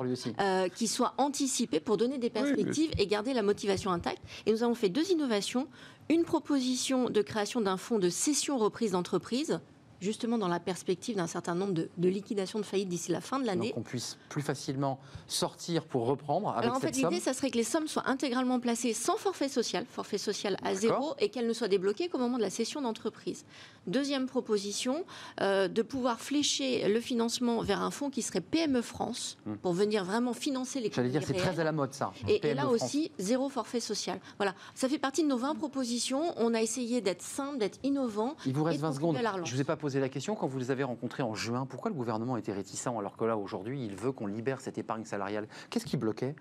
euh, 0.40 0.68
qui 0.68 0.88
soit 0.88 1.14
anticipé 1.18 1.80
pour 1.80 1.96
donner 1.96 2.18
des 2.18 2.30
perspectives 2.30 2.90
et 2.98 3.06
garder 3.06 3.34
la 3.34 3.42
motivation 3.42 3.90
intacte. 3.90 4.22
Et 4.46 4.52
nous 4.52 4.62
avons 4.62 4.74
fait 4.74 4.88
deux 4.88 5.10
innovations. 5.10 5.68
Une 6.08 6.24
proposition 6.24 7.08
de 7.08 7.22
création 7.22 7.60
d'un 7.60 7.76
fonds 7.76 7.98
de 7.98 8.08
cession 8.08 8.58
reprise 8.58 8.92
d'entreprise 8.92 9.60
justement 10.02 10.36
dans 10.36 10.48
la 10.48 10.60
perspective 10.60 11.16
d'un 11.16 11.28
certain 11.28 11.54
nombre 11.54 11.72
de, 11.72 12.08
liquidations 12.08 12.58
de 12.58 12.64
faillite 12.64 12.88
d'ici 12.88 13.12
la 13.12 13.20
fin 13.20 13.38
de 13.38 13.46
l'année. 13.46 13.70
Qu'on 13.70 13.82
puisse 13.82 14.18
plus 14.28 14.42
facilement 14.42 14.98
sortir 15.28 15.84
pour 15.84 16.06
reprendre 16.06 16.50
avec 16.50 16.64
Alors 16.64 16.76
en 16.76 16.80
fait, 16.80 16.96
l'idée, 16.96 17.20
ça 17.20 17.32
serait 17.32 17.50
que 17.50 17.56
les 17.56 17.64
sommes 17.64 17.86
soient 17.86 18.08
intégralement 18.08 18.58
placées 18.58 18.92
sans 18.94 19.16
forfait 19.16 19.48
social, 19.48 19.86
forfait 19.88 20.18
social 20.18 20.56
à 20.62 20.74
zéro, 20.74 21.14
et 21.20 21.28
qu'elles 21.28 21.46
ne 21.46 21.52
soient 21.52 21.68
débloquées 21.68 22.08
qu'au 22.08 22.18
moment 22.18 22.36
de 22.36 22.42
la 22.42 22.50
cession 22.50 22.82
d'entreprise. 22.82 23.44
Deuxième 23.86 24.26
proposition, 24.26 25.04
euh, 25.40 25.68
de 25.68 25.82
pouvoir 25.82 26.20
flécher 26.20 26.88
le 26.88 27.00
financement 27.00 27.62
vers 27.62 27.80
un 27.80 27.90
fonds 27.90 28.10
qui 28.10 28.22
serait 28.22 28.40
PME 28.40 28.82
France 28.82 29.38
hmm. 29.46 29.54
pour 29.56 29.72
venir 29.72 30.04
vraiment 30.04 30.32
financer 30.32 30.80
les 30.80 30.90
J'allais 30.90 31.10
dire, 31.10 31.22
c'est 31.24 31.34
très 31.34 31.60
à 31.60 31.64
la 31.64 31.72
mode 31.72 31.92
ça. 31.94 32.12
Et, 32.28 32.44
et 32.46 32.54
là 32.54 32.68
aussi, 32.68 33.12
zéro 33.18 33.48
forfait 33.48 33.80
social. 33.80 34.20
Voilà, 34.36 34.54
ça 34.74 34.88
fait 34.88 34.98
partie 34.98 35.22
de 35.22 35.28
nos 35.28 35.36
20 35.36 35.54
propositions. 35.54 36.34
On 36.36 36.54
a 36.54 36.60
essayé 36.60 37.00
d'être 37.00 37.22
simple, 37.22 37.58
d'être 37.58 37.78
innovant. 37.84 38.36
Il 38.46 38.54
vous 38.54 38.64
reste 38.64 38.80
20 38.80 38.92
secondes. 38.92 39.16
Je 39.16 39.50
ne 39.50 39.56
vous 39.56 39.60
ai 39.60 39.64
pas 39.64 39.76
posé 39.76 39.91
la 40.00 40.08
question 40.08 40.34
quand 40.34 40.46
vous 40.46 40.58
les 40.58 40.70
avez 40.70 40.84
rencontrés 40.84 41.22
en 41.22 41.34
juin. 41.34 41.66
Pourquoi 41.66 41.90
le 41.90 41.96
gouvernement 41.96 42.36
était 42.36 42.52
réticent 42.52 42.86
alors 42.86 43.16
que 43.16 43.24
là, 43.24 43.36
aujourd'hui, 43.36 43.84
il 43.84 43.96
veut 43.96 44.12
qu'on 44.12 44.26
libère 44.26 44.60
cette 44.60 44.78
épargne 44.78 45.04
salariale? 45.04 45.48
Qu'est-ce 45.70 45.86
qui 45.86 45.96
bloquait? 45.96 46.34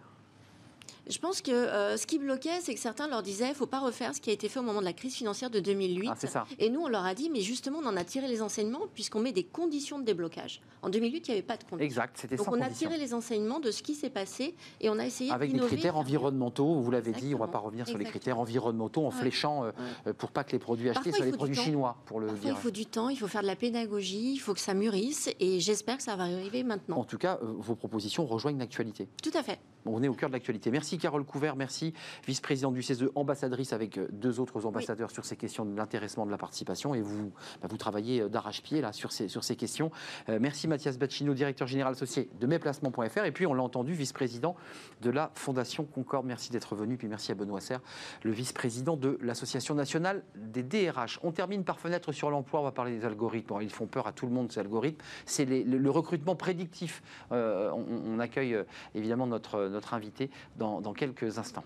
Je 1.11 1.19
pense 1.19 1.41
que 1.41 1.51
euh, 1.51 1.97
ce 1.97 2.07
qui 2.07 2.17
bloquait, 2.17 2.61
c'est 2.61 2.73
que 2.73 2.79
certains 2.79 3.07
leur 3.07 3.21
disaient 3.21 3.47
il 3.47 3.49
ne 3.49 3.55
faut 3.55 3.67
pas 3.67 3.79
refaire 3.79 4.15
ce 4.15 4.21
qui 4.21 4.29
a 4.29 4.33
été 4.33 4.49
fait 4.49 4.59
au 4.59 4.63
moment 4.63 4.79
de 4.79 4.85
la 4.85 4.93
crise 4.93 5.15
financière 5.15 5.49
de 5.49 5.59
2008. 5.59 6.09
Ah, 6.11 6.15
ça. 6.15 6.45
Et 6.59 6.69
nous, 6.69 6.81
on 6.81 6.87
leur 6.87 7.05
a 7.05 7.13
dit 7.13 7.29
mais 7.29 7.41
justement, 7.41 7.79
on 7.83 7.87
en 7.87 7.97
a 7.97 8.03
tiré 8.03 8.27
les 8.27 8.41
enseignements 8.41 8.81
puisqu'on 8.93 9.19
met 9.19 9.31
des 9.31 9.43
conditions 9.43 9.99
de 9.99 10.05
déblocage. 10.05 10.61
En 10.81 10.89
2008, 10.89 11.27
il 11.27 11.31
n'y 11.31 11.37
avait 11.37 11.45
pas 11.45 11.57
de 11.57 11.63
conditions. 11.63 11.85
Exact, 11.85 12.17
c'était 12.17 12.35
Donc 12.35 12.47
on 12.47 12.61
a 12.61 12.69
tiré 12.69 12.97
les 12.97 13.13
enseignements 13.13 13.59
de 13.59 13.71
ce 13.71 13.83
qui 13.83 13.93
s'est 13.93 14.09
passé 14.09 14.55
et 14.79 14.89
on 14.89 14.97
a 14.99 15.05
essayé 15.05 15.31
Avec 15.31 15.51
des 15.51 15.59
critères 15.59 15.97
environnementaux, 15.97 16.79
vous 16.79 16.91
l'avez 16.91 17.11
dit, 17.11 17.33
on 17.35 17.39
ne 17.39 17.43
va 17.43 17.47
pas 17.47 17.59
revenir 17.59 17.87
sur 17.87 17.97
les 17.97 18.05
critères 18.05 18.39
environnementaux 18.39 19.05
en 19.05 19.11
fléchant 19.11 19.65
euh, 19.65 19.71
euh, 20.07 20.13
pour 20.13 20.31
pas 20.31 20.43
que 20.43 20.51
les 20.53 20.59
produits 20.59 20.89
achetés 20.89 21.11
soient 21.11 21.25
des 21.25 21.31
produits 21.31 21.55
chinois, 21.55 21.97
pour 22.05 22.19
le 22.19 22.31
dire. 22.31 22.55
Il 22.55 22.61
faut 22.61 22.71
du 22.71 22.85
temps, 22.85 23.09
il 23.09 23.17
faut 23.17 23.27
faire 23.27 23.41
de 23.41 23.47
la 23.47 23.55
pédagogie, 23.55 24.33
il 24.33 24.39
faut 24.39 24.53
que 24.53 24.59
ça 24.59 24.73
mûrisse 24.73 25.29
et 25.39 25.59
j'espère 25.59 25.97
que 25.97 26.03
ça 26.03 26.15
va 26.15 26.23
arriver 26.23 26.63
maintenant. 26.63 26.97
En 26.97 27.03
tout 27.03 27.17
cas, 27.17 27.39
vos 27.41 27.75
propositions 27.75 28.25
rejoignent 28.25 28.59
l'actualité. 28.59 29.07
Tout 29.21 29.31
à 29.33 29.43
fait. 29.43 29.59
On 29.85 30.03
est 30.03 30.07
au 30.07 30.13
cœur 30.13 30.29
de 30.29 30.33
l'actualité. 30.33 30.69
Merci 30.69 30.97
Carole 31.01 31.25
Couvert, 31.25 31.55
merci 31.55 31.93
vice-présidente 32.27 32.75
du 32.75 32.83
CESE, 32.83 33.09
ambassadrice 33.15 33.73
avec 33.73 33.97
euh, 33.97 34.07
deux 34.11 34.39
autres 34.39 34.67
ambassadeurs 34.67 35.09
sur 35.09 35.25
ces 35.25 35.35
questions 35.35 35.65
de 35.65 35.75
l'intéressement 35.75 36.27
de 36.27 36.31
la 36.31 36.37
participation 36.37 36.93
et 36.93 37.01
vous, 37.01 37.31
bah, 37.59 37.67
vous 37.67 37.77
travaillez 37.77 38.21
euh, 38.21 38.29
d'arrache-pied 38.29 38.81
là 38.81 38.93
sur 38.93 39.11
ces, 39.11 39.27
sur 39.27 39.43
ces 39.43 39.55
questions. 39.55 39.89
Euh, 40.29 40.37
merci 40.39 40.67
Mathias 40.67 40.99
Bacchino, 40.99 41.33
directeur 41.33 41.67
général 41.67 41.93
associé 41.93 42.29
de 42.39 42.45
mesplacements.fr 42.45 43.25
et 43.25 43.31
puis 43.31 43.47
on 43.47 43.55
l'a 43.55 43.63
entendu, 43.63 43.93
vice-président 43.93 44.55
de 45.01 45.09
la 45.09 45.31
Fondation 45.33 45.85
Concorde. 45.85 46.27
Merci 46.27 46.51
d'être 46.51 46.75
venu, 46.75 46.97
puis 46.97 47.07
merci 47.07 47.31
à 47.31 47.35
Benoît 47.35 47.61
Serre, 47.61 47.81
le 48.21 48.31
vice-président 48.31 48.95
de 48.95 49.17
l'Association 49.21 49.73
nationale 49.73 50.23
des 50.35 50.61
DRH. 50.61 51.19
On 51.23 51.31
termine 51.31 51.63
par 51.63 51.79
fenêtre 51.79 52.11
sur 52.11 52.29
l'emploi, 52.29 52.59
on 52.59 52.63
va 52.63 52.71
parler 52.71 52.95
des 52.95 53.05
algorithmes. 53.05 53.57
ils 53.61 53.71
font 53.71 53.87
peur 53.87 54.05
à 54.05 54.11
tout 54.11 54.27
le 54.27 54.31
monde 54.31 54.51
ces 54.51 54.59
algorithmes. 54.59 55.01
C'est 55.25 55.45
le, 55.45 55.89
recrutement 55.89 56.35
prédictif. 56.35 57.01
on, 57.31 58.19
accueille 58.19 58.55
évidemment 58.93 59.25
notre 59.25 59.67
notre 59.67 59.93
invité 59.93 60.29
dans, 60.57 60.80
dans 60.81 60.93
quelques 60.93 61.37
instants. 61.37 61.63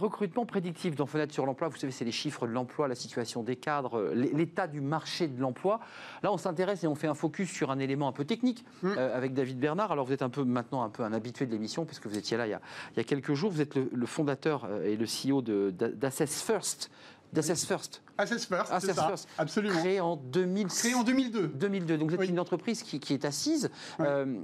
Recrutement 0.00 0.46
prédictif 0.46 0.96
dans 0.96 1.06
Fenêtre 1.06 1.32
sur 1.32 1.46
l'emploi, 1.46 1.68
vous 1.68 1.76
savez, 1.76 1.92
c'est 1.92 2.04
les 2.04 2.12
chiffres 2.12 2.46
de 2.46 2.52
l'emploi, 2.52 2.88
la 2.88 2.94
situation 2.94 3.42
des 3.42 3.56
cadres, 3.56 3.98
euh, 3.98 4.14
l'état 4.14 4.66
du 4.66 4.80
marché 4.80 5.28
de 5.28 5.40
l'emploi. 5.40 5.80
Là, 6.22 6.32
on 6.32 6.36
s'intéresse 6.36 6.82
et 6.82 6.86
on 6.86 6.94
fait 6.94 7.06
un 7.06 7.14
focus 7.14 7.50
sur 7.50 7.70
un 7.70 7.78
élément 7.78 8.08
un 8.08 8.12
peu 8.12 8.24
technique 8.24 8.64
mmh. 8.82 8.88
euh, 8.96 9.16
avec 9.16 9.34
David 9.34 9.58
Bernard. 9.58 9.92
Alors, 9.92 10.06
vous 10.06 10.12
êtes 10.12 10.22
un 10.22 10.30
peu 10.30 10.44
maintenant 10.44 10.82
un 10.82 10.88
peu 10.88 11.04
un 11.04 11.12
habitué 11.12 11.46
de 11.46 11.52
l'émission 11.52 11.84
puisque 11.84 12.06
vous 12.06 12.18
étiez 12.18 12.36
là 12.36 12.46
il 12.46 12.50
y 12.50 12.54
a, 12.54 12.60
il 12.92 12.96
y 12.96 13.00
a 13.00 13.04
quelques 13.04 13.34
jours. 13.34 13.50
Vous 13.50 13.60
êtes 13.60 13.76
le, 13.76 14.06
fondateur 14.06 14.64
euh, 14.64 14.84
et 14.84 14.96
le 14.96 15.06
CEO 15.06 15.42
d'Assess 15.42 16.42
First. 16.42 16.90
D'Assess 17.32 17.64
First. 17.64 18.02
Assess 18.18 18.46
First, 18.46 18.72
c'est 18.80 18.92
ça, 18.92 19.14
absolument. 19.38 19.78
Créé 19.78 20.00
en 20.00 20.16
2000... 20.16 20.66
Créé 20.66 20.94
en 20.94 21.04
2002. 21.04 21.48
2002. 21.48 21.96
Donc 21.96 22.10
vous 22.10 22.16
êtes 22.16 22.28
une 22.28 22.40
entreprise 22.40 22.82
qui, 22.82 23.14
est 23.14 23.24
assise. 23.24 23.70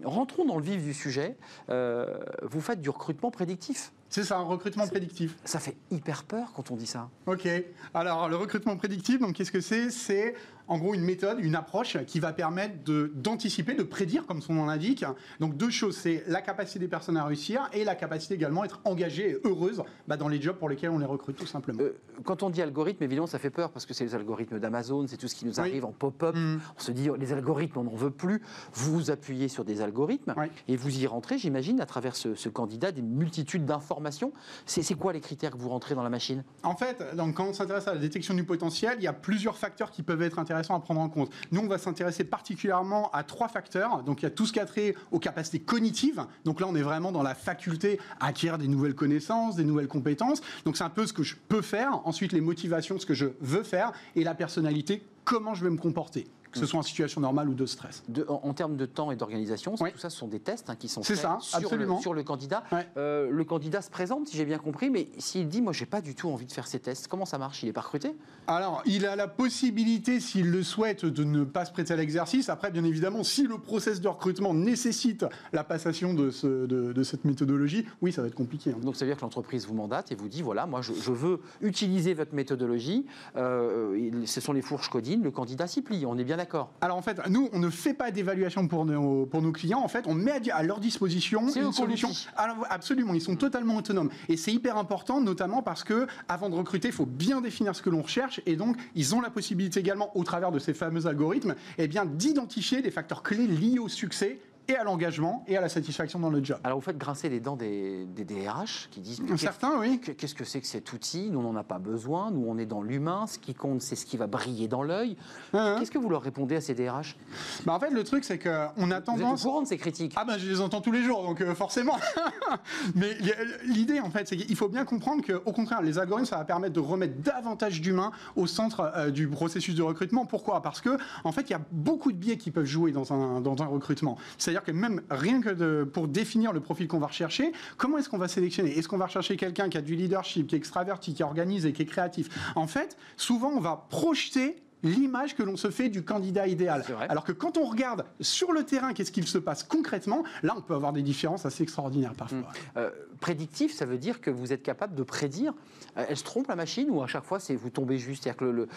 rentrons 0.05 0.45
dans 0.45 0.57
le 0.57 0.63
vif 0.63 0.83
du 0.83 0.95
sujet. 0.95 1.37
vous 1.69 2.61
faites 2.61 2.81
du 2.81 2.91
recrutement 2.91 3.31
prédictif. 3.31 3.93
C'est 4.09 4.25
ça, 4.25 4.39
un 4.39 4.43
recrutement 4.45 4.87
prédictif. 4.87 5.37
Ça 5.45 5.59
fait 5.59 5.77
hyper 5.91 6.25
peur 6.25 6.53
quand 6.55 6.71
on 6.71 6.77
dit 6.77 6.87
ça. 6.87 7.09
Ok. 7.27 7.49
Alors, 7.93 8.29
le 8.29 8.37
recrutement 8.37 8.77
prédictif, 8.77 9.19
donc 9.19 9.35
qu'est-ce 9.35 9.53
que 9.53 9.61
c'est? 9.61 9.91
C'est 9.91 10.35
en 10.69 10.79
gros 10.79 10.95
une 10.95 11.05
méthode, 11.05 11.39
une 11.41 11.55
approche 11.55 11.99
qui 12.07 12.21
va 12.21 12.33
permettre 12.33 12.75
d'anticiper, 13.15 13.75
de, 13.75 13.83
prédire, 13.83 14.27
comme 14.27 14.41
son 14.41 14.55
nom 14.55 14.67
l'indique. 14.67 15.05
Donc 15.41 15.57
deux 15.57 15.71
choses, 15.71 15.97
c'est 15.97 16.25
la 16.27 16.41
capacité 16.41 16.79
des 16.79 16.89
personnes 16.89 17.17
à 17.17 17.25
réussir 17.25 17.69
et 17.73 17.85
la 17.85 17.95
capacité 17.95 18.35
également 18.35 18.63
à 18.63 18.67
être 18.67 18.81
engagées 18.85 19.31
et 19.31 19.41
heureuses 19.45 19.83
bah, 20.09 20.17
dans 20.17 20.29
les 20.29 20.41
jobs 20.41 20.57
pour 20.57 20.69
lesquels 20.69 20.91
on 20.91 20.99
les 20.99 21.07
recrute 21.07 21.37
tout 21.37 21.47
simplement. 21.47 21.81
Euh, 21.83 21.97
quand 22.25 22.43
on 22.43 22.51
dit 22.51 22.63
algorithme, 22.63 23.03
évidemment, 23.05 23.27
ça 23.27 23.39
fait 23.39 23.51
peur 23.51 23.71
parce 23.71 23.87
que 23.87 23.95
c'est 23.95 24.05
les 24.05 24.15
algorithmes 24.15 24.59
d'Amazon, 24.59 25.07
c'est 25.07 25.17
tout 25.17 25.29
ce 25.29 25.35
qui 25.35 25.47
nous 25.47 25.61
arrive 25.61 25.85
en 25.85 25.93
pop-up. 25.93 26.35
Mm. 26.35 26.59
On 26.77 26.81
se 26.81 26.93
dit, 26.93 27.11
oh, 27.11 27.17
les 27.17 27.33
algorithmes, 27.33 27.79
on 27.79 27.85
n'en 27.85 27.95
veut 27.95 28.11
plus. 28.11 28.43
Vous 28.73 28.93
vous 28.93 29.11
appuyez 29.11 29.49
sur 29.49 29.65
des 29.65 29.81
algorithmes 29.81 30.35
et 30.69 30.77
vous 30.77 30.99
y 30.99 31.07
rentrez, 31.07 31.39
j'imagine, 31.39 31.81
à 31.81 31.87
travers 31.87 32.17
ce, 32.17 32.35
ce 32.35 32.49
candidat, 32.49 32.93
des 32.93 33.03
multitudes 33.03 33.65
d'informations. 33.65 34.33
C'est 34.67 34.95
quoi 34.95 35.13
les 35.13 35.21
critères 35.21 35.53
que 35.53 35.59
vous 35.59 35.69
rentrez 35.69 35.95
dans 35.95 36.03
la 36.03 36.11
machine? 36.11 36.43
En 36.63 36.77
fait, 36.77 37.15
donc, 37.15 37.35
quand 37.35 37.47
on 37.47 37.53
s'intéresse 37.53 37.89
à 37.89 37.95
la 37.95 38.01
détection 38.01 38.35
du 38.35 38.45
potentiel, 38.45 38.95
il 38.99 39.05
y 39.05 39.09
a 39.09 39.13
plusieurs 39.13 39.57
facteurs 39.57 39.91
qui 39.91 40.03
peuvent 40.03 40.23
être 40.23 40.39
intéressants 40.39 40.56
à 40.57 40.81
prendre 40.81 41.01
en 41.01 41.09
compte. 41.09 41.31
Nous, 41.53 41.61
on 41.61 41.67
va 41.67 41.79
s'intéresser 41.79 42.25
particulièrement 42.25 43.11
à 43.13 43.23
trois 43.23 43.49
facteurs. 43.49 44.03
Donc, 44.03 44.23
il 44.23 44.25
y 44.25 44.27
a 44.27 44.31
tout 44.31 44.47
ce 44.47 44.53
qui 44.53 44.61
a 44.61 44.67
trait 44.67 44.95
aux 45.11 45.19
capacités 45.19 45.61
cognitives. 45.61 46.25
Donc 46.45 46.61
là, 46.61 46.67
on 46.69 46.75
est 46.75 46.83
vraiment 46.83 47.13
dans 47.13 47.23
la 47.23 47.35
faculté 47.35 47.99
à 48.21 48.27
acquérir 48.27 48.59
des 48.59 48.69
nouvelles 48.69 48.95
connaissances, 48.95 49.57
des 49.57 49.65
nouvelles 49.65 49.89
compétences. 49.89 50.41
Donc, 50.65 50.77
c'est 50.77 50.85
un 50.85 50.91
peu 50.91 51.07
ce 51.07 51.13
que 51.13 51.23
je 51.23 51.37
peux 51.49 51.63
faire. 51.63 52.07
Ensuite, 52.07 52.33
les 52.33 52.41
motivations, 52.41 52.99
ce 52.99 53.07
que 53.07 53.15
je 53.15 53.27
veux 53.41 53.63
faire. 53.63 53.93
Et 54.15 54.25
la 54.25 54.35
personnalité, 54.35 55.03
comment 55.25 55.55
je 55.55 55.65
vais 55.65 55.71
me 55.71 55.79
comporter 55.79 56.27
que 56.61 56.67
ce 56.67 56.71
soit 56.71 56.81
en 56.81 56.83
situation 56.83 57.21
normale 57.21 57.49
ou 57.49 57.55
de 57.55 57.67
stress. 57.67 58.03
en, 58.29 58.55
termes 58.55 58.77
de 58.77 58.87
temps 58.87 59.11
et 59.11 59.17
d'organisation, 59.17 59.75
tout 59.75 59.99
ça, 59.99 60.11
ce 60.11 60.17
sont 60.17 60.29
des 60.29 60.41
tests 60.41 60.71
hein, 60.71 60.77
qui 60.77 60.89
sont 60.89 61.03
faits 61.03 61.17
ça, 61.17 61.39
sur, 61.41 61.77
le, 61.77 61.89
sur, 62.01 62.15
le, 62.15 62.23
candidat. 62.23 62.65
Euh, 62.97 63.31
le 63.31 63.45
candidat 63.45 63.83
se 63.83 63.91
présente, 63.91 64.29
si 64.29 64.37
j'ai 64.37 64.45
bien 64.45 64.59
compris, 64.59 64.91
mais 64.91 65.09
s'il 65.19 65.49
dit, 65.49 65.63
moi, 65.63 65.73
j'ai 65.73 65.87
pas 65.87 66.01
du 66.01 66.15
tout 66.15 66.29
envie 66.29 66.47
de 66.47 66.53
faire 66.53 66.67
ces 66.67 66.79
tests, 66.79 67.09
comment 67.09 67.25
ça 67.25 67.39
marche? 67.39 67.63
Il 67.63 67.69
est 67.69 67.73
pas 67.73 67.81
recruté? 67.81 68.15
Alors, 68.47 68.83
il 68.87 69.07
a 69.07 69.17
la 69.17 69.29
possibilité, 69.29 70.21
s'il 70.21 70.51
le 70.51 70.63
souhaite, 70.63 71.05
de 71.05 71.25
ne 71.25 71.45
pas 71.45 71.65
se 71.65 71.73
prêter 71.73 71.93
à 71.93 71.97
l'exercice. 71.97 72.49
Après, 72.49 72.71
bien 72.71 72.85
évidemment, 72.85 73.25
si 73.25 73.47
le 73.47 73.59
process 73.59 74.01
de 74.01 74.09
recrutement 74.09 74.55
nécessite 74.55 75.25
la 75.53 75.65
passation 75.65 76.15
de, 76.15 76.31
ce, 76.31 76.67
de, 76.67 77.03
cette 77.03 77.25
méthodologie, 77.25 77.87
oui, 78.03 78.13
ça 78.13 78.23
va 78.23 78.29
être 78.29 78.35
compliqué. 78.35 78.71
Hein. 78.71 78.79
Donc, 78.83 78.97
ça 78.97 79.05
veut 79.05 79.11
dire 79.11 79.17
que 79.17 79.23
l'entreprise 79.23 79.67
vous 79.67 79.75
mandate 79.75 80.13
et 80.13 80.15
vous 80.15 80.29
dit, 80.29 80.43
voilà, 80.43 80.67
moi, 80.67 80.81
je, 80.83 80.93
veux 80.93 81.41
utiliser 81.61 82.15
votre 82.15 82.35
méthodologie. 82.35 83.07
Euh, 83.37 84.25
ce 84.27 84.41
sont 84.41 84.53
les 84.53 84.63
fourches 84.63 84.91
codines, 84.91 85.23
le 85.23 85.31
candidat 85.31 85.67
s'y 85.67 85.83
plie. 85.83 86.05
On 86.07 86.19
est 86.19 86.25
bien 86.25 86.37
d'accord 86.37 86.46
D'accord. 86.47 86.71
Alors 86.81 86.97
en 86.97 87.03
fait, 87.03 87.21
nous, 87.29 87.49
on 87.53 87.59
ne 87.59 87.71
fait 87.71 87.93
pas 87.93 88.13
d'évaluation 88.13 88.69
pour 88.69 88.85
nos, 88.85 89.27
pour 89.27 89.43
nos 89.43 89.51
clients. 89.51 89.81
En 89.81 89.89
fait, 89.89 90.07
on 90.07 90.15
met 90.15 90.49
à, 90.53 90.63
leur 90.63 90.79
disposition 90.79 91.49
une 91.49 91.73
solution. 91.73 92.11
Alors, 92.37 92.65
absolument, 92.71 93.15
ils 93.15 93.21
sont 93.21 93.35
totalement 93.35 93.75
autonomes. 93.75 94.11
Et 94.29 94.37
c'est 94.37 94.53
hyper 94.53 94.77
important, 94.77 95.21
notamment 95.21 95.61
parce 95.63 95.83
que 95.83 96.07
avant 96.29 96.49
de 96.49 96.55
recruter, 96.55 96.87
il 96.87 96.95
faut 96.95 97.05
bien 97.05 97.41
définir 97.41 97.75
ce 97.75 97.83
que 97.83 97.91
l'on 97.91 98.03
recherche. 98.03 98.41
Et 98.47 98.55
donc, 98.55 98.77
ils 98.95 99.13
ont 99.17 99.21
la 99.21 99.31
possibilité 99.31 99.81
également, 99.81 100.17
au 100.17 100.23
travers 100.23 100.53
de 100.53 100.61
ces 100.61 100.73
fameux 100.73 101.09
algorithmes, 101.09 101.57
eh 101.79 101.89
bien, 101.89 102.05
d'identifier 102.05 102.81
les 102.81 102.93
facteurs 102.93 103.25
clés 103.25 103.49
liés 103.49 103.81
au 103.81 103.89
succès 103.89 104.39
et 104.69 104.77
à 104.77 104.85
l'engagement 104.85 105.45
et 105.47 105.57
à 105.57 105.61
la 105.61 105.69
satisfaction 105.69 106.19
dans 106.19 106.31
le 106.31 106.43
job. 106.43 106.59
Alors 106.65 106.79
vous 106.79 106.85
faites 106.85 106.99
grincer 106.99 107.29
les 107.29 107.41
dents 107.41 107.57
des, 107.57 108.05
des 108.07 108.25
DRH 108.25 108.89
qui 108.91 109.01
disent 109.01 109.23
certains 109.37 109.79
oui. 109.79 110.01
Qu'est-ce 110.01 110.35
que 110.35 110.45
c'est 110.45 110.61
que 110.61 110.67
cet 110.67 110.93
outil? 110.93 111.31
Nous 111.31 111.39
on 111.39 111.43
n'en 111.43 111.57
a 111.57 111.65
pas 111.65 111.79
besoin. 111.79 112.31
Nous 112.31 112.45
on 112.47 112.59
est 112.59 112.67
dans 112.67 112.83
l'humain. 112.83 113.27
Ce 113.27 113.39
qui 113.39 113.55
compte 113.55 113.83
c'est 113.83 113.97
ce 113.97 114.07
qui 114.07 114.17
va 114.17 114.27
briller 114.27 114.69
dans 114.69 114.83
l'œil. 114.83 115.17
Hein, 115.53 115.59
hein. 115.59 115.77
Qu'est-ce 115.79 115.91
que 115.91 115.99
vous 115.99 116.09
leur 116.09 116.23
répondez 116.23 116.57
à 116.57 116.61
ces 116.61 116.75
DRH 116.75 117.17
bah, 117.65 117.75
en 117.75 117.81
fait 117.81 117.91
le 117.91 118.03
truc 118.05 118.25
c'est 118.25 118.39
qu'on 118.39 118.91
a 118.91 119.01
tendance. 119.01 119.21
Vous 119.21 119.35
êtes 119.35 119.41
au 119.41 119.49
courant 119.49 119.63
de 119.63 119.69
ces 119.69 119.79
critiques? 119.79 120.15
Ah 120.17 120.25
ben 120.25 120.39
je 120.39 120.49
les 120.49 120.61
entends 120.61 120.81
tous 120.81 120.93
les 120.93 121.03
jours 121.03 121.23
donc 121.23 121.41
euh, 121.41 121.55
forcément. 121.55 121.99
Mais 122.95 123.17
l'idée 123.65 124.01
en 124.01 124.11
fait 124.11 124.29
c'est 124.29 124.37
qu'il 124.37 124.57
faut 124.57 124.69
bien 124.69 124.85
comprendre 124.85 125.23
qu'au 125.25 125.53
contraire 125.53 125.83
les 125.83 125.99
algorithmes 125.99 126.27
ça 126.27 126.39
va 126.39 126.45
permettre 126.45 126.75
de 126.75 126.81
remettre 126.81 127.21
davantage 127.23 127.81
d'humains 127.81 128.11
au 128.35 128.47
centre 128.47 128.93
euh, 128.97 129.11
du 129.11 129.29
processus 129.29 129.75
de 129.75 129.83
recrutement. 129.83 130.27
Pourquoi? 130.27 130.63
Parce 130.63 130.81
que 130.81 130.99
en 131.25 131.33
fait 131.33 131.43
il 131.43 131.51
y 131.51 131.55
a 131.55 131.61
beaucoup 131.71 132.13
de 132.13 132.17
biais 132.17 132.37
qui 132.37 132.51
peuvent 132.51 132.65
jouer 132.65 132.93
dans 132.93 133.13
un 133.13 133.41
dans 133.41 133.63
un 133.63 133.67
recrutement. 133.67 134.19
cest 134.39 134.56
c'est-à-dire 134.57 134.73
que 134.73 134.79
même 134.79 135.03
rien 135.11 135.43
que 135.43 135.85
pour 135.85 136.09
définir 136.09 136.53
le 136.53 136.61
profil 136.61 136.89
qu'on 136.89 136.99
va 136.99 137.09
rechercher, 137.09 137.53
comment 137.77 137.99
est-ce 137.99 138.09
qu'on 138.09 138.17
va 138.17 138.29
sélectionner? 138.29 138.79
Est-ce 138.79 138.89
qu'on 138.89 138.97
va 138.97 139.07
rechercher 139.07 139.37
quelqu'un 139.37 139.69
qui 139.69 139.77
a 139.77 139.83
du 139.83 139.95
leadership, 139.95 140.47
qui 140.47 140.55
est 140.55 140.59
extraverti, 140.59 141.13
qui 141.13 141.23
organise 141.23 141.67
et 141.67 141.75
qui 141.75 141.83
est 141.83 141.87
créatif? 141.87 142.29
En 142.55 142.67
fait, 142.67 142.97
souvent, 143.19 143.51
on 143.51 143.61
va 143.61 143.87
projeter 143.91 144.57
l'image 144.83 145.35
que 145.35 145.43
l'on 145.43 145.57
se 145.57 145.71
fait 145.71 145.89
du 145.89 146.05
candidat 146.05 146.47
idéal. 146.47 146.85
Alors 147.09 147.25
que 147.25 147.33
quand 147.33 147.57
on 147.59 147.65
regarde 147.65 148.05
sur 148.21 148.53
le 148.53 148.65
terrain 148.65 148.93
qu'est-ce 148.93 149.13
qu'il 149.13 149.27
se 149.27 149.39
passe 149.39 149.63
concrètement, 149.63 150.23
là 150.43 150.55
on 150.57 150.61
peut 150.61 150.75
avoir 150.75 150.93
des 150.93 151.03
différences 151.03 151.47
assez 151.47 151.63
extraordinaires 151.63 152.15
parfois. 152.15 152.39
Mmh. 152.39 152.79
Euh, 152.79 152.91
prédictif, 153.21 153.75
ça 153.75 153.87
veut 153.87 153.99
dire 153.99 154.21
que 154.21 154.31
vous 154.31 154.53
êtes 154.53 154.63
capable 154.63 154.95
de 154.95 155.03
prédire. 155.03 155.55
Euh, 155.97 156.05
elle 156.09 156.17
se 156.17 156.25
trompe 156.25 156.49
la 156.49 156.57
machine 156.57 156.91
ou 156.91 157.03
à 157.03 157.07
chaque 157.07 157.25
fois 157.25 157.41
c'est 157.41 157.57
vous 157.57 157.71
tombez 157.71 157.99
juste? 157.99 158.25
C'est-à-dire 158.25 158.39
que 158.39 158.69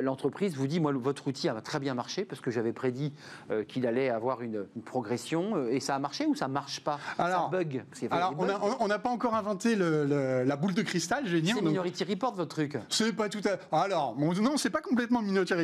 l'entreprise 0.00 0.54
vous 0.54 0.66
dit 0.66 0.80
moi 0.80 0.92
votre 0.92 1.28
outil 1.28 1.48
a 1.48 1.60
très 1.60 1.80
bien 1.80 1.94
marché 1.94 2.24
parce 2.24 2.40
que 2.40 2.50
j'avais 2.50 2.72
prédit 2.72 3.12
euh, 3.50 3.64
qu'il 3.64 3.86
allait 3.86 4.08
avoir 4.08 4.42
une, 4.42 4.66
progression 4.84 5.68
et 5.68 5.80
ça 5.80 5.94
a 5.94 5.98
marché 5.98 6.26
ou 6.26 6.34
ça 6.34 6.48
marche 6.48 6.80
pas? 6.80 6.98
Alors, 7.18 7.50
ça 7.50 7.58
bug. 7.58 7.84
Alors 8.10 8.34
on 8.80 8.88
n'a 8.88 8.98
pas 8.98 9.10
encore 9.10 9.34
inventé 9.34 9.76
la 9.76 10.56
boule 10.56 10.74
de 10.74 10.82
cristal, 10.82 11.24
dire. 11.24 11.56
C'est 11.56 11.62
Minority 11.62 12.04
Report 12.04 12.34
votre 12.34 12.54
truc. 12.54 12.78
C'est 12.88 13.12
pas 13.12 13.28
tout 13.28 13.40
à. 13.44 13.82
Alors 13.84 14.16
non, 14.18 14.56
c'est 14.56 14.70
pas 14.70 14.80
complètement 14.80 15.22
Minority 15.32 15.54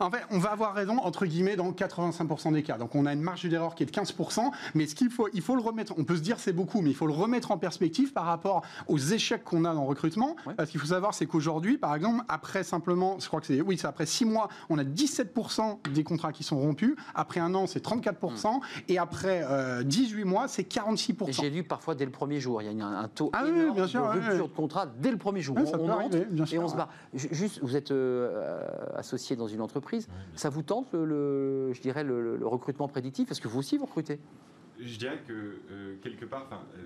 en 0.00 0.10
fait, 0.10 0.22
on 0.30 0.38
va 0.38 0.50
avoir 0.50 0.74
raison, 0.74 0.98
entre 0.98 1.26
guillemets, 1.26 1.56
dans 1.56 1.70
85% 1.70 2.52
des 2.52 2.62
cas. 2.62 2.78
Donc 2.78 2.94
on 2.94 3.06
a 3.06 3.12
une 3.12 3.20
marge 3.20 3.44
d'erreur 3.48 3.74
qui 3.74 3.82
est 3.82 3.86
de 3.86 3.90
15%, 3.90 4.50
mais 4.74 4.86
ce 4.86 4.94
qu'il 4.94 5.10
faut, 5.10 5.28
il 5.32 5.42
faut 5.42 5.54
le 5.54 5.62
remettre, 5.62 5.94
on 5.96 6.04
peut 6.04 6.16
se 6.16 6.22
dire 6.22 6.38
c'est 6.38 6.52
beaucoup, 6.52 6.80
mais 6.80 6.90
il 6.90 6.96
faut 6.96 7.06
le 7.06 7.12
remettre 7.12 7.50
en 7.50 7.58
perspective 7.58 8.12
par 8.12 8.24
rapport 8.24 8.62
aux 8.86 8.98
échecs 8.98 9.44
qu'on 9.44 9.64
a 9.64 9.74
dans 9.74 9.82
le 9.82 9.88
recrutement. 9.88 10.36
Parce 10.56 10.70
qu'il 10.70 10.80
faut 10.80 10.88
savoir, 10.88 11.14
c'est 11.14 11.26
qu'aujourd'hui, 11.26 11.78
par 11.78 11.94
exemple, 11.94 12.24
après 12.28 12.64
simplement, 12.64 13.18
je 13.20 13.26
crois 13.26 13.40
que 13.40 13.46
c'est, 13.46 13.60
oui, 13.60 13.78
c'est 13.78 13.86
après 13.86 14.06
6 14.06 14.24
mois, 14.24 14.48
on 14.70 14.78
a 14.78 14.84
17% 14.84 15.90
des 15.92 16.04
contrats 16.04 16.32
qui 16.32 16.42
sont 16.42 16.58
rompus. 16.58 16.94
Après 17.14 17.40
un 17.40 17.54
an, 17.54 17.66
c'est 17.66 17.84
34%. 17.84 18.56
Hmm. 18.56 18.60
Et 18.88 18.98
après 18.98 19.44
18 19.84 20.22
euh, 20.22 20.24
mois, 20.24 20.48
c'est 20.48 20.70
46%. 20.70 21.32
J'ai 21.32 21.50
vu 21.50 21.62
parfois 21.64 21.94
dès 21.94 22.04
le 22.04 22.10
premier 22.10 22.40
jour, 22.40 22.62
il 22.62 22.76
y 22.76 22.80
a 22.80 22.86
un, 22.86 23.08
taux 23.08 23.30
ah 23.32 23.44
énorme 23.46 23.74
bien 23.74 23.86
sûr, 23.86 24.02
de 24.02 24.18
rupture 24.18 24.48
de 24.48 24.54
contrat 24.54 24.86
dès 24.86 25.10
le 25.10 25.16
premier 25.16 25.40
jour. 25.40 25.56
on, 25.56 25.88
entre 25.90 26.16
et 26.52 26.58
on 26.58 26.68
se 26.68 26.76
bat. 26.76 26.88
Juste, 27.14 27.60
vous 27.62 27.76
êtes 27.76 27.90
euh, 27.90 28.60
associé 28.96 29.17
dans 29.36 29.48
une 29.48 29.60
entreprise. 29.60 30.08
ça 30.34 30.48
vous 30.48 30.62
tente, 30.62 30.92
le, 30.92 31.72
je 31.72 31.80
dirais, 31.80 32.04
le, 32.04 32.46
recrutement 32.46 32.88
prédictif? 32.88 33.30
Est-ce 33.30 33.40
que 33.40 33.48
vous 33.48 33.58
aussi, 33.58 33.76
vous 33.76 33.86
recrutez? 33.86 34.18
Je 34.80 34.96
dirais 34.96 35.20
que, 35.26 35.58
euh, 35.70 35.96
quelque 36.02 36.24
part, 36.24 36.48
euh, 36.52 36.80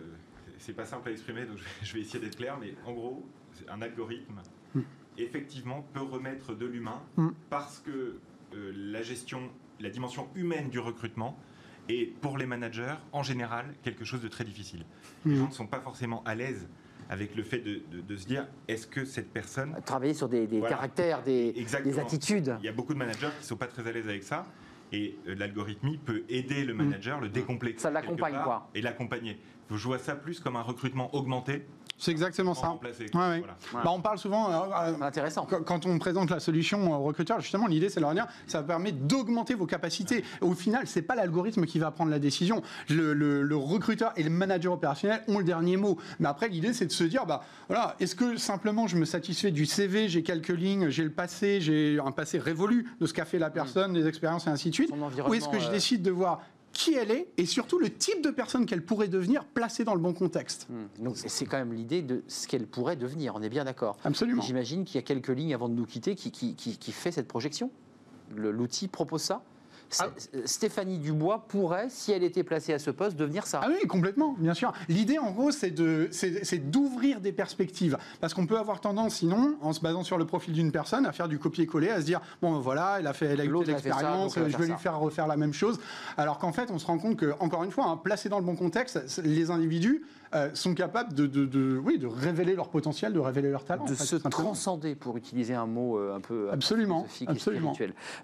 c'est 0.59 0.73
pas 0.73 0.87
simple 0.87 1.09
à 1.09 1.13
exprimer, 1.13 1.45
donc 1.45 1.59
je 1.83 1.93
vais 1.93 2.01
essayer 2.01 2.21
d'être 2.21 2.37
clair, 2.37 2.57
mais 2.59 2.75
en 2.87 2.93
gros, 2.93 3.27
un 3.69 3.83
algorithme, 3.83 4.41
hmm. 4.75 4.81
effectivement, 5.19 5.85
peut 5.93 6.03
remettre 6.03 6.55
de 6.55 6.67
l'humain 6.67 7.03
hmm. 7.17 7.31
parce 7.51 7.81
que 7.81 8.19
euh, 8.55 8.73
la 8.75 9.03
gestion, 9.03 9.51
la 9.81 9.91
dimension 9.91 10.29
humaine 10.35 10.71
du 10.71 10.79
recrutement 10.79 11.39
est, 11.89 12.15
pour 12.21 12.39
les 12.39 12.47
managers, 12.47 12.95
en 13.13 13.23
général, 13.23 13.75
quelque 13.83 14.05
chose 14.05 14.23
de 14.23 14.29
très 14.29 14.45
difficile. 14.45 14.87
Les 15.27 15.33
hmm. 15.33 15.39
gens 15.39 15.49
ne 15.49 15.53
sont 15.53 15.67
pas 15.67 15.81
forcément 15.81 16.23
à 16.25 16.35
l'aise 16.35 16.69
avec 17.13 17.37
le 17.37 17.43
fait 17.43 17.59
de, 17.59 18.17
se 18.17 18.27
dire 18.27 18.47
est-ce 18.69 18.87
que 18.87 19.05
cette 19.05 19.31
personne. 19.31 19.77
Travailler 19.85 20.15
sur 20.15 20.31
des, 20.31 20.49
caractères, 20.67 21.23
des, 21.23 21.53
des, 21.53 21.99
attitudes. 21.99 22.57
Il 22.61 22.65
y 22.65 22.69
a 22.71 22.73
beaucoup 22.73 22.95
de 22.95 22.99
managers 22.99 23.29
qui 23.37 23.43
ne 23.43 23.49
sont 23.49 23.57
pas 23.57 23.67
très 23.67 23.87
à 23.87 23.93
l'aise 23.93 24.09
avec 24.09 24.23
ça. 24.23 24.47
Et 24.93 25.19
euh, 25.29 25.35
l'algorithmie 25.35 25.99
peut 25.99 26.25
aider 26.31 26.65
le 26.65 26.73
manager, 26.73 27.21
le 27.21 27.29
décomplexer. 27.29 27.83
Ça 27.83 27.91
l'accompagne 27.91 28.39
quoi 28.43 28.71
Et 28.75 28.81
l'accompagner. 28.81 29.39
Je 29.71 29.87
vois 29.87 29.99
ça 29.99 30.17
plus 30.17 30.41
comme 30.41 30.57
un 30.57 30.63
recrutement 30.63 31.15
augmenté 31.15 31.67
c'est 32.03 32.11
exactement 32.11 32.55
ça. 32.55 32.75
Bah, 33.73 33.83
on 33.87 34.01
parle 34.01 34.19
souvent. 34.19 34.51
Euh, 34.51 34.91
euh, 34.91 35.03
intéressant. 35.03 35.47
Quand 35.47 35.87
on 35.87 35.99
présente 36.01 36.31
la 36.31 36.41
solution 36.41 36.93
aux 36.93 37.05
recruteurs, 37.05 37.41
justement, 37.41 37.69
l'idée, 37.69 37.89
c'est 37.91 38.01
leur 38.01 38.13
dire 38.13 38.27
ça 38.49 38.63
permet 38.65 38.91
d'augmenter 38.91 39.55
vos 39.55 39.67
capacités. 39.67 40.25
Au 40.41 40.55
final, 40.55 40.83
c'est 40.87 41.03
pas 41.03 41.15
l'algorithme 41.15 41.65
qui 41.65 41.79
va 41.79 41.93
prendre 41.93 42.11
la 42.11 42.19
décision. 42.19 42.61
Le, 42.89 43.55
recruteur 43.55 44.13
et 44.17 44.25
le 44.25 44.31
manager 44.31 44.73
opérationnel 44.73 45.23
ont 45.29 45.39
le 45.39 45.45
dernier 45.45 45.77
mot. 45.77 45.97
Mais 46.19 46.27
après, 46.27 46.49
l'idée, 46.49 46.73
c'est 46.73 46.87
de 46.87 46.93
se 46.93 47.05
dire 47.05 47.25
bah, 47.25 47.45
voilà, 47.69 47.95
est-ce 48.01 48.17
que 48.17 48.37
simplement 48.37 48.89
je 48.89 48.97
me 48.97 49.05
satisfais 49.05 49.53
du 49.53 49.65
CV, 49.65 50.09
j'ai 50.09 50.25
quelques 50.25 50.49
lignes, 50.49 50.89
j'ai 50.89 51.05
le 51.05 51.13
passé, 51.13 51.61
j'ai 51.61 52.01
un 52.05 52.11
passé 52.11 52.41
révolu 52.41 52.89
de 53.01 53.07
ce 53.07 53.15
qu'a 53.15 53.25
fait 53.25 53.39
la 53.39 53.51
mm. 53.51 53.53
personne, 53.53 53.93
des 53.93 54.09
expériences 54.09 54.49
et 54.49 54.51
ainsi 54.51 54.71
de 54.71 54.75
suite 54.75 54.91
Ou 55.29 55.35
est-ce 55.35 55.49
que 55.49 55.61
je 55.61 55.69
euh, 55.69 55.71
décide 55.71 56.03
de 56.03 56.11
voir 56.11 56.41
qui 56.73 56.95
elle 56.95 57.11
est 57.11 57.29
et 57.37 57.47
surtout 57.47 57.79
le 57.79 57.91
type 57.91 58.23
de 58.23 58.31
personne 58.31 58.67
qu'elle 58.67 58.85
pourrait 58.85 59.09
devenir 59.09 59.45
placée 59.45 59.85
dans 59.85 59.95
le 59.95 60.01
bon 60.01 60.13
contexte. 60.13 60.69
Donc 60.99 61.17
c'est 61.17 61.47
quand 61.47 61.59
même 61.59 61.73
l'idée 61.73 62.03
de 62.03 62.23
ce 62.29 62.49
qu'elle 62.49 62.67
pourrait 62.67 62.97
devenir, 62.97 63.35
on 63.37 63.43
est 63.43 63.49
bien 63.49 63.65
d'accord. 63.65 63.97
Absolument. 64.05 64.43
J'imagine 64.43 64.85
qu'il 64.85 64.97
y 64.97 64.99
a 64.99 65.03
quelques 65.03 65.29
lignes 65.29 65.55
avant 65.55 65.69
de 65.69 65.75
nous 65.75 65.87
quitter 65.87 66.15
qui, 66.15 66.31
qui, 66.31 66.55
qui 66.55 66.93
fait 66.93 67.13
cette 67.13 67.29
projection. 67.29 67.71
L'outil 68.35 68.89
propose 68.89 69.23
ça? 69.23 69.45
Ah. 70.01 70.09
Stéphanie 70.45 70.99
Dubois 70.99 71.45
pourrait, 71.49 71.87
si 71.89 72.13
elle 72.13 72.23
était 72.23 72.43
placée 72.43 72.73
à 72.73 72.79
ce 72.79 72.91
poste, 72.91 73.17
devenir 73.17 73.47
ça. 73.47 73.61
Ah 73.63 73.69
oui, 73.69 73.87
complètement, 73.87 74.35
bien 74.39 74.55
sûr. 74.55 74.73
L'idée, 74.89 75.19
en 75.19 75.31
gros, 75.31 75.51
c'est 75.51 75.71
d'ouvrir 75.71 77.21
des 77.21 77.33
perspectives. 77.33 77.99
Parce 78.21 78.35
qu'on 78.35 78.47
peut 78.47 78.59
avoir 78.59 78.81
tendance, 78.81 79.17
sinon, 79.17 79.57
en 79.61 79.73
se 79.73 79.81
basant 79.81 80.05
sur 80.05 80.19
le 80.19 80.27
profil 80.27 80.55
d'une 80.55 80.73
personne, 80.73 81.07
à 81.07 81.13
faire 81.13 81.29
du 81.29 81.39
copier-coller, 81.39 81.91
à 81.91 82.01
se 82.01 82.07
dire, 82.07 82.21
bon, 82.41 82.59
voilà, 82.61 82.97
elle 82.99 83.07
a, 83.07 83.13
fait, 83.13 83.27
elle 83.27 83.41
a 83.41 83.45
eu 83.45 83.65
l'expérience, 83.65 84.35
je 84.37 84.57
vais 84.57 84.67
lui 84.67 84.79
faire 84.79 84.99
refaire 84.99 85.27
la 85.27 85.37
même 85.37 85.53
chose. 85.53 85.79
Alors 86.17 86.39
qu'en 86.39 86.53
fait, 86.53 86.71
on 86.71 86.79
se 86.79 86.87
rend 86.87 86.99
compte 86.99 87.17
que, 87.17 87.35
encore 87.41 87.65
une 87.65 87.71
fois, 87.71 87.87
hein, 87.87 87.97
placé 87.97 88.29
dans 88.29 88.39
le 88.39 88.45
bon 88.45 88.57
contexte, 88.57 89.21
les 89.23 89.51
individus 89.51 90.03
euh, 90.35 90.51
sont 90.55 90.75
capables 90.75 91.13
de, 91.13 91.79
oui, 91.85 91.99
de 91.99 92.07
révéler 92.07 92.55
leur 92.55 92.69
potentiel, 92.69 93.13
de 93.13 93.19
révéler 93.19 93.51
leur 93.51 93.65
talent. 93.65 93.85
De 93.85 93.95
se 93.95 94.17
transcender, 94.17 94.95
pour 94.95 95.17
utiliser 95.17 95.55
un 95.55 95.67
mot 95.67 95.99
euh, 95.99 96.17
un 96.17 96.21
peu 96.21 96.49
absolument, 96.51 97.07
absolument. 97.27 97.75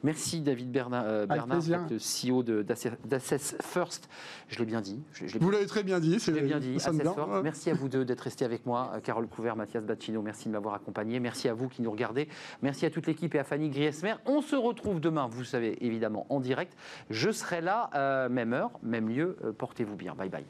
Merci 0.03 0.41
David 0.41 0.71
Bernard, 0.71 1.05
euh, 1.07 1.27
Bernard 1.27 1.61
le 1.91 1.99
CEO 1.99 2.43
d'Assess 2.43 3.57
First. 3.61 4.09
Je 4.49 4.59
l'ai 4.59 4.65
bien 4.65 4.81
dit. 4.81 5.03
Vous 5.39 5.51
l'avez 5.51 5.67
très 5.67 5.83
bien 5.83 6.01
dit. 6.01 6.19
Je 6.19 6.31
l'ai 6.31 6.41
bien 6.41 6.59
dit. 6.59 6.77
Assess 6.77 6.97
First. 6.97 7.19
Merci 7.43 7.71
à 7.71 7.75
vous 7.75 7.89
deux 7.89 8.05
d'être 8.05 8.23
restés 8.23 8.45
avec 8.45 8.65
moi. 8.65 8.93
Carole 9.05 9.27
Couvert, 9.27 9.57
Mathias 9.57 9.85
Bacchino, 9.85 10.23
merci 10.23 10.49
de 10.49 10.53
m'avoir 10.55 10.75
accompagné. 10.75 11.21
Merci 11.21 11.49
à 11.49 11.55
vous 11.55 11.69
qui 11.69 11.83
nous 11.83 11.91
regardez. 11.91 12.29
Merci 12.63 12.87
à 12.87 12.91
toute 12.91 13.07
l'équipe 13.07 13.35
et 13.35 13.39
à 13.39 13.45
Fanny 13.45 13.69
Griesmer. 13.69 14.15
On 14.25 14.41
se 14.41 14.57
retrouve 14.57 15.01
demain, 15.01 15.29
vous 15.31 15.45
savez, 15.45 15.85
évidemment, 15.85 16.27
en 16.31 16.41
direct. 16.41 16.75
Je 17.11 17.31
serai 17.31 17.61
là, 17.61 18.29
même 18.31 18.55
heure, 18.55 18.71
même 18.83 19.09
lieu. 19.09 19.37
Portez-vous 19.59 19.97
bien. 19.97 20.15
Bye 20.15 20.31
bye. 20.31 20.45